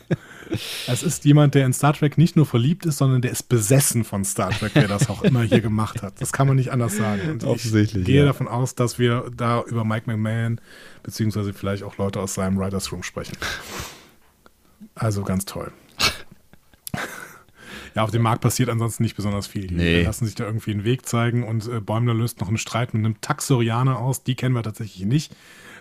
es 0.86 1.02
ist 1.02 1.24
jemand, 1.24 1.54
der 1.54 1.66
in 1.66 1.72
Star 1.72 1.92
Trek 1.92 2.18
nicht 2.18 2.36
nur 2.36 2.46
verliebt 2.46 2.86
ist, 2.86 2.98
sondern 2.98 3.22
der 3.22 3.30
ist 3.30 3.48
besessen 3.48 4.04
von 4.04 4.24
Star 4.24 4.50
Trek, 4.50 4.72
wer 4.74 4.88
das 4.88 5.08
auch 5.10 5.22
immer 5.22 5.42
hier 5.42 5.60
gemacht 5.60 6.02
hat. 6.02 6.20
Das 6.20 6.32
kann 6.32 6.46
man 6.46 6.56
nicht 6.56 6.72
anders 6.72 6.96
sagen. 6.96 7.30
Und 7.30 7.44
Offensichtlich, 7.44 8.02
Ich 8.02 8.06
gehe 8.06 8.20
ja. 8.20 8.26
davon 8.26 8.48
aus, 8.48 8.74
dass 8.74 8.98
wir 8.98 9.30
da 9.36 9.62
über 9.62 9.84
Mike 9.84 10.10
McMahon, 10.10 10.60
beziehungsweise 11.02 11.52
vielleicht 11.52 11.82
auch 11.82 11.98
Leute 11.98 12.20
aus 12.20 12.34
seinem 12.34 12.58
Writers 12.58 12.92
Room 12.92 13.02
sprechen. 13.02 13.36
Also 14.94 15.22
ganz 15.22 15.44
toll. 15.44 15.72
Ja, 17.98 18.04
auf 18.04 18.12
dem 18.12 18.22
Markt 18.22 18.42
passiert 18.42 18.68
ansonsten 18.68 19.02
nicht 19.02 19.16
besonders 19.16 19.48
viel. 19.48 19.66
Die 19.66 19.74
Nee. 19.74 20.02
lassen 20.04 20.24
sich 20.24 20.36
da 20.36 20.44
irgendwie 20.44 20.70
einen 20.70 20.84
Weg 20.84 21.04
zeigen 21.04 21.42
und 21.42 21.66
äh, 21.66 21.80
Bäumler 21.80 22.14
löst 22.14 22.40
noch 22.40 22.46
einen 22.46 22.56
Streit 22.56 22.94
mit 22.94 23.04
einem 23.04 23.20
Taxorianer 23.20 23.98
aus. 23.98 24.22
Die 24.22 24.36
kennen 24.36 24.54
wir 24.54 24.62
tatsächlich 24.62 25.04
nicht. 25.04 25.34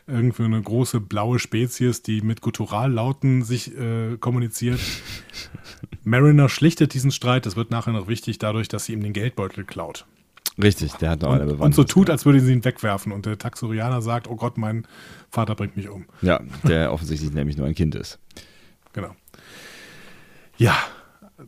Irgendwie 0.07 0.45
eine 0.45 0.59
große 0.59 0.99
blaue 0.99 1.37
Spezies, 1.37 2.01
die 2.01 2.21
mit 2.21 2.41
Gutturallauten 2.41 3.43
sich 3.43 3.77
äh, 3.77 4.17
kommuniziert. 4.19 4.79
Mariner 6.03 6.49
schlichtet 6.49 6.95
diesen 6.95 7.11
Streit. 7.11 7.45
Das 7.45 7.55
wird 7.55 7.69
nachher 7.69 7.93
noch 7.93 8.07
wichtig, 8.07 8.39
dadurch, 8.39 8.67
dass 8.67 8.85
sie 8.85 8.93
ihm 8.93 9.03
den 9.03 9.13
Geldbeutel 9.13 9.63
klaut. 9.63 10.07
Richtig, 10.59 10.93
der 10.93 11.11
hat 11.11 11.21
noch 11.21 11.33
eine 11.33 11.43
Bewandtnis. 11.43 11.65
und 11.65 11.73
so 11.75 11.83
tut, 11.83 12.09
als 12.09 12.25
würde 12.25 12.39
sie 12.39 12.51
ihn 12.51 12.65
wegwerfen. 12.65 13.11
Und 13.11 13.27
der 13.27 13.37
Taxorianer 13.37 14.01
sagt, 14.01 14.27
oh 14.27 14.35
Gott, 14.35 14.57
mein 14.57 14.87
Vater 15.29 15.53
bringt 15.53 15.77
mich 15.77 15.87
um. 15.87 16.05
Ja, 16.23 16.39
der 16.63 16.91
offensichtlich 16.93 17.31
nämlich 17.31 17.57
nur 17.57 17.67
ein 17.67 17.75
Kind 17.75 17.93
ist. 17.93 18.17
Genau. 18.93 19.15
Ja, 20.57 20.75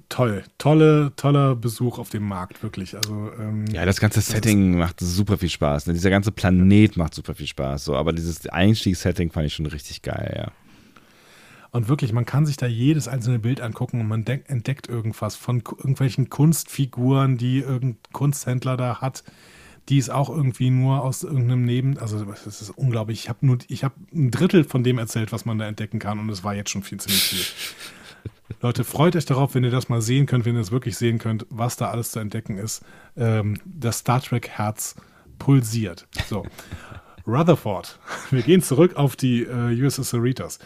toll. 0.10 0.44
Tolle, 0.58 1.14
toller 1.16 1.56
Besuch 1.56 2.00
auf 2.00 2.10
dem 2.10 2.24
Markt, 2.24 2.62
wirklich. 2.64 2.96
Also, 2.96 3.32
ähm, 3.40 3.66
Ja, 3.68 3.86
das 3.86 4.00
ganze 4.00 4.22
Setting 4.22 4.78
macht 4.78 5.00
super 5.00 5.38
viel 5.38 5.50
Spaß. 5.50 5.88
Ne? 5.88 5.94
Dieser 5.94 6.10
ganze 6.10 6.32
Planet 6.32 6.98
macht 6.98 7.14
super 7.14 7.36
viel 7.36 7.48
Spaß. 7.48 7.86
So, 7.86 7.96
aber 7.96 8.14
dieses 8.14 8.48
Einstiegssetting 8.48 9.32
fand 9.32 9.48
ich 9.48 9.54
schon 9.54 9.66
richtig 9.66 10.02
geil, 10.02 10.34
ja. 10.38 10.52
Und 11.72 11.88
wirklich, 11.88 12.14
man 12.14 12.26
kann 12.26 12.46
sich 12.46 12.58
da 12.58 12.66
jedes 12.66 13.08
einzelne 13.08 13.38
Bild 13.38 13.62
angucken 13.62 14.02
und 14.02 14.08
man 14.08 14.26
entdeckt 14.26 14.90
irgendwas 14.90 15.36
von 15.36 15.58
irgendwelchen 15.58 16.30
Kunstfiguren, 16.30 17.38
die 17.38 17.60
irgendein 17.60 18.00
Kunsthändler 18.12 18.76
da 18.76 19.02
hat, 19.02 19.24
die 19.88 20.00
es 20.00 20.10
auch 20.10 20.30
irgendwie 20.30 20.72
nur 20.72 21.04
aus 21.04 21.24
irgendeinem 21.24 21.66
Neben, 21.66 21.98
also 22.00 22.24
das 22.26 22.46
ist 22.46 22.72
unglaublich. 22.72 23.20
Ich 23.20 23.30
habe 23.30 23.46
nur, 23.46 23.60
ich 23.68 23.84
habe 23.84 23.96
ein 24.14 24.32
Drittel 24.32 24.64
von 24.64 24.84
dem 24.84 24.98
erzählt, 24.98 25.32
was 25.32 25.46
man 25.46 25.60
da 25.60 25.68
entdecken 25.68 26.00
kann 26.00 26.20
und 26.20 26.30
es 26.30 26.44
war 26.44 26.56
jetzt 26.56 26.72
schon 26.72 26.82
viel 26.84 27.00
ziemlich 27.00 27.22
viel. 27.22 27.40
Leute, 28.62 28.84
freut 28.84 29.16
euch 29.16 29.26
darauf, 29.26 29.56
wenn 29.56 29.64
ihr 29.64 29.72
das 29.72 29.88
mal 29.88 30.02
sehen 30.02 30.26
könnt, 30.26 30.46
wenn 30.46 30.56
ihr 30.56 30.62
es 30.62 30.72
wirklich 30.72 30.98
sehen 30.98 31.18
könnt, 31.18 31.46
was 31.50 31.78
da 31.78 31.90
alles 31.90 32.12
zu 32.12 32.20
entdecken 32.20 32.58
ist. 32.58 32.84
Ähm, 33.16 33.58
das 33.66 34.00
Star 34.00 34.22
Trek 34.22 34.50
Herz 34.50 34.96
pulsiert. 35.38 36.08
So. 36.28 36.46
Rutherford. 37.28 38.00
Wir 38.32 38.42
gehen 38.42 38.62
zurück 38.62 38.96
auf 38.96 39.16
die 39.16 39.44
äh, 39.44 39.82
USS 39.82 40.10
Cerritos. 40.10 40.60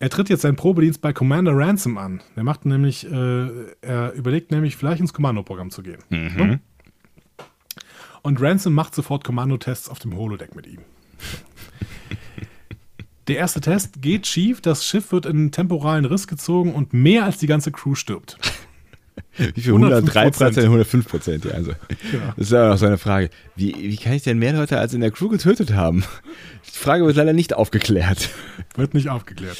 Er 0.00 0.10
tritt 0.10 0.28
jetzt 0.28 0.42
seinen 0.42 0.56
Probedienst 0.56 1.00
bei 1.00 1.12
Commander 1.12 1.56
Ransom 1.56 1.98
an. 1.98 2.20
Der 2.36 2.42
macht 2.42 2.64
nämlich, 2.64 3.10
äh, 3.10 3.48
er 3.80 4.12
überlegt 4.12 4.50
nämlich, 4.50 4.76
vielleicht 4.76 5.00
ins 5.00 5.12
Kommandoprogramm 5.12 5.70
zu 5.70 5.82
gehen. 5.82 6.02
Ne? 6.10 6.60
Und 8.22 8.40
Ransom 8.40 8.72
macht 8.72 8.94
sofort 8.94 9.22
Kommandotests 9.22 9.88
auf 9.88 9.98
dem 10.00 10.16
Holodeck 10.16 10.56
mit 10.56 10.66
ihm. 10.66 10.80
Der 13.28 13.36
erste 13.38 13.60
Test 13.60 14.02
geht 14.02 14.26
schief, 14.26 14.60
das 14.60 14.86
Schiff 14.86 15.10
wird 15.12 15.24
in 15.26 15.36
einen 15.36 15.50
temporalen 15.50 16.04
Riss 16.04 16.26
gezogen 16.26 16.74
und 16.74 16.92
mehr 16.92 17.24
als 17.24 17.38
die 17.38 17.46
ganze 17.46 17.72
Crew 17.72 17.94
stirbt. 17.94 18.38
Wie 19.36 19.60
viel? 19.62 19.72
105 19.74 20.14
103 20.16 20.30
Prozent, 20.30 20.58
105 20.66 21.08
Prozent, 21.08 21.44
ja. 21.44 21.50
Also, 21.52 21.70
Ja. 22.12 22.34
Das 22.36 22.46
ist 22.46 22.52
ja 22.52 22.72
auch 22.72 22.76
so 22.78 22.86
eine 22.86 22.98
Frage. 22.98 23.30
Wie, 23.56 23.74
wie 23.74 23.96
kann 23.96 24.12
ich 24.12 24.22
denn 24.22 24.38
mehr 24.38 24.52
Leute 24.52 24.78
als 24.78 24.94
in 24.94 25.00
der 25.00 25.10
Crew 25.10 25.28
getötet 25.28 25.72
haben? 25.72 26.04
Die 26.66 26.78
Frage 26.78 27.04
wird 27.06 27.16
leider 27.16 27.32
nicht 27.32 27.54
aufgeklärt. 27.54 28.30
Wird 28.76 28.94
nicht 28.94 29.08
aufgeklärt. 29.08 29.58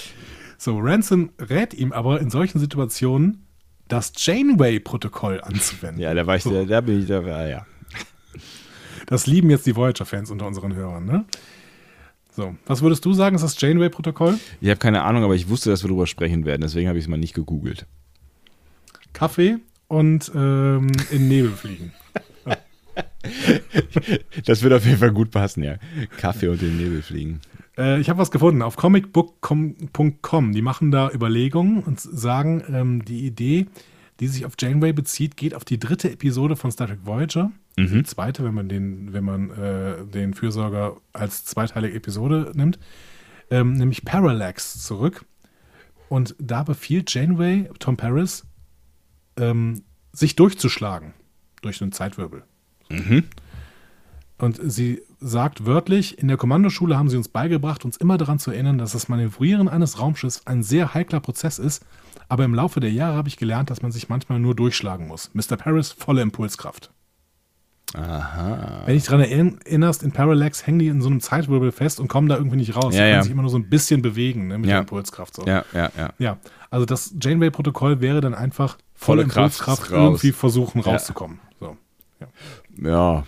So, 0.59 0.79
Ransom 0.79 1.31
rät 1.39 1.75
ihm 1.75 1.93
aber 1.93 2.21
in 2.21 2.31
solchen 2.31 2.59
Situationen, 2.59 3.47
das 3.89 4.13
Janeway-Protokoll 4.17 5.41
anzuwenden. 5.41 6.01
Ja, 6.01 6.15
da 6.15 6.27
war 6.27 6.37
ich, 6.37 6.43
So. 6.43 6.51
da, 6.53 6.65
da 6.65 6.81
bin 6.81 7.01
ich, 7.01 7.07
da 7.07 7.25
war, 7.25 7.47
ja. 7.47 7.67
Das 9.07 9.27
lieben 9.27 9.51
jetzt 9.51 9.67
die 9.67 9.77
Voyager-Fans 9.77 10.31
unter 10.31 10.47
unseren 10.47 10.75
Hörern, 10.75 11.05
ne? 11.05 11.25
So, 12.37 12.57
was 12.67 12.83
würdest 12.83 13.05
du 13.05 13.13
sagen, 13.13 13.37
ist 13.37 13.43
das 13.43 13.61
Janeway-Protokoll? 13.61 14.39
Ich 14.61 14.69
habe 14.69 14.79
keine 14.79 15.03
Ahnung, 15.03 15.23
aber 15.23 15.37
ich 15.37 15.49
wusste, 15.49 15.71
dass 15.71 15.85
wir 15.85 15.89
darüber 15.89 16.09
sprechen 16.09 16.45
werden, 16.45 16.63
deswegen 16.63 16.89
habe 16.89 16.99
ich 16.99 17.05
es 17.05 17.09
mal 17.09 17.17
nicht 17.17 17.35
gegoogelt. 17.35 17.87
Kaffee 19.13 19.59
und 19.87 20.33
ähm, 20.35 20.91
in 21.11 21.29
Nebel 21.29 21.53
fliegen. 21.53 21.93
Das 24.45 24.63
wird 24.63 24.73
auf 24.73 24.85
jeden 24.85 24.99
Fall 24.99 25.11
gut 25.11 25.31
passen, 25.31 25.65
ja. 25.65 25.77
Kaffee 26.19 26.49
und 26.49 26.61
den 26.61 26.77
Nebel 26.77 27.03
fliegen. 27.03 27.41
Äh, 27.77 27.99
ich 28.01 28.09
habe 28.09 28.19
was 28.19 28.31
gefunden 28.31 28.63
auf 28.63 28.77
comicbook.com. 28.77 30.53
Die 30.53 30.63
machen 30.63 30.91
da 30.91 31.11
Überlegungen 31.11 31.83
und 31.83 31.99
sagen, 32.01 32.63
ähm, 32.69 33.05
die 33.05 33.27
Idee, 33.27 33.67
die 34.21 34.29
sich 34.29 34.45
auf 34.45 34.53
Janeway 34.59 34.93
bezieht, 34.93 35.37
geht 35.37 35.55
auf 35.55 35.65
die 35.65 35.81
dritte 35.81 36.11
Episode 36.11 36.55
von 36.55 36.71
Star 36.71 36.87
Trek 36.87 37.01
Voyager. 37.05 37.51
Die 37.77 38.05
zweite, 38.05 38.45
wenn 38.45 38.55
man 38.55 38.69
den, 38.69 39.13
wenn 39.13 39.25
man 39.25 39.51
äh, 39.51 40.07
den 40.07 40.35
Fürsorger 40.35 40.97
als 41.13 41.45
zweiteilige 41.45 41.97
Episode 41.97 42.53
nimmt, 42.55 42.79
ähm, 43.51 43.73
nämlich 43.75 44.05
Parallax 44.05 44.83
zurück. 44.83 45.25
Und 46.09 46.37
da 46.39 46.63
befiehlt 46.63 47.13
Janeway 47.13 47.69
Tom 47.79 47.97
Paris, 47.97 48.47
ähm, 49.37 49.83
sich 50.13 50.37
durchzuschlagen 50.37 51.15
durch 51.63 51.83
einen 51.83 51.93
Zeitwirbel. 51.93 52.45
Und 54.39 54.61
sie 54.63 55.03
sagt 55.21 55.65
wörtlich, 55.65 56.19
in 56.19 56.29
der 56.29 56.37
Kommandoschule 56.37 56.99
haben 56.99 57.09
sie 57.09 57.17
uns 57.17 57.29
beigebracht, 57.29 57.85
uns 57.85 57.97
immer 57.97 58.19
daran 58.19 58.39
zu 58.39 58.51
erinnern, 58.51 58.79
dass 58.79 58.93
das 58.93 59.09
Manövrieren 59.09 59.69
eines 59.69 59.99
Raumschiffs 60.01 60.47
ein 60.47 60.63
sehr 60.63 60.93
heikler 60.93 61.21
Prozess 61.21 61.59
ist, 61.59 61.85
aber 62.29 62.45
im 62.45 62.55
Laufe 62.55 62.81
der 62.81 62.93
Jahre 62.93 63.17
habe 63.17 63.29
ich 63.29 63.37
gelernt, 63.37 63.71
dass 63.71 63.83
man 63.83 63.93
sich 63.93 64.09
manchmal 64.09 64.41
nur 64.41 64.55
durchschlagen 64.55 65.07
muss. 65.07 65.31
Mr. 65.35 65.57
Paris, 65.57 65.93
volle 65.93 66.23
Impulskraft. 66.23 66.91
Aha. 67.93 68.83
Wenn 68.87 68.95
dich 68.95 69.05
daran 69.05 69.21
erinnerst, 69.21 70.03
in 70.03 70.11
Parallax 70.13 70.67
hängen 70.67 70.79
die 70.81 70.89
in 70.89 71.01
so 71.01 71.09
einem 71.09 71.21
Zeitwirbel 71.21 71.71
fest 71.71 72.01
und 72.01 72.09
kommen 72.09 72.29
da 72.29 72.37
irgendwie 72.37 72.57
nicht 72.57 72.75
raus. 72.75 72.87
Ja, 72.87 72.91
die 72.91 72.97
können 72.99 73.11
ja. 73.13 73.23
sich 73.23 73.33
immer 73.33 73.43
nur 73.43 73.51
so 73.51 73.59
ein 73.59 73.69
bisschen 73.69 74.03
bewegen 74.03 74.49
ne, 74.49 74.59
mit 74.59 74.67
Ja. 74.67 74.75
der 74.77 74.81
Impulskraft. 74.81 75.37
So. 75.37 75.45
Ja, 75.47 75.65
ja, 75.73 75.91
ja. 75.97 76.11
Ja, 76.19 76.39
also 76.71 76.87
das 76.87 77.15
Janeway-Protokoll 77.21 78.01
wäre 78.01 78.21
dann 78.21 78.35
einfach 78.35 78.79
volle, 78.95 79.23
Volle 79.23 79.33
Kraft 79.33 79.61
Impulskraft 79.61 79.93
raus. 79.93 79.99
irgendwie 79.99 80.33
versuchen 80.33 80.81
Ja. 80.85 80.93
rauszukommen. 80.93 81.39
So. 81.61 81.77
Ja, 82.83 83.25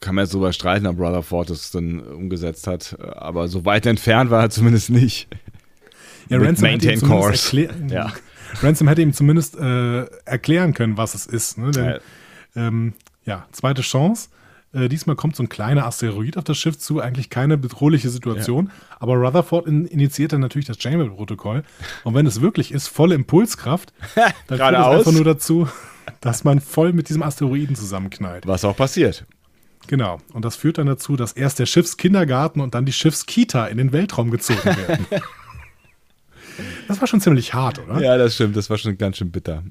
kann 0.00 0.14
man 0.14 0.24
jetzt 0.24 0.34
drüber 0.34 0.52
streiten, 0.52 0.86
ob 0.86 0.98
Rutherford 1.00 1.50
das 1.50 1.70
dann 1.72 2.00
umgesetzt 2.00 2.66
hat, 2.68 2.96
aber 3.00 3.48
so 3.48 3.64
weit 3.64 3.86
entfernt 3.86 4.30
war 4.30 4.42
er 4.42 4.50
zumindest 4.50 4.90
nicht. 4.90 5.28
Ja, 6.28 6.38
Ransom 6.38 6.66
hätte, 6.68 6.86
ihm 6.86 6.90
Maintain 6.90 6.98
zumindest 7.00 7.50
Course. 7.50 7.68
Ja. 7.94 8.12
Ransom 8.62 8.86
hätte 8.88 9.02
ihm 9.02 9.12
zumindest 9.12 9.56
äh, 9.58 10.04
erklären 10.24 10.72
können, 10.74 10.96
was 10.96 11.14
es 11.14 11.26
ist. 11.26 11.58
Ne? 11.58 11.70
Denn, 11.72 11.84
Ja. 11.84 11.98
ähm, 12.68 12.94
ja, 13.26 13.46
zweite 13.52 13.82
Chance. 13.82 14.30
Äh, 14.72 14.88
diesmal 14.88 15.16
kommt 15.16 15.36
so 15.36 15.42
ein 15.42 15.48
kleiner 15.48 15.86
Asteroid 15.86 16.36
auf 16.36 16.44
das 16.44 16.58
Schiff 16.58 16.78
zu, 16.78 17.00
eigentlich 17.00 17.30
keine 17.30 17.58
bedrohliche 17.58 18.08
Situation. 18.08 18.70
Aber 18.98 19.14
Rutherford 19.14 19.66
in, 19.66 19.86
initiiert 19.86 20.32
dann 20.32 20.40
natürlich 20.40 20.66
das 20.66 20.80
Chamber-Protokoll. 20.80 21.62
Und 22.04 22.14
wenn 22.14 22.26
es 22.26 22.40
wirklich 22.40 22.72
ist, 22.72 22.88
volle 22.88 23.14
Impulskraft, 23.14 23.92
dann 24.14 24.58
führt 24.58 24.60
es 24.60 24.86
einfach 24.86 25.12
nur 25.12 25.24
dazu, 25.24 25.68
dass 26.20 26.44
man 26.44 26.60
voll 26.60 26.92
mit 26.92 27.08
diesem 27.08 27.22
Asteroiden 27.22 27.76
zusammenknallt. 27.76 28.46
Was 28.46 28.64
auch 28.64 28.76
passiert. 28.76 29.26
Genau. 29.86 30.18
Und 30.32 30.44
das 30.44 30.56
führt 30.56 30.78
dann 30.78 30.86
dazu, 30.86 31.16
dass 31.16 31.32
erst 31.32 31.58
der 31.58 31.66
Schiffskindergarten 31.66 32.60
und 32.60 32.74
dann 32.74 32.84
die 32.84 32.92
Schiffskita 32.92 33.66
in 33.66 33.78
den 33.78 33.92
Weltraum 33.92 34.30
gezogen 34.30 34.64
werden. 34.64 35.06
das 36.88 37.00
war 37.00 37.06
schon 37.06 37.20
ziemlich 37.20 37.54
hart, 37.54 37.78
oder? 37.78 38.00
Ja, 38.00 38.18
das 38.18 38.34
stimmt, 38.34 38.56
das 38.56 38.68
war 38.68 38.78
schon 38.78 38.98
ganz 38.98 39.18
schön 39.18 39.30
bitter. 39.30 39.62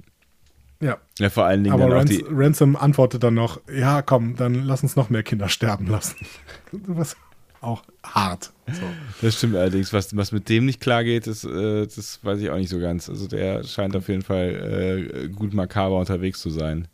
Ja. 0.82 0.98
Ja, 1.20 1.30
vor 1.30 1.46
allen 1.46 1.64
Dingen 1.64 1.74
Aber 1.74 1.94
Rans 1.94 2.10
die, 2.10 2.26
Ransom 2.30 2.76
antwortet 2.76 3.24
dann 3.24 3.34
noch, 3.34 3.62
ja, 3.74 4.02
komm, 4.02 4.36
dann 4.36 4.66
lass 4.66 4.84
uns 4.84 4.96
noch 4.96 5.10
mehr 5.10 5.24
Kinder 5.24 5.50
sterben 5.50 5.88
lassen. 5.88 6.26
Was 6.72 7.16
auch 7.62 7.84
hart. 8.04 8.52
So. 8.68 8.82
Das 9.22 9.36
stimmt 9.38 9.56
allerdings. 9.56 9.92
Was, 9.92 10.16
was 10.16 10.32
mit 10.32 10.50
dem 10.50 10.66
nicht 10.66 10.80
klar 10.82 11.04
geht, 11.04 11.26
das, 11.26 11.44
äh, 11.44 11.88
das 11.88 12.20
weiß 12.24 12.40
ich 12.40 12.50
auch 12.52 12.58
nicht 12.58 12.70
so 12.70 12.80
ganz. 12.80 13.10
Also 13.10 13.28
der 13.28 13.64
scheint 13.64 13.96
auf 13.96 14.08
jeden 14.08 14.22
Fall 14.22 15.10
äh, 15.24 15.30
gut 15.30 15.54
makaber 15.54 15.98
unterwegs 15.98 16.40
zu 16.42 16.52
sein. 16.52 16.88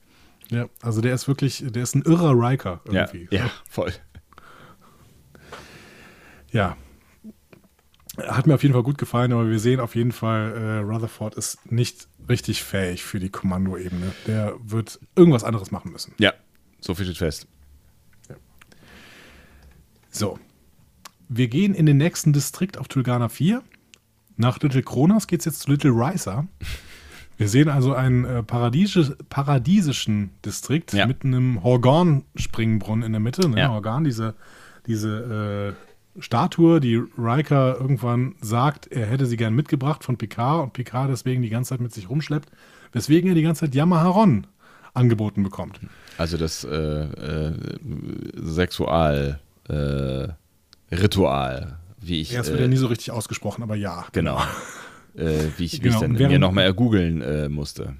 Ja, 0.49 0.67
also 0.81 1.01
der 1.01 1.13
ist 1.13 1.27
wirklich, 1.27 1.63
der 1.67 1.83
ist 1.83 1.95
ein 1.95 2.03
irrer 2.03 2.33
Riker 2.33 2.81
Ja, 2.91 3.01
irgendwie. 3.11 3.27
ja, 3.35 3.49
voll. 3.69 3.91
Ja. 6.51 6.75
Hat 8.17 8.45
mir 8.45 8.55
auf 8.55 8.61
jeden 8.63 8.73
Fall 8.73 8.83
gut 8.83 8.97
gefallen, 8.97 9.31
aber 9.31 9.49
wir 9.49 9.59
sehen 9.59 9.79
auf 9.79 9.95
jeden 9.95 10.11
Fall, 10.11 10.51
äh, 10.57 10.77
Rutherford 10.79 11.35
ist 11.35 11.71
nicht 11.71 12.07
richtig 12.27 12.61
fähig 12.63 13.03
für 13.03 13.19
die 13.19 13.29
Kommandoebene. 13.29 14.11
Der 14.27 14.55
wird 14.63 14.99
irgendwas 15.15 15.43
anderes 15.45 15.71
machen 15.71 15.91
müssen. 15.91 16.13
Ja, 16.17 16.33
so 16.81 16.93
viel 16.93 17.05
steht 17.05 17.17
fest. 17.19 17.47
So. 20.09 20.39
Wir 21.29 21.47
gehen 21.47 21.73
in 21.73 21.85
den 21.85 21.95
nächsten 21.97 22.33
Distrikt 22.33 22.77
auf 22.77 22.89
Tulgana 22.89 23.29
4. 23.29 23.63
Nach 24.35 24.59
Little 24.59 24.83
Kronos 24.83 25.27
geht 25.27 25.39
es 25.39 25.45
jetzt 25.45 25.59
zu 25.61 25.71
Little 25.71 25.91
Ricer. 25.91 26.47
Wir 27.37 27.47
sehen 27.47 27.69
also 27.69 27.93
einen 27.93 28.25
äh, 28.25 28.43
paradiesisch, 28.43 29.11
paradiesischen 29.29 30.31
Distrikt 30.45 30.91
Ja. 30.93 31.05
mit 31.07 31.23
einem 31.23 31.63
Horgan-Springbrunnen 31.63 33.03
in 33.05 33.13
der 33.13 33.21
Mitte. 33.21 33.47
Ne? 33.47 33.59
Ja. 33.61 33.69
Horgan, 33.69 34.03
diese, 34.03 34.35
diese 34.85 35.75
äh, 35.77 35.90
Statue, 36.19 36.79
die 36.81 37.01
Riker 37.17 37.77
irgendwann 37.79 38.35
sagt, 38.41 38.87
er 38.87 39.05
hätte 39.05 39.25
sie 39.25 39.37
gern 39.37 39.53
mitgebracht 39.53 40.03
von 40.03 40.17
Picard 40.17 40.63
und 40.63 40.73
Picard 40.73 41.09
deswegen 41.09 41.41
die 41.41 41.49
ganze 41.49 41.69
Zeit 41.69 41.79
mit 41.81 41.93
sich 41.93 42.09
rumschleppt, 42.09 42.49
weswegen 42.91 43.29
er 43.29 43.35
die 43.35 43.43
ganze 43.43 43.61
Zeit 43.61 43.75
Yamaharon 43.75 44.47
angeboten 44.93 45.41
bekommt. 45.43 45.79
Also 46.17 46.37
das 46.37 46.65
äh, 46.65 46.69
äh, 46.77 47.53
Sexual 48.35 49.39
äh, 49.69 50.27
Ritual, 50.93 51.77
wie 52.01 52.19
ich 52.21 52.31
Ja, 52.33 52.41
es 52.41 52.49
äh, 52.49 52.51
wird 52.51 52.61
ja 52.61 52.67
nie 52.67 52.75
so 52.77 52.87
richtig 52.87 53.11
ausgesprochen, 53.11 53.63
aber 53.63 53.75
ja. 53.75 54.05
genau, 54.11 54.37
äh, 55.15 55.45
wie 55.57 55.65
ich, 55.65 55.73
wie 55.75 55.79
Genau, 55.79 55.95
ich 55.95 56.01
dann 56.01 56.11
und 56.11 56.13
mir 56.17 56.19
während- 56.19 56.39
nochmal 56.41 56.65
ergoogeln 56.65 57.21
äh, 57.21 57.47
musste. 57.47 57.95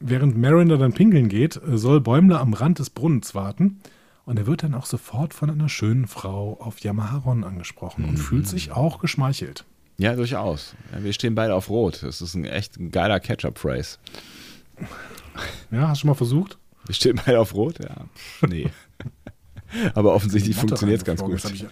Während 0.00 0.36
Mariner 0.36 0.76
dann 0.76 0.92
pinkeln 0.92 1.28
geht, 1.28 1.56
äh, 1.62 1.78
soll 1.78 2.00
Bäumler 2.00 2.40
am 2.40 2.52
Rand 2.54 2.80
des 2.80 2.90
Brunnens 2.90 3.34
warten 3.36 3.78
und 4.24 4.38
er 4.38 4.46
wird 4.46 4.62
dann 4.62 4.74
auch 4.74 4.86
sofort 4.86 5.34
von 5.34 5.50
einer 5.50 5.68
schönen 5.68 6.06
Frau 6.06 6.58
auf 6.60 6.80
Yamaharon 6.80 7.44
angesprochen 7.44 8.04
und 8.04 8.16
fühlt 8.16 8.48
sich 8.48 8.72
auch 8.72 8.98
geschmeichelt. 8.98 9.64
Ja, 9.98 10.16
durchaus. 10.16 10.74
Wir 10.98 11.12
stehen 11.12 11.34
beide 11.34 11.54
auf 11.54 11.70
Rot. 11.70 12.02
Das 12.02 12.20
ist 12.20 12.34
ein 12.34 12.44
echt 12.44 12.78
ein 12.78 12.90
geiler 12.90 13.20
Catch-up-Phrase. 13.20 13.98
Ja, 15.70 15.88
hast 15.88 15.98
du 15.98 16.00
schon 16.00 16.08
mal 16.08 16.14
versucht? 16.14 16.58
Wir 16.86 16.94
stehen 16.94 17.20
beide 17.24 17.38
auf 17.38 17.54
Rot? 17.54 17.78
Ja. 17.82 18.06
Nee. 18.48 18.70
Aber 19.94 20.14
offensichtlich 20.14 20.56
funktioniert 20.56 20.98
es 20.98 21.04
ganz 21.04 21.22
gut. 21.22 21.42
Hab 21.44 21.52
Ich, 21.52 21.66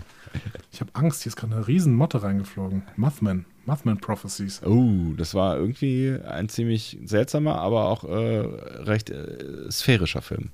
ich 0.73 0.81
habe 0.81 0.91
Angst, 0.95 1.23
hier 1.23 1.31
ist 1.31 1.37
gerade 1.37 1.55
eine 1.55 1.67
riesen 1.67 1.95
Motte 1.95 2.23
reingeflogen. 2.23 2.83
Mothman. 2.97 3.45
Mothman 3.65 3.99
Prophecies. 3.99 4.63
Oh, 4.65 5.13
das 5.17 5.35
war 5.35 5.57
irgendwie 5.57 6.17
ein 6.27 6.49
ziemlich 6.49 6.99
seltsamer, 7.05 7.57
aber 7.57 7.89
auch 7.89 8.05
äh, 8.05 8.39
recht 8.83 9.11
äh, 9.11 9.71
sphärischer 9.71 10.23
Film. 10.23 10.51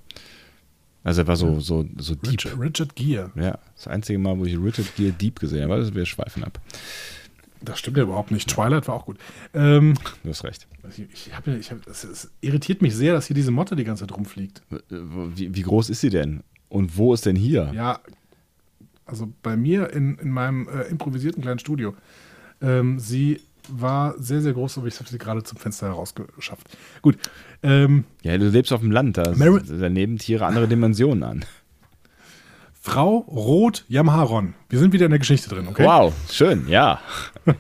Also 1.09 1.23
er 1.23 1.27
war 1.27 1.37
so, 1.37 1.59
so, 1.59 1.87
so 1.97 2.15
deep. 2.15 2.33
Richard, 2.33 2.61
Richard 2.61 2.95
Gere. 2.95 3.31
Ja, 3.35 3.59
das 3.75 3.89
einzige 3.89 4.19
Mal, 4.19 4.39
wo 4.39 4.45
ich 4.45 4.59
Richard 4.59 4.95
Gere 4.95 5.13
Deep 5.13 5.41
gesehen 5.41 5.63
habe, 5.63 5.73
also 5.73 5.95
wir 5.95 6.05
schweifen 6.05 6.45
ab. 6.45 6.61
Das 7.63 7.79
stimmt 7.79 7.97
ja 7.97 8.03
überhaupt 8.03 8.31
nicht. 8.31 8.51
Twilight 8.51 8.87
war 8.89 8.95
auch 8.95 9.07
gut. 9.07 9.17
Ähm, 9.55 9.95
Du 10.23 10.29
hast 10.29 10.45
recht. 10.45 10.69
ich, 10.91 11.07
ich 11.11 11.35
hab, 11.35 11.47
ich 11.47 11.71
hab, 11.71 11.87
es, 11.87 12.05
es 12.05 12.31
irritiert 12.43 12.83
mich 12.83 12.95
sehr, 12.95 13.15
dass 13.15 13.27
hier 13.27 13.35
diese 13.35 13.51
Motte 13.51 13.75
die 13.75 13.85
ganze 13.85 14.07
Zeit 14.07 14.15
rumfliegt. 14.15 14.61
Wie, 14.91 15.55
wie 15.55 15.63
groß 15.63 15.89
ist 15.89 16.03
sie 16.03 16.11
denn? 16.11 16.43
Und 16.69 16.99
wo 16.99 17.15
ist 17.15 17.25
denn 17.25 17.37
hier? 17.37 17.73
Ja, 17.75 18.01
also 19.07 19.33
bei 19.43 19.57
mir 19.57 19.91
in, 19.95 20.19
in 20.19 20.31
meinem 20.31 20.69
äh, 20.69 20.83
improvisierten 20.89 21.41
kleinen 21.41 21.59
Studio. 21.59 21.95
Ähm, 22.61 22.99
sie 22.99 23.41
war 23.71 24.15
sehr, 24.19 24.43
sehr 24.43 24.53
groß, 24.53 24.77
aber 24.77 24.89
ich 24.89 24.99
habe 24.99 25.09
sie 25.09 25.17
gerade 25.17 25.43
zum 25.43 25.57
Fenster 25.57 25.87
herausgeschafft. 25.87 26.77
Gut. 27.01 27.17
Ähm, 27.63 28.05
Ja, 28.23 28.37
du 28.39 28.49
lebst 28.49 28.73
auf 28.73 28.81
dem 28.81 28.91
Land, 28.91 29.17
da, 29.19 29.33
Mary- 29.35 29.63
da 29.67 29.89
nehmen 29.89 30.19
Tiere 30.19 30.47
andere 30.47 30.69
Dimensionen 30.69 31.23
an. 31.25 31.45
Frau 32.81 33.19
Roth 33.19 33.85
Yamharon. 33.89 34.55
Wir 34.69 34.79
sind 34.79 34.93
wieder 34.93 35.07
in 35.07 35.11
der 35.11 35.19
Geschichte 35.19 35.49
drin, 35.49 35.67
okay? 35.69 35.85
Wow, 35.85 36.15
schön, 36.31 36.69
ja. 36.69 37.01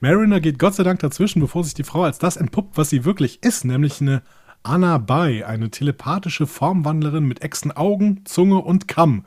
Mariner 0.00 0.40
geht 0.40 0.58
Gott 0.58 0.74
sei 0.74 0.82
Dank 0.84 1.00
dazwischen, 1.00 1.40
bevor 1.40 1.64
sich 1.64 1.74
die 1.74 1.82
Frau 1.84 2.04
als 2.04 2.18
das 2.18 2.36
entpuppt, 2.36 2.76
was 2.76 2.90
sie 2.90 3.04
wirklich 3.04 3.42
ist, 3.42 3.64
nämlich 3.64 4.00
eine 4.00 4.22
Anna 4.62 4.98
Bai, 4.98 5.46
eine 5.46 5.70
telepathische 5.70 6.46
Formwandlerin 6.46 7.24
mit 7.24 7.42
echsen 7.42 7.72
Augen, 7.72 8.22
Zunge 8.24 8.56
und 8.58 8.88
Kamm, 8.88 9.24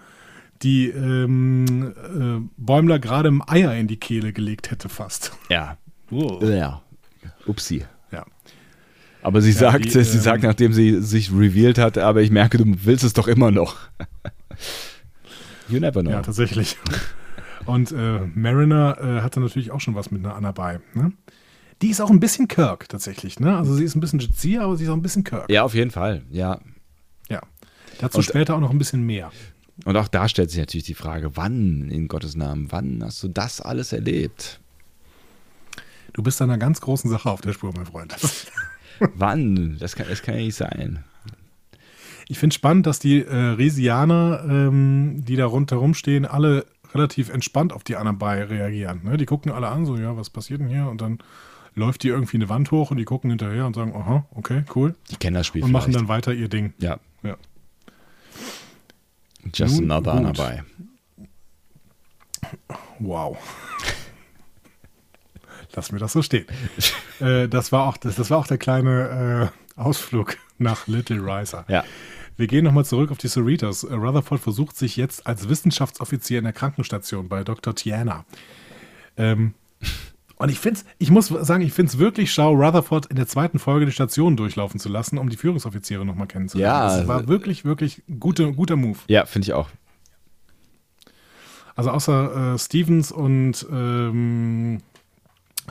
die 0.62 0.90
ähm, 0.90 1.94
äh, 1.96 2.48
Bäumler 2.58 3.00
gerade 3.00 3.30
im 3.30 3.42
Eier 3.48 3.74
in 3.76 3.88
die 3.88 3.98
Kehle 4.00 4.34
gelegt 4.34 4.72
hätte 4.72 4.90
fast. 4.90 5.34
Ja. 5.50 5.78
Ja. 6.12 6.82
Upsi. 7.46 7.86
Ja. 8.12 8.26
Aber 9.22 9.42
sie 9.42 9.52
sagt, 9.52 9.86
die, 9.86 9.90
sie 9.90 10.00
ähm, 10.00 10.24
sagt, 10.24 10.44
nachdem 10.44 10.74
sie 10.74 11.02
sich 11.02 11.32
revealed 11.32 11.78
hat, 11.78 11.98
aber 11.98 12.22
ich 12.22 12.32
merke, 12.32 12.58
du 12.58 12.66
willst 12.86 13.04
es 13.04 13.14
doch 13.14 13.28
immer 13.28 13.52
noch. 13.52 13.76
you 15.68 15.80
never 15.80 16.02
know. 16.02 16.12
Ja, 16.12 16.22
tatsächlich. 16.22 16.78
Und 17.66 17.92
äh, 17.92 18.22
Mariner 18.34 18.98
äh, 19.00 19.22
hatte 19.22 19.40
natürlich 19.40 19.72
auch 19.72 19.82
schon 19.82 19.96
was 19.96 20.12
mit 20.12 20.26
einer 20.26 20.36
Anna 20.36 20.52
bei. 20.52 20.80
Ne? 20.94 21.12
Die 21.82 21.90
ist 21.90 22.02
auch 22.02 22.10
ein 22.10 22.20
bisschen 22.20 22.48
Kirk 22.48 22.90
tatsächlich. 22.90 23.40
Ne? 23.40 23.56
Also 23.58 23.74
sie 23.76 23.84
ist 23.84 23.96
ein 23.96 24.00
bisschen 24.00 24.20
Jizia, 24.20 24.64
aber 24.64 24.78
sie 24.78 24.86
ist 24.86 24.90
auch 24.90 24.96
ein 24.96 25.02
bisschen 25.02 25.24
Kirk. 25.24 25.50
Ja, 25.50 25.64
auf 25.64 25.76
jeden 25.76 25.92
Fall, 25.92 26.24
ja. 26.32 26.60
Ja. 27.30 27.42
Dazu 28.00 28.18
Und- 28.20 28.24
später 28.24 28.56
auch 28.56 28.60
noch 28.60 28.72
ein 28.72 28.78
bisschen 28.78 29.06
mehr. 29.06 29.32
Und 29.86 29.96
auch 29.96 30.10
da 30.10 30.28
stellt 30.28 30.50
sich 30.50 30.60
natürlich 30.60 30.86
die 30.86 30.94
Frage, 30.94 31.38
wann, 31.38 31.90
in 31.90 32.10
Gottes 32.10 32.36
Namen, 32.36 32.70
wann 32.70 33.02
hast 33.02 33.24
du 33.24 33.30
das 33.30 33.62
alles 33.62 33.94
erlebt? 33.94 34.60
Du 36.12 36.22
bist 36.22 36.42
einer 36.42 36.58
ganz 36.58 36.82
großen 36.82 37.10
Sache 37.10 37.30
auf 37.30 37.40
der 37.40 37.54
Spur, 37.54 37.72
mein 37.74 37.86
Freund. 37.86 38.14
wann? 39.16 39.78
Das 39.80 39.96
kann, 39.96 40.08
das 40.10 40.22
kann 40.22 40.36
ja 40.36 40.42
nicht 40.42 40.56
sein. 40.56 41.04
Ich 42.28 42.38
finde 42.38 42.54
spannend, 42.54 42.86
dass 42.86 43.00
die 43.00 43.24
äh, 43.24 43.36
Resianer, 43.36 44.44
ähm, 44.48 45.24
die 45.26 45.36
da 45.36 45.46
rundherum 45.48 45.94
stehen, 45.96 46.26
alle 46.26 46.66
relativ 46.94 47.30
entspannt 47.30 47.74
auf 47.74 47.84
die 47.84 47.96
Anna 47.96 48.12
bei 48.12 48.44
reagieren. 48.44 49.02
Ne? 49.04 49.18
Die 49.18 49.26
gucken 49.26 49.52
alle 49.52 49.68
an, 49.68 49.86
so, 49.86 49.98
ja, 49.98 50.16
was 50.16 50.30
passiert 50.30 50.60
denn 50.60 50.68
hier? 50.68 50.88
Und 50.88 51.02
dann 51.02 51.20
läuft 51.76 52.04
die 52.04 52.10
irgendwie 52.10 52.38
eine 52.38 52.50
Wand 52.50 52.72
hoch 52.72 52.92
und 52.92 52.98
die 52.98 53.06
gucken 53.06 53.30
hinterher 53.30 53.66
und 53.66 53.76
sagen, 53.76 53.94
aha, 53.96 54.26
okay, 54.36 54.64
cool. 54.76 54.96
Ich 55.10 55.20
kenne 55.20 55.40
das 55.40 55.48
Spiel 55.48 55.64
Und 55.64 55.72
machen 55.72 55.92
vielleicht. 55.92 56.02
dann 56.02 56.08
weiter 56.08 56.34
ihr 56.34 56.50
Ding. 56.50 56.74
Ja. 56.80 57.00
Ja. 57.24 57.36
Just 59.54 59.80
Nun 59.82 59.92
another 59.92 60.18
gut. 60.24 60.38
dabei. 60.38 60.64
Wow. 63.00 63.38
Lass 65.76 65.92
mir 65.92 66.00
das 66.00 66.14
so 66.14 66.22
stehen. 66.22 66.46
äh, 67.20 67.48
das, 67.48 67.72
war 67.72 67.88
auch, 67.88 67.98
das, 67.98 68.16
das 68.16 68.30
war 68.30 68.38
auch 68.38 68.48
der 68.48 68.58
kleine 68.58 69.52
äh, 69.78 69.80
Ausflug 69.80 70.38
nach 70.58 70.88
Little 70.88 71.22
Ricer. 71.22 71.66
Ja. 71.68 71.84
Wir 72.38 72.48
gehen 72.48 72.64
nochmal 72.64 72.86
zurück 72.86 73.12
auf 73.12 73.18
die 73.18 73.28
Cerritos. 73.28 73.84
Äh, 73.84 73.94
Rutherford 73.94 74.40
versucht 74.40 74.78
sich 74.78 74.96
jetzt 74.96 75.28
als 75.28 75.50
Wissenschaftsoffizier 75.50 76.40
in 76.40 76.46
der 76.46 76.54
Krankenstation 76.54 77.28
bei 77.28 77.44
Dr. 77.44 77.76
Tiana. 77.76 78.26
Ähm, 79.18 79.54
und 80.38 80.50
ich 80.50 80.60
finde 80.60 80.80
ich 81.00 81.12
muss 81.12 81.28
sagen, 81.28 81.64
ich 81.64 81.74
finde 81.74 81.92
es 81.92 82.00
wirklich 82.00 82.32
schlau, 82.32 82.54
Rutherford 82.54 83.08
in 83.08 83.18
der 83.18 83.28
zweiten 83.28 83.60
Folge 83.60 83.86
die 83.86 83.92
Station 83.92 84.38
durchlaufen 84.38 84.80
zu 84.80 84.88
lassen, 84.88 85.18
um 85.18 85.30
die 85.30 85.36
Führungsoffiziere 85.36 86.06
nochmal 86.06 86.28
kennenzulernen. 86.28 86.90
Ja, 86.90 86.98
das 86.98 87.08
war 87.10 87.24
äh, 87.24 87.28
wirklich, 87.28 87.66
wirklich 87.66 88.04
gute, 88.20 88.54
guter 88.54 88.78
Move. 88.78 89.00
Ja, 89.08 89.26
finde 89.26 89.48
ich 89.48 89.54
auch. 89.54 89.68
Also 91.76 91.92
außer 91.92 92.54
äh, 92.54 92.58
Stevens 92.58 93.12
und 93.12 93.68
ähm, 93.70 94.80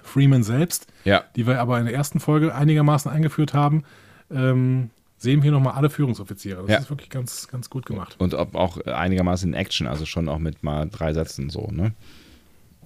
Freeman 0.05 0.43
selbst, 0.43 0.87
Ja. 1.05 1.25
die 1.37 1.47
wir 1.47 1.61
aber 1.61 1.79
in 1.79 1.87
der 1.87 1.95
ersten 1.95 2.21
Folge 2.21 2.55
einigermaßen 2.55 3.11
eingeführt 3.11 3.55
haben, 3.55 3.85
ähm, 4.31 4.91
sehen 5.17 5.43
wir 5.43 5.51
nochmal 5.51 5.75
alle 5.75 5.91
Führungsoffiziere. 5.91 6.63
Das 6.63 6.71
Ja. 6.71 6.79
ist 6.79 6.91
wirklich 6.91 7.11
ganz, 7.11 7.49
ganz 7.49 7.71
gut 7.71 7.87
gemacht. 7.87 8.17
Und 8.19 8.35
auch 8.35 8.79
einigermaßen 8.87 9.49
in 9.53 9.55
Action, 9.55 9.87
also 9.87 10.07
schon 10.07 10.29
auch 10.29 10.39
mit 10.39 10.63
mal 10.63 10.89
drei 10.91 11.13
Sätzen 11.13 11.51
so, 11.51 11.69
ne? 11.73 11.93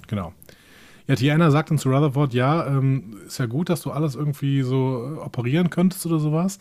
Genau. 0.09 0.33
Ja, 1.09 1.17
Tiana 1.17 1.51
sagt 1.51 1.71
dann 1.71 1.79
zu 1.79 1.91
Rutherford, 1.91 2.33
ja, 2.33 2.67
ähm, 2.67 3.17
ist 3.27 3.39
ja 3.39 3.47
gut, 3.47 3.69
dass 3.69 3.83
du 3.83 3.91
alles 3.91 4.15
irgendwie 4.15 4.63
so 4.63 5.17
äh, 5.17 5.19
operieren 5.19 5.69
könntest 5.69 6.07
oder 6.07 6.19
sowas. 6.21 6.59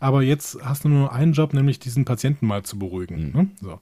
Aber 0.00 0.22
jetzt 0.22 0.58
hast 0.62 0.84
du 0.84 0.88
nur 0.88 1.12
einen 1.12 1.32
Job, 1.32 1.54
nämlich 1.54 1.78
diesen 1.78 2.04
Patienten 2.04 2.46
mal 2.46 2.62
zu 2.64 2.78
beruhigen. 2.78 3.32
Ne? 3.32 3.48
So. 3.62 3.80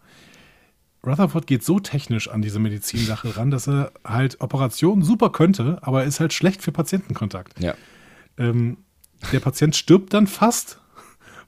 Rutherford 1.06 1.46
geht 1.46 1.64
so 1.64 1.80
technisch 1.80 2.28
an 2.28 2.42
diese 2.42 2.58
Medizinsache 2.58 3.36
ran, 3.36 3.50
dass 3.50 3.68
er 3.68 3.92
halt 4.04 4.40
Operationen 4.40 5.02
super 5.02 5.30
könnte, 5.30 5.78
aber 5.82 6.02
er 6.02 6.06
ist 6.06 6.20
halt 6.20 6.32
schlecht 6.32 6.62
für 6.62 6.72
Patientenkontakt. 6.72 7.60
Ja. 7.60 7.74
Ähm, 8.38 8.78
der 9.32 9.40
Patient 9.40 9.76
stirbt 9.76 10.12
dann 10.14 10.26
fast, 10.26 10.80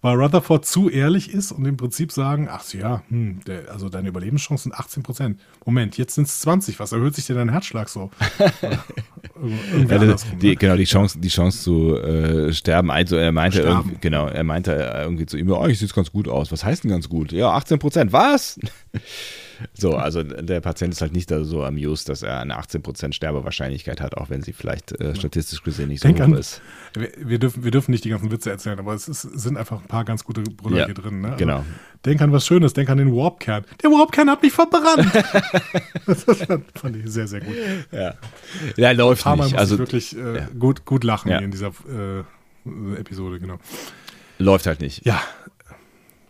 weil 0.03 0.16
Rutherford 0.20 0.65
zu 0.65 0.89
ehrlich 0.89 1.33
ist 1.33 1.53
und 1.53 1.65
im 1.65 1.77
Prinzip 1.77 2.12
sagen, 2.12 2.49
ach 2.51 2.62
so, 2.62 2.78
ja, 2.78 3.03
hm, 3.09 3.41
der, 3.47 3.70
also 3.73 3.89
deine 3.89 4.09
Überlebenschancen 4.09 4.70
sind 4.70 4.78
18 4.78 5.03
Prozent. 5.03 5.41
Moment, 5.65 5.99
jetzt 5.99 6.15
sind 6.15 6.28
es 6.28 6.41
20. 6.41 6.78
Was 6.78 6.93
erhöht 6.93 7.15
sich 7.15 7.27
denn 7.27 7.37
dein 7.37 7.51
Herzschlag 7.51 7.89
so? 7.89 8.11
Ja, 9.89 9.97
andersrum, 9.99 10.39
die, 10.39 10.49
ne? 10.49 10.57
genau, 10.57 10.77
die 10.77 10.85
Chance, 10.85 11.19
die 11.19 11.28
Chance 11.28 11.62
zu 11.62 11.95
äh, 11.97 12.53
sterben. 12.55 12.91
Also 12.91 13.16
er 13.16 13.33
meinte 13.33 13.59
Sterben. 13.59 13.99
genau, 14.01 14.28
er 14.28 14.45
meinte 14.45 14.73
irgendwie 14.73 15.27
zu 15.27 15.37
ihm, 15.37 15.51
oh, 15.51 15.66
ich 15.66 15.78
sieht 15.78 15.93
ganz 15.95 16.11
gut 16.11 16.27
aus. 16.27 16.51
Was 16.53 16.65
heißt 16.65 16.85
denn 16.85 16.91
ganz 16.91 17.09
gut? 17.09 17.33
Ja, 17.33 17.51
18 17.51 17.78
Prozent. 17.78 18.12
Was? 18.12 18.59
So, 19.74 19.95
also 19.97 20.23
der 20.23 20.61
Patient 20.61 20.93
ist 20.93 21.01
halt 21.01 21.12
nicht 21.12 21.31
so 21.31 21.65
amused, 21.65 22.09
dass 22.09 22.23
er 22.23 22.41
eine 22.41 22.57
18 22.57 22.83
Prozent 22.83 23.15
Sterbewahrscheinlichkeit 23.15 24.01
hat, 24.01 24.16
auch 24.16 24.31
wenn 24.31 24.43
sie 24.43 24.53
vielleicht 24.53 24.93
äh, 25.01 25.15
statistisch 25.15 25.62
gesehen 25.62 25.89
nicht 25.89 26.03
so 26.03 26.09
Denk 26.09 26.20
hoch 26.20 26.24
an- 26.24 26.35
ist. 26.35 26.61
Wir, 26.95 27.11
wir, 27.19 27.39
dürfen, 27.39 27.65
wir 27.65 27.70
dürfen 27.70 27.91
nicht 27.91 28.05
die 28.05 28.11
ganzen 28.11 28.31
Witze 28.31 28.51
erzählen, 28.51 28.78
aber 28.78 28.95
es, 28.95 29.09
ist, 29.09 29.24
es 29.24 29.43
sind 29.43 29.57
einfach 29.57 29.81
ein 29.81 29.87
paar 29.89 30.05
ganz 30.05 30.24
gute 30.24 30.43
Brüller 30.43 30.78
Ja, 30.81 30.85
hier 30.87 30.95
drin. 30.95 31.20
Ne? 31.20 31.28
Also 31.28 31.39
genau. 31.39 31.65
Denk 32.05 32.20
an 32.23 32.33
was 32.33 32.47
Schönes, 32.47 32.73
denk 32.73 32.89
an 32.91 32.99
den 32.99 33.15
Warpkern. 33.15 33.65
Der 33.83 33.91
Warpkern 33.91 34.31
hat 34.31 34.43
mich 34.43 34.53
verbrannt. 34.53 35.07
das 36.07 36.24
fand, 36.24 36.97
ich 36.97 37.11
sehr, 37.11 37.27
sehr 37.27 37.41
gut. 37.41 37.55
Ja, 37.91 38.15
ja 38.77 38.91
läuft 38.93 39.23
Ein 39.23 39.24
paar 39.24 39.37
Mal 39.37 39.45
nicht. 39.45 39.53
muss 39.55 39.61
Also 39.61 39.74
ich 39.74 39.78
wirklich 39.81 40.16
äh, 40.16 40.37
ja. 40.39 40.49
gut, 40.59 40.85
gut 40.85 41.03
lachen 41.05 41.31
Ja. 41.31 41.39
in 41.39 41.51
dieser 41.51 41.69
äh, 41.69 42.20
Episode, 42.99 43.39
genau. 43.41 43.59
läuft 44.39 44.66
halt 44.66 44.81
nicht. 44.81 45.05
Ja, 45.07 45.20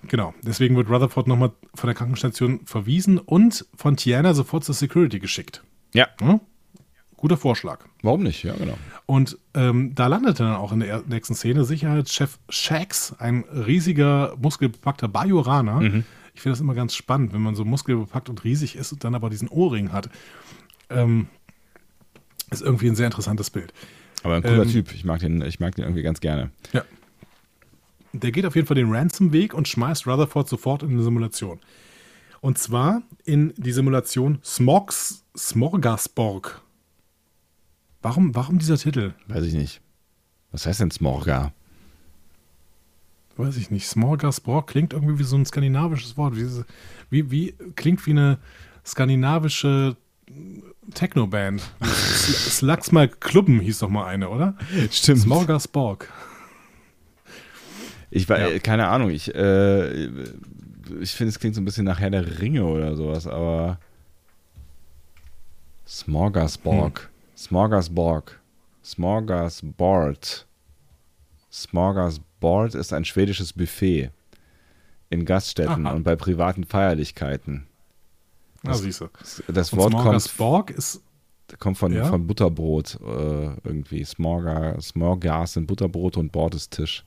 genau. 0.09 0.35
Deswegen 0.43 0.77
wird 0.77 0.89
Rutherford 0.89 1.27
nochmal 1.27 1.53
von 1.75 1.89
der 1.89 1.95
Krankenstation 1.95 2.61
verwiesen 2.65 3.19
und 3.19 3.67
von 3.77 3.97
Tiana 3.97 4.35
sofort 4.35 4.65
zur 4.65 4.75
Security 4.75 5.19
geschickt. 5.19 5.63
Ja, 5.95 6.09
Hm? 6.21 6.41
Guter 7.19 7.39
Vorschlag. 7.39 7.85
warum 8.03 8.23
nicht? 8.25 8.43
Ja, 8.43 8.55
genau. 8.55 8.77
Und 9.07 9.39
ähm, 9.55 9.95
da 9.95 10.07
landete 10.07 10.43
dann 10.43 10.55
auch 10.57 10.71
in 10.73 10.81
der 10.81 10.89
er- 10.91 11.03
nächsten 11.09 11.35
Szene 11.35 11.65
Sicherheitschef 11.65 12.39
Shax, 12.51 13.15
ein 13.19 13.45
riesiger, 13.51 14.37
muskelbepackter 14.39 15.09
Bajoraner. 15.09 15.81
Ich 16.35 16.43
finde 16.43 16.53
das 16.53 16.61
immer 16.61 16.75
ganz 16.75 16.95
spannend, 16.95 17.33
wenn 17.33 17.41
man 17.41 17.55
so 17.55 17.65
muskelbepackt 17.65 18.29
und 18.29 18.45
riesig 18.45 18.77
ist 18.77 18.93
und 18.93 19.03
dann 19.03 19.15
aber 19.15 19.31
diesen 19.31 19.49
Ohrring 19.49 19.93
hat. 19.93 20.11
Ähm, 20.91 21.29
ist 22.51 22.61
irgendwie 22.63 22.89
ein 22.89 22.97
sehr 22.97 23.07
interessantes 23.07 23.49
Bild. 23.51 23.73
Aber 24.23 24.35
ein 24.35 24.43
cooler 24.43 24.63
Ähm, 24.65 24.71
Typ. 24.71 24.93
Ich 24.95 25.05
mag, 25.05 25.21
den, 25.21 25.41
ich 25.41 25.59
mag 25.59 25.75
den 25.75 25.85
irgendwie 25.85 26.03
ganz 26.03 26.21
gerne. 26.21 26.51
Ja. 26.75 26.85
Der 28.13 28.33
geht 28.33 28.47
auf 28.47 28.55
jeden 28.55 28.67
Fall 28.67 28.77
den 28.77 28.91
Ransom-Weg 28.93 29.53
und 29.55 29.69
schmeißt 29.69 30.07
Rutherford 30.07 30.49
sofort 30.49 30.83
in 30.83 30.91
eine 30.91 31.03
Simulation. 31.03 31.61
Und 32.41 32.59
zwar 32.59 33.03
in 33.25 33.53
die 33.57 33.73
Simulation 33.73 34.39
Smogs, 34.45 35.25
Smorgasborg. 35.37 36.63
Warum, 38.03 38.35
warum 38.35 38.59
dieser 38.59 38.79
Titel? 38.79 39.15
Weiß 39.27 39.45
ich 39.45 39.55
nicht. 39.55 39.81
Was 40.53 40.67
heißt 40.67 40.81
denn 40.81 40.91
Smorga? 40.91 41.53
Weiß 43.37 43.57
ich 43.57 43.71
nicht. 43.71 43.87
Smorgasborg 43.89 44.67
klingt 44.69 44.93
irgendwie 44.93 45.19
wie 45.19 45.25
so 45.25 45.37
ein 45.37 45.45
skandinavisches 45.45 46.17
Wort. 46.17 46.37
Wie, 46.37 46.47
wie, 47.11 47.31
wie 47.31 47.53
klingt 47.75 48.07
wie 48.07 48.13
eine 48.13 48.39
skandinavische 48.85 49.97
Techno-Band. 50.95 51.63
Sl- 51.83 52.51
Slugs 52.51 52.93
mal 52.93 53.09
Klubben 53.09 53.61
hieß 53.61 53.81
doch 53.81 53.89
mal 53.91 54.07
eine, 54.07 54.29
oder? 54.31 54.57
Stimmt. 54.91 55.21
Smorgasborg. 55.21 56.13
Ich 58.17 58.29
war, 58.29 58.39
Ja. 58.51 58.59
keine 58.61 58.89
Ahnung, 58.89 59.11
ich, 59.11 59.35
äh, 59.35 60.07
ich 61.01 61.13
finde, 61.13 61.29
es 61.29 61.39
klingt 61.39 61.55
so 61.55 61.61
ein 61.61 61.65
bisschen 61.67 61.85
nach 61.85 62.01
Herr 62.01 62.11
der 62.11 62.41
Ringe 62.41 62.65
oder 62.65 62.97
sowas, 62.97 63.27
aber 63.27 63.79
Smorgasborg. 65.87 67.11
Smorgasborg. 67.37 68.41
Smorgasbord. 68.83 70.47
Smorgasbord 71.53 72.75
ist 72.75 72.93
ein 72.93 73.05
schwedisches 73.05 73.53
Buffet 73.53 74.11
in 75.11 75.25
Gaststätten 75.25 75.87
Aha. 75.87 75.95
und 75.95 76.03
bei 76.03 76.17
privaten 76.17 76.65
Feierlichkeiten. 76.65 77.67
Na, 78.63 78.75
siehst 78.75 79.01
du. 79.01 79.09
Das 79.49 79.77
Wort 79.77 79.93
kommt, 79.95 80.17
ist 80.77 81.01
kommt 81.59 81.79
von, 81.79 81.93
Ja? 81.93 82.07
von 82.07 82.27
Butterbrot 82.27 82.99
äh, 83.01 83.45
irgendwie. 83.63 84.05
Smorga, 84.05 84.81
Smorgas 84.81 85.53
sind 85.53 85.67
Butterbrot 85.67 86.17
und 86.17 86.33
Bord 86.33 86.55
ist 86.55 86.71
Tisch. 86.73 87.05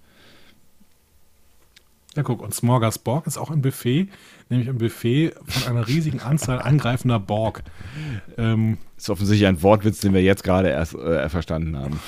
Ja, 2.15 2.23
guck, 2.23 2.41
und 2.41 2.53
Smorgasborg 2.53 3.27
ist 3.27 3.37
auch 3.37 3.51
ein 3.51 3.61
Buffet, 3.61 4.07
nämlich 4.49 4.67
ein 4.67 4.79
Buffet 4.79 5.33
von 5.45 5.71
einer 5.71 5.87
riesigen 5.87 6.19
Anzahl 6.21 6.59
angreifender 6.59 7.19
Borg. 7.19 7.63
Ähm, 8.37 8.77
Ist 8.97 9.09
offensichtlich 9.09 9.47
ein 9.47 9.61
Wortwitz, 9.61 9.99
den 9.99 10.13
wir 10.13 10.23
jetzt 10.23 10.43
gerade 10.43 10.69
erst 10.69 10.95
äh, 10.95 11.29
verstanden 11.29 11.77
haben. 11.77 11.99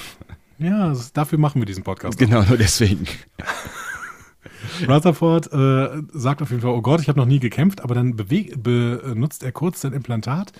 ja, 0.57 0.93
dafür 1.13 1.37
machen 1.37 1.61
wir 1.61 1.67
diesen 1.67 1.83
Podcast. 1.83 2.17
Genau, 2.17 2.41
nur 2.43 2.57
deswegen. 2.57 3.05
Rutherford 4.87 5.53
äh, 5.53 6.01
sagt 6.13 6.41
auf 6.41 6.49
jeden 6.49 6.61
Fall, 6.61 6.71
oh 6.71 6.81
Gott, 6.81 7.01
ich 7.01 7.07
habe 7.07 7.19
noch 7.19 7.27
nie 7.27 7.39
gekämpft, 7.39 7.81
aber 7.81 7.93
dann 7.93 8.15
benutzt 8.15 9.43
er 9.43 9.51
kurz 9.51 9.81
sein 9.81 9.93
Implantat 9.93 10.51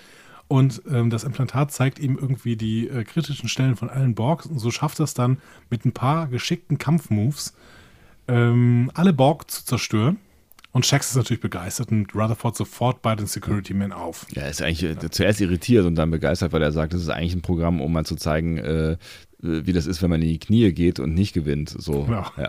und 0.48 0.82
ähm, 0.90 1.10
das 1.10 1.24
Implantat 1.24 1.72
zeigt 1.72 1.98
ihm 1.98 2.18
irgendwie 2.20 2.56
die 2.56 2.88
äh, 2.88 3.04
kritischen 3.04 3.48
Stellen 3.48 3.76
von 3.76 3.90
allen 3.90 4.14
Borgs 4.14 4.46
und 4.46 4.58
so 4.58 4.70
schafft 4.70 5.00
er 5.00 5.04
es 5.04 5.14
dann 5.14 5.38
mit 5.70 5.84
ein 5.84 5.92
paar 5.92 6.28
geschickten 6.28 6.78
Kampfmoves 6.78 7.54
ähm, 8.28 8.90
alle 8.94 9.12
Borg 9.12 9.50
zu 9.50 9.64
zerstören. 9.64 10.18
Und 10.72 10.86
Shax 10.86 11.10
ist 11.10 11.16
natürlich 11.16 11.42
begeistert 11.42 11.90
und 11.92 12.14
Rutherford 12.14 12.56
sofort 12.56 13.02
bei 13.02 13.14
den 13.14 13.26
Security 13.26 13.74
Men 13.74 13.92
auf. 13.92 14.26
Ja, 14.32 14.46
ist 14.46 14.62
eigentlich 14.62 14.84
äh, 14.84 15.10
zuerst 15.10 15.40
irritiert 15.42 15.84
und 15.84 15.96
dann 15.96 16.10
begeistert, 16.10 16.52
weil 16.52 16.62
er 16.62 16.72
sagt, 16.72 16.94
das 16.94 17.02
ist 17.02 17.10
eigentlich 17.10 17.34
ein 17.34 17.42
Programm, 17.42 17.82
um 17.82 17.92
mal 17.92 18.06
zu 18.06 18.16
zeigen, 18.16 18.56
äh, 18.56 18.96
wie 19.42 19.72
das 19.74 19.86
ist, 19.86 20.00
wenn 20.00 20.08
man 20.08 20.22
in 20.22 20.28
die 20.28 20.38
Knie 20.38 20.72
geht 20.72 20.98
und 20.98 21.12
nicht 21.12 21.34
gewinnt. 21.34 21.68
So. 21.68 22.06
Ja. 22.08 22.32
Ja. 22.38 22.48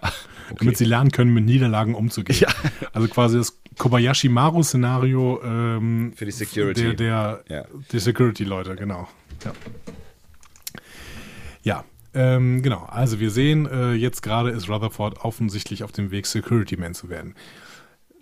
damit 0.57 0.77
sie 0.77 0.85
lernen 0.85 1.11
können, 1.11 1.33
mit 1.33 1.43
Niederlagen 1.43 1.95
umzugehen. 1.95 2.39
Ja. 2.39 2.47
Also 2.93 3.09
quasi 3.09 3.37
das 3.37 3.59
Kobayashi 3.77 4.29
Maru-Szenario 4.29 5.41
ähm, 5.43 6.13
Für 6.15 6.25
die 6.25 6.31
Security. 6.31 6.95
Der, 6.95 7.41
der, 7.43 7.43
Ja. 7.49 7.65
Die 7.91 7.99
Security-Leute, 7.99 8.75
genau. 8.75 9.09
Ja, 9.43 9.51
ja 11.63 11.83
ähm, 12.13 12.61
genau. 12.61 12.85
Also 12.89 13.19
wir 13.19 13.31
sehen, 13.31 13.65
äh, 13.65 13.93
jetzt 13.93 14.21
gerade 14.21 14.49
ist 14.49 14.69
Rutherford 14.69 15.23
offensichtlich 15.23 15.83
auf 15.83 15.91
dem 15.91 16.11
Weg, 16.11 16.25
Security-Man 16.25 16.93
zu 16.93 17.09
werden. 17.09 17.35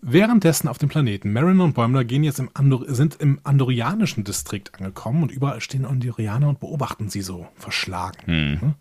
Währenddessen 0.02 0.68
auf 0.68 0.80
dem 0.80 0.90
Planeten, 0.90 1.32
Mariner 1.32 1.64
und 1.64 1.74
Bäumler 1.74 2.04
gehen 2.04 2.24
jetzt 2.24 2.40
im 2.40 2.50
Andor 2.56 2.86
sind 2.88 3.18
im 3.22 3.40
andorianischen 3.44 4.24
Distrikt 4.24 4.74
angekommen 4.76 5.22
und 5.22 5.32
überall 5.32 5.62
stehen 5.62 5.86
Andorianer 5.86 6.50
und 6.50 6.60
beobachten 6.60 7.10
sie 7.10 7.22
so 7.22 7.48
verschlagen. 7.56 8.18
Ne? 8.62 8.76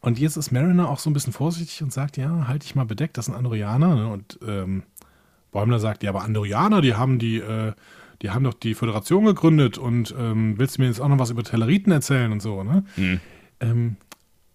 Und 0.00 0.18
jetzt 0.18 0.36
ist 0.36 0.50
Mariner 0.50 0.90
auch 0.90 0.98
so 0.98 1.08
ein 1.08 1.14
bisschen 1.14 1.32
vorsichtig 1.32 1.82
und 1.82 1.92
sagt, 1.92 2.18
ja, 2.18 2.48
halt 2.48 2.64
dich 2.64 2.74
mal 2.74 2.84
bedeckt, 2.84 3.16
das 3.16 3.26
sind 3.26 3.34
Andorianer. 3.34 3.94
Ne? 3.94 4.08
Und 4.08 4.38
ähm, 4.46 4.82
Bäumler 5.52 5.78
sagt, 5.78 6.02
ja, 6.02 6.10
aber 6.10 6.22
Andorianer, 6.22 6.82
die 6.82 6.94
haben 6.94 7.18
die, 7.18 7.38
äh, 7.38 7.72
die 8.20 8.30
haben 8.30 8.44
doch 8.44 8.54
die 8.54 8.74
Föderation 8.74 9.24
gegründet 9.24 9.78
und 9.78 10.14
ähm, 10.18 10.58
willst 10.58 10.76
du 10.76 10.82
mir 10.82 10.88
jetzt 10.88 11.00
auch 11.00 11.08
noch 11.08 11.18
was 11.18 11.30
über 11.30 11.44
Telleriten 11.44 11.92
erzählen 11.92 12.30
und 12.30 12.40
so, 12.40 12.62
ne? 12.62 12.84
Ähm, 13.60 13.96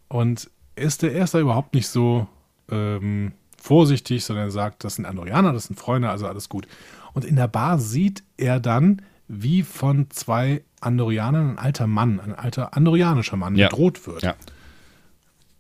und 0.08 0.50
ist 0.76 1.02
der 1.02 1.14
Erste 1.14 1.40
überhaupt 1.40 1.74
nicht 1.74 1.88
so 1.88 2.28
ähm, 2.70 3.32
vorsichtig, 3.62 4.24
sondern 4.26 4.48
er 4.48 4.52
sagt, 4.52 4.84
das 4.84 4.96
sind 4.96 5.06
Andorianer, 5.06 5.54
das 5.54 5.66
sind 5.66 5.80
Freunde, 5.80 6.10
also 6.10 6.28
alles 6.28 6.50
gut. 6.50 6.68
Und 7.14 7.26
in 7.26 7.36
der 7.36 7.48
Bar 7.48 7.80
sieht 7.80 8.24
er 8.38 8.60
dann, 8.60 9.02
wie 9.28 9.64
von 9.64 10.10
zwei 10.12 10.64
Andorianern 10.82 11.52
ein 11.52 11.58
alter 11.58 11.88
Mann, 11.88 12.20
ein 12.20 12.34
alter 12.36 12.76
andorianischer 12.76 13.38
Mann 13.38 13.56
Ja. 13.56 13.70
bedroht 13.70 14.06
wird 14.06 14.22
Ja. 14.24 14.36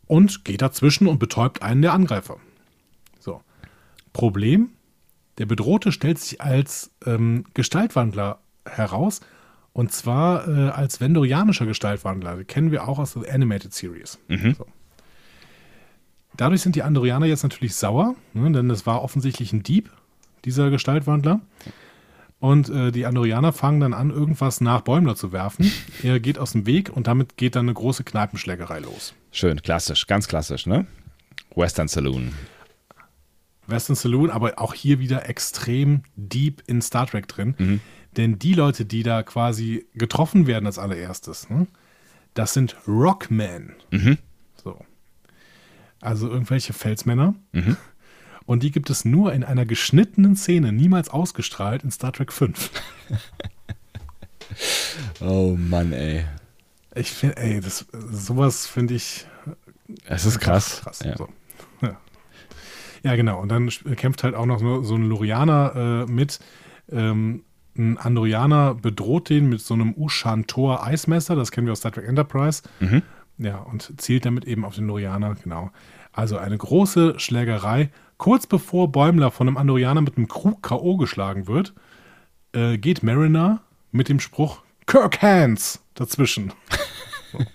und 0.08 0.46
geht 0.46 0.62
dazwischen 0.62 1.08
und 1.08 1.18
betäubt 1.20 1.62
einen 1.64 1.82
der 1.82 1.94
Angreifer. 1.94 2.38
So. 3.20 3.42
Problem: 4.14 4.70
Der 5.40 5.46
Bedrohte 5.48 5.92
stellt 5.92 6.20
sich 6.20 6.42
als 6.42 6.92
ähm, 7.06 7.46
Gestaltwandler 7.54 8.40
heraus. 8.68 9.22
Und 9.76 9.92
zwar 9.92 10.48
äh, 10.48 10.70
als 10.70 11.02
vendorianischer 11.02 11.66
Gestaltwandler. 11.66 12.38
Den 12.38 12.48
kennen 12.48 12.72
wir 12.72 12.88
auch 12.88 12.98
aus 12.98 13.14
der 13.14 13.34
Animated 13.34 13.74
Series. 13.74 14.18
So. 14.58 14.66
Dadurch 16.38 16.62
sind 16.62 16.78
die 16.78 16.84
Andorianer 16.84 17.26
jetzt 17.26 17.44
natürlich 17.44 17.76
sauer, 17.76 18.16
ne, 18.34 18.50
denn 18.54 18.70
das 18.70 18.86
war 18.86 19.02
offensichtlich 19.02 19.52
ein 19.52 19.64
Dieb, 19.64 19.92
dieser 20.46 20.70
Gestaltwandler. 20.70 21.42
Und 22.40 22.70
äh, 22.70 22.94
die 22.94 23.06
Andorianer 23.06 23.52
fangen 23.52 23.82
dann 23.82 23.94
an, 23.94 24.12
irgendwas 24.12 24.62
nach 24.62 24.80
Bäumler 24.80 25.18
zu 25.18 25.34
werfen. 25.34 25.70
Er 26.04 26.22
geht 26.22 26.40
aus 26.40 26.54
dem 26.54 26.66
Weg 26.66 26.90
und 26.90 27.08
damit 27.08 27.36
geht 27.36 27.58
dann 27.58 27.66
eine 27.66 27.74
große 27.74 28.06
Kneipenschlägerei 28.06 28.80
los. 28.80 29.14
Schön, 29.34 29.62
klassisch, 29.62 30.08
ganz 30.08 30.30
klassisch, 30.30 30.68
ne? 30.68 30.88
Western 31.54 31.90
Saloon. 31.90 32.32
Western 33.68 33.98
Saloon, 33.98 34.30
aber 34.30 34.54
auch 34.58 34.74
hier 34.74 35.00
wieder 35.00 35.28
extrem 35.28 36.04
deep 36.16 36.64
in 36.66 36.82
Star 36.82 37.08
Trek 37.08 37.28
drin. 37.28 37.82
Denn 38.18 38.40
die 38.40 38.54
Leute, 38.54 38.86
die 38.86 39.04
da 39.04 39.24
quasi 39.24 39.86
getroffen 39.94 40.48
werden 40.48 40.66
als 40.66 40.80
allererstes, 40.80 41.50
ne, 41.50 41.68
das 42.34 42.54
sind 42.54 42.76
Rockmen. 42.88 43.76
So. 44.64 44.80
Also 46.02 46.30
irgendwelche 46.30 46.74
Felsmänner. 46.74 47.36
Und 48.46 48.62
die 48.62 48.72
gibt 48.72 48.90
es 48.92 49.06
nur 49.06 49.34
in 49.34 49.44
einer 49.44 49.66
geschnittenen 49.66 50.36
Szene, 50.36 50.72
niemals 50.72 51.10
ausgestrahlt 51.10 51.84
in 51.84 51.92
Star 51.92 52.14
Trek 52.14 52.32
5. 52.32 52.70
Oh 55.22 55.56
Mann, 55.58 55.92
ey. 55.92 56.26
Ich 56.94 57.12
finde, 57.12 57.38
ey, 57.38 57.60
das, 57.60 57.86
sowas 57.92 58.68
finde 58.68 58.94
ich 58.94 59.26
Es 60.06 60.26
ist 60.26 60.40
krass. 60.40 60.82
krass. 60.84 61.00
Ja. 61.04 61.18
So. 61.18 61.28
Ja. 61.82 62.00
ja, 63.04 63.16
genau. 63.16 63.42
Und 63.42 63.50
dann 63.50 63.70
kämpft 63.98 64.24
halt 64.24 64.36
auch 64.36 64.46
noch 64.46 64.60
so, 64.60 64.84
so 64.84 64.96
ein 64.96 65.10
Lorianer 65.10 66.06
äh, 66.08 66.12
mit. 66.12 66.40
Ähm, 66.90 67.44
ein 67.78 67.98
Andorianer 67.98 68.76
bedroht 68.76 69.30
den 69.30 69.50
mit 69.50 69.62
so 69.62 69.74
einem 69.74 69.94
Ushan-Tor 69.96 70.86
Eismesser, 70.86 71.36
das 71.36 71.52
kennen 71.52 71.68
wir 71.68 71.72
aus 71.74 71.80
Star 71.80 71.92
Trek 71.92 72.08
Enterprise. 72.08 72.64
Mhm. 72.80 73.02
Ja, 73.38 73.58
und 73.58 73.94
zielt 74.02 74.26
damit 74.26 74.46
eben 74.46 74.64
auf 74.64 74.76
den 74.76 74.88
Lorianer, 74.88 75.36
genau. 75.36 75.72
Also 76.14 76.38
eine 76.38 76.58
große 76.58 77.20
Schlägerei. 77.20 77.92
Kurz 78.18 78.48
bevor 78.48 78.92
Bäumler 78.92 79.30
von 79.32 79.48
einem 79.48 79.58
Andorianer 79.58 80.00
mit 80.02 80.16
einem 80.16 80.30
Krug 80.30 80.64
K.O. 80.64 80.96
geschlagen 80.96 81.48
wird, 81.48 81.74
äh, 82.54 82.78
geht 82.78 83.04
Mariner 83.04 83.62
mit 83.92 84.08
dem 84.08 84.22
Spruch 84.22 84.62
Kirk 84.86 85.22
Hands 85.22 85.84
dazwischen. 85.94 86.54
So. 87.32 87.40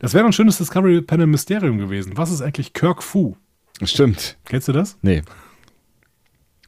Das 0.00 0.14
wäre 0.14 0.24
ein 0.24 0.32
schönes 0.32 0.58
Discovery 0.58 1.02
Panel 1.02 1.26
Mysterium 1.26 1.78
gewesen. 1.78 2.16
Was 2.16 2.30
ist 2.30 2.40
eigentlich 2.40 2.72
Kirk 2.72 3.02
Fu? 3.02 3.36
Stimmt. 3.82 4.36
Kennst 4.44 4.68
du 4.68 4.72
das? 4.72 4.96
Nee. 5.02 5.22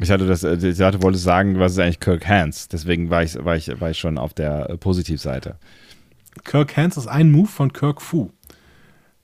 Ich 0.00 0.10
hatte 0.10 0.26
das, 0.26 0.42
äh, 0.42 0.56
ich 0.56 0.80
hatte, 0.80 1.02
wollte 1.02 1.18
sagen, 1.18 1.58
was 1.58 1.72
ist 1.72 1.78
eigentlich 1.78 2.00
Kirk 2.00 2.26
Hans? 2.26 2.68
Deswegen 2.68 3.10
war 3.10 3.22
ich, 3.22 3.42
war 3.44 3.56
ich, 3.56 3.68
war 3.80 3.90
ich 3.90 3.98
schon 3.98 4.18
auf 4.18 4.34
der 4.34 4.70
äh, 4.70 4.76
Positivseite. 4.76 5.56
Kirk 6.44 6.76
Hands 6.76 6.96
ist 6.96 7.06
ein 7.06 7.30
Move 7.30 7.48
von 7.48 7.72
Kirk 7.72 8.00
Fu. 8.00 8.30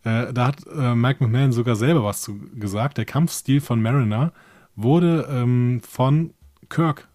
Äh, 0.04 0.32
da 0.32 0.46
hat 0.46 0.66
äh, 0.66 0.94
Mike 0.94 1.24
McMahon 1.24 1.52
sogar 1.52 1.76
selber 1.76 2.04
was 2.04 2.22
zu 2.22 2.38
gesagt. 2.54 2.98
Der 2.98 3.04
Kampfstil 3.04 3.60
von 3.60 3.80
Mariner 3.80 4.32
wurde 4.74 5.26
ähm, 5.30 5.80
von 5.86 6.34
Kirk 6.68 7.08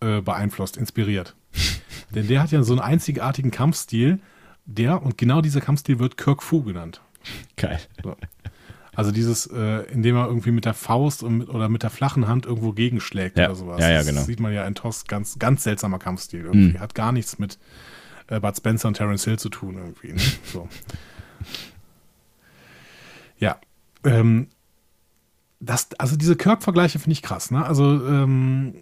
äh, 0.00 0.20
beeinflusst, 0.20 0.76
inspiriert. 0.76 1.36
Denn 2.14 2.26
der 2.26 2.42
hat 2.42 2.52
ja 2.52 2.62
so 2.62 2.72
einen 2.72 2.80
einzigartigen 2.80 3.50
Kampfstil, 3.50 4.20
der, 4.64 5.02
und 5.02 5.18
genau 5.18 5.40
dieser 5.42 5.60
Kampfstil 5.60 5.98
wird 5.98 6.16
Kirk 6.16 6.42
Fu 6.42 6.62
genannt. 6.62 7.00
Geil. 7.56 7.80
So. 8.02 8.16
Also 8.98 9.12
dieses, 9.12 9.46
äh, 9.46 9.82
indem 9.92 10.16
er 10.16 10.26
irgendwie 10.26 10.50
mit 10.50 10.64
der 10.64 10.74
Faust 10.74 11.22
und 11.22 11.38
mit, 11.38 11.48
oder 11.50 11.68
mit 11.68 11.84
der 11.84 11.90
flachen 11.90 12.26
Hand 12.26 12.46
irgendwo 12.46 12.72
gegenschlägt 12.72 13.38
Ja. 13.38 13.46
oder 13.46 13.54
sowas. 13.54 13.80
Ja, 13.80 13.90
ja, 13.90 13.98
Das 13.98 14.08
genau. 14.08 14.22
sieht 14.22 14.40
man 14.40 14.52
ja 14.52 14.66
in 14.66 14.74
TOS 14.74 15.04
ganz, 15.06 15.38
ganz 15.38 15.62
seltsamer 15.62 16.00
Kampfstil 16.00 16.40
irgendwie. 16.46 16.80
Hat 16.80 16.96
gar 16.96 17.12
nichts 17.12 17.38
mit 17.38 17.58
äh, 18.26 18.40
Bud 18.40 18.56
Spencer 18.56 18.88
und 18.88 18.94
Terence 18.94 19.24
Hill 19.24 19.38
zu 19.38 19.50
tun 19.50 19.76
irgendwie. 19.76 20.14
Ne? 20.14 20.20
So. 20.52 20.68
ja. 23.38 23.58
Ähm, 24.04 24.48
das, 25.60 25.88
also 25.98 26.16
diese 26.16 26.36
Kirk-Vergleiche 26.36 26.98
finde 26.98 27.12
ich 27.12 27.22
krass. 27.22 27.50
Ne? 27.50 27.64
Also 27.64 27.84
ähm, 28.06 28.74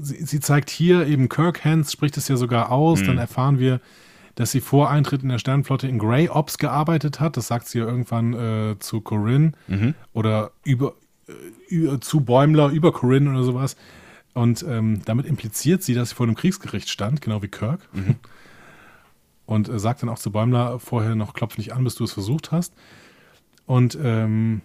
sie, 0.00 0.24
sie 0.24 0.40
zeigt 0.40 0.70
hier 0.70 1.06
eben 1.06 1.28
Kirk 1.28 1.64
Hands, 1.64 1.90
spricht 1.90 2.16
es 2.16 2.28
ja 2.28 2.36
sogar 2.36 2.70
aus. 2.72 3.02
Dann 3.02 3.18
erfahren 3.18 3.58
wir, 3.58 3.80
dass 4.38 4.52
sie 4.52 4.60
vor 4.60 4.88
Eintritt 4.88 5.24
in 5.24 5.30
der 5.30 5.40
Sternenflotte 5.40 5.88
in 5.88 5.98
Grey 5.98 6.28
Ops 6.28 6.58
gearbeitet 6.58 7.18
hat. 7.18 7.36
Das 7.36 7.48
sagt 7.48 7.66
sie 7.66 7.80
ja 7.80 7.86
irgendwann 7.86 8.34
äh, 8.34 8.78
zu 8.78 9.00
Corinne 9.00 9.50
oder 10.12 10.52
über, 10.62 10.94
äh, 11.26 11.98
zu 11.98 12.20
Bäumler 12.20 12.68
über 12.68 12.92
Corinne 12.92 13.30
oder 13.30 13.42
sowas. 13.42 13.76
Und 14.34 14.62
ähm, 14.62 15.00
damit 15.04 15.26
impliziert 15.26 15.82
sie, 15.82 15.94
dass 15.94 16.10
sie 16.10 16.14
vor 16.14 16.24
einem 16.24 16.36
Kriegsgericht 16.36 16.88
stand, 16.88 17.20
genau 17.20 17.42
wie 17.42 17.48
Kirk. 17.48 17.80
Und 19.46 19.68
äh, 19.68 19.80
sagt 19.80 20.02
dann 20.02 20.08
auch 20.08 20.20
zu 20.20 20.30
Bäumler 20.30 20.78
vorher 20.78 21.16
noch, 21.16 21.34
klopf 21.34 21.58
nicht 21.58 21.72
an, 21.72 21.82
bis 21.82 21.96
du 21.96 22.04
es 22.04 22.12
versucht 22.12 22.52
hast. 22.52 22.72
Und 23.66 23.98
ähm, 24.00 24.60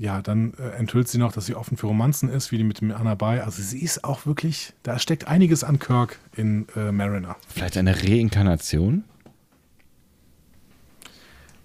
ja, 0.00 0.22
dann 0.22 0.54
äh, 0.54 0.70
enthüllt 0.78 1.08
sie 1.08 1.18
noch, 1.18 1.30
dass 1.30 1.44
sie 1.44 1.54
offen 1.54 1.76
für 1.76 1.86
Romanzen 1.86 2.30
ist, 2.30 2.50
wie 2.52 2.56
die 2.56 2.64
mit 2.64 2.80
dem 2.80 2.90
Anna 2.90 3.14
bei. 3.14 3.44
Also 3.44 3.62
sie 3.62 3.80
ist 3.80 4.02
auch 4.02 4.24
wirklich, 4.24 4.72
da 4.82 4.98
steckt 4.98 5.28
einiges 5.28 5.62
an 5.62 5.78
Kirk 5.78 6.18
in 6.34 6.66
äh, 6.74 6.90
Mariner. 6.90 7.36
Vielleicht 7.48 7.76
eine 7.76 7.94
Reinkarnation? 8.02 9.04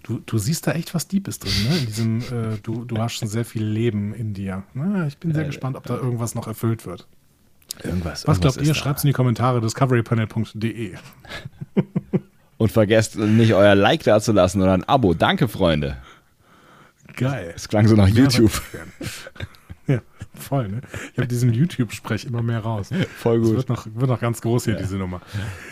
Du, 0.02 0.18
du 0.18 0.36
siehst 0.36 0.66
da 0.66 0.72
echt 0.72 0.94
was 0.94 1.08
Deepes 1.08 1.38
drin, 1.38 1.52
ne? 1.66 1.78
In 1.78 1.86
diesem, 1.86 2.20
äh, 2.20 2.58
du, 2.62 2.84
du 2.84 2.98
hast 2.98 3.14
schon 3.14 3.26
sehr 3.26 3.46
viel 3.46 3.64
Leben 3.64 4.12
in 4.12 4.34
dir. 4.34 4.64
Na, 4.74 5.06
ich 5.06 5.16
bin 5.16 5.32
sehr 5.32 5.44
Äh, 5.44 5.46
gespannt, 5.46 5.74
ob 5.74 5.84
da 5.84 5.96
irgendwas 5.96 6.34
noch 6.34 6.46
erfüllt 6.46 6.84
wird. 6.84 7.08
Irgendwas. 7.82 8.26
Was 8.28 8.38
glaubt 8.38 8.58
ihr? 8.60 8.74
Schreibt 8.74 8.98
es 8.98 9.04
in 9.04 9.08
die 9.08 9.14
Kommentare 9.14 9.62
discoverypanel.de. 9.62 10.94
Und 12.58 12.70
vergesst 12.70 13.16
nicht 13.16 13.54
euer 13.54 13.74
Like 13.74 14.02
da 14.02 14.20
zu 14.20 14.32
lassen 14.32 14.60
oder 14.60 14.74
ein 14.74 14.84
Abo. 14.84 15.14
Danke, 15.14 15.48
Freunde. 15.48 15.96
Geil. 17.16 17.52
Es 17.56 17.68
klang 17.68 17.88
so 17.88 17.96
nach 17.96 18.06
Mehr 18.06 18.24
YouTube. 18.24 18.52
Ja, 19.88 20.00
voll, 20.34 20.68
ne? 20.68 20.80
Ich 21.12 21.18
habe 21.18 21.28
diesen 21.28 21.52
YouTube-Sprech 21.52 22.24
immer 22.24 22.42
mehr 22.42 22.58
raus. 22.58 22.90
Voll 23.18 23.38
Das 23.38 23.46
gut. 23.48 23.56
wird 23.56 23.68
noch, 23.68 23.86
wird 23.94 24.10
noch 24.10 24.18
ganz 24.20 24.40
groß 24.40 24.64
hier, 24.64 24.74
diese 24.74 24.96
Nummer. 24.96 25.20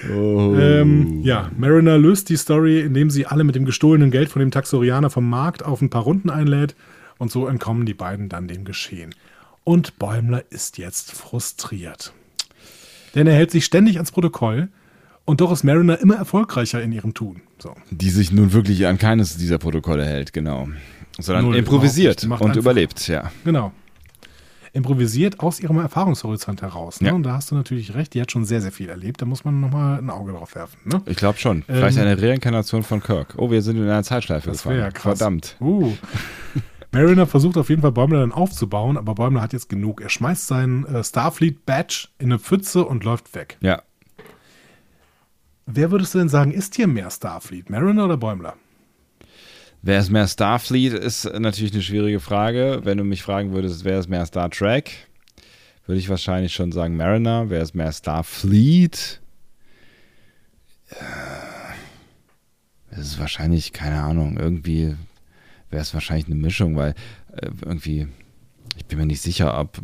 Oh. 0.09 0.55
Ähm, 0.57 1.23
ja, 1.25 1.51
Mariner 1.59 1.99
löst 1.99 2.29
die 2.29 2.37
Story, 2.37 2.79
indem 2.81 3.11
sie 3.11 3.27
alle 3.27 3.43
mit 3.43 3.57
dem 3.57 3.65
gestohlenen 3.65 4.13
Geld 4.13 4.29
von 4.29 4.39
dem 4.39 4.53
Taxorianer 4.53 5.11
vom 5.11 5.29
Markt 5.29 5.65
auf 5.65 5.83
ein 5.83 5.91
paar 5.91 6.03
Runden 6.03 6.31
einlädt. 6.31 6.77
Und 7.19 7.33
so 7.33 7.49
entkommen 7.49 7.87
die 7.87 7.95
beiden 7.95 8.29
dann 8.29 8.47
dem 8.47 8.65
Geschehen. 8.65 9.17
Und 9.65 9.99
Bäumler 9.99 10.45
ist 10.51 10.79
jetzt 10.79 11.11
frustriert. 11.11 12.13
Denn 13.17 13.27
er 13.27 13.35
hält 13.35 13.51
sich 13.51 13.65
ständig 13.65 13.97
ans 13.97 14.13
Protokoll. 14.13 14.69
Und 15.25 15.41
doch 15.41 15.51
ist 15.51 15.65
Mariner 15.65 15.99
immer 15.99 16.15
erfolgreicher 16.17 16.81
in 16.83 16.93
ihrem 16.93 17.15
Tun. 17.15 17.41
So. 17.59 17.75
Die 17.91 18.11
sich 18.11 18.31
nun 18.31 18.53
wirklich 18.53 18.87
an 18.87 18.99
keines 18.99 19.37
dieser 19.39 19.59
Protokolle 19.59 20.05
hält, 20.05 20.33
genau. 20.33 20.69
Sondern 21.19 21.45
Null, 21.47 21.57
improvisiert 21.57 22.25
und 22.25 22.57
überlebt, 22.57 23.07
ja. 23.09 23.31
Genau. 23.45 23.73
Improvisiert 24.73 25.39
aus 25.39 25.61
ihrem 25.61 25.79
Erfahrungshorizont 25.79 26.61
heraus. 26.63 27.01
Ne? 27.01 27.09
Ja. 27.09 27.15
Und 27.15 27.23
da 27.23 27.35
hast 27.35 27.53
du 27.53 27.55
natürlich 27.55 27.95
recht, 27.95 28.13
die 28.15 28.21
hat 28.21 28.33
schon 28.33 28.45
sehr, 28.45 28.61
sehr 28.61 28.73
viel 28.73 28.89
erlebt. 28.89 29.23
Da 29.23 29.27
muss 29.27 29.45
man 29.45 29.61
nochmal 29.61 29.99
ein 29.99 30.11
Auge 30.11 30.33
drauf 30.33 30.57
werfen. 30.57 30.77
Ne? 30.85 31.01
Ich 31.07 31.17
glaube 31.17 31.39
schon. 31.39 31.63
Vielleicht 31.63 31.97
Ähm, 31.97 32.03
eine 32.09 32.21
Reinkarnation 32.21 32.83
von 32.83 33.01
Kirk. 33.01 33.35
Oh, 33.37 33.53
wir 33.53 33.63
sind 33.63 33.77
in 33.77 33.85
einer 33.85 34.03
Zeitschleife 34.03 34.51
Das 34.51 34.65
wäre 34.67 34.75
ja 34.79 34.89
gefahren. 34.89 35.03
krass. 35.03 35.19
Verdammt. 35.19 35.57
Uh. 35.61 35.93
Mariner 36.91 37.27
versucht 37.29 37.57
auf 37.57 37.69
jeden 37.71 37.83
Fall 37.83 37.93
Bäumler 37.93 38.21
dann 38.21 38.33
aufzubauen, 38.33 38.97
aber 38.97 39.15
Bäumler 39.15 39.43
hat 39.43 39.53
jetzt 39.53 39.69
genug. 39.69 40.01
Er 40.01 40.09
schmeißt 40.09 40.49
seinen 40.49 40.85
äh, 40.87 41.05
Starfleet-Badge 41.05 42.09
in 42.19 42.27
eine 42.33 42.41
Pfütze 42.41 42.85
und 42.85 43.05
läuft 43.05 43.33
weg. 43.37 43.57
Ja. 43.61 43.83
Wer 45.67 45.91
würdest 45.93 46.15
du 46.15 46.19
denn 46.19 46.29
sagen, 46.29 46.51
ist 46.51 46.75
hier 46.75 46.87
mehr 46.89 47.11
Starfleet? 47.11 47.71
Mariner 47.71 48.05
oder 48.07 48.17
Bäumler? 48.17 48.55
Wer 49.87 50.01
ist 50.01 50.09
mehr 50.09 50.27
Starfleet, 50.27 50.95
ist 50.95 51.31
natürlich 51.39 51.75
eine 51.75 51.83
schwierige 51.83 52.19
Frage. 52.19 52.81
Wenn 52.85 52.97
du 52.97 53.05
mich 53.05 53.23
fragen 53.23 53.53
würdest, 53.53 53.85
wer 53.85 53.99
ist 53.99 54.09
mehr 54.09 54.25
Star 54.25 54.49
Trek, 54.49 55.09
würde 55.85 55.99
ich 55.99 56.09
wahrscheinlich 56.09 56.55
schon 56.55 56.73
sagen 56.73 56.97
Mariner. 56.97 57.51
Wer 57.51 57.61
ist 57.61 57.75
mehr 57.75 57.93
Starfleet? 57.93 59.21
Äh, 60.89 60.95
Es 62.93 63.09
ist 63.09 63.19
wahrscheinlich, 63.19 63.75
keine 63.75 64.01
Ahnung, 64.01 64.39
irgendwie 64.39 64.97
wäre 65.69 65.83
es 65.83 65.93
wahrscheinlich 65.93 66.29
eine 66.29 66.37
Mischung, 66.37 66.77
weil 66.77 66.95
äh, 67.33 67.51
irgendwie, 67.61 68.09
ich 68.79 68.87
bin 68.87 68.99
mir 68.99 69.05
nicht 69.05 69.21
sicher, 69.21 69.59
ob, 69.61 69.79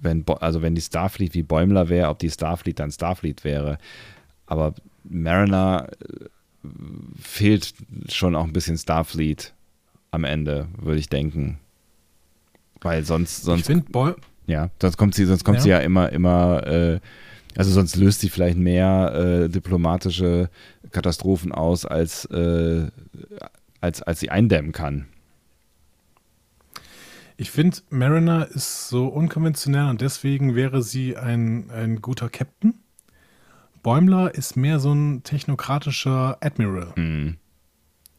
wenn, 0.00 0.26
also 0.40 0.60
wenn 0.60 0.74
die 0.74 0.82
Starfleet 0.82 1.32
wie 1.32 1.44
Bäumler 1.44 1.88
wäre, 1.88 2.10
ob 2.10 2.18
die 2.18 2.30
Starfleet 2.30 2.78
dann 2.78 2.90
Starfleet 2.92 3.42
wäre. 3.42 3.78
Aber 4.44 4.74
Mariner 5.02 5.88
äh, 6.02 6.26
fehlt 7.20 7.74
schon 8.08 8.34
auch 8.34 8.44
ein 8.44 8.52
bisschen 8.52 8.76
Starfleet 8.78 9.54
am 10.10 10.24
Ende, 10.24 10.68
würde 10.78 10.98
ich 10.98 11.08
denken. 11.08 11.58
Weil 12.80 13.04
sonst, 13.04 13.42
sonst, 13.42 13.66
finde, 13.66 14.16
ja, 14.46 14.70
sonst 14.80 14.96
kommt 14.96 15.14
sie, 15.14 15.24
sonst 15.24 15.44
kommt 15.44 15.58
Ja. 15.58 15.62
sie 15.62 15.70
ja 15.70 15.78
immer, 15.78 16.12
immer, 16.12 16.66
äh, 16.66 17.00
also 17.56 17.70
sonst 17.70 17.96
löst 17.96 18.20
sie 18.20 18.28
vielleicht 18.28 18.58
mehr 18.58 19.44
äh, 19.44 19.48
diplomatische 19.48 20.50
Katastrophen 20.90 21.52
aus, 21.52 21.86
als, 21.86 22.26
äh, 22.26 22.88
als, 23.80 24.02
als 24.02 24.20
sie 24.20 24.30
eindämmen 24.30 24.72
kann. 24.72 25.06
ich 27.36 27.50
find, 27.50 27.82
Mariner 27.90 28.46
ist 28.48 28.88
so 28.88 29.06
unkonventionell 29.08 29.88
und 29.88 30.00
deswegen 30.00 30.54
wäre 30.54 30.82
sie 30.82 31.16
ein, 31.16 31.70
ein 31.70 32.00
guter 32.00 32.28
Captain. 32.28 32.74
Bäumler 33.84 34.34
ist 34.34 34.56
mehr 34.56 34.80
so 34.80 34.92
ein 34.92 35.22
technokratischer 35.22 36.38
Admiral. 36.40 36.92
Mhm. 36.96 37.36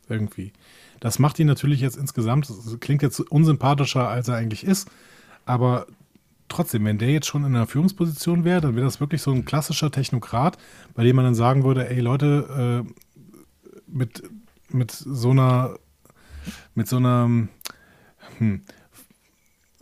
irgendwie. 0.08 0.54
Das 1.02 1.20
macht 1.20 1.40
ihn 1.40 1.48
natürlich 1.48 1.82
jetzt 1.82 1.98
insgesamt, 1.98 2.48
das 2.48 2.80
klingt 2.80 3.02
jetzt 3.02 3.20
unsympathischer, 3.20 4.08
als 4.08 4.30
er 4.30 4.36
eigentlich 4.36 4.64
ist, 4.64 4.90
aber 5.46 5.88
trotzdem, 6.48 6.86
wenn 6.86 6.98
der 6.98 7.12
jetzt 7.12 7.28
schon 7.28 7.44
in 7.44 7.54
einer 7.56 7.68
Führungsposition 7.68 8.46
wäre, 8.46 8.62
dann 8.62 8.76
wäre 8.76 8.86
das 8.86 9.02
wirklich 9.02 9.22
so 9.22 9.32
ein 9.32 9.44
klassischer 9.44 9.92
Technokrat, 9.92 10.58
bei 10.94 11.04
dem 11.04 11.18
man 11.18 11.26
dann 11.26 11.36
sagen 11.36 11.66
würde, 11.66 11.90
ey 11.90 12.00
Leute, 12.00 12.86
äh, 12.88 12.94
mit, 13.88 14.24
mit 14.70 14.92
so 14.92 15.32
einer, 15.32 15.78
mit 16.76 16.88
so 16.88 16.98
einer, 16.98 17.48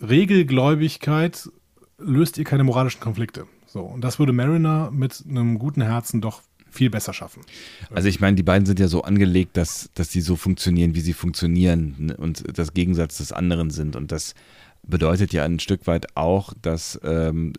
Regelgläubigkeit 0.01 1.49
löst 1.97 2.37
ihr 2.37 2.43
keine 2.43 2.63
moralischen 2.63 2.99
Konflikte. 2.99 3.47
So, 3.73 3.81
und 3.81 4.01
das 4.03 4.19
würde 4.19 4.33
Mariner 4.33 4.91
mit 4.91 5.23
einem 5.27 5.57
guten 5.57 5.81
Herzen 5.81 6.21
doch 6.21 6.43
viel 6.69 6.91
besser 6.91 7.11
schaffen. 7.11 7.41
Also 7.89 8.07
ich 8.07 8.19
meine, 8.19 8.35
die 8.35 8.43
beiden 8.43 8.67
sind 8.67 8.79
ja 8.79 8.87
so 8.87 9.01
angelegt, 9.01 9.57
dass, 9.57 9.89
dass 9.95 10.11
sie 10.11 10.21
so 10.21 10.35
funktionieren, 10.35 10.93
wie 10.93 11.01
sie 11.01 11.13
funktionieren 11.13 11.95
ne, 11.97 12.15
und 12.15 12.43
das 12.55 12.75
Gegensatz 12.75 13.17
des 13.17 13.31
anderen 13.31 13.71
sind. 13.71 13.95
Und 13.95 14.11
das 14.11 14.35
bedeutet 14.83 15.33
ja 15.33 15.43
ein 15.43 15.57
Stück 15.57 15.87
weit 15.87 16.15
auch, 16.15 16.53
dass 16.61 16.99
ähm, 17.03 17.53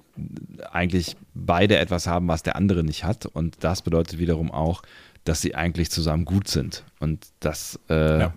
eigentlich 0.70 1.16
beide 1.34 1.78
etwas 1.78 2.06
haben, 2.06 2.28
was 2.28 2.44
der 2.44 2.54
andere 2.54 2.84
nicht 2.84 3.02
hat. 3.02 3.26
Und 3.26 3.56
das 3.58 3.82
bedeutet 3.82 4.20
wiederum 4.20 4.52
auch, 4.52 4.82
dass 5.24 5.40
sie 5.40 5.56
eigentlich 5.56 5.90
zusammen 5.90 6.26
gut 6.26 6.46
sind. 6.46 6.84
Und 7.00 7.26
das, 7.40 7.80
äh, 7.90 8.20
Ja. 8.20 8.34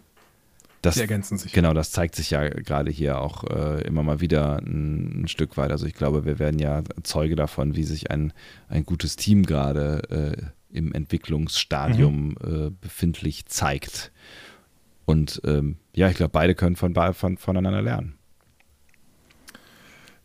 Das 0.88 0.96
Sie 0.96 1.02
ergänzen 1.02 1.38
sich. 1.38 1.54
Genau, 1.54 1.74
das 1.74 1.92
zeigt 1.92 2.16
sich 2.16 2.32
ja 2.32 2.48
gerade 2.48 2.92
hier 2.92 3.22
auch 3.22 3.44
äh, 3.44 3.82
immer 3.84 4.04
mal 4.04 4.22
wieder 4.22 4.58
ein, 4.58 5.24
ein 5.24 5.28
Stück 5.28 5.58
weit. 5.58 5.72
Also 5.72 5.86
ich 5.86 5.94
glaube, 5.94 6.26
wir 6.26 6.40
werden 6.40 6.60
ja 6.60 6.84
Zeuge 7.04 7.36
davon, 7.36 7.76
wie 7.76 7.84
sich 7.84 8.12
ein, 8.12 8.34
ein 8.68 8.86
gutes 8.86 9.16
Team 9.16 9.46
gerade 9.46 10.02
äh, 10.72 10.76
im 10.76 10.94
Entwicklungsstadium 10.94 12.36
äh, 12.44 12.70
befindlich 12.70 13.46
zeigt. 13.46 14.12
Und 15.06 15.42
ähm, 15.46 15.78
ja, 15.94 16.10
ich 16.10 16.18
glaube, 16.18 16.32
beide 16.32 16.56
können 16.56 16.76
von, 16.76 16.94
von, 17.14 17.38
voneinander 17.38 17.82
lernen. 17.82 18.18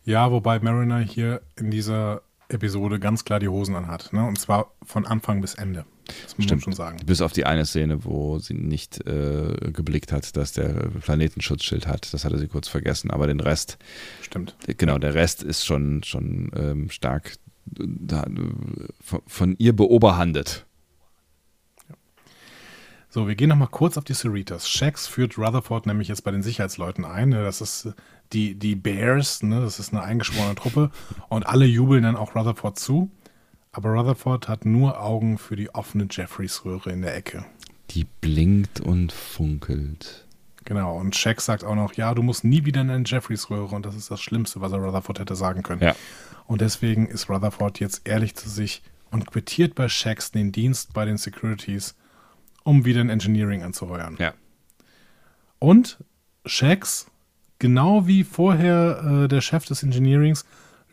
Ja, 0.03 0.31
wobei 0.31 0.59
Mariner 0.59 0.99
hier 0.99 1.41
in 1.55 1.71
dieser 1.71 2.21
Episode 2.49 2.99
ganz 2.99 3.23
klar 3.23 3.39
die 3.39 3.47
Hosen 3.47 3.75
anhat. 3.75 4.11
Ne? 4.11 4.25
Und 4.25 4.37
zwar 4.39 4.73
von 4.83 5.05
Anfang 5.05 5.39
bis 5.41 5.55
Ende. 5.55 5.85
Das 6.23 6.37
muss 6.37 6.37
man 6.37 6.47
Stimmt. 6.47 6.63
schon 6.63 6.73
sagen. 6.73 6.97
Bis 7.05 7.21
auf 7.21 7.33
die 7.33 7.45
eine 7.45 7.65
Szene, 7.65 8.05
wo 8.05 8.39
sie 8.39 8.53
nicht 8.53 9.05
äh, 9.07 9.71
geblickt 9.71 10.11
hat, 10.11 10.35
dass 10.37 10.51
der 10.51 10.69
Planetenschutzschild 11.01 11.87
hat. 11.87 12.13
Das 12.13 12.25
hatte 12.25 12.37
sie 12.37 12.47
kurz 12.47 12.67
vergessen. 12.67 13.11
Aber 13.11 13.27
den 13.27 13.39
Rest, 13.39 13.77
Stimmt. 14.21 14.55
genau, 14.77 14.97
der 14.97 15.13
Rest 15.13 15.43
ist 15.43 15.65
schon, 15.65 16.03
schon 16.03 16.51
ähm, 16.55 16.89
stark 16.89 17.37
äh, 17.79 17.83
da, 17.85 18.25
von, 19.01 19.21
von 19.25 19.55
ihr 19.57 19.75
beoberhandet. 19.75 20.65
So, 23.13 23.27
wir 23.27 23.35
gehen 23.35 23.49
nochmal 23.49 23.67
kurz 23.67 23.95
auf 23.99 24.05
die 24.05 24.15
Cerritos. 24.15 24.67
Shax 24.67 25.05
führt 25.05 25.37
Rutherford 25.37 25.85
nämlich 25.85 26.07
jetzt 26.07 26.23
bei 26.23 26.31
den 26.31 26.41
Sicherheitsleuten 26.41 27.05
ein. 27.05 27.29
Ne? 27.29 27.43
Das 27.43 27.61
ist 27.61 27.85
äh, 27.85 27.91
die, 28.33 28.55
die 28.55 28.75
Bears, 28.75 29.43
ne? 29.43 29.61
das 29.61 29.79
ist 29.79 29.93
eine 29.93 30.01
eingeschworene 30.01 30.55
Truppe. 30.55 30.89
Und 31.29 31.45
alle 31.45 31.65
jubeln 31.65 32.01
dann 32.01 32.15
auch 32.15 32.35
Rutherford 32.35 32.79
zu. 32.79 33.11
Aber 33.73 33.89
Rutherford 33.89 34.47
hat 34.47 34.65
nur 34.65 35.01
Augen 35.01 35.37
für 35.37 35.55
die 35.55 35.73
offene 35.73 36.07
Jeffreys-Röhre 36.09 36.91
in 36.91 37.01
der 37.01 37.15
Ecke. 37.15 37.43
Die 37.89 38.05
blinkt 38.21 38.79
und 38.79 39.11
funkelt. 39.11 40.25
Genau, 40.63 40.97
und 40.97 41.15
Shax 41.15 41.45
sagt 41.45 41.63
auch 41.63 41.75
noch, 41.75 41.93
ja, 41.95 42.13
du 42.13 42.21
musst 42.21 42.43
nie 42.43 42.65
wieder 42.65 42.81
in 42.81 42.91
eine 42.91 43.03
Jeffreys-Röhre. 43.05 43.75
Und 43.75 43.85
das 43.85 43.95
ist 43.95 44.11
das 44.11 44.21
Schlimmste, 44.21 44.61
was 44.61 44.71
er 44.71 44.77
Rutherford 44.77 45.19
hätte 45.19 45.35
sagen 45.35 45.63
können. 45.63 45.81
Ja. 45.81 45.95
Und 46.45 46.61
deswegen 46.61 47.07
ist 47.07 47.29
Rutherford 47.29 47.79
jetzt 47.79 48.07
ehrlich 48.07 48.35
zu 48.35 48.47
sich 48.47 48.83
und 49.09 49.25
quittiert 49.25 49.73
bei 49.73 49.89
Shax 49.89 50.31
den 50.31 50.51
Dienst 50.51 50.93
bei 50.93 51.05
den 51.05 51.17
Securities, 51.17 51.95
um 52.63 52.85
wieder 52.85 53.01
in 53.01 53.09
Engineering 53.09 53.63
anzuheuern. 53.63 54.17
Ja. 54.19 54.33
Und 55.57 55.97
Shax, 56.45 57.07
genau 57.57 58.05
wie 58.05 58.23
vorher 58.23 59.23
äh, 59.23 59.27
der 59.27 59.41
Chef 59.41 59.65
des 59.65 59.81
Engineerings, 59.81 60.45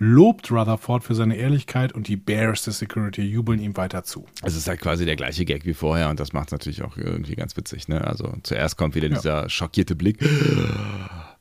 lobt 0.03 0.51
Rutherford 0.51 1.05
für 1.05 1.15
seine 1.15 1.37
Ehrlichkeit 1.37 1.93
und 1.93 2.09
die 2.09 2.17
Bears 2.17 2.63
der 2.65 2.73
Security 2.73 3.21
jubeln 3.23 3.61
ihm 3.61 3.77
weiter 3.77 4.03
zu. 4.03 4.25
Es 4.43 4.57
ist 4.57 4.67
halt 4.67 4.81
quasi 4.81 5.05
der 5.05 5.15
gleiche 5.15 5.45
Gag 5.45 5.67
wie 5.67 5.75
vorher 5.75 6.09
und 6.09 6.19
das 6.19 6.33
macht 6.33 6.49
es 6.49 6.53
natürlich 6.53 6.83
auch 6.83 6.97
irgendwie 6.97 7.37
ganz 7.37 7.55
witzig. 7.57 7.87
Ne? 7.87 8.03
Also 8.05 8.35
zuerst 8.43 8.79
kommt 8.79 8.95
wieder 8.95 9.09
Ja. 9.09 9.15
dieser 9.17 9.49
schockierte 9.51 9.95
Blick 9.95 10.19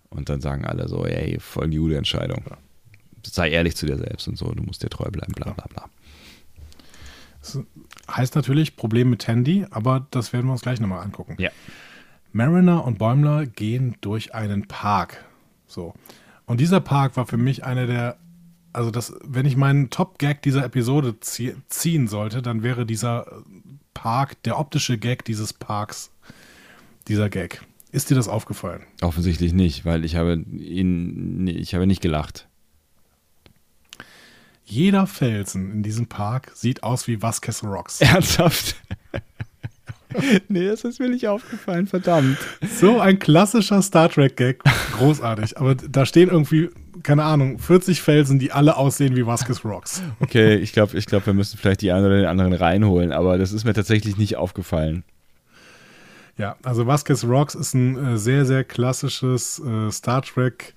und 0.09 0.27
dann 0.27 0.41
sagen 0.41 0.65
alle 0.65 0.89
so, 0.89 1.05
ey, 1.05 1.39
voll 1.39 1.69
die 1.69 1.77
gute 1.77 1.95
Entscheidung. 1.97 2.43
Sei 3.25 3.49
ehrlich 3.49 3.77
zu 3.77 3.85
dir 3.85 3.97
selbst 3.97 4.27
und 4.27 4.37
so, 4.37 4.51
du 4.51 4.61
musst 4.61 4.83
dir 4.83 4.89
treu 4.89 5.09
bleiben, 5.09 5.31
bla 5.33 5.53
bla 5.53 5.65
bla. 5.67 5.85
Das 7.41 7.59
heißt 8.11 8.35
natürlich 8.35 8.75
Problem 8.75 9.09
mit 9.09 9.21
Tandy, 9.21 9.65
aber 9.71 10.05
das 10.11 10.33
werden 10.33 10.47
wir 10.47 10.51
uns 10.51 10.61
gleich 10.61 10.81
nochmal 10.81 11.01
angucken. 11.03 11.37
Ja. 11.39 11.49
Mariner 12.33 12.83
und 12.83 12.99
Bäumler 12.99 13.45
gehen 13.45 13.95
durch 14.01 14.35
einen 14.35 14.67
Park. 14.67 15.23
So. 15.65 15.93
Und 16.45 16.59
dieser 16.59 16.81
Park 16.81 17.15
war 17.15 17.25
für 17.25 17.37
mich 17.37 17.63
einer 17.63 17.87
der, 17.87 18.17
also 18.73 18.91
das, 18.91 19.13
wenn 19.23 19.45
ich 19.45 19.55
meinen 19.55 19.89
Top-Gag 19.89 20.41
dieser 20.41 20.63
Episode 20.63 21.19
zie 21.19 21.55
ziehen 21.69 22.07
sollte, 22.07 22.41
dann 22.41 22.63
wäre 22.63 22.85
dieser 22.85 23.43
Park, 23.93 24.41
der 24.43 24.59
optische 24.59 24.97
Gag 24.97 25.25
dieses 25.25 25.53
Parks, 25.53 26.11
dieser 27.07 27.29
Gag. 27.29 27.61
Ist 27.91 28.09
dir 28.09 28.15
das 28.15 28.27
aufgefallen? 28.27 28.83
Offensichtlich 29.01 29.53
nicht, 29.53 29.83
weil 29.83 30.05
ich 30.05 30.15
habe 30.15 30.33
ihn, 30.33 31.47
ich 31.47 31.73
habe 31.73 31.87
nicht 31.87 32.01
gelacht. 32.01 32.47
Jeder 34.63 35.07
Felsen 35.07 35.71
in 35.71 35.83
diesem 35.83 36.05
Park 36.05 36.51
sieht 36.53 36.83
aus 36.83 37.07
wie 37.07 37.21
Vasquez 37.23 37.63
Rocks. 37.63 38.01
Ernsthaft? 38.01 38.75
nee, 40.47 40.67
das 40.67 40.83
ist 40.83 40.99
mir 40.99 41.09
nicht 41.09 41.27
aufgefallen, 41.27 41.87
verdammt. 41.87 42.37
So 42.79 42.99
ein 42.99 43.17
klassischer 43.17 43.81
Star 43.81 44.09
Trek-Gag. 44.09 44.63
Großartig. 44.93 45.57
Aber 45.57 45.73
da 45.73 46.05
stehen 46.05 46.29
irgendwie, 46.29 46.69
keine 47.03 47.23
Ahnung, 47.23 47.59
40 47.59 48.01
Felsen, 48.01 48.39
die 48.39 48.51
alle 48.51 48.77
aussehen 48.77 49.15
wie 49.15 49.25
Vasquez 49.25 49.63
Rocks. 49.65 50.01
Okay, 50.19 50.55
ich 50.55 50.73
glaube, 50.73 50.97
ich 50.97 51.05
glaub, 51.05 51.25
wir 51.25 51.33
müssen 51.33 51.57
vielleicht 51.57 51.81
die 51.81 51.91
einen 51.91 52.05
oder 52.05 52.17
den 52.17 52.25
anderen 52.25 52.53
reinholen, 52.53 53.11
aber 53.11 53.37
das 53.37 53.51
ist 53.51 53.65
mir 53.65 53.73
tatsächlich 53.73 54.17
nicht 54.17 54.35
aufgefallen. 54.35 55.03
Ja, 56.37 56.55
also 56.63 56.87
Vasquez 56.87 57.25
Rocks 57.25 57.55
ist 57.55 57.73
ein 57.73 57.97
äh, 57.97 58.17
sehr, 58.17 58.45
sehr 58.45 58.63
klassisches 58.63 59.59
äh, 59.59 59.91
Star 59.91 60.21
Trek, 60.21 60.73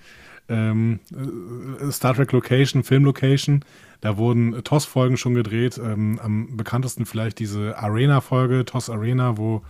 ähm, 0.49 1.01
äh, 1.13 1.91
Star 1.93 2.15
Trek 2.15 2.33
Location, 2.33 2.83
Filmlocation. 2.83 3.65
Da 4.01 4.17
wurden 4.17 4.55
äh, 4.55 4.63
TOS-Folgen 4.63 5.17
schon 5.17 5.35
gedreht. 5.35 5.79
Ähm, 5.79 6.19
am 6.23 6.57
bekanntesten 6.57 7.07
vielleicht 7.07 7.39
diese 7.39 7.79
Arena-Folge, 7.79 8.65
TOS 8.65 8.91
Arena, 8.91 9.39
wo 9.39 9.63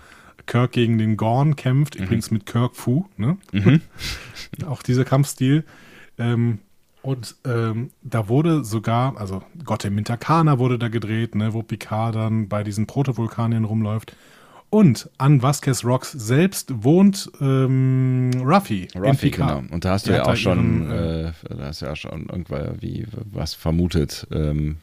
Kirk 0.46 0.72
gegen 0.72 0.98
den 0.98 1.16
Gorn 1.16 1.56
kämpft, 1.56 1.94
übrigens 1.94 2.30
mit 2.30 2.46
Kirk 2.46 2.74
Fu, 2.74 3.06
ne? 3.16 3.36
Auch 4.66 4.82
dieser 4.82 5.04
Kampfstil. 5.04 5.64
Ähm, 6.18 6.58
und 7.02 7.34
ähm, 7.44 7.90
da 8.02 8.28
wurde 8.28 8.64
sogar, 8.64 9.16
also 9.16 9.42
Gott 9.64 9.84
im 9.84 9.96
Mintakana 9.96 10.58
wurde 10.58 10.78
da 10.78 10.88
gedreht, 10.88 11.34
ne, 11.34 11.52
wo 11.52 11.62
Picard 11.62 12.14
dann 12.14 12.48
bei 12.48 12.62
diesen 12.62 12.86
Protovulkanien 12.86 13.64
rumläuft. 13.64 14.14
Und 14.70 15.10
an 15.18 15.42
Vasquez 15.42 15.84
Rocks 15.84 16.12
selbst 16.12 16.82
wohnt 16.82 17.30
ähm, 17.42 18.30
Ruffy. 18.42 18.88
Ruffy, 18.94 19.30
genau. 19.30 19.62
Und 19.70 19.84
da 19.84 19.90
hast 19.90 20.06
du 20.06 20.12
ja 20.12 20.20
hat 20.20 20.28
auch 20.28 20.36
schon, 20.36 20.84
ihren, 20.84 20.90
äh, 20.90 21.28
äh, 21.28 21.32
da 21.50 21.64
hast 21.64 21.82
du 21.82 21.86
ja 21.86 21.92
auch 21.92 21.96
schon 21.96 22.26
irgendwann 22.30 22.80
wie 22.80 23.06
was 23.12 23.52
vermutet, 23.52 24.26
ähm, 24.32 24.78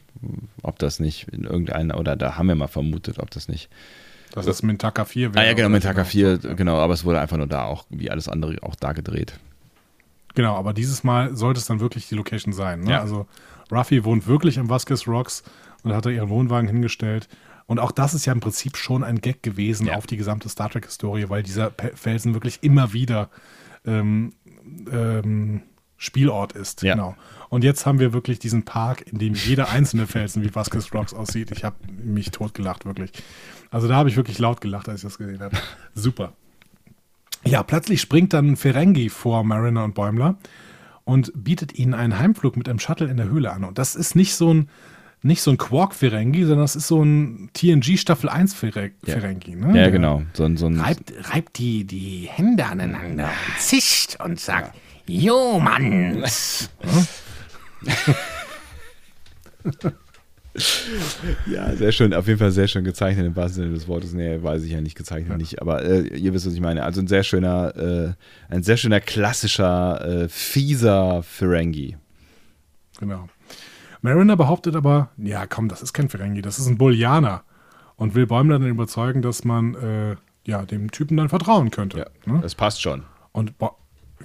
ob 0.62 0.78
das 0.78 1.00
nicht 1.00 1.26
in 1.32 1.42
irgendeiner, 1.42 1.98
oder 1.98 2.14
da 2.14 2.36
haben 2.36 2.46
wir 2.46 2.54
mal 2.54 2.68
vermutet, 2.68 3.18
ob 3.18 3.30
das 3.32 3.48
nicht. 3.48 3.68
Das 4.32 4.46
ist 4.46 4.62
Mintaka 4.62 5.04
4. 5.04 5.30
Ah 5.30 5.34
wäre 5.34 5.46
ja, 5.46 5.52
genau, 5.54 5.66
oder 5.66 5.74
mit 5.74 5.82
Taka 5.82 6.04
4, 6.04 6.40
so, 6.40 6.48
ja. 6.48 6.54
genau, 6.54 6.76
aber 6.76 6.94
es 6.94 7.04
wurde 7.04 7.18
einfach 7.18 7.38
nur 7.38 7.48
da 7.48 7.64
auch, 7.64 7.84
wie 7.90 8.12
alles 8.12 8.28
andere, 8.28 8.62
auch 8.62 8.76
da 8.76 8.92
gedreht. 8.92 9.40
Genau, 10.34 10.56
aber 10.56 10.72
dieses 10.72 11.02
Mal 11.04 11.34
sollte 11.36 11.58
es 11.58 11.66
dann 11.66 11.80
wirklich 11.80 12.08
die 12.08 12.14
Location 12.14 12.52
sein. 12.52 12.80
Ne? 12.80 12.92
Ja. 12.92 13.00
Also 13.00 13.26
Ruffy 13.70 14.04
wohnt 14.04 14.26
wirklich 14.26 14.58
am 14.58 14.68
Vasquez 14.68 15.06
Rocks 15.06 15.42
und 15.82 15.92
hat 15.92 16.06
da 16.06 16.10
ihren 16.10 16.28
Wohnwagen 16.28 16.68
hingestellt. 16.68 17.28
Und 17.66 17.78
auch 17.78 17.92
das 17.92 18.14
ist 18.14 18.26
ja 18.26 18.32
im 18.32 18.40
Prinzip 18.40 18.76
schon 18.76 19.04
ein 19.04 19.20
Gag 19.20 19.42
gewesen 19.42 19.86
Ja. 19.86 19.94
auf 19.94 20.06
die 20.06 20.16
gesamte 20.16 20.48
Star 20.48 20.70
Trek-Historie, 20.70 21.28
weil 21.28 21.42
dieser 21.42 21.72
Felsen 21.94 22.34
wirklich 22.34 22.58
immer 22.62 22.92
wieder 22.92 23.30
ähm, 23.86 24.32
ähm, 24.90 25.62
Spielort 25.96 26.52
ist. 26.52 26.82
Ja. 26.82 26.94
Genau. 26.94 27.14
Und 27.48 27.62
jetzt 27.62 27.84
haben 27.86 27.98
wir 27.98 28.12
wirklich 28.12 28.38
diesen 28.38 28.64
Park, 28.64 29.02
in 29.06 29.18
dem 29.18 29.34
jeder 29.34 29.70
einzelne 29.70 30.06
Felsen 30.06 30.42
wie 30.42 30.54
Vasquez 30.54 30.92
Rocks 30.94 31.12
aussieht. 31.14 31.50
Ich 31.50 31.62
habe 31.64 31.76
mich 32.02 32.30
totgelacht, 32.30 32.86
wirklich. 32.86 33.12
Also 33.70 33.86
da 33.86 33.96
habe 33.96 34.08
ich 34.08 34.16
wirklich 34.16 34.38
laut 34.38 34.60
gelacht, 34.60 34.88
als 34.88 35.00
ich 35.00 35.02
das 35.04 35.18
gesehen 35.18 35.40
habe. 35.40 35.56
Super. 35.94 36.32
Ja, 37.44 37.62
plötzlich 37.62 38.00
springt 38.00 38.32
dann 38.32 38.56
Ferengi 38.56 39.08
vor 39.08 39.44
Mariner 39.44 39.84
und 39.84 39.94
Bäumler 39.94 40.36
und 41.04 41.32
bietet 41.34 41.74
ihnen 41.78 41.94
einen 41.94 42.18
Heimflug 42.18 42.56
mit 42.56 42.68
einem 42.68 42.78
Shuttle 42.78 43.08
in 43.08 43.16
der 43.16 43.28
Höhle 43.28 43.50
an. 43.52 43.64
Und 43.64 43.78
das 43.78 43.96
ist 43.96 44.14
nicht 44.14 44.34
so 44.34 44.52
ein, 44.52 44.68
nicht 45.22 45.42
so 45.42 45.50
ein 45.50 45.56
Quark-Ferengi, 45.58 46.42
sondern 46.44 46.60
das 46.64 46.76
ist 46.76 46.86
so 46.86 47.02
ein 47.02 47.50
TNG 47.54 47.96
Staffel 47.98 48.28
1 48.28 48.54
Fere- 48.54 48.90
Ja. 49.06 49.14
Ferengi. 49.14 49.54
Ne? 49.56 49.78
Ja, 49.78 49.90
genau. 49.90 50.22
So, 50.34 50.44
ein- 50.44 50.56
so 50.56 50.66
ein, 50.66 50.78
reibt, 50.80 51.12
reibt 51.32 51.58
die, 51.58 51.84
die 51.84 52.28
Hände 52.30 52.66
aneinander, 52.66 53.30
zischt 53.58 54.16
und 54.22 54.38
sagt, 54.38 54.74
Jo, 55.06 55.58
Mann. 55.58 56.22
Ja, 61.46 61.74
sehr 61.76 61.92
schön, 61.92 62.12
auf 62.12 62.26
jeden 62.26 62.38
Fall 62.38 62.50
sehr 62.50 62.66
schön 62.66 62.84
gezeichnet 62.84 63.26
im 63.26 63.36
wahrsten 63.36 63.62
Sinne 63.64 63.74
des 63.74 63.86
Wortes. 63.86 64.12
Nee, 64.12 64.42
weiß 64.42 64.64
ich 64.64 64.72
ja 64.72 64.80
nicht, 64.80 64.96
gezeichnet 64.96 65.38
nicht, 65.38 65.60
aber 65.62 65.84
äh, 65.84 66.02
ihr 66.16 66.32
wisst, 66.34 66.46
was 66.46 66.54
ich 66.54 66.60
meine. 66.60 66.82
Also 66.82 67.00
ein 67.00 67.06
sehr 67.06 67.22
schöner, 67.22 67.76
äh, 67.76 68.52
ein 68.52 68.62
sehr 68.62 68.76
schöner 68.76 69.00
klassischer, 69.00 70.24
äh, 70.24 70.28
fieser 70.28 71.22
Ferengi. 71.22 71.96
Genau. 72.98 73.28
Mariner 74.02 74.36
behauptet 74.36 74.74
aber, 74.76 75.10
ja 75.18 75.46
komm, 75.46 75.68
das 75.68 75.82
ist 75.82 75.92
kein 75.92 76.08
Ferengi, 76.08 76.42
das 76.42 76.58
ist 76.58 76.66
ein 76.66 76.78
Bullianer. 76.78 77.44
Und 77.96 78.14
will 78.14 78.26
Bäumler 78.26 78.58
dann 78.58 78.68
überzeugen, 78.68 79.20
dass 79.22 79.44
man 79.44 79.74
äh, 79.74 80.16
ja, 80.46 80.64
dem 80.64 80.90
Typen 80.90 81.16
dann 81.18 81.28
vertrauen 81.28 81.70
könnte. 81.70 82.10
Ne? 82.24 82.38
Das 82.42 82.54
passt 82.54 82.80
schon. 82.82 83.02
Und, 83.32 83.58
Ba- 83.58 83.76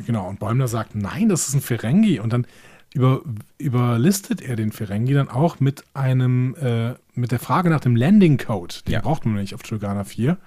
Genau, 0.05 0.27
und 0.27 0.39
Bäumler 0.39 0.67
sagt, 0.67 0.93
nein, 0.95 1.29
das 1.29 1.47
ist 1.47 1.53
ein 1.55 1.61
Ferengi. 1.61 2.19
Und 2.19 2.33
dann 2.33 2.45
über, 2.95 3.21
überlistet 3.57 4.41
er 4.41 4.55
den 4.55 4.71
Ferengi 4.71 5.13
dann 5.13 5.27
auch 5.29 5.59
mit 5.59 5.83
einem, 5.93 6.55
äh, 6.55 6.93
mit 7.13 7.31
der 7.31 7.39
Frage 7.39 7.69
nach 7.69 7.81
dem 7.81 7.95
Landing 7.97 8.37
Code. 8.37 8.73
Den 8.87 8.93
Ja. 8.93 9.01
braucht 9.01 9.25
man 9.25 9.35
nicht 9.35 9.53
auf 9.53 9.63
Trigana 9.63 10.05
4. 10.05 10.37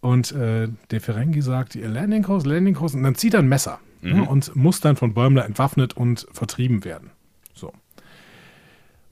Und 0.00 0.32
äh, 0.32 0.68
der 0.90 1.00
Ferengi 1.00 1.40
sagt, 1.40 1.74
ihr 1.74 1.88
Landing 1.88 2.22
Code, 2.24 2.46
Landing 2.48 2.74
Code, 2.74 2.98
und 2.98 3.02
dann 3.02 3.14
zieht 3.14 3.32
er 3.32 3.40
ein 3.40 3.48
Messer 3.48 3.80
ne, 4.02 4.22
und 4.22 4.54
muss 4.54 4.80
dann 4.80 4.96
von 4.96 5.14
Bäumler 5.14 5.46
entwaffnet 5.46 5.96
und 5.96 6.26
vertrieben 6.30 6.84
werden. 6.84 7.10
So. 7.54 7.72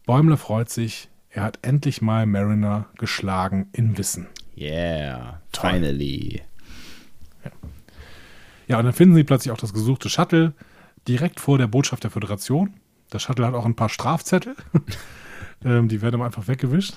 Bäumler 0.05 0.37
freut 0.37 0.69
sich, 0.69 1.09
er 1.31 1.45
hat 1.45 1.59
endlich 1.63 2.03
mal 2.03 2.27
Mariner 2.27 2.85
geschlagen 2.99 3.71
in 3.73 3.97
Wissen. 3.97 4.27
Yeah, 4.55 5.41
Toll. 5.53 5.71
finally. 5.71 6.43
Ja, 8.69 8.79
und 8.79 8.85
dann 8.85 8.93
finden 8.93 9.15
sie 9.15 9.25
plötzlich 9.25 9.51
auch 9.53 9.59
das 9.59 9.73
gesuchte 9.73 10.09
Shuttle 10.11 10.53
direkt 11.09 11.41
vor 11.41 11.59
der 11.59 11.67
Botschaft 11.67 12.05
der 12.05 12.11
Föderation. 12.11 12.75
Das 13.11 13.23
Shuttle 13.23 13.47
hat 13.47 13.55
auch 13.55 13.67
ein 13.67 13.75
paar 13.77 13.89
Strafzettel. 13.89 14.55
ähm, 15.65 15.89
die 15.89 16.01
werden 16.03 16.23
einfach 16.23 16.49
weggewischt. 16.49 16.95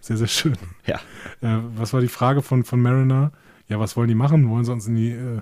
Sehr, 0.00 0.16
sehr 0.16 0.26
schön. 0.26 0.56
Ja. 0.86 0.96
Äh, 1.40 1.60
was 1.76 1.92
war 1.92 2.00
die 2.00 2.08
Frage 2.08 2.42
von, 2.42 2.64
von 2.64 2.80
Mariner? 2.80 3.32
Ja, 3.68 3.80
was 3.80 3.96
wollen 3.96 4.08
die 4.08 4.14
machen? 4.14 4.48
Wollen 4.48 4.64
sie 4.64 4.72
uns 4.72 4.86
in 4.86 4.94
die, 4.96 5.10
äh, 5.10 5.40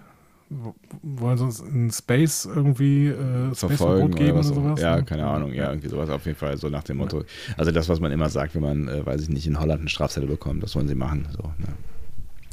wo- 0.50 0.74
wollen 1.02 1.36
sie 1.38 1.44
uns 1.44 1.60
in 1.60 1.90
Space 1.90 2.46
irgendwie 2.46 3.08
äh, 3.08 3.54
verfolgen 3.54 3.54
Space-Verbot 3.54 4.16
geben 4.16 4.30
oder, 4.30 4.38
was 4.38 4.50
oder 4.52 4.54
sowas? 4.62 4.80
Ja, 4.80 5.02
keine 5.02 5.26
Ahnung. 5.26 5.52
Ja, 5.52 5.68
irgendwie 5.70 5.88
sowas 5.88 6.08
auf 6.10 6.24
jeden 6.26 6.38
Fall 6.38 6.56
so 6.56 6.68
nach 6.70 6.84
dem 6.84 6.98
Motto. 6.98 7.24
Also 7.56 7.70
das, 7.70 7.88
was 7.88 8.00
man 8.00 8.12
immer 8.12 8.28
sagt, 8.30 8.54
wenn 8.54 8.62
man, 8.62 8.88
äh, 8.88 9.04
weiß 9.04 9.22
ich 9.22 9.28
nicht, 9.28 9.46
in 9.46 9.58
Holland 9.60 9.80
einen 9.80 9.88
Strafzettel 9.88 10.28
bekommt, 10.28 10.62
das 10.62 10.74
wollen 10.76 10.88
sie 10.88 10.94
machen. 10.94 11.28
So, 11.36 11.42
ne? 11.58 11.68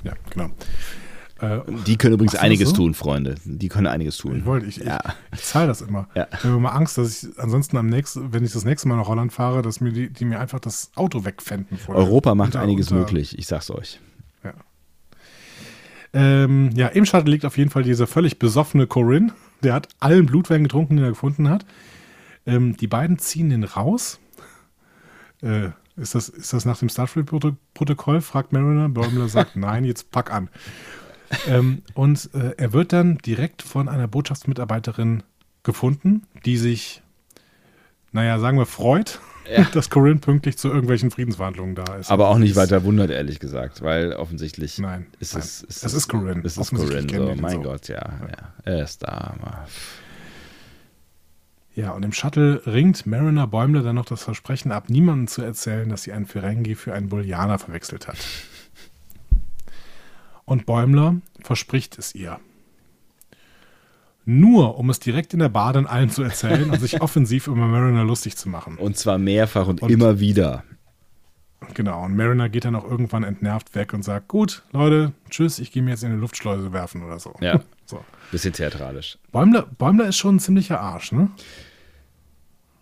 Ja, 0.04 0.14
genau. 0.30 0.50
Äh, 1.42 1.60
Die 1.88 1.98
können 1.98 2.14
übrigens 2.14 2.34
das 2.34 2.42
einiges 2.42 2.70
so? 2.70 2.76
tun, 2.78 2.94
Freunde. 2.94 3.36
Die 3.46 3.68
können 3.68 3.88
einiges 3.88 4.18
tun. 4.18 4.38
Ich 4.38 4.46
wollte, 4.46 4.68
ich, 4.68 4.78
Ja. 4.78 5.00
ich, 5.34 5.40
ich 5.40 5.46
zahle 5.46 5.68
das 5.68 5.82
immer. 5.82 6.08
Ja. 6.16 6.28
Ich 6.32 6.44
habe 6.44 6.56
immer 6.56 6.74
Angst, 6.76 6.98
dass 6.98 7.24
ich 7.24 7.40
ansonsten 7.40 7.78
am 7.78 7.88
nächsten, 7.88 8.32
wenn 8.32 8.44
ich 8.46 8.52
das 8.54 8.64
nächste 8.64 8.88
Mal 8.88 8.98
nach 8.98 9.08
Holland 9.08 9.34
fahre, 9.34 9.62
dass 9.62 9.82
mir 9.82 9.92
die, 9.92 10.10
die 10.10 10.26
mir 10.26 10.40
einfach 10.40 10.60
das 10.60 10.92
Auto 10.96 11.26
wegfänden. 11.26 11.80
Europa 11.88 12.36
macht 12.36 12.50
unter- 12.50 12.62
einiges 12.62 12.92
unter- 12.92 13.02
möglich, 13.02 13.38
ich 13.40 13.48
sag's 13.48 13.70
euch. 13.72 14.00
Ähm, 16.14 16.72
ja, 16.74 16.88
im 16.88 17.06
Shuttle 17.06 17.32
liegt 17.32 17.46
auf 17.46 17.58
jeden 17.58 17.70
Fall 17.70 17.84
dieser 17.84 18.06
völlig 18.06 18.38
besoffene 18.38 18.86
Corinne. 18.86 19.34
Der 19.64 19.74
hat 19.74 19.88
allen 20.00 20.26
Blutwein 20.26 20.64
getrunken, 20.64 20.98
den 20.98 21.06
er 21.06 21.12
gefunden 21.12 21.50
hat. 21.50 21.66
Ähm, 22.46 22.76
die 22.76 22.88
beiden 22.88 23.18
ziehen 23.18 23.50
den 23.50 23.64
raus. 23.64 24.20
Äh, 25.42 25.70
ist, 25.96 26.14
das, 26.16 26.28
ist 26.30 26.52
das 26.52 26.66
nach 26.66 26.78
dem 26.80 26.90
Starfleet-Protokoll? 26.90 28.20
fragt 28.22 28.52
Mariner. 28.52 28.90
Bäumler 28.90 29.30
sagt, 29.30 29.56
nein, 29.56 29.86
jetzt 29.86 30.12
pack 30.12 30.34
an. 30.34 30.50
Ähm, 31.48 31.84
und 31.94 32.30
äh, 32.34 32.52
er 32.58 32.74
wird 32.74 32.94
dann 32.94 33.18
direkt 33.20 33.62
von 33.62 33.88
einer 33.88 34.08
Botschaftsmitarbeiterin 34.08 35.24
gefunden, 35.64 36.24
die 36.46 36.58
sich, 36.58 37.02
naja, 38.12 38.40
sagen 38.40 38.58
wir, 38.58 38.66
freut, 38.66 39.20
dass 39.74 39.90
Corinne 39.90 40.20
pünktlich 40.20 40.58
zu 40.58 40.70
irgendwelchen 40.70 41.12
Friedensverhandlungen 41.12 41.76
da 41.76 41.96
ist. 41.96 42.12
Aber 42.12 42.30
auch 42.30 42.38
nicht 42.38 42.56
weiter 42.56 42.84
wundert, 42.84 43.10
ehrlich 43.10 43.40
gesagt, 43.40 43.82
weil 43.82 44.14
offensichtlich 44.14 44.78
Nein, 44.78 45.08
ist 45.20 45.34
nein. 45.34 45.44
es. 45.44 45.64
Ist 45.64 45.84
Das 45.84 45.94
ist 45.94 46.08
Corinne. 46.08 46.42
Es 46.44 46.58
ist 46.58 46.70
Corinne, 46.72 47.08
so. 47.10 47.42
Mein 47.42 47.58
so. 47.58 47.62
Gott, 47.62 47.88
ja, 47.88 47.98
ja. 47.98 48.54
Er 48.64 48.84
ist 48.84 49.04
da. 49.04 49.36
mal. 49.42 49.66
Ja, 51.74 51.92
und 51.92 52.04
im 52.04 52.12
Shuttle 52.12 52.62
ringt 52.66 53.06
Mariner 53.06 53.48
Bäumler 53.48 53.82
dann 53.82 53.96
noch 53.96 54.06
das 54.06 54.24
Versprechen 54.24 54.74
ab, 54.74 54.90
niemandem 54.90 55.28
zu 55.28 55.42
erzählen, 55.42 55.88
dass 55.88 56.04
sie 56.04 56.12
einen 56.12 56.26
Ferengi 56.26 56.76
für 56.76 56.94
einen 56.94 57.08
Bullianer 57.08 57.60
verwechselt 57.60 58.08
hat. 58.10 58.18
Und 60.52 60.66
Bäumler 60.66 61.16
verspricht 61.42 61.98
es 61.98 62.14
ihr. 62.14 62.38
Nur, 64.26 64.78
um 64.78 64.90
es 64.90 65.00
direkt 65.00 65.34
in 65.34 65.40
der 65.40 65.48
Bar 65.48 65.72
dann 65.72 65.86
allen 65.88 66.10
zu 66.10 66.24
erzählen 66.24 66.70
und 66.70 66.78
sich 66.82 67.02
offensiv 67.02 67.48
über 67.48 67.56
Mariner 67.56 68.04
lustig 68.04 68.36
zu 68.36 68.50
machen. 68.50 68.76
Und 68.78 68.98
zwar 68.98 69.18
mehrfach 69.18 69.68
und, 69.68 69.82
Und- 69.82 69.90
immer 69.90 70.20
wieder. 70.20 70.66
Genau, 71.74 72.04
und 72.04 72.18
Mariner 72.18 72.50
geht 72.50 72.66
dann 72.66 72.76
auch 72.76 72.84
irgendwann 72.84 73.24
entnervt 73.24 73.76
weg 73.76 73.94
und 73.94 74.04
sagt, 74.04 74.28
gut, 74.28 74.64
Leute, 74.74 75.14
tschüss, 75.30 75.58
ich 75.58 75.72
gehe 75.72 75.82
mir 75.82 75.92
jetzt 75.92 76.04
in 76.04 76.12
eine 76.12 76.20
Luftschleuse 76.20 76.74
werfen 76.74 77.02
oder 77.04 77.18
so. 77.20 77.34
Ja. 77.40 77.62
So. 77.86 78.04
Bisschen 78.32 78.52
theatralisch. 78.54 79.18
Bäumler, 79.32 79.64
Bäumler 79.78 80.08
ist 80.08 80.18
schon 80.18 80.36
ein 80.36 80.40
ziemlicher 80.40 80.80
Arsch, 80.82 81.12
ne? 81.14 81.30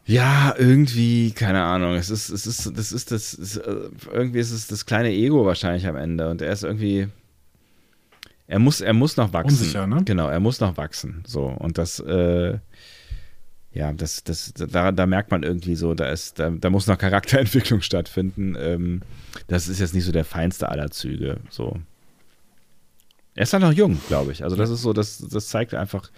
Ja, 0.06 0.56
irgendwie, 0.58 1.32
keine 1.32 1.62
Ahnung. 1.64 1.94
Es 1.96 2.10
ist, 2.10 2.30
es 2.30 2.46
ist, 2.48 2.78
das 2.78 2.92
ist 2.92 3.12
das, 3.12 3.34
es, 3.34 3.58
äh, 3.58 3.76
irgendwie 4.12 4.40
ist 4.40 4.52
es 4.52 4.66
das 4.68 4.86
kleine 4.86 5.10
Ego 5.12 5.46
wahrscheinlich 5.48 5.88
am 5.88 5.96
Ende. 5.96 6.30
Und 6.30 6.42
er 6.42 6.52
ist 6.52 6.64
irgendwie, 6.64 7.08
er 8.50 8.58
muss, 8.58 8.82
er 8.82 8.94
muss 8.94 9.16
noch 9.16 9.32
wachsen. 9.32 9.60
Unsicher, 9.60 9.86
ne? 9.86 10.02
Genau, 10.06 10.28
er 10.28 10.40
muss 10.40 10.60
noch 10.60 10.76
wachsen. 10.76 11.22
So. 11.28 11.46
Und 11.46 11.78
das, 11.78 12.00
äh, 12.00 12.58
ja, 13.72 13.94
das, 13.94 14.24
das, 14.24 14.54
da, 14.56 14.92
da 14.92 15.06
merkt 15.06 15.30
man 15.30 15.44
irgendwie 15.44 15.76
so, 15.76 15.94
da 15.94 16.10
ist, 16.10 16.40
da, 16.40 16.50
da 16.50 16.72
muss 16.72 16.88
noch 16.88 16.98
Charakterentwicklung 16.98 17.82
stattfinden. 17.84 18.56
Ähm, 18.60 19.02
das 19.46 19.68
ist 19.68 19.80
jetzt 19.80 19.94
nicht 19.94 20.04
so 20.04 20.12
der 20.12 20.26
feinste 20.26 20.68
aller 20.70 20.90
Züge. 20.90 21.38
So. 21.52 21.78
Er 23.36 23.44
ist 23.44 23.54
halt 23.54 23.62
noch 23.62 23.72
jung, 23.72 24.00
glaube 24.08 24.32
ich. 24.32 24.44
Also 24.44 24.56
das 24.56 24.72
ist 24.72 24.82
so, 24.82 24.94
das, 24.94 25.20
das 25.20 25.48
zeigt 25.50 25.76
einfach, 25.76 26.10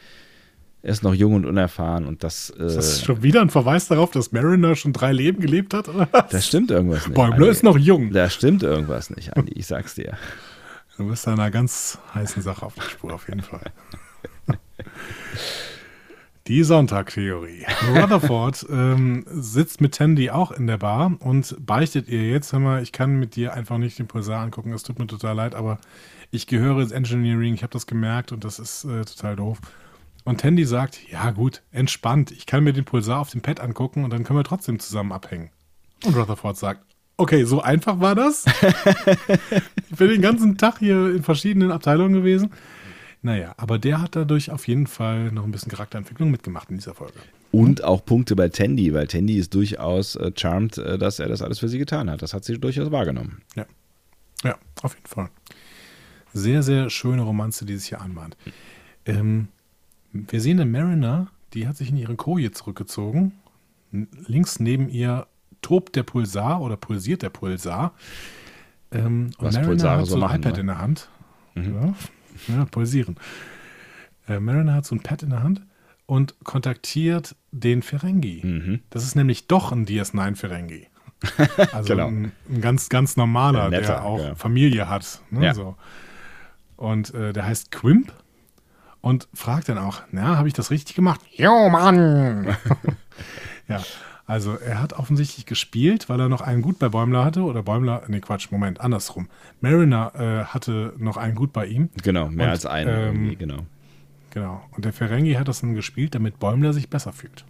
er 0.83 0.93
ist 0.93 1.03
noch 1.03 1.13
jung 1.13 1.33
und 1.33 1.45
unerfahren 1.45 2.05
und 2.05 2.23
das. 2.23 2.49
Äh, 2.57 2.63
Ist 2.63 2.75
das 2.77 3.03
schon 3.03 3.21
wieder 3.23 3.41
ein 3.41 3.49
Verweis 3.49 3.89
darauf, 3.89 4.11
dass 4.11 4.31
Mariner 4.31 4.77
schon 4.77 4.93
drei 4.93 5.11
Leben 5.11 5.41
gelebt 5.41 5.73
hat? 5.73 5.89
Oder 5.89 6.07
was? 6.13 6.29
Da 6.29 6.39
stimmt 6.39 6.71
irgendwas 6.71 7.07
nicht. 7.07 7.13
Bäumler 7.15 7.49
ist 7.49 7.61
noch 7.61 7.77
jung. 7.77 8.13
Da 8.13 8.29
stimmt 8.29 8.63
irgendwas 8.63 9.09
nicht, 9.09 9.35
Andi, 9.35 9.51
ich 9.51 9.67
sag's 9.67 9.95
dir. 9.95 10.17
Du 10.97 11.07
bist 11.07 11.27
einer 11.27 11.51
ganz 11.51 11.99
heißen 12.13 12.41
Sache 12.41 12.65
auf 12.65 12.75
der 12.75 12.83
Spur, 12.83 13.13
auf 13.13 13.27
jeden 13.27 13.41
Fall. 13.41 13.71
Die 16.47 16.63
Sonntag-Theorie. 16.63 17.65
Rutherford 17.95 18.65
ähm, 18.69 19.23
sitzt 19.27 19.79
mit 19.79 19.93
Tandy 19.93 20.31
auch 20.31 20.51
in 20.51 20.67
der 20.67 20.77
Bar 20.77 21.13
und 21.19 21.55
beichtet 21.59 22.09
ihr 22.09 22.29
jetzt, 22.29 22.51
hör 22.51 22.59
mal, 22.59 22.81
ich 22.81 22.91
kann 22.91 23.19
mit 23.19 23.35
dir 23.35 23.53
einfach 23.53 23.77
nicht 23.77 23.99
den 23.99 24.07
Pulsar 24.07 24.41
angucken, 24.41 24.73
es 24.73 24.83
tut 24.83 24.99
mir 24.99 25.07
total 25.07 25.35
leid, 25.35 25.55
aber 25.55 25.77
ich 26.31 26.47
gehöre 26.47 26.81
ins 26.81 26.91
Engineering, 26.91 27.53
ich 27.53 27.63
habe 27.63 27.73
das 27.73 27.85
gemerkt 27.85 28.31
und 28.31 28.43
das 28.43 28.57
ist 28.59 28.85
äh, 28.85 29.05
total 29.05 29.35
doof. 29.35 29.59
Und 30.23 30.41
Tandy 30.41 30.65
sagt, 30.65 31.09
ja 31.09 31.31
gut, 31.31 31.61
entspannt, 31.71 32.31
ich 32.31 32.45
kann 32.45 32.63
mir 32.63 32.73
den 32.73 32.85
Pulsar 32.85 33.19
auf 33.19 33.29
dem 33.29 33.41
Pad 33.41 33.59
angucken 33.59 34.03
und 34.03 34.11
dann 34.11 34.23
können 34.23 34.39
wir 34.39 34.43
trotzdem 34.43 34.79
zusammen 34.79 35.11
abhängen. 35.11 35.51
Und 36.05 36.15
Rutherford 36.15 36.57
sagt, 36.57 36.83
okay, 37.21 37.43
so 37.43 37.61
einfach 37.61 37.99
war 37.99 38.15
das? 38.15 38.45
ich 39.91 39.97
bin 39.97 40.09
den 40.09 40.21
ganzen 40.21 40.57
Tag 40.57 40.79
hier 40.79 41.15
in 41.15 41.23
verschiedenen 41.23 41.71
Abteilungen 41.71 42.13
gewesen. 42.13 42.51
Naja, 43.21 43.53
aber 43.57 43.77
der 43.77 44.01
hat 44.01 44.15
dadurch 44.15 44.49
auf 44.49 44.67
jeden 44.67 44.87
Fall 44.87 45.31
noch 45.31 45.43
ein 45.43 45.51
bisschen 45.51 45.71
Charakterentwicklung 45.71 46.31
mitgemacht 46.31 46.71
in 46.71 46.77
dieser 46.77 46.95
Folge. 46.95 47.19
Und 47.51 47.83
auch 47.83 48.03
Punkte 48.03 48.35
bei 48.35 48.49
Tandy, 48.49 48.93
weil 48.93 49.05
Tandy 49.05 49.37
ist 49.37 49.53
durchaus 49.53 50.15
äh, 50.15 50.31
charmed, 50.35 50.79
äh, 50.79 50.97
dass 50.97 51.19
er 51.19 51.29
das 51.29 51.43
alles 51.43 51.59
für 51.59 51.69
sie 51.69 51.77
getan 51.77 52.09
hat. 52.09 52.23
Das 52.23 52.33
hat 52.33 52.43
sie 52.43 52.57
durchaus 52.57 52.91
wahrgenommen. 52.91 53.43
Ja. 53.55 53.65
Ja, 54.43 54.57
auf 54.81 54.95
jeden 54.95 55.07
Fall. 55.07 55.29
Sehr, 56.33 56.63
sehr 56.63 56.89
schöne 56.89 57.21
Romanze, 57.21 57.65
die 57.65 57.77
sich 57.77 57.89
hier 57.89 58.01
anbahnt. 58.01 58.35
Ähm, 59.05 59.49
wir 60.11 60.41
sehen 60.41 60.59
eine 60.59 60.69
Mariner, 60.69 61.27
die 61.53 61.67
hat 61.67 61.77
sich 61.77 61.89
in 61.89 61.97
ihre 61.97 62.15
Koje 62.15 62.51
zurückgezogen. 62.51 63.33
Links 63.91 64.59
neben 64.59 64.89
ihr 64.89 65.27
tobt 65.61 65.95
der 65.95 66.03
Pulsar 66.03 66.61
oder 66.61 66.77
pulsiert 66.77 67.21
der 67.21 67.29
Pulsar. 67.29 67.93
Ähm, 68.91 69.31
und 69.37 69.47
Was 69.47 69.53
Mariner 69.55 69.67
Pulsare 69.69 69.97
hat 69.99 70.05
so 70.05 70.11
so 70.11 70.15
ein 70.17 70.21
machen, 70.21 70.41
iPad 70.41 70.53
ne? 70.55 70.59
in 70.61 70.67
der 70.67 70.77
Hand. 70.79 71.09
Ja, 71.55 71.93
ja, 72.55 72.65
pulsieren. 72.65 73.15
Äh, 74.27 74.39
Mariner 74.39 74.73
hat 74.73 74.85
so 74.85 74.95
ein 74.95 75.01
Pad 75.01 75.23
in 75.23 75.29
der 75.31 75.43
Hand 75.43 75.61
und 76.05 76.35
kontaktiert 76.43 77.35
den 77.51 77.81
Ferengi. 77.81 78.41
Mhm. 78.43 78.79
Das 78.89 79.03
ist 79.03 79.15
nämlich 79.15 79.47
doch 79.47 79.71
ein 79.71 79.85
DS9 79.85 80.35
Ferengi. 80.35 80.87
Also 81.71 81.89
Genau. 81.93 82.07
ein, 82.07 82.31
ein 82.49 82.61
ganz, 82.61 82.89
ganz 82.89 83.15
normaler, 83.17 83.65
Ein 83.65 83.71
netter, 83.71 83.87
der 83.87 84.03
auch 84.05 84.19
ja. 84.19 84.35
Familie 84.35 84.89
hat. 84.89 85.21
Ne, 85.29 85.45
Ja. 85.45 85.53
so. 85.53 85.75
Und 86.77 87.13
äh, 87.13 87.31
der 87.31 87.45
heißt 87.45 87.71
Quimp 87.71 88.11
und 89.01 89.27
fragt 89.33 89.69
dann 89.69 89.77
auch, 89.77 90.01
na, 90.11 90.37
habe 90.37 90.47
ich 90.47 90.53
das 90.55 90.71
richtig 90.71 90.95
gemacht? 90.95 91.21
Jo, 91.31 91.69
Mann! 91.69 92.55
Ja, 93.67 93.81
also 94.25 94.55
er 94.55 94.81
hat 94.81 94.93
offensichtlich 94.93 95.45
gespielt, 95.45 96.09
weil 96.09 96.19
er 96.19 96.29
noch 96.29 96.41
einen 96.41 96.61
Gut 96.61 96.79
bei 96.79 96.89
Bäumler 96.89 97.25
hatte. 97.25 97.41
Oder 97.41 97.63
Bäumler, 97.63 98.03
nee, 98.07 98.19
Quatsch, 98.19 98.51
Moment, 98.51 98.79
andersrum. 98.81 99.27
Mariner 99.59 100.11
äh, 100.15 100.45
hatte 100.45 100.93
noch 100.97 101.17
einen 101.17 101.35
Gut 101.35 101.53
bei 101.53 101.65
ihm. 101.65 101.89
Genau, 102.03 102.29
mehr 102.29 102.45
Und, 102.45 102.51
als 102.51 102.65
einen 102.65 103.29
ähm, 103.29 103.37
genau. 103.37 103.59
Genau. 104.31 104.63
Und 104.71 104.85
der 104.85 104.93
Ferengi 104.93 105.33
hat 105.33 105.47
das 105.47 105.61
dann 105.61 105.73
gespielt, 105.75 106.15
damit 106.15 106.39
Bäumler 106.39 106.73
sich 106.73 106.89
besser 106.89 107.11
fühlt. 107.11 107.45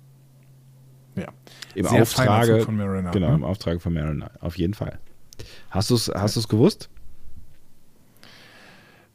Ja. 1.15 1.27
Im 1.75 1.85
sehr 1.85 2.01
Auftrage 2.01 2.61
von 2.61 2.77
Mariner, 2.77 3.11
Genau, 3.11 3.29
ne? 3.29 3.35
im 3.35 3.43
Auftrage 3.43 3.79
von 3.79 3.93
Mariner, 3.93 4.31
auf 4.39 4.57
jeden 4.57 4.73
Fall. 4.73 4.99
Hast 5.69 5.89
du 5.89 5.95
es 5.95 6.09
hast 6.09 6.35
du's 6.35 6.47
gewusst? 6.47 6.89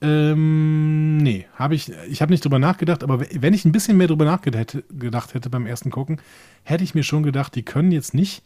Ähm, 0.03 1.17
nee, 1.19 1.47
habe 1.55 1.75
ich, 1.75 1.91
ich 2.09 2.21
habe 2.21 2.31
nicht 2.31 2.45
drüber 2.45 2.59
nachgedacht, 2.59 3.03
aber 3.03 3.21
wenn 3.21 3.55
ich 3.55 3.65
ein 3.65 3.73
bisschen 3.73 3.97
mehr 3.97 4.09
drüber 4.09 4.27
nachgedacht 4.27 5.35
hätte, 5.35 5.51
beim 5.51 5.67
ersten 5.67 5.91
Gucken, 5.91 6.21
hätte 6.65 6.85
ich 6.85 6.95
mir 6.95 7.03
schon 7.03 7.23
gedacht, 7.23 7.55
die 7.55 7.63
können 7.63 7.93
jetzt 7.93 8.13
nicht 8.13 8.43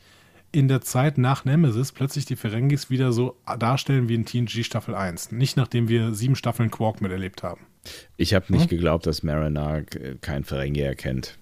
in 0.53 0.69
der 0.69 0.81
Zeit 0.81 1.19
nach 1.19 1.45
Nemesis 1.45 1.93
plötzlich 1.93 2.25
die 2.25 2.37
Ferengis 2.37 2.91
wieder 2.91 3.13
so 3.13 3.37
darstellen 3.59 4.09
wie 4.09 4.15
in 4.15 4.27
TNG 4.27 4.65
Staffel 4.65 4.95
1. 4.95 5.33
Nicht 5.33 5.57
nachdem 5.57 5.89
wir 5.89 6.15
sieben 6.15 6.37
Staffeln 6.37 6.71
Quark 6.71 7.01
miterlebt 7.01 7.43
haben. 7.43 7.67
Ich 8.17 8.35
habe 8.35 8.53
nicht 8.53 8.63
hm? 8.63 8.69
geglaubt, 8.69 9.07
dass 9.07 9.23
Mariner 9.23 9.83
kein 10.21 10.45
Ferengi 10.45 10.81
erkennt. 10.81 11.39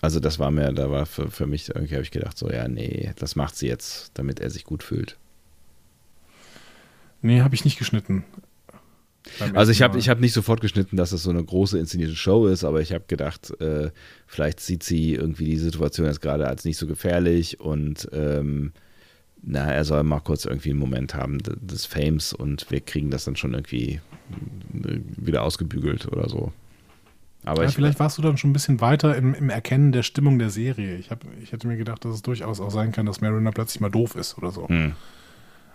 Also 0.00 0.18
das 0.18 0.38
war 0.38 0.50
mir, 0.50 0.72
da 0.72 0.90
war 0.90 1.06
für, 1.06 1.30
für 1.30 1.46
mich, 1.46 1.68
irgendwie 1.68 1.94
habe 1.94 2.02
ich 2.02 2.10
gedacht, 2.10 2.36
so, 2.36 2.50
ja, 2.50 2.66
nee, 2.66 3.12
das 3.16 3.36
macht 3.36 3.56
sie 3.56 3.68
jetzt, 3.68 4.10
damit 4.14 4.40
er 4.40 4.50
sich 4.50 4.64
gut 4.64 4.82
fühlt. 4.82 5.16
Nee, 7.20 7.40
habe 7.40 7.54
ich 7.54 7.64
nicht 7.64 7.78
geschnitten. 7.78 8.24
Also 9.54 9.72
ich 9.72 9.82
habe 9.82 9.98
ich 9.98 10.08
hab 10.08 10.20
nicht 10.20 10.32
sofort 10.32 10.60
geschnitten, 10.60 10.96
dass 10.96 11.12
es 11.12 11.22
so 11.22 11.30
eine 11.30 11.44
große 11.44 11.78
inszenierte 11.78 12.16
Show 12.16 12.46
ist, 12.46 12.64
aber 12.64 12.80
ich 12.80 12.92
habe 12.92 13.04
gedacht, 13.06 13.52
äh, 13.60 13.90
vielleicht 14.26 14.60
sieht 14.60 14.82
sie 14.82 15.14
irgendwie 15.14 15.44
die 15.44 15.58
Situation 15.58 16.06
jetzt 16.06 16.20
gerade 16.20 16.48
als 16.48 16.64
nicht 16.64 16.76
so 16.76 16.86
gefährlich 16.86 17.60
und 17.60 18.08
ähm, 18.12 18.72
na, 19.42 19.72
er 19.72 19.84
soll 19.84 20.02
mal 20.04 20.20
kurz 20.20 20.44
irgendwie 20.44 20.70
einen 20.70 20.78
Moment 20.78 21.14
haben 21.14 21.38
des 21.42 21.86
Fames 21.86 22.32
und 22.32 22.70
wir 22.70 22.80
kriegen 22.80 23.10
das 23.10 23.24
dann 23.24 23.36
schon 23.36 23.54
irgendwie 23.54 24.00
äh, 24.84 25.00
wieder 25.16 25.42
ausgebügelt 25.42 26.06
oder 26.06 26.28
so. 26.28 26.52
Aber 27.44 27.62
ja, 27.62 27.68
ich, 27.68 27.74
vielleicht 27.74 27.98
warst 27.98 28.18
du 28.18 28.22
dann 28.22 28.36
schon 28.36 28.50
ein 28.50 28.52
bisschen 28.52 28.80
weiter 28.80 29.16
im, 29.16 29.34
im 29.34 29.50
Erkennen 29.50 29.90
der 29.90 30.04
Stimmung 30.04 30.38
der 30.38 30.50
Serie. 30.50 30.96
Ich, 30.96 31.10
hab, 31.10 31.24
ich 31.42 31.50
hätte 31.50 31.66
mir 31.66 31.76
gedacht, 31.76 32.04
dass 32.04 32.14
es 32.14 32.22
durchaus 32.22 32.60
auch 32.60 32.70
sein 32.70 32.92
kann, 32.92 33.06
dass 33.06 33.20
Mariner 33.20 33.50
plötzlich 33.50 33.80
mal 33.80 33.90
doof 33.90 34.14
ist 34.14 34.38
oder 34.38 34.52
so. 34.52 34.68
Hm. 34.68 34.92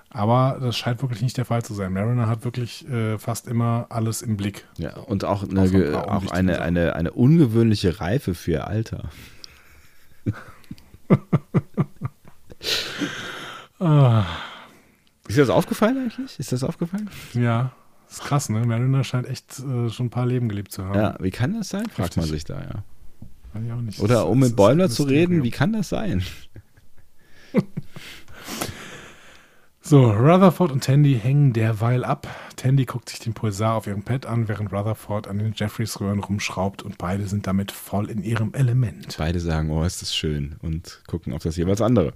Aber 0.09 0.57
das 0.61 0.77
scheint 0.77 1.01
wirklich 1.01 1.21
nicht 1.21 1.37
der 1.37 1.45
Fall 1.45 1.63
zu 1.63 1.73
sein. 1.73 1.91
Mariner 1.93 2.27
hat 2.27 2.45
wirklich 2.45 2.87
äh, 2.87 3.17
fast 3.17 3.47
immer 3.47 3.87
alles 3.89 4.21
im 4.21 4.37
Blick. 4.37 4.65
Ja, 4.77 4.95
und 4.95 5.25
auch 5.25 5.43
eine, 5.43 5.61
ein 5.61 5.95
auch 5.95 6.31
eine, 6.31 6.61
eine, 6.61 6.95
eine 6.95 7.11
ungewöhnliche 7.11 7.99
Reife 7.99 8.33
für 8.33 8.51
ihr 8.51 8.67
Alter. 8.67 9.09
ah. 13.79 14.25
Ist 15.27 15.35
dir 15.35 15.41
das 15.41 15.49
aufgefallen 15.49 15.97
eigentlich? 15.97 16.39
Ist 16.39 16.53
das 16.53 16.63
aufgefallen? 16.63 17.09
Ja, 17.33 17.73
ist 18.09 18.21
krass, 18.21 18.47
ne? 18.47 18.65
Mariner 18.65 19.03
scheint 19.03 19.27
echt 19.27 19.59
äh, 19.59 19.89
schon 19.89 20.05
ein 20.05 20.09
paar 20.09 20.25
Leben 20.25 20.47
gelebt 20.47 20.71
zu 20.71 20.85
haben. 20.85 20.97
Ja, 20.97 21.17
wie 21.19 21.31
kann 21.31 21.53
das 21.53 21.67
sein? 21.67 21.83
Fragt 21.89 22.15
Richtig. 22.15 22.17
man 22.17 22.29
sich 22.29 22.45
da, 22.45 22.61
ja. 22.61 22.83
Oder 23.99 24.27
um 24.27 24.39
mit 24.39 24.55
Bäumler 24.55 24.89
zu 24.89 25.03
reden, 25.03 25.43
wie 25.43 25.51
kann 25.51 25.73
das 25.73 25.89
sein? 25.89 26.23
So, 29.89 30.11
Rutherford 30.11 30.73
und 30.73 30.83
Tandy 30.83 31.17
hängen 31.17 31.53
derweil 31.53 32.03
ab. 32.03 32.27
Tandy 32.57 32.83
guckt 32.83 33.07
sich 33.07 33.19
den 33.19 33.33
Pulsar 33.33 33.75
auf 33.75 33.87
ihrem 33.87 34.03
Pad 34.03 34.25
an, 34.25 34.49
während 34.49 34.73
Rutherford 34.73 35.29
an 35.29 35.39
den 35.39 35.53
Jeffreys-Röhren 35.55 36.19
rumschraubt 36.19 36.83
und 36.83 36.97
beide 36.97 37.25
sind 37.25 37.47
damit 37.47 37.71
voll 37.71 38.09
in 38.09 38.21
ihrem 38.21 38.53
Element. 38.53 39.15
Beide 39.17 39.39
sagen, 39.39 39.71
oh, 39.71 39.85
ist 39.85 40.01
das 40.01 40.13
schön 40.13 40.57
und 40.61 41.01
gucken 41.07 41.31
auf 41.31 41.41
das 41.41 41.55
jeweils 41.55 41.79
andere. 41.79 42.11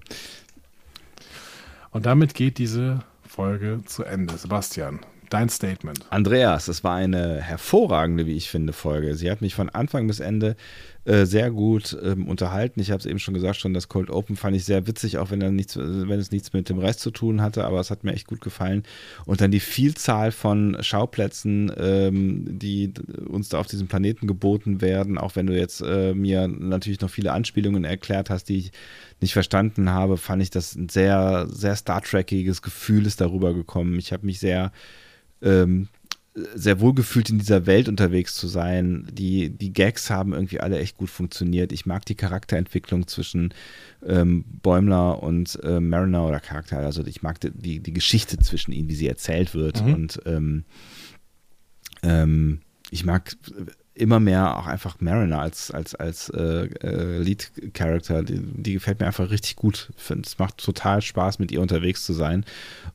Und 1.91 2.05
damit 2.05 2.33
geht 2.33 2.57
diese 2.57 3.05
Folge 3.25 3.79
zu 3.85 4.03
Ende. 4.03 4.37
Sebastian, 4.37 4.99
dein 5.29 5.47
Statement. 5.47 6.05
Andreas, 6.09 6.67
es 6.67 6.83
war 6.83 6.97
eine 6.97 7.39
hervorragende, 7.41 8.25
wie 8.25 8.35
ich 8.35 8.49
finde, 8.49 8.73
Folge. 8.73 9.15
Sie 9.15 9.31
hat 9.31 9.39
mich 9.39 9.55
von 9.55 9.69
Anfang 9.69 10.07
bis 10.07 10.19
Ende 10.19 10.57
äh, 11.03 11.25
sehr 11.25 11.49
gut 11.49 11.97
ähm, 12.03 12.27
unterhalten. 12.27 12.79
Ich 12.79 12.91
habe 12.91 12.99
es 12.99 13.07
eben 13.07 13.17
schon 13.17 13.33
gesagt, 13.33 13.57
schon 13.57 13.73
das 13.73 13.89
Cold 13.89 14.11
Open 14.11 14.35
fand 14.35 14.55
ich 14.55 14.65
sehr 14.65 14.85
witzig, 14.85 15.17
auch 15.17 15.31
wenn, 15.31 15.39
nichts, 15.55 15.75
wenn 15.75 16.19
es 16.19 16.31
nichts 16.31 16.53
mit 16.53 16.69
dem 16.69 16.77
Rest 16.77 16.99
zu 16.99 17.09
tun 17.09 17.41
hatte, 17.41 17.65
aber 17.65 17.79
es 17.79 17.89
hat 17.89 18.03
mir 18.03 18.13
echt 18.13 18.27
gut 18.27 18.41
gefallen. 18.41 18.83
Und 19.25 19.41
dann 19.41 19.49
die 19.49 19.59
Vielzahl 19.59 20.31
von 20.31 20.77
Schauplätzen, 20.81 21.71
ähm, 21.75 22.59
die 22.59 22.93
uns 23.27 23.49
da 23.49 23.59
auf 23.59 23.65
diesem 23.65 23.87
Planeten 23.87 24.27
geboten 24.27 24.79
werden, 24.79 25.17
auch 25.17 25.35
wenn 25.35 25.47
du 25.47 25.57
jetzt 25.57 25.81
äh, 25.81 26.13
mir 26.13 26.47
natürlich 26.47 27.01
noch 27.01 27.09
viele 27.09 27.31
Anspielungen 27.31 27.83
erklärt 27.83 28.29
hast, 28.29 28.45
die 28.45 28.57
ich 28.57 28.71
nicht 29.21 29.33
verstanden 29.33 29.89
habe, 29.89 30.17
fand 30.17 30.43
ich 30.43 30.51
das 30.51 30.75
ein 30.75 30.89
sehr, 30.89 31.47
sehr 31.49 31.75
Star 31.75 32.01
Trekiges 32.01 32.61
Gefühl 32.61 33.07
ist 33.07 33.21
darüber 33.21 33.55
gekommen. 33.55 33.97
Ich 33.97 34.13
habe 34.13 34.25
mich 34.25 34.39
sehr 34.39 34.71
ähm, 35.41 35.87
sehr 36.33 36.79
wohlgefühlt 36.79 37.29
in 37.29 37.39
dieser 37.39 37.65
Welt 37.65 37.89
unterwegs 37.89 38.35
zu 38.35 38.47
sein. 38.47 39.07
Die, 39.11 39.49
die 39.49 39.73
Gags 39.73 40.09
haben 40.09 40.33
irgendwie 40.33 40.61
alle 40.61 40.79
echt 40.79 40.97
gut 40.97 41.09
funktioniert. 41.09 41.73
Ich 41.73 41.85
mag 41.85 42.05
die 42.05 42.15
Charakterentwicklung 42.15 43.07
zwischen 43.07 43.53
ähm, 44.05 44.45
Bäumler 44.61 45.21
und 45.21 45.59
äh, 45.63 45.81
Mariner 45.81 46.25
oder 46.25 46.39
Charakter. 46.39 46.79
Also 46.79 47.05
ich 47.05 47.21
mag 47.21 47.39
die, 47.41 47.79
die 47.79 47.93
Geschichte 47.93 48.37
zwischen 48.39 48.71
ihnen, 48.71 48.87
wie 48.87 48.95
sie 48.95 49.07
erzählt 49.07 49.53
wird. 49.53 49.85
Mhm. 49.85 49.93
Und 49.93 50.21
ähm, 50.25 50.63
ähm, 52.01 52.61
ich 52.91 53.03
mag 53.03 53.35
immer 53.93 54.19
mehr 54.21 54.57
auch 54.57 54.67
einfach 54.67 54.95
Mariner 54.99 55.39
als, 55.39 55.69
als, 55.69 55.95
als 55.95 56.29
äh, 56.29 56.67
äh, 56.81 57.17
Lead-Character. 57.17 58.23
Die, 58.23 58.39
die, 58.39 58.73
gefällt 58.73 58.99
mir 58.99 59.07
einfach 59.07 59.29
richtig 59.29 59.57
gut. 59.57 59.91
Es 59.97 60.39
macht 60.39 60.57
total 60.57 61.01
Spaß, 61.01 61.39
mit 61.39 61.51
ihr 61.51 61.61
unterwegs 61.61 62.05
zu 62.05 62.13
sein 62.13 62.45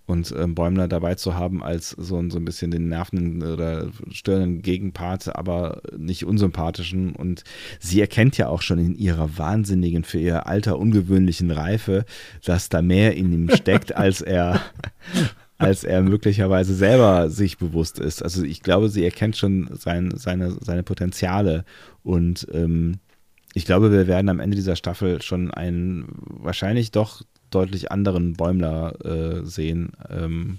und 0.06 0.34
ähm, 0.36 0.54
Bäumler 0.54 0.88
dabei 0.88 1.14
zu 1.14 1.34
haben 1.34 1.62
als 1.62 1.90
so, 1.90 2.28
so 2.30 2.38
ein 2.38 2.44
bisschen 2.44 2.70
den 2.70 2.88
nervenden 2.88 3.42
oder 3.42 3.90
störenden 4.10 4.62
Gegenpart, 4.62 5.36
aber 5.36 5.82
nicht 5.96 6.24
unsympathischen. 6.24 7.14
Und 7.14 7.44
sie 7.78 8.00
erkennt 8.00 8.38
ja 8.38 8.48
auch 8.48 8.62
schon 8.62 8.78
in 8.78 8.94
ihrer 8.94 9.36
wahnsinnigen, 9.36 10.02
für 10.02 10.18
ihr 10.18 10.46
Alter 10.46 10.78
ungewöhnlichen 10.78 11.50
Reife, 11.50 12.06
dass 12.44 12.70
da 12.70 12.80
mehr 12.80 13.14
in 13.16 13.32
ihm 13.32 13.50
steckt, 13.50 13.94
als 13.96 14.22
er 14.22 14.62
als 15.58 15.84
er 15.84 16.02
möglicherweise 16.02 16.74
selber 16.74 17.30
sich 17.30 17.58
bewusst 17.58 17.98
ist. 17.98 18.22
Also 18.22 18.44
ich 18.44 18.62
glaube, 18.62 18.88
sie 18.88 19.04
erkennt 19.04 19.36
schon 19.36 19.68
sein, 19.72 20.12
seine, 20.16 20.56
seine 20.60 20.82
Potenziale 20.82 21.64
und 22.02 22.46
ähm, 22.52 22.98
ich 23.54 23.64
glaube, 23.64 23.90
wir 23.90 24.06
werden 24.06 24.28
am 24.28 24.40
Ende 24.40 24.54
dieser 24.54 24.76
Staffel 24.76 25.22
schon 25.22 25.50
einen 25.50 26.04
wahrscheinlich 26.18 26.90
doch 26.90 27.22
deutlich 27.50 27.90
anderen 27.90 28.34
Bäumler 28.34 28.94
äh, 29.02 29.46
sehen 29.46 29.92
ähm, 30.10 30.58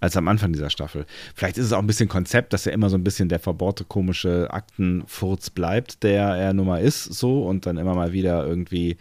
als 0.00 0.16
am 0.16 0.28
Anfang 0.28 0.52
dieser 0.52 0.70
Staffel. 0.70 1.04
Vielleicht 1.34 1.58
ist 1.58 1.66
es 1.66 1.72
auch 1.74 1.80
ein 1.80 1.86
bisschen 1.86 2.08
Konzept, 2.08 2.54
dass 2.54 2.66
er 2.66 2.72
immer 2.72 2.88
so 2.88 2.96
ein 2.96 3.04
bisschen 3.04 3.28
der 3.28 3.40
verbohrte, 3.40 3.84
komische 3.84 4.48
Aktenfurz 4.50 5.50
bleibt, 5.50 6.02
der 6.02 6.28
er 6.34 6.54
nun 6.54 6.66
mal 6.66 6.82
ist, 6.82 7.04
so 7.04 7.42
und 7.46 7.66
dann 7.66 7.76
immer 7.76 7.94
mal 7.94 8.12
wieder 8.12 8.46
irgendwie 8.46 8.96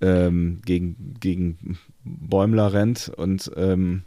ähm, 0.00 0.60
gegen, 0.64 1.16
gegen 1.18 1.78
Bäumler 2.04 2.72
rennt 2.72 3.08
und 3.08 3.50
ähm, 3.56 4.02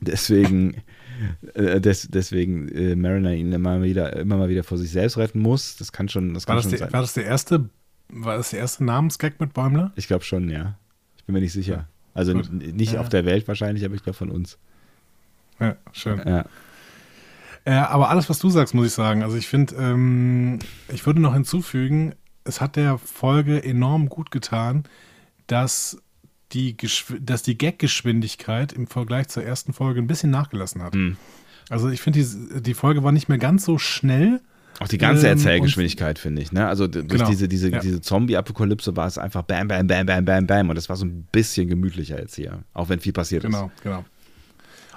Deswegen, 0.00 0.82
äh, 1.54 1.80
des, 1.80 2.08
deswegen 2.08 2.68
äh, 2.68 2.96
Mariner 2.96 3.32
ihn 3.32 3.52
immer 3.52 3.82
wieder, 3.82 4.14
immer 4.16 4.36
mal 4.36 4.48
wieder 4.48 4.64
vor 4.64 4.78
sich 4.78 4.90
selbst 4.90 5.16
retten 5.16 5.40
muss. 5.40 5.76
Das 5.76 5.92
kann 5.92 6.08
schon, 6.08 6.34
das 6.34 6.46
war 6.46 6.54
kann 6.54 6.56
das 6.56 6.64
schon 6.64 6.72
die, 6.72 6.78
sein. 6.78 6.92
War 6.92 7.00
das 7.00 7.14
der 7.14 7.24
erste, 7.24 7.70
war 8.08 8.36
das 8.36 8.50
der 8.50 8.60
erste 8.60 8.84
Namensgag 8.84 9.40
mit 9.40 9.54
Bäumler? 9.54 9.92
Ich 9.96 10.06
glaube 10.06 10.24
schon, 10.24 10.50
ja. 10.50 10.78
Ich 11.16 11.24
bin 11.24 11.32
mir 11.34 11.40
nicht 11.40 11.52
sicher. 11.52 11.88
Also 12.14 12.32
Gut. 12.32 12.52
nicht 12.52 12.94
ja. 12.94 13.00
auf 13.00 13.08
der 13.08 13.24
Welt 13.24 13.46
wahrscheinlich, 13.48 13.84
aber 13.84 13.94
ich 13.94 14.02
glaube 14.02 14.16
von 14.16 14.30
uns. 14.30 14.58
Ja, 15.60 15.76
schön. 15.92 16.20
Ja. 16.24 16.44
Äh, 17.64 17.72
aber 17.72 18.10
alles, 18.10 18.30
was 18.30 18.38
du 18.38 18.48
sagst, 18.48 18.74
muss 18.74 18.86
ich 18.86 18.92
sagen. 18.92 19.22
Also 19.22 19.36
ich 19.36 19.48
finde, 19.48 19.74
ähm, 19.76 20.60
ich 20.88 21.04
würde 21.04 21.20
noch 21.20 21.34
hinzufügen, 21.34 22.14
es 22.44 22.60
hat 22.60 22.76
der 22.76 22.96
Folge 22.96 23.62
enorm 23.62 24.08
gut 24.08 24.30
getan, 24.30 24.84
dass 25.46 26.00
die, 26.52 26.76
dass 27.20 27.42
die 27.42 27.58
Gag-Geschwindigkeit 27.58 28.72
im 28.72 28.86
Vergleich 28.86 29.28
zur 29.28 29.42
ersten 29.42 29.72
Folge 29.72 30.00
ein 30.00 30.06
bisschen 30.06 30.30
nachgelassen 30.30 30.82
hat. 30.82 30.94
Mhm. 30.94 31.16
Also 31.68 31.88
ich 31.88 32.00
finde, 32.00 32.20
die, 32.20 32.62
die 32.62 32.74
Folge 32.74 33.02
war 33.02 33.12
nicht 33.12 33.28
mehr 33.28 33.38
ganz 33.38 33.64
so 33.64 33.78
schnell. 33.78 34.40
Auch 34.78 34.88
die 34.88 34.98
ganze 34.98 35.26
ähm, 35.26 35.32
Erzählgeschwindigkeit, 35.32 36.18
finde 36.18 36.42
ich. 36.42 36.52
Ne? 36.52 36.68
Also 36.68 36.86
durch 36.86 37.08
genau, 37.08 37.28
diese, 37.28 37.48
diese, 37.48 37.70
ja. 37.70 37.80
diese 37.80 38.00
Zombie-Apokalypse 38.00 38.94
war 38.94 39.06
es 39.06 39.18
einfach 39.18 39.42
bam, 39.42 39.68
bam, 39.68 39.86
bam, 39.86 40.06
bam, 40.06 40.24
bam, 40.24 40.46
bam. 40.46 40.68
Und 40.68 40.76
das 40.76 40.88
war 40.88 40.96
so 40.96 41.06
ein 41.06 41.26
bisschen 41.32 41.68
gemütlicher 41.68 42.18
jetzt 42.18 42.36
hier. 42.36 42.62
Auch 42.74 42.88
wenn 42.88 43.00
viel 43.00 43.12
passiert 43.12 43.42
genau, 43.42 43.70
ist. 43.74 43.82
Genau, 43.82 43.96
genau. 43.96 44.04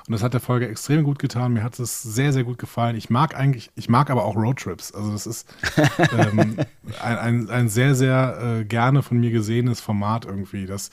Und 0.09 0.13
das 0.13 0.23
hat 0.23 0.33
der 0.33 0.41
Folge 0.41 0.67
extrem 0.67 1.03
gut 1.03 1.19
getan. 1.19 1.53
Mir 1.53 1.61
hat 1.61 1.79
es 1.79 2.01
sehr, 2.01 2.33
sehr 2.33 2.43
gut 2.43 2.57
gefallen. 2.57 2.95
Ich 2.95 3.11
mag 3.11 3.35
eigentlich, 3.35 3.69
ich 3.75 3.89
mag 3.89 4.09
aber 4.09 4.25
auch 4.25 4.35
Roadtrips. 4.35 4.91
Also 4.91 5.11
das 5.11 5.27
ist 5.27 5.47
ähm, 6.17 6.57
ein, 6.99 7.17
ein, 7.17 7.49
ein, 7.49 7.69
sehr, 7.69 7.93
sehr 7.93 8.59
äh, 8.61 8.65
gerne 8.65 9.03
von 9.03 9.19
mir 9.19 9.29
gesehenes 9.29 9.81
Format 9.81 10.25
irgendwie. 10.25 10.65
Das 10.65 10.89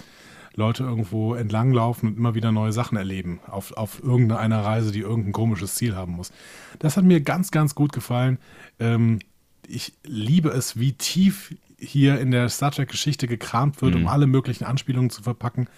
Leute 0.57 0.85
irgendwo 0.85 1.35
entlanglaufen 1.35 2.09
und 2.09 2.17
immer 2.17 2.35
wieder 2.35 2.51
neue 2.51 2.73
Sachen 2.73 2.97
erleben 2.97 3.41
auf, 3.47 3.73
auf 3.73 4.03
irgendeiner 4.03 4.65
Reise, 4.65 4.91
die 4.91 5.01
irgendein 5.01 5.33
komisches 5.33 5.75
Ziel 5.75 5.95
haben 5.95 6.13
muss. 6.13 6.33
Das 6.79 6.97
hat 6.97 7.05
mir 7.05 7.21
ganz, 7.21 7.51
ganz 7.51 7.75
gut 7.75 7.93
gefallen. 7.93 8.39
Ähm, 8.81 9.21
ich 9.69 9.93
liebe 10.05 10.49
es, 10.49 10.79
wie 10.79 10.93
tief 10.93 11.55
hier 11.79 12.19
in 12.21 12.31
der 12.31 12.49
Star 12.49 12.71
Trek-Geschichte 12.71 13.29
gekramt 13.29 13.83
wird, 13.83 13.95
mhm. 13.95 14.03
um 14.03 14.07
alle 14.09 14.27
möglichen 14.27 14.65
Anspielungen 14.65 15.11
zu 15.11 15.23
verpacken. 15.23 15.69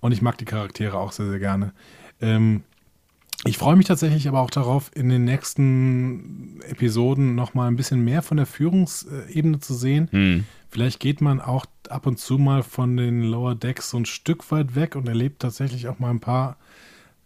Und 0.00 0.12
ich 0.12 0.22
mag 0.22 0.38
die 0.38 0.44
Charaktere 0.44 0.96
auch 0.96 1.10
sehr, 1.10 1.28
sehr 1.28 1.40
gerne. 1.40 1.72
Ähm, 2.20 2.62
ich 3.44 3.56
freue 3.56 3.76
mich 3.76 3.86
tatsächlich 3.86 4.26
aber 4.26 4.40
auch 4.40 4.50
darauf, 4.50 4.90
in 4.94 5.08
den 5.08 5.24
nächsten 5.24 6.60
Episoden 6.68 7.34
nochmal 7.34 7.68
ein 7.68 7.76
bisschen 7.76 8.04
mehr 8.04 8.22
von 8.22 8.36
der 8.36 8.46
Führungsebene 8.46 9.60
zu 9.60 9.74
sehen. 9.74 10.08
Mhm. 10.10 10.44
Vielleicht 10.70 11.00
geht 11.00 11.20
man 11.20 11.40
auch 11.40 11.66
ab 11.88 12.06
und 12.06 12.18
zu 12.18 12.36
mal 12.36 12.62
von 12.62 12.96
den 12.96 13.22
Lower 13.22 13.54
Decks 13.54 13.90
so 13.90 13.96
ein 13.96 14.06
Stück 14.06 14.50
weit 14.50 14.74
weg 14.74 14.96
und 14.96 15.08
erlebt 15.08 15.40
tatsächlich 15.40 15.88
auch 15.88 15.98
mal 15.98 16.10
ein 16.10 16.20
paar 16.20 16.56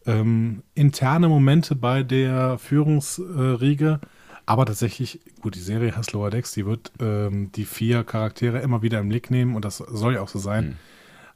ähm, 0.07 0.63
interne 0.75 1.29
Momente 1.29 1.75
bei 1.75 2.03
der 2.03 2.59
Führungsriege. 2.59 4.01
Aber 4.45 4.67
tatsächlich, 4.67 5.21
gut, 5.41 5.55
die 5.55 5.61
Serie 5.61 5.97
heißt 5.97 6.13
Lower 6.13 6.31
Decks, 6.31 6.53
die 6.53 6.67
wird 6.67 6.93
ähm, 7.01 7.51
die 7.53 7.65
vier 7.65 8.05
Charaktere 8.05 8.59
immer 8.59 8.83
wieder 8.83 9.01
im 9.01 9.09
Blick 9.09 9.31
nehmen 9.31 9.57
und 9.57 9.65
das 9.65 9.79
soll 9.79 10.15
ja 10.15 10.21
auch 10.21 10.29
so 10.29 10.39
sein. 10.39 10.67
Mhm. 10.67 10.77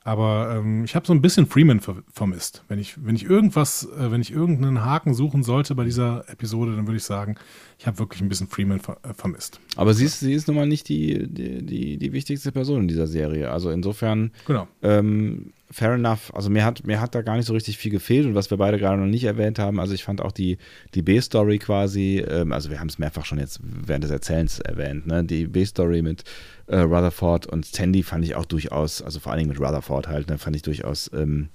Aber 0.06 0.54
ähm, 0.56 0.84
ich 0.84 0.94
habe 0.94 1.04
so 1.04 1.12
ein 1.12 1.20
bisschen 1.20 1.48
Freeman 1.48 1.80
ver 1.80 1.96
vermisst. 2.12 2.62
Wenn 2.68 2.78
ich, 2.78 3.04
wenn 3.04 3.16
ich 3.16 3.24
irgendwas, 3.24 3.88
äh, 3.98 4.12
wenn 4.12 4.20
ich 4.20 4.30
irgendeinen 4.30 4.84
Haken 4.84 5.14
suchen 5.14 5.42
sollte 5.42 5.74
bei 5.74 5.82
dieser 5.82 6.28
Episode, 6.28 6.76
dann 6.76 6.86
würde 6.86 6.98
ich 6.98 7.02
sagen, 7.02 7.34
ich 7.78 7.86
habe 7.86 7.98
wirklich 7.98 8.22
ein 8.22 8.28
bisschen 8.28 8.48
Freeman 8.48 8.80
ver 8.80 8.96
äh, 9.02 9.12
vermisst. 9.12 9.60
Aber 9.76 9.92
sie 9.92 10.06
ist, 10.06 10.20
sie 10.20 10.32
ist 10.32 10.46
nun 10.48 10.56
mal 10.56 10.66
nicht 10.66 10.88
die, 10.88 11.26
die, 11.28 11.64
die, 11.64 11.98
die 11.98 12.12
wichtigste 12.12 12.50
Person 12.52 12.82
in 12.82 12.88
dieser 12.88 13.06
Serie. 13.06 13.50
Also 13.50 13.70
insofern 13.70 14.30
Genau. 14.46 14.66
ähm, 14.82 15.52
fair 15.70 15.92
enough. 15.94 16.34
Also 16.34 16.48
mir 16.48 16.64
hat, 16.64 16.86
mir 16.86 17.00
hat 17.00 17.14
da 17.14 17.22
gar 17.22 17.36
nicht 17.36 17.46
so 17.46 17.52
richtig 17.52 17.76
viel 17.76 17.90
gefehlt 17.90 18.24
und 18.26 18.34
was 18.34 18.50
wir 18.50 18.56
beide 18.56 18.78
gerade 18.78 18.98
noch 18.98 19.06
nicht 19.06 19.24
erwähnt 19.24 19.58
haben, 19.58 19.78
also 19.80 19.92
ich 19.94 20.04
fand 20.04 20.20
auch 20.20 20.32
die, 20.32 20.58
die 20.94 21.02
B-Story 21.02 21.58
quasi, 21.58 22.24
ähm, 22.26 22.52
also 22.52 22.70
wir 22.70 22.80
haben 22.80 22.88
es 22.88 22.98
mehrfach 22.98 23.26
schon 23.26 23.38
jetzt 23.38 23.60
während 23.62 24.04
des 24.04 24.10
Erzählens 24.10 24.58
erwähnt, 24.60 25.06
ne? 25.06 25.24
die 25.24 25.46
B-Story 25.46 26.02
mit 26.02 26.24
äh, 26.68 26.78
Rutherford 26.78 27.46
und 27.46 27.72
Tandy 27.72 28.02
fand 28.02 28.24
ich 28.24 28.36
auch 28.36 28.46
durchaus, 28.46 29.02
also 29.02 29.20
vor 29.20 29.32
allen 29.32 29.40
Dingen 29.40 29.50
mit 29.50 29.60
Rutherford 29.60 30.08
halt, 30.08 30.28
ne, 30.30 30.38
fand 30.38 30.56
ich 30.56 30.62
durchaus 30.62 31.10
ähm, 31.12 31.48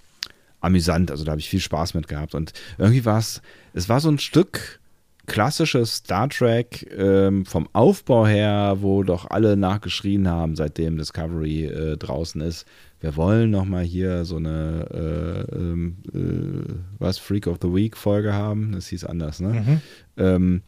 amüsant, 0.60 1.10
also 1.10 1.23
da 1.23 1.31
habe 1.31 1.41
ich 1.41 1.49
viel 1.49 1.61
Spaß 1.61 1.93
mit 1.93 2.07
gehabt 2.07 2.35
und 2.35 2.53
irgendwie 2.77 3.06
war 3.06 3.18
es, 3.18 3.41
es 3.73 3.89
war 3.89 3.99
so 4.02 4.10
ein 4.10 4.19
Stück 4.19 4.81
klassisches 5.27 5.95
Star 5.95 6.30
Trek 6.30 6.89
ähm, 6.98 7.45
vom 7.45 7.69
Aufbau 7.73 8.26
her, 8.26 8.77
wo 8.80 9.03
doch 9.03 9.30
alle 9.30 9.56
nachgeschrien 9.56 10.27
haben, 10.27 10.56
seitdem 10.56 10.98
Discovery 10.98 11.65
äh, 11.65 11.98
draußen 11.98 12.41
ist. 12.41 12.65
Wir 12.99 13.15
wollen 13.15 13.49
nochmal 13.49 13.84
hier 13.84 14.26
so 14.26 14.38
eine 14.38 15.48
äh, 15.52 15.56
ähm, 15.56 15.98
äh, 16.14 16.73
was 16.99 17.18
Freak 17.18 17.48
of 17.48 17.57
the 17.61 17.73
Week 17.73 17.98
Folge 17.98 18.34
haben. 18.34 18.73
Das 18.73 18.88
hieß 18.88 19.06
anders, 19.06 19.39
ne? 19.39 19.53
Mhm. 19.53 19.81
Ähm, 20.18 20.61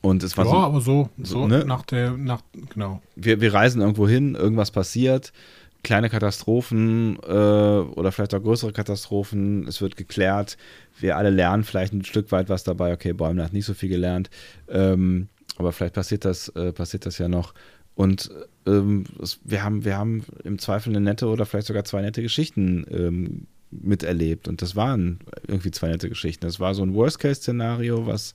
und 0.00 0.22
es 0.22 0.36
war 0.36 0.44
Ja, 0.44 0.50
so, 0.50 0.56
aber 0.58 0.80
so, 0.80 1.08
so, 1.18 1.40
so 1.40 1.46
ne? 1.46 1.64
nach 1.64 1.82
der, 1.82 2.16
nach, 2.16 2.42
genau. 2.72 3.02
wir, 3.16 3.40
wir 3.40 3.52
reisen 3.52 3.80
irgendwo 3.80 4.08
hin, 4.08 4.34
irgendwas 4.34 4.70
passiert, 4.70 5.32
kleine 5.88 6.10
Katastrophen 6.10 7.16
äh, 7.26 7.30
oder 7.30 8.12
vielleicht 8.12 8.34
auch 8.34 8.42
größere 8.42 8.74
Katastrophen, 8.74 9.66
es 9.66 9.80
wird 9.80 9.96
geklärt, 9.96 10.58
wir 11.00 11.16
alle 11.16 11.30
lernen 11.30 11.64
vielleicht 11.64 11.94
ein 11.94 12.04
Stück 12.04 12.30
weit 12.30 12.50
was 12.50 12.62
dabei, 12.62 12.92
okay, 12.92 13.14
Bäumler 13.14 13.44
hat 13.44 13.54
nicht 13.54 13.64
so 13.64 13.72
viel 13.72 13.88
gelernt, 13.88 14.28
ähm, 14.68 15.28
aber 15.56 15.72
vielleicht 15.72 15.94
passiert 15.94 16.26
das, 16.26 16.50
äh, 16.50 16.72
passiert 16.72 17.06
das 17.06 17.16
ja 17.16 17.28
noch. 17.28 17.54
Und 17.94 18.30
ähm, 18.66 19.04
es, 19.22 19.40
wir, 19.44 19.64
haben, 19.64 19.86
wir 19.86 19.96
haben 19.96 20.24
im 20.44 20.58
Zweifel 20.58 20.90
eine 20.90 21.00
nette 21.00 21.26
oder 21.26 21.46
vielleicht 21.46 21.68
sogar 21.68 21.84
zwei 21.84 22.02
nette 22.02 22.20
Geschichten 22.20 22.84
ähm, 22.90 23.46
miterlebt. 23.70 24.46
Und 24.46 24.60
das 24.60 24.76
waren 24.76 25.20
irgendwie 25.46 25.70
zwei 25.70 25.88
nette 25.88 26.10
Geschichten. 26.10 26.44
Das 26.44 26.60
war 26.60 26.74
so 26.74 26.82
ein 26.82 26.92
Worst-Case-Szenario, 26.92 28.06
was, 28.06 28.34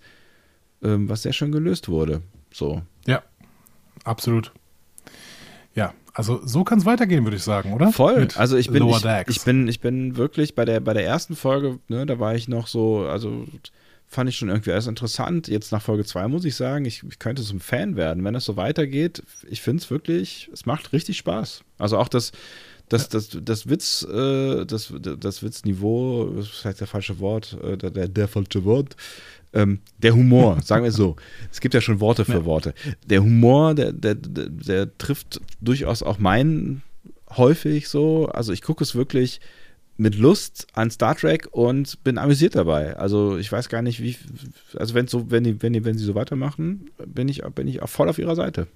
ähm, 0.84 1.07
was 1.07 1.21
sehr 1.21 1.34
schön 1.34 1.51
gelöst 1.51 1.88
wurde. 1.88 2.23
So. 2.51 2.81
Ja, 3.05 3.21
absolut. 4.05 4.51
Ja, 5.75 5.93
also 6.14 6.41
so 6.45 6.64
kann 6.64 6.80
es 6.80 6.85
weitergehen, 6.85 7.23
würde 7.23 7.38
ich 7.38 7.44
sagen, 7.44 7.73
oder? 7.73 7.91
Voll. 7.91 8.19
Mit 8.19 8.38
also 8.38 8.56
ich 8.56 8.69
bin, 8.69 8.88
ich, 8.88 9.06
ich 9.27 9.41
bin, 9.44 9.68
ich 9.68 9.80
bin 9.80 10.15
wirklich 10.15 10.53
bei 10.53 10.64
der, 10.64 10.80
bei 10.80 10.94
der 10.94 11.06
ersten 11.06 11.35
Folge, 11.35 11.80
ne, 11.88 12.06
da 12.06 12.19
war 12.19 12.35
ich 12.35 12.48
noch 12.48 12.68
so, 12.68 13.06
also 13.06 13.48
fand 14.07 14.30
ich 14.30 14.38
schon 14.38 14.49
irgendwie 14.49 14.72
alles 14.72 14.88
interessant. 14.88 15.48
Jetzt 15.48 15.72
nach 15.72 15.81
Folge 15.81 16.06
2 16.06 16.27
muss 16.27 16.45
ich 16.45 16.56
sagen, 16.56 16.85
ich, 16.85 17.03
ich 17.03 17.18
könnte 17.18 17.41
zum 17.41 17.60
Fan 17.60 17.95
werden. 17.95 18.23
Wenn 18.23 18.35
das 18.35 18.45
so 18.45 18.56
weitergeht, 18.56 19.23
ich 19.49 19.61
finde 19.61 19.81
es 19.81 19.90
wirklich, 19.90 20.49
es 20.53 20.68
macht 20.68 20.94
richtig 20.94 21.18
Spaß. 21.18 21.64
Also 21.80 21.98
auch 21.98 22.07
das, 22.07 22.31
das, 22.90 23.10
das, 23.10 23.30
das 23.41 23.68
Witz, 23.68 24.03
äh, 24.03 24.65
das, 24.65 24.94
das 24.99 25.41
Witzniveau, 25.41 26.31
das 26.35 26.45
ist 26.45 26.60
vielleicht 26.60 26.80
der 26.80 26.88
falsche 26.88 27.19
Wort, 27.19 27.57
äh, 27.64 27.76
der, 27.76 27.90
der, 27.90 28.07
der 28.07 28.27
falsche 28.27 28.64
Wort. 28.64 28.95
Ähm, 29.53 29.80
der 29.97 30.15
Humor, 30.15 30.61
sagen 30.63 30.84
wir 30.84 30.89
es 30.89 30.95
so. 30.95 31.15
Es 31.51 31.61
gibt 31.61 31.73
ja 31.73 31.81
schon 31.81 31.99
Worte 31.99 32.25
für 32.25 32.45
Worte. 32.45 32.73
Der 33.05 33.21
Humor, 33.23 33.75
der, 33.75 33.93
der, 33.93 34.15
der, 34.15 34.49
der 34.49 34.97
trifft 34.97 35.41
durchaus 35.61 36.03
auch 36.03 36.19
meinen 36.19 36.81
häufig 37.38 37.88
so. 37.88 38.27
Also 38.27 38.51
ich 38.53 38.61
gucke 38.61 38.84
es 38.84 38.95
wirklich 38.95 39.39
mit 39.95 40.15
Lust 40.15 40.67
an 40.73 40.89
Star 40.89 41.15
Trek 41.15 41.47
und 41.51 42.03
bin 42.03 42.17
amüsiert 42.17 42.55
dabei. 42.55 42.97
Also 42.97 43.38
ich 43.38 43.51
weiß 43.51 43.69
gar 43.69 43.81
nicht, 43.81 44.01
wie, 44.01 44.17
also 44.75 44.93
wenn 44.95 45.07
so, 45.07 45.30
wenn 45.30 45.43
die, 45.43 45.61
wenn 45.61 45.73
die, 45.73 45.85
wenn 45.85 45.97
sie 45.97 46.05
so 46.05 46.15
weitermachen, 46.15 46.89
bin 47.05 47.27
ich, 47.27 47.43
bin 47.55 47.67
ich 47.67 47.81
auch 47.81 47.89
voll 47.89 48.09
auf 48.09 48.17
ihrer 48.17 48.35
Seite. 48.35 48.67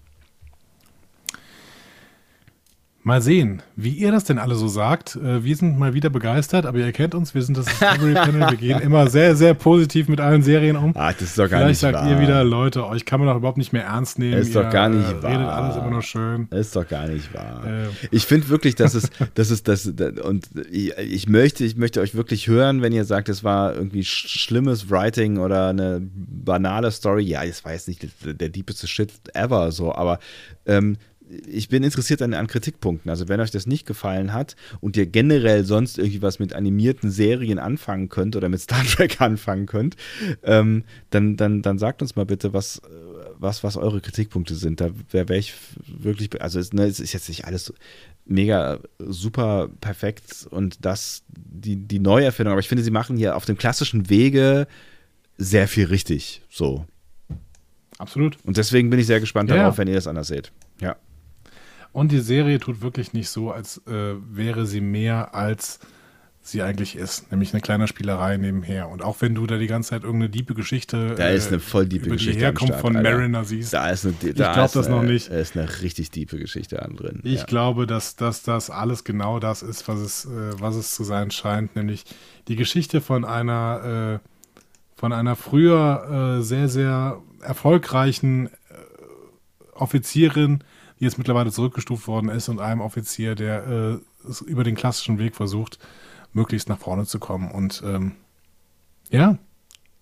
Mal 3.07 3.21
sehen, 3.21 3.61
wie 3.77 3.91
ihr 3.91 4.11
das 4.11 4.25
denn 4.25 4.37
alle 4.37 4.55
so 4.55 4.67
sagt. 4.67 5.15
Äh, 5.15 5.41
Wir 5.41 5.55
sind 5.55 5.79
mal 5.79 5.93
wieder 5.93 6.09
begeistert, 6.09 6.65
aber 6.65 6.79
ihr 6.79 6.91
kennt 6.91 7.15
uns, 7.15 7.33
wir 7.33 7.41
sind 7.41 7.57
das 7.57 7.65
Discovery 7.65 8.13
Panel. 8.15 8.49
Wir 8.49 8.57
gehen 8.57 8.79
immer 8.81 9.09
sehr, 9.09 9.33
sehr 9.37 9.53
positiv 9.53 10.09
mit 10.09 10.19
allen 10.19 10.43
Serien 10.43 10.75
um. 10.75 10.91
Ah, 10.93 11.13
das 11.13 11.21
ist 11.21 11.39
doch 11.39 11.49
gar 11.49 11.59
Vielleicht 11.61 11.67
nicht 11.69 11.79
sagt 11.79 11.93
wahr. 11.95 12.09
ihr 12.11 12.19
wieder, 12.19 12.43
Leute, 12.43 12.85
euch 12.85 13.05
kann 13.05 13.21
man 13.21 13.29
doch 13.29 13.37
überhaupt 13.37 13.57
nicht 13.57 13.71
mehr 13.71 13.85
ernst 13.85 14.19
nehmen. 14.19 14.33
Ist 14.33 14.53
doch 14.53 14.65
ihr, 14.65 14.69
gar 14.71 14.89
nicht 14.89 15.09
äh, 15.09 15.23
wahr. 15.23 15.31
Redet 15.31 15.47
alles 15.47 15.77
immer 15.77 15.89
nur 15.89 16.01
schön. 16.01 16.47
Das 16.49 16.59
ist 16.59 16.75
doch 16.75 16.85
gar 16.85 17.07
nicht 17.07 17.33
wahr. 17.33 17.63
Äh. 17.65 17.87
Ich 18.11 18.25
finde 18.25 18.49
wirklich, 18.49 18.75
dass 18.75 18.93
es, 18.93 19.09
das 19.35 19.51
ist 19.51 19.69
das, 19.69 19.85
und 19.87 20.49
ich, 20.69 21.29
möchte, 21.29 21.63
ich 21.63 21.77
möchte 21.77 22.01
euch 22.01 22.13
wirklich 22.13 22.49
hören, 22.49 22.81
wenn 22.81 22.91
ihr 22.91 23.05
sagt, 23.05 23.29
es 23.29 23.41
war 23.41 23.73
irgendwie 23.73 24.03
sch 24.03 24.27
schlimmes 24.27 24.89
Writing 24.91 25.37
oder 25.37 25.69
eine 25.69 26.01
banale 26.03 26.91
Story. 26.91 27.23
Ja, 27.23 27.41
es 27.45 27.63
war 27.63 27.71
jetzt 27.71 27.87
nicht 27.87 28.05
der, 28.25 28.33
der 28.33 28.49
deepeste 28.49 28.85
Shit 28.85 29.13
ever, 29.33 29.71
so, 29.71 29.95
aber 29.95 30.19
ähm, 30.65 30.97
ich 31.47 31.69
bin 31.69 31.83
interessiert 31.83 32.21
an, 32.21 32.33
an 32.33 32.47
Kritikpunkten. 32.47 33.09
Also 33.09 33.27
wenn 33.27 33.39
euch 33.39 33.51
das 33.51 33.67
nicht 33.67 33.85
gefallen 33.85 34.33
hat 34.33 34.55
und 34.79 34.95
ihr 34.97 35.05
generell 35.05 35.65
sonst 35.65 35.97
irgendwie 35.97 36.21
was 36.21 36.39
mit 36.39 36.53
animierten 36.53 37.11
Serien 37.11 37.59
anfangen 37.59 38.09
könnt 38.09 38.35
oder 38.35 38.49
mit 38.49 38.61
Star 38.61 38.83
Trek 38.83 39.19
anfangen 39.21 39.65
könnt, 39.65 39.95
ähm, 40.43 40.83
dann, 41.09 41.35
dann, 41.37 41.61
dann 41.61 41.77
sagt 41.77 42.01
uns 42.01 42.15
mal 42.15 42.25
bitte, 42.25 42.53
was, 42.53 42.81
was, 43.37 43.63
was 43.63 43.77
eure 43.77 44.01
Kritikpunkte 44.01 44.55
sind. 44.55 44.79
Da 44.81 44.89
wäre 45.11 45.29
wär 45.29 45.37
ich 45.37 45.53
wirklich, 45.87 46.41
also 46.41 46.59
es, 46.59 46.73
ne, 46.73 46.85
es 46.85 46.99
ist 46.99 47.13
jetzt 47.13 47.27
nicht 47.29 47.45
alles 47.45 47.65
so 47.65 47.73
mega 48.25 48.79
super 48.99 49.69
perfekt 49.79 50.47
und 50.49 50.85
das 50.85 51.23
die, 51.29 51.75
die 51.77 51.99
Neuerfindung, 51.99 52.51
aber 52.51 52.59
ich 52.59 52.67
finde, 52.67 52.83
sie 52.83 52.91
machen 52.91 53.15
hier 53.17 53.35
auf 53.35 53.45
dem 53.45 53.57
klassischen 53.57 54.09
Wege 54.09 54.67
sehr 55.37 55.67
viel 55.67 55.85
richtig. 55.85 56.41
So. 56.49 56.85
Absolut. 57.97 58.37
Und 58.43 58.57
deswegen 58.57 58.89
bin 58.89 58.99
ich 58.99 59.07
sehr 59.07 59.19
gespannt 59.19 59.49
Ja. 59.49 59.57
darauf, 59.57 59.77
wenn 59.77 59.87
ihr 59.87 59.95
das 59.95 60.07
anders 60.07 60.27
seht. 60.27 60.51
Und 61.97 62.11
die 62.11 62.19
Serie 62.19 62.59
tut 62.59 62.81
wirklich 62.83 63.13
nicht 63.13 63.27
so, 63.27 63.49
als 63.49 63.81
äh, 63.87 64.13
wäre 64.29 64.67
sie 64.67 64.81
mehr, 64.81 65.33
als 65.33 65.79
sie 66.43 66.61
eigentlich 66.61 66.95
ist. 66.95 67.31
Nämlich 67.31 67.53
eine 67.53 67.61
kleine 67.61 67.87
Spielerei 67.87 68.37
nebenher. 68.37 68.89
Und 68.89 69.01
auch 69.01 69.15
wenn 69.21 69.33
du 69.33 69.47
da 69.47 69.57
die 69.57 69.65
ganze 69.65 69.89
Zeit 69.89 70.03
irgendeine 70.03 70.29
diepe 70.29 70.53
Geschichte 70.53 71.15
Da 71.15 71.29
ist 71.29 71.47
eine 71.47 71.59
voll 71.59 71.87
diepe 71.87 72.05
über 72.05 72.13
Geschichte 72.17 72.37
die 72.37 72.43
Herkunft 72.43 72.75
Start, 72.75 72.81
von 72.81 72.97
Alter. 72.97 73.09
Mariner 73.09 73.45
siehst, 73.45 73.73
Da 73.73 73.89
ist 73.89 74.05
eine, 74.05 74.13
da 74.13 74.27
Ich 74.27 74.35
glaub 74.35 74.65
ist 74.67 74.75
das 74.75 74.89
noch 74.89 74.99
eine, 74.99 75.11
nicht. 75.11 75.31
Da 75.31 75.37
ist 75.37 75.57
eine 75.57 75.81
richtig 75.81 76.11
tiefe 76.11 76.37
Geschichte 76.37 76.83
an 76.83 76.97
drin. 76.97 77.21
Ich 77.23 77.39
ja. 77.39 77.45
glaube, 77.45 77.87
dass, 77.87 78.15
dass 78.15 78.43
das 78.43 78.69
alles 78.69 79.03
genau 79.03 79.39
das 79.39 79.63
ist, 79.63 79.87
was 79.87 79.97
es, 79.99 80.25
äh, 80.25 80.29
was 80.59 80.75
es 80.75 80.93
zu 80.93 81.03
sein 81.03 81.31
scheint, 81.31 81.75
nämlich 81.75 82.03
die 82.47 82.57
Geschichte 82.57 83.01
von 83.01 83.25
einer, 83.25 84.21
äh, 84.21 84.29
von 84.95 85.13
einer 85.13 85.35
früher 85.35 86.37
äh, 86.37 86.43
sehr, 86.43 86.69
sehr 86.69 87.23
erfolgreichen 87.41 88.49
äh, 88.49 88.51
Offizierin, 89.73 90.63
jetzt 90.99 91.17
mittlerweile 91.17 91.51
zurückgestuft 91.51 92.07
worden 92.07 92.29
ist, 92.29 92.49
und 92.49 92.59
einem 92.59 92.81
Offizier, 92.81 93.35
der 93.35 93.67
äh, 93.67 94.29
es 94.29 94.41
über 94.41 94.63
den 94.63 94.75
klassischen 94.75 95.19
Weg 95.19 95.35
versucht, 95.35 95.79
möglichst 96.33 96.69
nach 96.69 96.79
vorne 96.79 97.05
zu 97.05 97.19
kommen. 97.19 97.51
Und 97.51 97.83
ähm, 97.85 98.13
ja, 99.09 99.37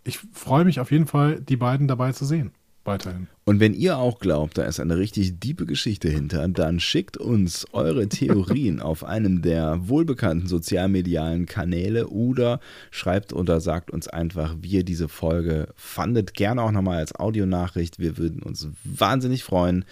ich 0.04 0.20
freue 0.34 0.66
mich 0.66 0.80
auf 0.80 0.92
jeden 0.92 1.08
Fall, 1.08 1.42
die 1.42 1.58
beiden 1.58 1.88
dabei 1.88 2.12
zu 2.12 2.26
sehen. 2.26 2.52
Weiterhin. 2.86 3.28
Und 3.46 3.60
wenn 3.60 3.74
ihr 3.74 3.98
auch 3.98 4.20
glaubt, 4.20 4.60
da 4.60 4.64
ist 4.64 4.80
eine 4.80 4.98
richtig 4.98 5.40
diepe 5.40 5.66
Geschichte 5.66 6.08
hinter, 6.08 6.48
dann 6.48 6.80
schickt 6.80 7.18
uns 7.18 7.66
eure 7.74 8.08
Theorien 8.08 8.80
auf 8.80 9.04
einem 9.04 9.42
der 9.42 9.90
wohlbekannten 9.90 10.48
sozialmedialen 10.48 11.48
Kanäle 11.48 12.10
oder 12.10 12.60
schreibt 12.92 13.34
oder 13.34 13.60
sagt 13.60 13.90
uns 13.90 14.08
einfach, 14.08 14.56
wie 14.62 14.70
ihr 14.70 14.84
diese 14.84 15.08
Folge 15.08 15.70
fandet. 15.76 16.36
Gerne 16.36 16.62
auch 16.62 16.72
nochmal 16.72 17.00
als 17.00 17.16
Audionachricht. 17.16 17.98
Wir 17.98 18.20
würden 18.20 18.44
uns 18.44 18.68
wahnsinnig 18.84 19.44
freuen 19.44 19.84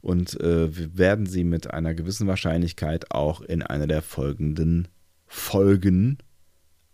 und 0.00 0.38
äh, 0.40 0.76
wir 0.76 0.96
werden 0.96 1.26
sie 1.26 1.42
mit 1.42 1.72
einer 1.72 1.94
gewissen 1.94 2.28
Wahrscheinlichkeit 2.28 3.10
auch 3.10 3.40
in 3.40 3.62
einer 3.62 3.88
der 3.88 4.02
folgenden 4.02 4.86
Folgen 5.26 6.18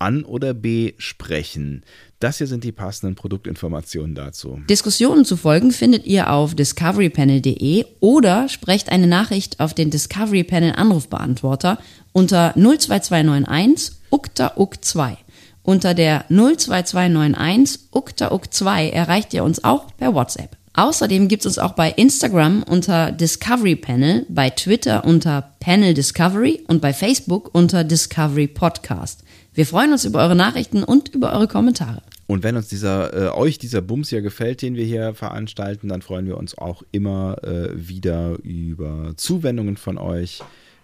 an 0.02 0.24
oder 0.24 0.52
besprechen. 0.52 1.84
Das 2.22 2.38
hier 2.38 2.46
sind 2.46 2.62
die 2.62 2.70
passenden 2.70 3.16
Produktinformationen 3.16 4.14
dazu. 4.14 4.60
Diskussionen 4.70 5.24
zu 5.24 5.36
folgen 5.36 5.72
findet 5.72 6.06
ihr 6.06 6.30
auf 6.30 6.54
discoverypanel.de 6.54 7.84
oder 7.98 8.48
sprecht 8.48 8.92
eine 8.92 9.08
Nachricht 9.08 9.58
auf 9.58 9.74
den 9.74 9.90
Discovery 9.90 10.44
Panel 10.44 10.72
Anrufbeantworter 10.76 11.78
unter 12.12 12.54
02291 12.54 13.96
ukta 14.10 14.52
uk 14.56 14.84
2. 14.84 15.16
Unter 15.64 15.94
der 15.94 16.24
02291 16.28 17.88
ukta 17.90 18.30
uk 18.30 18.54
2 18.54 18.90
erreicht 18.90 19.34
ihr 19.34 19.42
uns 19.42 19.64
auch 19.64 19.88
per 19.96 20.14
WhatsApp. 20.14 20.56
Außerdem 20.74 21.26
gibt 21.26 21.42
es 21.42 21.46
uns 21.46 21.58
auch 21.58 21.72
bei 21.72 21.90
Instagram 21.90 22.62
unter 22.62 23.10
Discovery 23.10 23.74
Panel, 23.74 24.26
bei 24.28 24.48
Twitter 24.50 25.04
unter 25.04 25.54
Panel 25.58 25.92
Discovery 25.92 26.62
und 26.68 26.80
bei 26.80 26.92
Facebook 26.92 27.50
unter 27.52 27.82
Discovery 27.82 28.46
Podcast. 28.46 29.24
Wir 29.54 29.66
freuen 29.66 29.92
uns 29.92 30.06
über 30.06 30.20
eure 30.20 30.34
Nachrichten 30.34 30.82
und 30.82 31.14
über 31.14 31.32
eure 31.34 31.46
Kommentare. 31.46 32.02
Und 32.26 32.42
wenn 32.42 32.56
uns 32.56 32.68
dieser, 32.68 33.12
äh, 33.12 33.28
euch 33.28 33.58
dieser 33.58 33.82
Bums 33.82 34.08
hier 34.08 34.22
gefällt, 34.22 34.62
den 34.62 34.76
wir 34.76 34.86
hier 34.86 35.12
veranstalten, 35.12 35.88
dann 35.88 36.00
freuen 36.00 36.26
wir 36.26 36.38
uns 36.38 36.56
auch 36.56 36.82
immer 36.90 37.36
äh, 37.44 37.68
wieder 37.74 38.38
über 38.42 39.12
Zuwendungen 39.16 39.76
von 39.76 39.98
euch. 39.98 40.40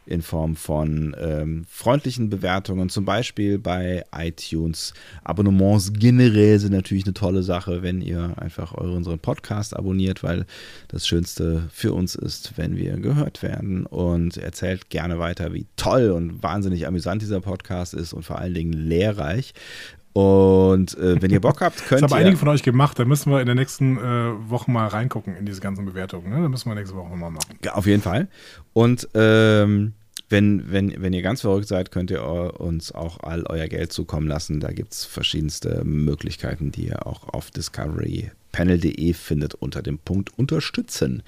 In 0.09 0.23
Form 0.23 0.57
von 0.57 1.15
ähm, 1.19 1.65
freundlichen 1.69 2.31
Bewertungen, 2.31 2.89
zum 2.89 3.05
Beispiel 3.05 3.59
bei 3.59 4.05
iTunes. 4.17 4.95
Abonnements 5.25 5.93
generell 5.93 6.59
sind 6.59 6.73
natürlich 6.73 7.05
eine 7.05 7.15
tolle 7.15 7.43
Sache, 7.43 7.83
wenn 7.83 8.01
ihr 8.01 8.33
einfach 8.37 8.73
unseren 8.73 9.19
Podcast 9.19 9.77
abonniert, 9.77 10.23
weil 10.23 10.47
das 10.89 11.07
Schönste 11.07 11.69
für 11.71 11.93
uns 11.93 12.15
ist, 12.15 12.55
wenn 12.57 12.77
wir 12.77 12.97
gehört 12.97 13.43
werden. 13.43 13.87
Und 13.87 14.37
erzählt 14.37 14.91
gerne 14.91 15.19
weiter, 15.19 15.53
wie 15.53 15.67
toll 15.77 16.11
und 16.11 16.43
wahnsinnig 16.43 16.87
amüsant 16.87 17.23
dieser 17.23 17.41
Podcast 17.41 17.95
ist 17.95 18.13
und 18.13 18.25
vor 18.25 18.39
allen 18.39 18.55
Dingen 18.55 18.73
lehrreich. 18.73 19.53
Und 20.19 20.99
äh, 20.99 21.23
wenn 21.23 21.31
ihr 21.31 21.41
Bock 21.41 21.61
habt, 21.61 21.87
könnt 21.87 22.03
Das 22.03 22.11
haben 22.11 22.19
ihr. 22.19 22.25
einige 22.27 22.39
von 22.39 22.49
euch 22.49 22.65
gemacht. 22.65 22.99
Da 22.99 23.05
müssen 23.05 23.31
wir 23.31 23.39
in 23.39 23.47
der 23.47 23.55
nächsten 23.55 23.99
äh, 23.99 24.51
Woche 24.51 24.69
mal 24.69 24.89
reingucken 24.89 25.37
in 25.37 25.47
diese 25.47 25.61
ganzen 25.61 25.85
Bewertungen. 25.85 26.29
Ne? 26.31 26.43
Da 26.43 26.49
müssen 26.49 26.69
wir 26.69 26.75
nächste 26.75 26.97
Woche 26.97 27.15
mal 27.15 27.31
machen. 27.31 27.57
Ja, 27.65 27.75
Auf 27.75 27.87
jeden 27.87 28.03
Fall. 28.03 28.27
Und 28.73 29.09
ähm, 29.15 29.93
wenn, 30.29 30.73
wenn, 30.73 31.01
wenn 31.01 31.13
ihr 31.13 31.23
ganz 31.23 31.43
verrückt 31.43 31.69
seid, 31.69 31.93
könnt 31.93 32.11
ihr 32.11 32.25
uns 32.59 32.91
auch 32.91 33.21
all 33.21 33.45
euer 33.47 33.69
Geld 33.69 33.93
zukommen 33.93 34.27
lassen. 34.27 34.59
Da 34.59 34.73
gibt 34.73 34.93
es 34.93 35.05
verschiedenste 35.05 35.85
Möglichkeiten, 35.85 36.73
die 36.73 36.89
ihr 36.89 37.07
auch 37.07 37.29
auf 37.33 37.53
discoverypanel.de 37.53 39.13
findet 39.13 39.55
unter 39.55 39.83
dem 39.83 39.99
Punkt 40.01 40.37
Unterstützen. 40.37 41.23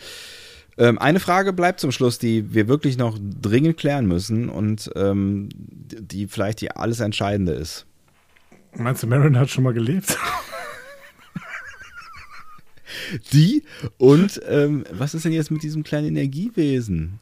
Ähm, 0.79 0.99
eine 0.99 1.21
Frage 1.21 1.53
bleibt 1.53 1.79
zum 1.79 1.93
Schluss, 1.93 2.19
die 2.19 2.53
wir 2.53 2.67
wirklich 2.67 2.99
noch 2.99 3.17
dringend 3.21 3.77
klären 3.77 4.07
müssen 4.07 4.49
und 4.49 4.91
ähm, 4.97 5.49
die 5.55 6.27
vielleicht 6.27 6.61
die 6.61 6.73
alles 6.73 6.99
Entscheidende 6.99 7.53
ist. 7.53 7.87
Meinst 8.76 9.02
du, 9.02 9.06
Marin 9.06 9.38
hat 9.38 9.51
schon 9.51 9.64
mal 9.64 9.72
gelebt? 9.72 10.16
Die 13.32 13.64
und 13.98 14.40
ähm, 14.47 14.84
was 14.92 15.14
ist 15.14 15.24
denn 15.24 15.32
jetzt 15.32 15.51
mit 15.51 15.62
diesem 15.62 15.82
kleinen 15.82 16.09
Energiewesen? 16.09 17.18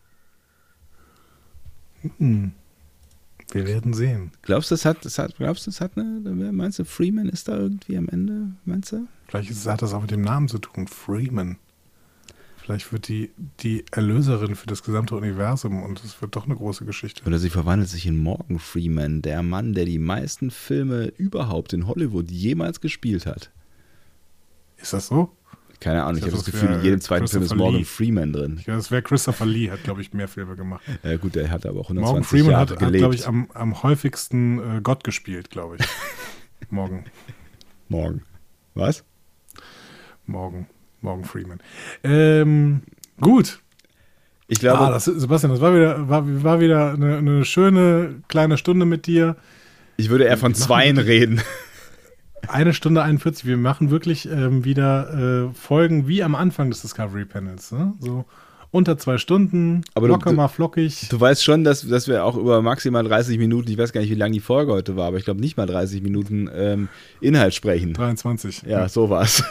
Wir 2.18 3.66
werden 3.66 3.94
sehen. 3.94 4.32
Glaubst 4.42 4.70
du, 4.70 4.74
es 4.74 4.84
hat, 4.84 5.04
es 5.06 5.18
hat, 5.18 5.36
glaubst 5.36 5.66
du, 5.66 5.70
es 5.70 5.80
hat 5.80 5.96
eine, 5.96 6.52
meinst 6.52 6.78
du, 6.78 6.84
Freeman 6.84 7.28
ist 7.28 7.48
da 7.48 7.56
irgendwie 7.56 7.96
am 7.96 8.08
Ende, 8.08 8.52
meinst 8.64 8.92
du? 8.92 9.08
Vielleicht 9.28 9.50
ist, 9.50 9.66
hat 9.66 9.82
das 9.82 9.94
auch 9.94 10.02
mit 10.02 10.10
dem 10.10 10.22
Namen 10.22 10.48
zu 10.48 10.58
tun. 10.58 10.86
Freeman. 10.86 11.56
Vielleicht 12.68 12.92
wird 12.92 13.08
die 13.08 13.30
die 13.60 13.86
Erlöserin 13.92 14.54
für 14.54 14.66
das 14.66 14.82
gesamte 14.82 15.16
Universum 15.16 15.82
und 15.82 16.04
es 16.04 16.20
wird 16.20 16.36
doch 16.36 16.44
eine 16.44 16.54
große 16.54 16.84
Geschichte. 16.84 17.24
Oder 17.24 17.38
sie 17.38 17.48
verwandelt 17.48 17.88
sich 17.88 18.04
in 18.04 18.18
Morgan 18.18 18.58
Freeman, 18.58 19.22
der 19.22 19.42
Mann, 19.42 19.72
der 19.72 19.86
die 19.86 19.98
meisten 19.98 20.50
Filme 20.50 21.06
überhaupt 21.16 21.72
in 21.72 21.86
Hollywood 21.86 22.30
jemals 22.30 22.82
gespielt 22.82 23.24
hat. 23.24 23.50
Ist 24.76 24.92
das 24.92 25.06
so? 25.06 25.34
Keine 25.80 26.04
Ahnung, 26.04 26.16
Ich 26.16 26.18
ich 26.18 26.24
habe 26.24 26.36
das 26.36 26.44
das 26.44 26.52
Gefühl, 26.52 26.74
in 26.76 26.82
jedem 26.82 27.00
zweiten 27.00 27.26
Film 27.26 27.42
ist 27.42 27.54
Morgan 27.54 27.78
Lee. 27.78 27.84
Freeman 27.84 28.34
drin. 28.34 28.60
Ja, 28.66 28.76
das 28.76 28.90
wäre 28.90 29.00
Christopher 29.00 29.46
Lee, 29.46 29.70
hat, 29.70 29.82
glaube 29.84 30.02
ich, 30.02 30.12
mehr 30.12 30.28
Filme 30.28 30.54
gemacht. 30.54 30.82
Ja, 31.02 31.16
gut, 31.16 31.36
der 31.36 31.50
hat 31.50 31.64
aber 31.64 31.80
auch 31.80 31.88
120 31.88 32.04
Morgan 32.04 32.24
Freeman 32.24 32.50
Jahre 32.50 32.70
hat, 32.74 32.82
hat 32.82 32.92
glaube 32.92 33.14
ich, 33.14 33.26
am, 33.26 33.50
am 33.54 33.82
häufigsten 33.82 34.58
äh, 34.58 34.80
Gott 34.82 35.04
gespielt, 35.04 35.48
glaube 35.48 35.76
ich. 35.80 35.86
Morgan. 36.70 37.06
Morgan. 37.88 38.20
Was? 38.74 39.04
Morgan. 40.26 40.66
Morgan 41.00 41.24
Freeman. 41.24 41.60
Ähm, 42.04 42.80
gut. 43.20 43.60
Ich 44.48 44.60
glaube, 44.60 44.80
ah, 44.80 44.90
das, 44.90 45.04
Sebastian, 45.04 45.52
das 45.52 45.60
war 45.60 45.74
wieder, 45.74 46.08
war, 46.08 46.42
war 46.42 46.60
wieder 46.60 46.94
eine, 46.94 47.18
eine 47.18 47.44
schöne 47.44 48.22
kleine 48.28 48.56
Stunde 48.56 48.86
mit 48.86 49.06
dir. 49.06 49.36
ich 49.98 50.08
würde 50.08 50.24
eher 50.24 50.38
von 50.38 50.52
wir 50.52 50.58
machen- 50.58 50.66
Zweien 50.66 50.98
reden. 50.98 51.40
Eine 52.46 52.72
Stunde 52.72 53.02
41. 53.02 53.44
Wir 53.46 53.56
machen 53.58 53.90
wirklich 53.90 54.26
ähm, 54.30 54.64
wieder 54.64 55.48
äh, 55.50 55.54
Folgen 55.54 56.08
wie 56.08 56.22
am 56.22 56.34
Anfang 56.34 56.70
des 56.70 56.80
Discovery 56.80 57.26
Panels. 57.26 57.72
Ne? 57.72 57.92
So 58.00 58.24
unter 58.70 58.96
zwei 58.98 59.16
Stunden, 59.18 59.82
Aber 59.94 60.08
locker 60.08 60.30
du- 60.30 60.36
mal 60.36 60.48
flockig. 60.48 61.08
Du 61.10 61.18
weißt 61.20 61.42
schon, 61.42 61.64
dass, 61.64 61.86
dass 61.88 62.06
wir 62.06 62.24
auch 62.24 62.36
über 62.36 62.60
maximal 62.62 63.02
30 63.02 63.38
Minuten, 63.38 63.70
ich 63.70 63.78
weiß 63.78 63.92
gar 63.92 64.00
nicht, 64.02 64.10
wie 64.10 64.14
lang 64.14 64.30
die 64.32 64.40
Folge 64.40 64.72
heute 64.72 64.94
war, 64.96 65.08
aber 65.08 65.16
ich 65.18 65.24
glaube 65.24 65.40
nicht 65.40 65.56
mal 65.56 65.66
30 65.66 66.02
Minuten 66.02 66.48
ähm, 66.54 66.88
Inhalt 67.20 67.54
sprechen. 67.54 67.92
23. 67.94 68.62
Ja, 68.66 68.88
sowas. 68.88 69.42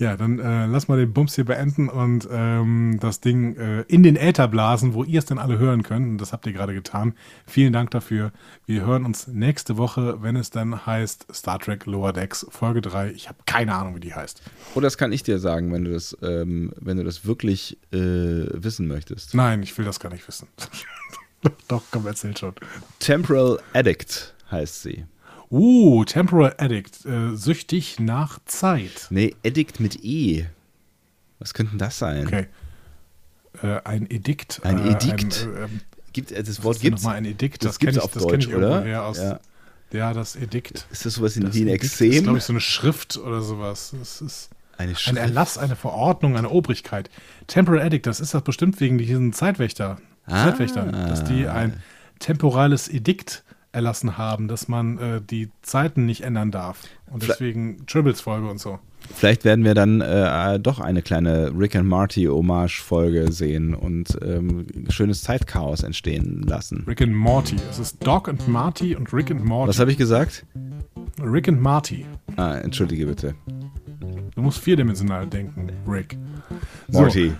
Ja, 0.00 0.16
dann 0.16 0.38
äh, 0.38 0.64
lass 0.64 0.88
mal 0.88 0.96
den 0.96 1.12
Bums 1.12 1.34
hier 1.34 1.44
beenden 1.44 1.90
und 1.90 2.26
ähm, 2.32 2.96
das 3.02 3.20
Ding 3.20 3.54
äh, 3.56 3.82
in 3.82 4.02
den 4.02 4.16
Äther 4.16 4.48
blasen, 4.48 4.94
wo 4.94 5.04
ihr 5.04 5.18
es 5.18 5.26
dann 5.26 5.38
alle 5.38 5.58
hören 5.58 5.82
könnt. 5.82 6.06
Und 6.08 6.18
das 6.18 6.32
habt 6.32 6.46
ihr 6.46 6.54
gerade 6.54 6.72
getan. 6.72 7.12
Vielen 7.46 7.74
Dank 7.74 7.90
dafür. 7.90 8.32
Wir 8.64 8.86
hören 8.86 9.04
uns 9.04 9.26
nächste 9.26 9.76
Woche, 9.76 10.22
wenn 10.22 10.36
es 10.36 10.48
dann 10.48 10.86
heißt 10.86 11.26
Star 11.34 11.58
Trek 11.58 11.84
Lower 11.84 12.14
Decks 12.14 12.46
Folge 12.48 12.80
3. 12.80 13.10
Ich 13.10 13.28
habe 13.28 13.40
keine 13.44 13.74
Ahnung, 13.74 13.94
wie 13.94 14.00
die 14.00 14.14
heißt. 14.14 14.40
Oder 14.74 14.86
das 14.86 14.96
kann 14.96 15.12
ich 15.12 15.22
dir 15.22 15.38
sagen, 15.38 15.70
wenn 15.70 15.84
du 15.84 15.92
das, 15.92 16.16
ähm, 16.22 16.72
wenn 16.80 16.96
du 16.96 17.04
das 17.04 17.26
wirklich 17.26 17.76
äh, 17.92 17.98
wissen 17.98 18.88
möchtest. 18.88 19.34
Nein, 19.34 19.62
ich 19.62 19.76
will 19.76 19.84
das 19.84 20.00
gar 20.00 20.10
nicht 20.10 20.26
wissen. 20.26 20.48
Doch, 21.68 21.82
komm, 21.90 22.06
erzähl 22.06 22.34
schon. 22.34 22.54
Temporal 23.00 23.58
Addict 23.74 24.34
heißt 24.50 24.82
sie. 24.82 25.04
Uh, 25.50 26.04
Temporal 26.04 26.54
Addict, 26.58 27.04
äh, 27.06 27.34
süchtig 27.34 27.98
nach 27.98 28.38
Zeit. 28.44 29.08
Nee, 29.10 29.34
Addict 29.44 29.80
mit 29.80 30.04
E. 30.04 30.46
Was 31.40 31.54
könnte 31.54 31.76
das 31.76 31.98
sein? 31.98 32.26
Okay. 32.26 32.46
Äh, 33.62 33.80
ein 33.84 34.08
Edikt. 34.08 34.60
Ein 34.62 34.78
äh, 34.78 34.92
Edikt. 34.92 35.42
Ein, 35.50 35.56
äh, 35.56 35.64
ähm, 35.64 35.80
Gibt, 36.12 36.30
das 36.36 36.62
Wort 36.64 36.76
ist 36.76 36.82
gibt 36.82 36.96
nochmal 36.98 37.16
ein 37.16 37.24
Edikt. 37.24 37.64
das 37.64 37.78
kenn 37.78 37.90
gibt's 37.90 37.98
ich, 37.98 38.02
auf 38.04 38.12
das 38.12 38.26
Deutsch, 38.26 38.48
oder? 38.48 39.04
Aus, 39.04 39.18
ja. 39.18 39.38
Ja. 39.92 40.12
das 40.12 40.34
Edikt. 40.36 40.86
Ist 40.90 41.04
das 41.06 41.14
sowas 41.14 41.34
Das 41.34 41.54
wie 41.54 41.62
ein 41.62 41.68
Edikt 41.68 41.84
ist, 41.84 42.00
Exem? 42.00 42.24
glaube 42.24 42.38
ich, 42.38 42.44
so 42.44 42.52
eine 42.52 42.60
Schrift 42.60 43.16
oder 43.16 43.40
sowas. 43.42 43.94
Das 43.98 44.20
ist 44.20 44.50
Eine 44.76 44.90
ein 44.92 44.96
Schrift. 44.96 45.18
Erlass, 45.18 45.56
eine 45.58 45.76
Verordnung, 45.76 46.36
eine 46.36 46.48
Obrigkeit. 46.50 47.10
Temporal 47.46 47.86
Edict, 47.86 48.06
das 48.06 48.18
ist 48.20 48.34
das 48.34 48.42
bestimmt 48.42 48.80
wegen 48.80 48.98
diesen 48.98 49.32
Zeitwächter, 49.32 49.98
Ah. 50.26 50.44
Zeitwächtern, 50.46 50.92
dass 50.92 51.24
die 51.24 51.46
ein 51.48 51.80
temporales 52.20 52.88
Edikt 52.88 53.42
erlassen 53.72 54.18
haben, 54.18 54.48
dass 54.48 54.68
man 54.68 54.98
äh, 54.98 55.20
die 55.20 55.50
Zeiten 55.62 56.06
nicht 56.06 56.22
ändern 56.22 56.50
darf. 56.50 56.82
Und 57.10 57.22
deswegen 57.22 57.86
Tribbles-Folge 57.86 58.48
und 58.48 58.58
so. 58.58 58.78
Vielleicht 59.14 59.44
werden 59.44 59.64
wir 59.64 59.74
dann 59.74 60.00
äh, 60.00 60.60
doch 60.60 60.78
eine 60.78 61.02
kleine 61.02 61.52
Rick 61.56 61.74
and 61.74 61.88
Marty 61.88 62.24
Hommage-Folge 62.24 63.32
sehen 63.32 63.74
und 63.74 64.18
ähm, 64.22 64.66
schönes 64.88 65.22
Zeitchaos 65.22 65.82
entstehen 65.82 66.42
lassen. 66.42 66.84
Rick 66.86 67.02
and 67.02 67.14
Morty. 67.14 67.56
Es 67.70 67.78
ist 67.78 68.06
Doc 68.06 68.28
and 68.28 68.46
Marty 68.46 68.94
und 68.94 69.12
Rick 69.12 69.30
and 69.30 69.44
Morty. 69.44 69.68
Was 69.68 69.78
habe 69.80 69.90
ich 69.90 69.98
gesagt? 69.98 70.44
Rick 71.20 71.48
and 71.48 71.60
Marty. 71.60 72.06
Ah, 72.36 72.56
entschuldige 72.58 73.06
bitte. 73.06 73.34
Du 74.34 74.42
musst 74.42 74.58
vierdimensional 74.58 75.26
denken, 75.26 75.70
Rick. 75.86 76.16
So, 76.88 77.00
Morty, 77.00 77.32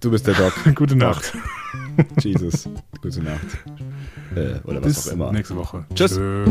du 0.00 0.10
bist 0.10 0.26
der 0.26 0.34
Doc. 0.34 0.52
Gute 0.74 0.96
Nacht. 0.96 1.34
Jesus, 2.20 2.68
gute 3.02 3.22
Nacht. 3.22 3.58
Äh, 4.36 4.60
oder 4.64 4.82
was 4.82 4.94
Bis 4.94 5.08
auch 5.08 5.12
immer. 5.12 5.32
nächste 5.32 5.56
Woche. 5.56 5.84
Tschüss. 5.94 6.12
Tschö. 6.12 6.44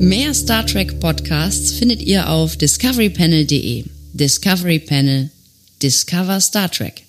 Mehr 0.00 0.34
Star 0.34 0.66
Trek 0.66 0.98
Podcasts 0.98 1.72
findet 1.72 2.02
ihr 2.02 2.28
auf 2.28 2.56
discoverypanel.de. 2.56 3.84
Discovery 4.12 4.78
Panel. 4.78 5.30
Discover 5.82 6.40
Star 6.40 6.70
Trek. 6.70 7.04